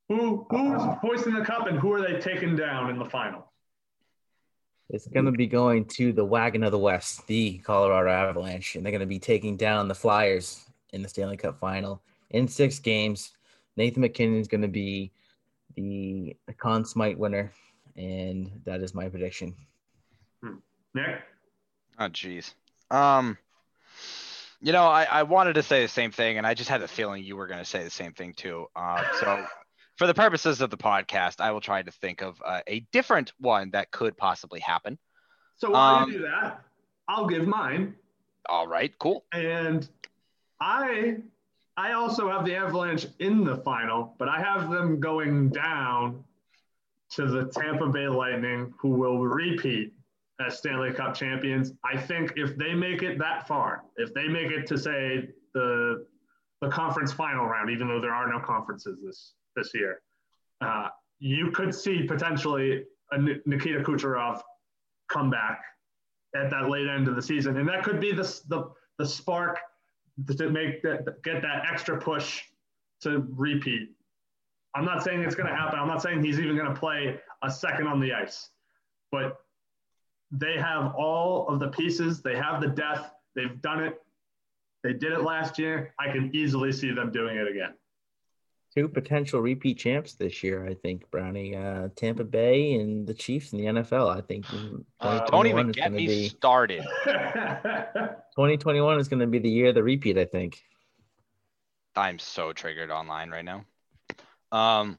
Who 0.09 0.47
who's 0.51 0.83
hoisting 1.01 1.35
the 1.35 1.45
cup 1.45 1.67
and 1.67 1.79
who 1.79 1.93
are 1.95 2.03
they 2.03 2.21
taking 2.21 2.55
down 2.55 2.91
in 2.91 2.99
the 2.99 3.07
final? 3.07 3.51
It's 4.91 5.07
going 5.07 5.25
to 5.25 5.33
be 5.33 5.47
going 5.47 5.87
to 5.87 6.13
the 6.13 6.25
wagon 6.25 6.63
of 6.63 6.73
the 6.73 6.79
West, 6.79 7.27
the 7.27 7.59
Colorado 7.59 8.11
Avalanche, 8.11 8.77
and 8.77 8.85
they're 8.85 8.93
going 8.93 9.01
to 9.01 9.07
be 9.07 9.19
taking 9.19 9.57
down 9.57 9.89
the 9.89 9.95
Flyers 9.95 10.67
in 10.93 11.01
the 11.01 11.09
Stanley 11.09 11.39
Cup 11.39 11.59
final 11.59 12.03
in 12.31 12.47
six 12.47 12.79
games. 12.79 13.33
Nathan 13.77 14.03
MacKinnon 14.03 14.39
is 14.39 14.47
going 14.47 14.61
to 14.61 14.69
be 14.69 15.11
the 15.75 16.37
Conn 16.59 16.85
Smythe 16.85 17.17
winner, 17.17 17.51
and 17.97 18.51
that 18.67 18.83
is 18.83 18.95
my 18.95 19.09
prediction. 19.09 19.55
Nick? 20.95 21.23
Oh, 21.99 22.09
jeez. 22.09 22.53
Um, 22.91 23.39
you 24.65 24.73
know, 24.73 24.85
I, 24.85 25.05
I 25.05 25.23
wanted 25.25 25.57
to 25.57 25.63
say 25.63 25.83
the 25.83 25.89
same 25.89 26.11
thing, 26.11 26.39
and 26.39 26.47
I 26.47 26.55
just 26.55 26.71
had 26.71 26.81
the 26.81 26.89
feeling 26.89 27.23
you 27.23 27.37
were 27.37 27.47
going 27.47 27.59
to 27.59 27.67
say 27.67 27.85
the 27.85 27.91
same 27.91 28.15
thing 28.15 28.33
too. 28.33 28.67
Uh, 28.75 29.05
so, 29.21 29.45
for 29.99 30.07
the 30.07 30.15
purposes 30.15 30.63
of 30.63 30.71
the 30.71 30.79
podcast, 30.79 31.39
I 31.39 31.51
will 31.51 31.61
try 31.61 31.83
to 31.83 31.91
think 31.91 32.23
of 32.23 32.41
uh, 32.43 32.63
a 32.67 32.81
different 32.91 33.35
one 33.39 33.73
that 33.73 33.91
could 33.91 34.17
possibly 34.17 34.61
happen. 34.61 34.99
So 35.57 35.73
while 35.73 36.05
Um, 36.05 36.11
you 36.11 36.19
do 36.19 36.25
that, 36.25 36.63
I'll 37.07 37.27
give 37.27 37.47
mine. 37.47 37.95
All 38.49 38.67
right, 38.67 38.91
cool. 38.99 39.27
And 39.33 39.87
I 40.59 41.17
I 41.77 41.93
also 41.93 42.31
have 42.31 42.47
the 42.47 42.57
Avalanche 42.57 43.07
in 43.19 43.45
the 43.45 43.59
final, 43.59 44.15
but 44.19 44.29
I 44.31 44.41
have 44.41 44.71
them 44.71 44.99
going 44.99 45.51
down 45.51 46.25
to 47.11 47.27
the 47.27 47.45
Tampa 47.47 47.89
Bay 47.89 48.09
Lightning, 48.09 48.73
who 48.79 48.91
will 48.91 49.19
repeat 49.19 49.93
as 50.41 50.59
Stanley 50.59 50.93
Cup 50.93 51.15
champions. 51.15 51.73
I 51.85 51.97
think 51.97 52.33
if 52.37 52.57
they 52.57 52.75
make 52.75 53.03
it 53.03 53.19
that 53.19 53.47
far, 53.47 53.85
if 53.97 54.13
they 54.15 54.29
make 54.29 54.51
it 54.51 54.67
to 54.69 54.79
say 54.79 55.29
the 55.53 56.07
the 56.61 56.69
conference 56.71 57.13
final 57.13 57.47
round, 57.47 57.71
even 57.71 57.89
though 57.89 58.01
there 58.01 58.15
are 58.15 58.31
no 58.31 58.41
conferences 58.41 58.99
this 59.05 59.35
this 59.57 59.73
year, 59.75 60.01
uh, 60.61 60.89
you 61.19 61.51
could 61.51 61.75
see 61.75 62.03
potentially 62.05 62.85
a 63.13 63.19
Nikita 63.47 63.81
Kucherov 63.81 64.41
come 65.09 65.31
back 65.31 65.61
at 66.35 66.51
that 66.51 66.69
late 66.69 66.89
end 66.89 67.07
of 67.07 67.17
the 67.17 67.23
season, 67.23 67.59
and 67.59 67.69
that 67.69 67.85
could 67.85 68.01
be 68.01 68.13
the 68.13 68.23
the, 68.49 68.71
the 68.99 69.07
spark 69.07 69.59
to 70.37 70.51
make 70.51 70.83
that 70.83 71.23
get 71.23 71.43
that 71.43 71.67
extra 71.71 71.99
push 72.01 72.43
to 73.03 73.27
repeat. 73.31 73.91
I'm 74.75 74.85
not 74.85 75.05
saying 75.05 75.23
it's 75.23 75.37
going 75.37 75.49
to 75.49 75.55
happen. 75.55 75.79
I'm 75.79 75.87
not 75.87 76.03
saying 76.03 76.25
he's 76.25 76.41
even 76.41 76.57
going 76.57 76.73
to 76.73 76.79
play 76.79 77.21
a 77.43 77.51
second 77.51 77.87
on 77.87 78.01
the 78.01 78.13
ice, 78.13 78.51
but 79.13 79.37
they 80.39 80.57
have 80.59 80.95
all 80.95 81.49
of 81.49 81.61
the 81.61 81.69
pieces. 81.69 82.23
They 82.23 82.37
have 82.37 82.61
the 82.61 82.69
depth. 82.69 83.11
They've 83.35 83.61
done 83.61 83.83
it. 83.83 84.01
They 84.83 84.93
did 84.93 85.13
it 85.13 85.23
last 85.23 85.59
year. 85.59 85.95
I 85.99 86.11
can 86.13 86.31
easily 86.35 86.73
see 86.73 86.93
them 86.93 87.11
doing 87.11 87.37
it 87.37 87.49
again. 87.49 87.75
Two 88.77 88.89
potential 88.89 89.41
repeat 89.41 89.79
champs 89.79 90.15
this 90.15 90.43
year, 90.43 90.67
I 90.67 90.75
think, 90.75 91.09
Brownie. 91.11 91.55
Uh, 91.57 91.89
Tampa 91.95 92.25
Bay 92.25 92.75
and 92.75 93.07
the 93.07 93.15
Chiefs 93.15 93.53
in 93.53 93.59
the 93.59 93.67
NFL. 93.67 94.15
I 94.15 94.21
think 94.21 94.47
Uh, 95.01 95.19
Don't 95.31 95.45
2021 95.47 95.59
even 95.59 95.71
is 95.71 95.77
get 95.77 95.85
gonna 95.85 95.97
me 95.97 96.07
be 96.07 96.29
started. 96.29 96.83
2021 97.05 98.99
is 98.99 99.09
going 99.09 99.21
to 99.21 99.27
be 99.29 99.39
the 99.39 99.49
year 99.49 99.69
of 99.69 99.77
the 99.77 99.83
repeat. 99.83 100.19
I 100.19 100.25
think. 100.25 100.61
I'm 101.95 102.19
so 102.19 102.53
triggered 102.53 102.91
online 102.91 103.31
right 103.31 103.45
now. 103.45 103.65
Um, 104.51 104.99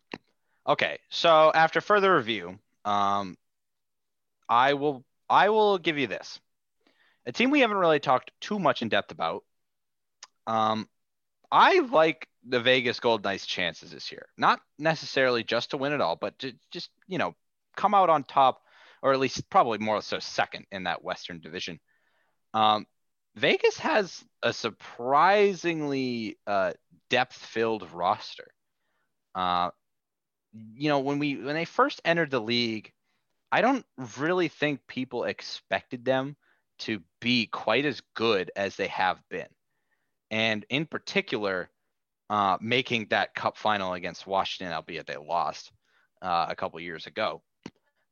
okay, 0.65 0.99
so 1.09 1.51
after 1.53 1.81
further 1.81 2.15
review, 2.15 2.57
um, 2.85 3.37
I 4.47 4.73
will 4.73 5.03
I 5.29 5.49
will 5.49 5.77
give 5.77 5.97
you 5.97 6.07
this. 6.07 6.39
A 7.25 7.31
team 7.31 7.49
we 7.49 7.61
haven't 7.61 7.77
really 7.77 7.99
talked 7.99 8.31
too 8.39 8.59
much 8.59 8.81
in 8.81 8.89
depth 8.89 9.11
about. 9.11 9.43
Um, 10.45 10.87
I 11.51 11.79
like 11.79 12.27
the 12.47 12.59
Vegas 12.59 12.99
Gold 12.99 13.23
Knights' 13.23 13.47
chances 13.47 13.91
this 13.91 14.11
year. 14.11 14.27
Not 14.37 14.59
necessarily 14.77 15.43
just 15.43 15.71
to 15.71 15.77
win 15.77 15.93
it 15.93 16.01
all, 16.01 16.15
but 16.15 16.37
to 16.39 16.53
just 16.71 16.89
you 17.07 17.17
know 17.17 17.35
come 17.75 17.93
out 17.93 18.09
on 18.09 18.23
top, 18.23 18.61
or 19.01 19.13
at 19.13 19.19
least 19.19 19.49
probably 19.49 19.79
more 19.79 20.01
so 20.01 20.19
second 20.19 20.65
in 20.71 20.83
that 20.83 21.03
Western 21.03 21.39
Division. 21.39 21.79
Um, 22.53 22.85
Vegas 23.35 23.77
has 23.79 24.23
a 24.43 24.53
surprisingly 24.53 26.37
uh, 26.47 26.73
depth-filled 27.09 27.91
roster. 27.91 28.47
Uh, 29.33 29.71
you 30.73 30.87
know, 30.87 30.99
when 30.99 31.19
we 31.19 31.35
when 31.35 31.55
they 31.55 31.65
first 31.65 32.01
entered 32.05 32.31
the 32.31 32.39
league, 32.39 32.93
I 33.51 33.61
don't 33.61 33.85
really 34.17 34.47
think 34.47 34.81
people 34.87 35.23
expected 35.23 36.03
them 36.03 36.35
to 36.79 37.01
be 37.21 37.47
quite 37.47 37.85
as 37.85 38.01
good 38.15 38.51
as 38.55 38.75
they 38.75 38.87
have 38.87 39.19
been, 39.29 39.47
and 40.31 40.65
in 40.69 40.85
particular, 40.85 41.69
uh, 42.29 42.57
making 42.59 43.07
that 43.09 43.35
Cup 43.35 43.57
final 43.57 43.93
against 43.93 44.27
Washington, 44.27 44.73
albeit 44.73 45.07
they 45.07 45.17
lost 45.17 45.71
uh, 46.21 46.47
a 46.49 46.55
couple 46.55 46.79
years 46.79 47.07
ago. 47.07 47.41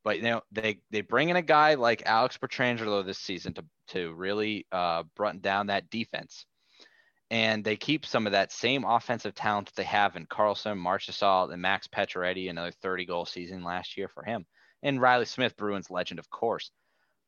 But 0.04 0.18
you 0.18 0.22
know, 0.24 0.42
they 0.52 0.80
they 0.90 1.00
bring 1.00 1.30
in 1.30 1.36
a 1.36 1.42
guy 1.42 1.74
like 1.74 2.06
Alex 2.06 2.38
Pietrangelo 2.38 3.04
this 3.04 3.18
season 3.18 3.54
to 3.54 3.64
to 3.88 4.12
really 4.14 4.66
uh, 4.70 5.04
down 5.40 5.66
that 5.68 5.90
defense. 5.90 6.46
And 7.30 7.64
they 7.64 7.76
keep 7.76 8.06
some 8.06 8.26
of 8.26 8.32
that 8.32 8.52
same 8.52 8.84
offensive 8.84 9.34
talent 9.34 9.66
that 9.66 9.76
they 9.76 9.84
have 9.84 10.14
in 10.14 10.26
Karlsson, 10.26 10.78
Marchessault, 10.78 11.52
and 11.52 11.60
Max 11.60 11.88
Pacioretty, 11.88 12.50
another 12.50 12.70
30 12.70 13.06
goal 13.06 13.24
season 13.24 13.64
last 13.64 13.96
year 13.96 14.08
for 14.08 14.22
him, 14.22 14.46
and 14.84 15.00
Reilly 15.00 15.24
Smith, 15.24 15.56
Bruins 15.56 15.90
legend, 15.90 16.20
of 16.20 16.30
course. 16.30 16.70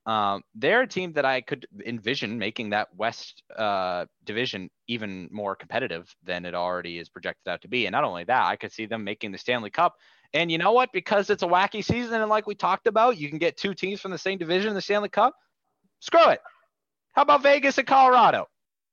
Um, 0.06 0.42
they're 0.54 0.82
a 0.82 0.86
team 0.86 1.14
that 1.14 1.24
I 1.24 1.40
could 1.40 1.66
envision 1.84 2.38
making 2.38 2.70
that 2.70 2.94
West 2.94 3.42
uh, 3.56 4.06
division 4.24 4.70
even 4.86 5.28
more 5.32 5.56
competitive 5.56 6.14
than 6.22 6.44
it 6.44 6.54
already 6.54 6.98
is 6.98 7.08
projected 7.08 7.50
out 7.50 7.62
to 7.62 7.68
be. 7.68 7.86
And 7.86 7.92
not 7.92 8.04
only 8.04 8.22
that, 8.22 8.46
I 8.46 8.54
could 8.54 8.70
see 8.70 8.86
them 8.86 9.02
making 9.02 9.32
the 9.32 9.38
Stanley 9.38 9.70
Cup. 9.70 9.96
And 10.32 10.52
you 10.52 10.58
know 10.58 10.70
what? 10.70 10.92
Because 10.92 11.28
it's 11.28 11.42
a 11.42 11.46
wacky 11.46 11.84
season, 11.84 12.20
and 12.20 12.30
like 12.30 12.46
we 12.46 12.54
talked 12.54 12.86
about, 12.86 13.18
you 13.18 13.28
can 13.28 13.38
get 13.38 13.56
two 13.56 13.74
teams 13.74 14.00
from 14.00 14.12
the 14.12 14.18
same 14.18 14.38
division 14.38 14.68
in 14.68 14.74
the 14.74 14.80
Stanley 14.80 15.08
Cup. 15.08 15.34
Screw 15.98 16.30
it. 16.30 16.40
How 17.14 17.22
about 17.22 17.42
Vegas 17.42 17.78
and 17.78 17.86
Colorado? 17.86 18.46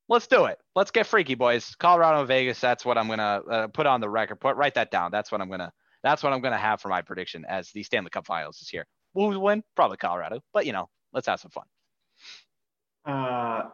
Let's 0.10 0.28
do 0.28 0.46
it. 0.46 0.58
Let's 0.76 0.92
get 0.92 1.08
freaky, 1.08 1.36
boys. 1.36 1.76
Colorado 1.76 2.20
and 2.20 2.28
Vegas. 2.28 2.60
That's 2.60 2.86
what 2.86 2.98
I'm 2.98 3.08
gonna 3.08 3.42
uh, 3.50 3.68
put 3.68 3.86
on 3.86 4.02
the 4.02 4.10
record. 4.10 4.40
Put 4.40 4.56
write 4.56 4.76
that 4.76 4.92
down. 4.92 5.12
That's 5.12 5.32
what 5.32 5.42
I'm 5.42 5.50
gonna. 5.50 5.72
That's 6.04 6.22
what 6.22 6.34
I'm 6.34 6.42
gonna 6.42 6.58
have 6.58 6.82
for 6.82 6.90
my 6.90 7.02
prediction 7.02 7.46
as 7.46 7.72
the 7.72 7.84
Stanley 7.84 8.10
Cup 8.10 8.26
Finals 8.26 8.60
this 8.60 8.74
year. 8.74 8.86
Who's 9.14 9.38
win? 9.38 9.64
Probably 9.76 9.98
Colorado, 9.98 10.42
but 10.54 10.66
you 10.66 10.74
know, 10.74 10.90
let's 11.14 11.28
have 11.28 11.40
some 11.40 11.52
fun. 11.52 11.66
Uh, 13.06 13.70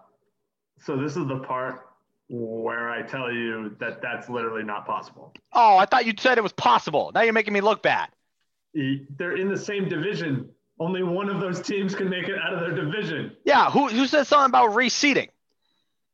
so 0.79 0.95
this 0.97 1.15
is 1.17 1.27
the 1.27 1.39
part 1.39 1.87
where 2.29 2.89
I 2.89 3.01
tell 3.01 3.31
you 3.31 3.75
that 3.79 4.01
that's 4.01 4.29
literally 4.29 4.63
not 4.63 4.85
possible. 4.85 5.33
Oh, 5.53 5.77
I 5.77 5.85
thought 5.85 6.05
you 6.05 6.13
said 6.17 6.37
it 6.37 6.41
was 6.41 6.53
possible. 6.53 7.11
Now 7.13 7.21
you're 7.21 7.33
making 7.33 7.53
me 7.53 7.61
look 7.61 7.81
bad. 7.81 8.09
They're 8.73 9.35
in 9.35 9.49
the 9.49 9.57
same 9.57 9.89
division. 9.89 10.49
Only 10.79 11.03
one 11.03 11.27
of 11.27 11.41
those 11.41 11.61
teams 11.61 11.95
can 11.95 12.09
make 12.09 12.27
it 12.29 12.37
out 12.39 12.53
of 12.53 12.59
their 12.59 12.73
division. 12.73 13.35
Yeah. 13.43 13.69
Who 13.71 13.87
who 13.87 14.05
said 14.05 14.27
something 14.27 14.49
about 14.49 14.71
reseeding? 14.71 15.29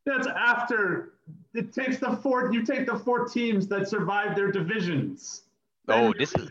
That's 0.06 0.28
after 0.28 1.14
it 1.54 1.74
takes 1.74 1.98
the 1.98 2.18
four. 2.18 2.52
You 2.54 2.64
take 2.64 2.88
the 2.88 2.98
four 2.98 3.28
teams 3.28 3.68
that 3.68 3.88
survive 3.88 4.36
their 4.36 4.52
divisions. 4.52 5.44
Then 5.88 6.04
Oh, 6.06 6.14
this 6.18 6.34
is 6.36 6.50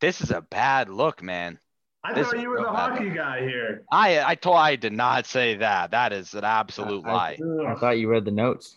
this 0.00 0.20
is 0.20 0.30
a 0.30 0.40
bad 0.40 0.88
look, 0.88 1.22
man. 1.22 1.58
I 2.04 2.14
this 2.14 2.26
thought 2.26 2.36
is 2.36 2.42
you 2.42 2.48
were 2.48 2.56
the 2.56 2.62
real 2.64 2.72
bad. 2.72 2.90
hockey 2.92 3.10
guy 3.10 3.40
here. 3.40 3.82
I 3.92 4.22
I 4.22 4.34
told 4.34 4.56
I 4.56 4.76
did 4.76 4.92
not 4.92 5.26
say 5.26 5.56
that. 5.56 5.90
That 5.92 6.12
is 6.12 6.34
an 6.34 6.44
absolute 6.44 7.04
I- 7.06 7.12
lie. 7.12 7.38
I 7.68 7.74
thought 7.76 7.98
you 7.98 8.08
read 8.08 8.24
the 8.24 8.30
notes. 8.32 8.76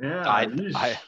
Yeah. 0.00 0.28
I. 0.28 0.48
I 0.74 0.98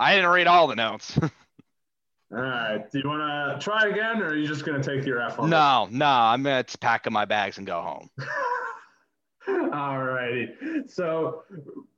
I 0.00 0.14
didn't 0.14 0.30
read 0.30 0.46
all 0.46 0.68
the 0.68 0.76
notes. 0.76 1.18
All 2.30 2.38
right. 2.42 2.88
Do 2.92 2.98
you 3.00 3.08
want 3.08 3.58
to 3.58 3.64
try 3.64 3.88
again, 3.88 4.22
or 4.22 4.26
are 4.28 4.36
you 4.36 4.46
just 4.46 4.64
going 4.66 4.80
to 4.80 4.86
take 4.96 5.06
your 5.06 5.20
F 5.20 5.38
on 5.40 5.48
no, 5.48 5.88
no, 5.90 6.06
I'm 6.06 6.42
gonna 6.42 6.62
pack 6.78 7.06
up 7.06 7.12
my 7.12 7.24
bags 7.24 7.56
and 7.58 7.66
go 7.66 7.80
home. 7.80 8.10
All 9.72 9.98
righty. 9.98 10.50
So 10.86 11.42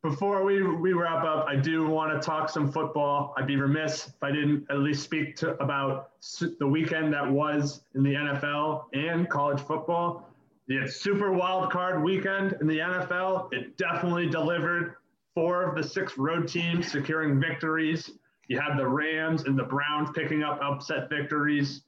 before 0.02 0.44
we, 0.44 0.62
we 0.62 0.92
wrap 0.92 1.24
up, 1.24 1.46
I 1.48 1.56
do 1.56 1.86
want 1.86 2.12
to 2.12 2.24
talk 2.24 2.48
some 2.48 2.70
football. 2.70 3.34
I'd 3.36 3.46
be 3.46 3.56
remiss 3.56 4.08
if 4.08 4.22
I 4.22 4.30
didn't 4.30 4.66
at 4.70 4.78
least 4.78 5.02
speak 5.02 5.34
to 5.36 5.60
about 5.62 6.10
the 6.58 6.66
weekend 6.66 7.12
that 7.12 7.28
was 7.28 7.82
in 7.94 8.02
the 8.02 8.14
NFL 8.14 8.84
and 8.92 9.28
college 9.28 9.60
football. 9.60 10.28
The 10.68 10.86
super 10.86 11.32
wild 11.32 11.72
card 11.72 12.04
weekend 12.04 12.56
in 12.60 12.68
the 12.68 12.78
NFL, 12.78 13.52
it 13.52 13.76
definitely 13.76 14.28
delivered. 14.28 14.94
Four 15.34 15.64
of 15.64 15.76
the 15.76 15.82
six 15.82 16.18
road 16.18 16.46
teams 16.46 16.90
securing 16.90 17.40
victories. 17.40 18.12
You 18.48 18.60
had 18.60 18.76
the 18.76 18.86
Rams 18.86 19.44
and 19.44 19.58
the 19.58 19.64
Browns 19.64 20.10
picking 20.14 20.42
up 20.42 20.60
upset 20.62 21.08
victories 21.08 21.82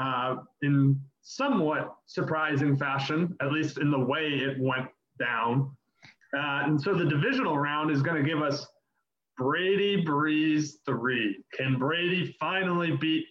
uh, 0.00 0.36
in 0.62 1.00
somewhat 1.22 1.96
surprising 2.06 2.76
fashion, 2.76 3.36
at 3.40 3.52
least 3.52 3.78
in 3.78 3.90
the 3.90 3.98
way 3.98 4.28
it 4.28 4.56
went 4.60 4.88
down. 5.18 5.70
Uh, 6.36 6.62
and 6.64 6.80
so 6.80 6.94
the 6.94 7.04
divisional 7.04 7.58
round 7.58 7.90
is 7.90 8.02
going 8.02 8.22
to 8.22 8.28
give 8.28 8.42
us 8.42 8.66
Brady 9.36 10.04
Brees 10.04 10.72
three. 10.84 11.42
Can 11.54 11.78
Brady 11.78 12.36
finally 12.38 12.96
beat 12.96 13.24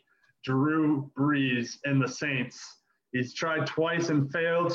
Drew 0.44 1.12
Brees 1.18 1.76
and 1.84 2.02
the 2.02 2.08
Saints. 2.08 2.78
He's 3.12 3.34
tried 3.34 3.68
twice 3.68 4.10
and 4.10 4.32
failed. 4.32 4.74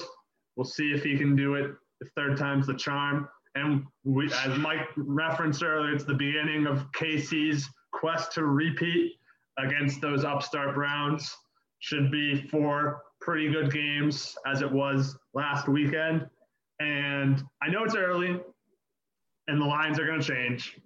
We'll 0.57 0.67
see 0.67 0.93
if 0.93 1.03
he 1.03 1.17
can 1.17 1.35
do 1.35 1.55
it. 1.55 1.71
The 2.01 2.09
third 2.15 2.37
time's 2.37 2.67
the 2.67 2.75
charm. 2.75 3.29
And 3.55 3.85
we, 4.05 4.27
as 4.45 4.59
Mike 4.59 4.89
referenced 4.97 5.63
earlier, 5.63 5.95
it's 5.95 6.05
the 6.05 6.15
beginning 6.15 6.67
of 6.67 6.85
Casey's 6.93 7.69
quest 7.93 8.33
to 8.33 8.45
repeat 8.45 9.13
against 9.59 10.01
those 10.01 10.25
upstart 10.25 10.75
Browns. 10.75 11.35
Should 11.81 12.11
be 12.11 12.47
four 12.49 13.03
pretty 13.21 13.51
good 13.51 13.73
games 13.73 14.37
as 14.47 14.63
it 14.63 14.71
was 14.71 15.17
last 15.35 15.69
weekend. 15.69 16.27
And 16.83 17.43
I 17.63 17.69
know 17.69 17.85
it's 17.85 17.95
early 17.95 18.41
and 19.47 19.61
the 19.61 19.65
lines 19.65 20.01
are 20.01 20.07
going 20.07 20.21
to 20.21 20.27
change. 20.27 20.79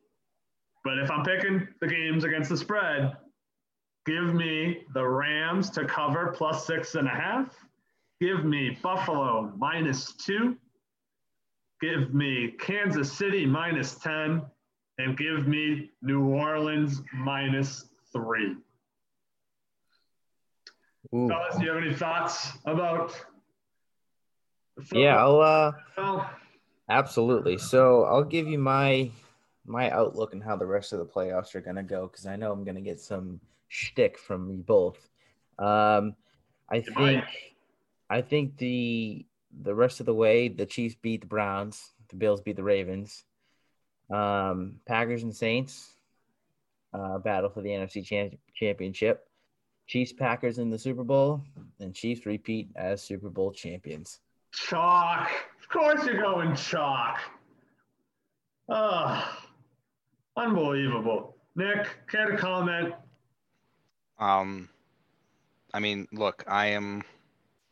But 0.84 0.98
if 0.98 1.10
I'm 1.10 1.24
picking 1.24 1.66
the 1.80 1.86
games 1.86 2.24
against 2.24 2.50
the 2.50 2.56
spread, 2.56 3.16
give 4.04 4.34
me 4.34 4.82
the 4.94 5.06
Rams 5.06 5.70
to 5.70 5.86
cover 5.86 6.34
plus 6.36 6.66
six 6.66 6.94
and 6.94 7.08
a 7.08 7.10
half. 7.10 7.54
Give 8.20 8.44
me 8.44 8.78
Buffalo 8.82 9.52
minus 9.56 10.12
two. 10.14 10.56
Give 11.80 12.14
me 12.14 12.54
Kansas 12.60 13.12
City 13.12 13.46
minus 13.46 13.94
10. 13.96 14.42
And 14.98 15.16
give 15.16 15.46
me 15.46 15.90
New 16.02 16.26
Orleans 16.26 17.02
minus 17.12 17.86
three. 18.12 18.56
Ooh. 21.14 21.28
Fellas, 21.28 21.56
do 21.56 21.64
you 21.64 21.70
have 21.70 21.82
any 21.82 21.94
thoughts 21.94 22.52
about? 22.64 23.14
The 24.76 25.00
Yeah, 25.00 25.16
I'll 25.16 25.40
uh? 25.40 26.26
Absolutely. 26.88 27.58
So 27.58 28.04
I'll 28.04 28.24
give 28.24 28.46
you 28.46 28.58
my 28.58 29.10
my 29.66 29.90
outlook 29.90 30.32
and 30.32 30.42
how 30.42 30.56
the 30.56 30.66
rest 30.66 30.92
of 30.92 31.00
the 31.00 31.04
playoffs 31.04 31.54
are 31.54 31.60
gonna 31.60 31.82
go 31.82 32.06
because 32.06 32.26
I 32.26 32.36
know 32.36 32.52
I'm 32.52 32.64
gonna 32.64 32.80
get 32.80 33.00
some 33.00 33.40
shtick 33.68 34.18
from 34.18 34.50
you 34.50 34.58
both. 34.58 35.08
Um, 35.58 36.14
I 36.70 36.80
think 36.80 37.24
I 38.08 38.22
think 38.22 38.56
the 38.58 39.26
the 39.62 39.74
rest 39.74 40.00
of 40.00 40.06
the 40.06 40.14
way 40.14 40.48
the 40.48 40.66
Chiefs 40.66 40.96
beat 41.00 41.22
the 41.22 41.26
Browns, 41.26 41.92
the 42.08 42.16
Bills 42.16 42.40
beat 42.40 42.56
the 42.56 42.62
Ravens, 42.62 43.24
um, 44.10 44.76
Packers 44.86 45.22
and 45.22 45.34
Saints 45.34 45.94
uh, 46.92 47.18
battle 47.18 47.50
for 47.50 47.62
the 47.62 47.70
NFC 47.70 48.04
champ- 48.04 48.38
championship. 48.54 49.28
Chiefs 49.86 50.12
Packers 50.12 50.58
in 50.58 50.70
the 50.70 50.78
Super 50.78 51.04
Bowl 51.04 51.42
and 51.78 51.94
Chiefs 51.94 52.26
repeat 52.26 52.70
as 52.74 53.02
Super 53.02 53.30
Bowl 53.30 53.52
champions. 53.52 54.20
Chalk. 54.52 55.30
Of 55.62 55.68
course 55.68 56.06
you're 56.06 56.20
going 56.20 56.54
chalk. 56.54 57.20
Oh, 58.68 59.38
unbelievable. 60.36 61.36
Nick, 61.54 61.88
care 62.10 62.30
to 62.30 62.36
comment? 62.36 62.94
Um, 64.18 64.68
I 65.72 65.80
mean, 65.80 66.06
look, 66.12 66.44
I 66.46 66.66
am, 66.66 67.02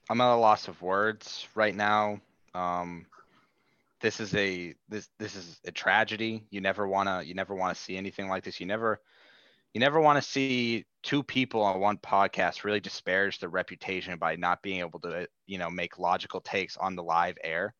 I'm 0.08 0.20
at 0.20 0.34
a 0.34 0.36
loss 0.36 0.68
of 0.68 0.80
words 0.82 1.46
right 1.54 1.74
now. 1.74 2.20
Um, 2.54 3.06
this 4.04 4.20
is 4.20 4.34
a 4.34 4.74
this 4.88 5.08
this 5.18 5.34
is 5.34 5.60
a 5.64 5.72
tragedy. 5.72 6.44
You 6.50 6.60
never 6.60 6.86
wanna 6.86 7.22
you 7.22 7.32
never 7.32 7.54
wanna 7.54 7.74
see 7.74 7.96
anything 7.96 8.28
like 8.28 8.44
this. 8.44 8.60
You 8.60 8.66
never 8.66 9.00
you 9.74 9.80
never 9.80 10.00
want 10.00 10.22
to 10.22 10.28
see 10.28 10.86
two 11.02 11.22
people 11.22 11.60
on 11.62 11.80
one 11.80 11.98
podcast 11.98 12.64
really 12.64 12.80
disparage 12.80 13.40
their 13.40 13.48
reputation 13.48 14.18
by 14.18 14.36
not 14.36 14.62
being 14.62 14.80
able 14.80 15.00
to 15.00 15.28
you 15.46 15.58
know 15.58 15.68
make 15.68 15.98
logical 15.98 16.40
takes 16.40 16.76
on 16.76 16.96
the 16.96 17.02
live 17.02 17.36
air. 17.42 17.74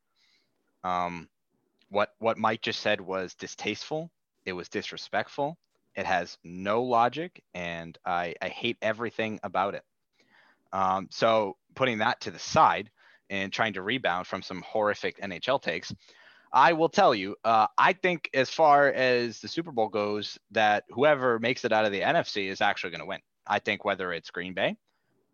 Um, 0.83 1.29
what 1.89 2.11
what 2.19 2.37
Mike 2.37 2.61
just 2.61 2.81
said 2.81 3.01
was 3.01 3.35
distasteful. 3.35 4.11
It 4.45 4.53
was 4.53 4.69
disrespectful. 4.69 5.57
It 5.95 6.05
has 6.05 6.37
no 6.43 6.83
logic, 6.83 7.41
and 7.55 7.97
I, 8.05 8.35
I 8.43 8.49
hate 8.49 8.77
everything 8.83 9.39
about 9.45 9.77
it. 9.77 9.85
Um, 10.73 11.07
so 11.13 11.57
putting 11.77 11.99
that 11.99 12.21
to 12.23 12.33
the 12.33 12.39
side 12.39 12.91
and 13.31 13.53
trying 13.53 13.75
to 13.75 13.83
rebound 13.83 14.27
from 14.27 14.43
some 14.43 14.63
horrific 14.67 15.21
NHL 15.21 15.63
takes, 15.63 15.95
I 16.55 16.73
will 16.73 16.89
tell 16.89 17.15
you, 17.15 17.37
uh, 17.45 17.67
I 17.77 17.93
think 17.93 18.31
as 18.33 18.49
far 18.49 18.89
as 18.89 19.41
the 19.41 19.49
Super 19.49 19.73
Bowl 19.73 19.89
goes, 19.89 20.39
that 20.53 20.85
whoever 20.91 21.39
makes 21.39 21.65
it 21.65 21.73
out 21.73 21.85
of 21.85 21.93
the 21.93 22.01
NFC 22.01 22.49
is 22.49 22.61
actually 22.61 22.91
going 22.91 23.01
to 23.01 23.07
win. 23.07 23.21
I 23.47 23.59
think 23.59 23.85
whether 23.85 24.13
it's 24.13 24.31
Green 24.31 24.55
Bay 24.55 24.77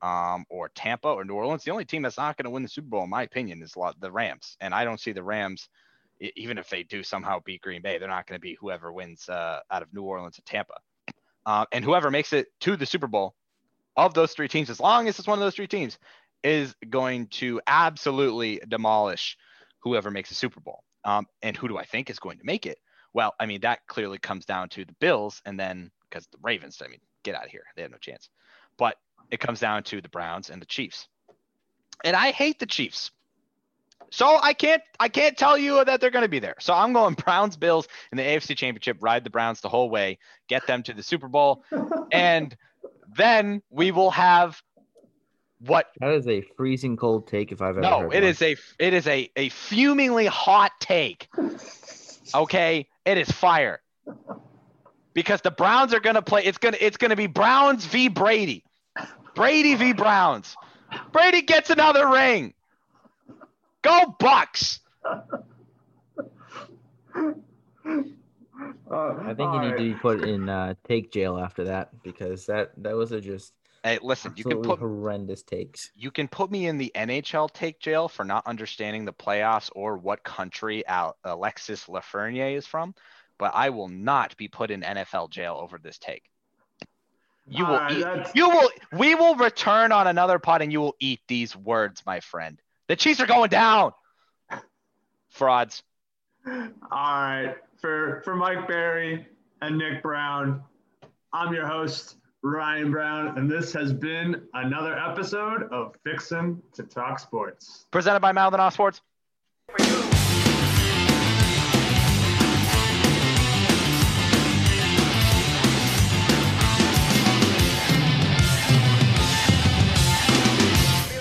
um, 0.01 0.47
or 0.49 0.71
Tampa 0.71 1.09
or 1.09 1.25
New 1.25 1.35
Orleans, 1.35 1.63
the 1.63 1.71
only 1.71 1.85
team 1.85 2.03
that's 2.03 2.17
not 2.17 2.37
going 2.37 2.45
to 2.45 2.51
win 2.51 2.63
the 2.63 2.69
Super 2.69 2.89
Bowl, 2.89 3.05
in 3.05 3.11
my 3.11 3.23
opinion, 3.23 3.63
is 3.63 3.75
the 4.01 4.11
Rams. 4.11 4.57
And 4.61 4.75
I 4.75 4.85
don't 4.85 4.99
see 4.99 5.13
the 5.13 5.23
Rams 5.23 5.69
even 6.37 6.59
if 6.59 6.69
they 6.69 6.83
do 6.83 7.03
somehow 7.03 7.41
beat 7.45 7.63
Green 7.63 7.83
Bay, 7.83 7.99
they're 7.99 8.09
not 8.09 8.27
going 8.27 8.37
to 8.37 8.43
be 8.43 8.57
whoever 8.61 8.93
wins 8.93 9.29
uh, 9.29 9.61
out 9.71 9.83
of 9.83 9.93
New 9.93 10.03
Orleans 10.03 10.37
and 10.37 10.47
Tampa. 10.47 10.75
Uh, 11.47 11.65
and 11.73 11.85
whoever 11.85 12.11
makes 12.11 12.33
it 12.33 12.49
to 12.61 12.77
the 12.77 12.87
Super 12.87 13.07
Bowl 13.07 13.35
of 13.97 14.15
those 14.15 14.33
three 14.33 14.49
teams, 14.49 14.71
as 14.71 14.81
long 14.81 15.09
as 15.09 15.19
it's 15.19 15.27
one 15.27 15.39
of 15.39 15.45
those 15.45 15.55
three 15.55 15.67
teams, 15.67 15.99
is 16.43 16.75
going 16.89 17.27
to 17.29 17.61
absolutely 17.67 18.61
demolish 18.69 19.37
whoever 19.81 20.11
makes 20.11 20.29
the 20.29 20.35
Super 20.35 20.61
Bowl. 20.61 20.83
Um, 21.05 21.27
and 21.43 21.57
who 21.57 21.69
do 21.69 21.79
I 21.79 21.85
think 21.85 22.11
is 22.11 22.19
going 22.19 22.39
to 22.39 22.45
make 22.45 22.67
it? 22.67 22.79
Well, 23.13 23.35
I 23.41 23.47
mean, 23.47 23.61
that 23.63 23.81
clearly 23.87 24.19
comes 24.19 24.45
down 24.45 24.69
to 24.71 24.85
the 24.85 24.95
Bills 25.01 25.43
and 25.45 25.59
then 25.59 25.91
because 26.09 26.27
the 26.27 26.39
Ravens, 26.43 26.81
I 26.85 26.89
mean, 26.89 27.01
get 27.23 27.35
out 27.35 27.45
of 27.45 27.51
here. 27.51 27.65
They 27.77 27.83
have 27.83 27.91
no 27.91 27.99
chance. 27.99 28.29
But 28.77 28.97
it 29.31 29.41
comes 29.41 29.61
down 29.61 29.85
to 29.85 30.01
the 30.01 30.09
Browns 30.09 30.51
and 30.51 30.61
the 30.61 30.67
Chiefs. 30.67 31.09
And 32.05 32.17
I 32.17 32.31
hate 32.31 32.59
the 32.59 32.67
Chiefs. 32.67 33.11
So 34.11 34.39
I 34.43 34.55
can't 34.55 34.83
I 34.99 35.09
can't 35.09 35.37
tell 35.37 35.57
you 35.57 35.85
that 35.85 36.01
they're 36.01 36.11
going 36.11 36.25
to 36.25 36.29
be 36.29 36.41
there. 36.41 36.57
So 36.59 36.75
I'm 36.75 36.93
going 36.93 37.15
Browns 37.25 37.57
Bills 37.57 37.87
in 38.11 38.19
the 38.19 38.25
AFC 38.25 38.57
Championship. 38.57 38.99
Ride 39.01 39.25
the 39.25 39.31
Browns 39.31 39.61
the 39.61 39.69
whole 39.69 39.89
way, 39.89 40.19
get 40.49 40.67
them 40.67 40.83
to 40.85 40.95
the 40.95 41.03
Super 41.03 41.29
Bowl, 41.29 41.65
and 42.11 42.57
then 43.17 43.63
we 43.71 43.93
will 43.93 44.11
have 44.11 44.61
what? 45.61 45.87
That 46.01 46.13
is 46.13 46.27
a 46.27 46.41
freezing 46.57 46.97
cold 46.97 47.27
take 47.27 47.53
if 47.53 47.61
I've 47.61 47.77
ever 47.77 47.81
No, 47.81 48.11
it 48.11 48.25
is 48.25 48.41
a 48.43 48.57
it 48.79 48.95
is 48.95 49.07
a 49.07 49.31
a 49.37 49.49
fumingly 49.51 50.27
hot 50.27 50.73
take. 50.81 51.29
Okay, 52.35 52.89
it 53.05 53.19
is 53.19 53.31
fire 53.31 53.81
because 55.13 55.41
the 55.43 55.51
Browns 55.51 55.93
are 55.93 56.01
going 56.01 56.15
to 56.15 56.23
play. 56.23 56.45
It's 56.45 56.59
gonna 56.59 56.79
it's 56.81 56.97
gonna 56.97 57.17
be 57.17 57.27
Browns 57.27 57.85
v 57.85 58.09
Brady, 58.09 58.65
Brady 59.35 59.75
v 59.75 59.93
Browns. 59.93 60.57
Brady 61.13 61.43
gets 61.43 61.71
another 61.71 62.09
ring. 62.09 62.55
Go 63.83 64.17
Bucs. 64.21 64.81
I 68.93 69.35
think 69.35 69.55
you 69.55 69.61
need 69.61 69.71
to 69.71 69.77
be 69.77 69.95
put 69.95 70.23
in 70.25 70.49
uh, 70.49 70.75
take 70.85 71.13
jail 71.13 71.39
after 71.39 71.65
that 71.65 72.03
because 72.03 72.47
that 72.47 72.73
that 72.79 72.97
was 72.97 73.13
a 73.13 73.21
just 73.21 73.53
Hey, 73.83 73.99
listen, 74.03 74.35
you 74.37 74.45
can 74.45 74.61
put 74.61 74.79
horrendous 74.79 75.43
takes. 75.43 75.91
you 75.95 76.11
can 76.11 76.29
put 76.29 76.51
me 76.51 76.67
in 76.67 76.77
the 76.77 76.93
NHL 76.95 77.51
take 77.51 77.81
jail 77.81 78.09
for 78.09 78.25
not 78.25 78.47
understanding 78.47 79.07
the 79.07 79.13
playoffs 79.13 79.71
or 79.75 79.97
what 79.97 80.23
country 80.23 80.87
Al- 80.87 81.17
Alexis 81.25 81.87
Lafreniere 81.87 82.57
is 82.57 82.67
from, 82.67 82.95
but 83.39 83.53
I 83.55 83.71
will 83.71 83.89
not 83.89 84.37
be 84.37 84.49
put 84.49 84.71
in 84.71 84.83
NFL 84.83 85.31
jail 85.31 85.57
over 85.59 85.79
this 85.79 85.97
take. 85.97 86.25
You 87.49 87.65
will 87.65 87.73
All 87.73 87.81
right, 87.81 88.27
eat, 88.27 88.27
you 88.35 88.51
will 88.51 88.71
we 88.93 89.15
will 89.15 89.35
return 89.35 89.93
on 89.93 90.07
another 90.07 90.39
pod 90.39 90.63
and 90.63 90.71
you 90.71 90.81
will 90.81 90.97
eat 91.01 91.21
these 91.27 91.57
words, 91.57 92.03
my 92.05 92.21
friend. 92.21 92.61
The 92.87 92.97
Chiefs 92.97 93.21
are 93.21 93.27
going 93.27 93.49
down. 93.51 93.93
Frauds. 95.31 95.83
All 96.47 96.63
right. 96.91 97.55
For 97.81 98.21
for 98.25 98.37
Mike 98.37 98.69
Barry 98.69 99.27
and 99.63 99.79
Nick 99.79 100.03
Brown, 100.03 100.63
I'm 101.33 101.55
your 101.55 101.67
host, 101.67 102.17
Ryan 102.43 102.91
Brown, 102.91 103.39
and 103.39 103.51
this 103.51 103.73
has 103.75 103.93
been 103.93 104.43
another 104.55 104.99
episode 104.99 105.65
of 105.65 105.95
Fixin' 106.05 106.63
to 106.73 106.83
Talk 106.83 107.19
Sports. 107.19 107.87
Presented 107.91 108.21
by 108.21 108.33
Mouth 108.33 108.55
and 108.55 108.73
Sports. 108.73 109.03
for 109.69 109.83
you. 109.85 110.10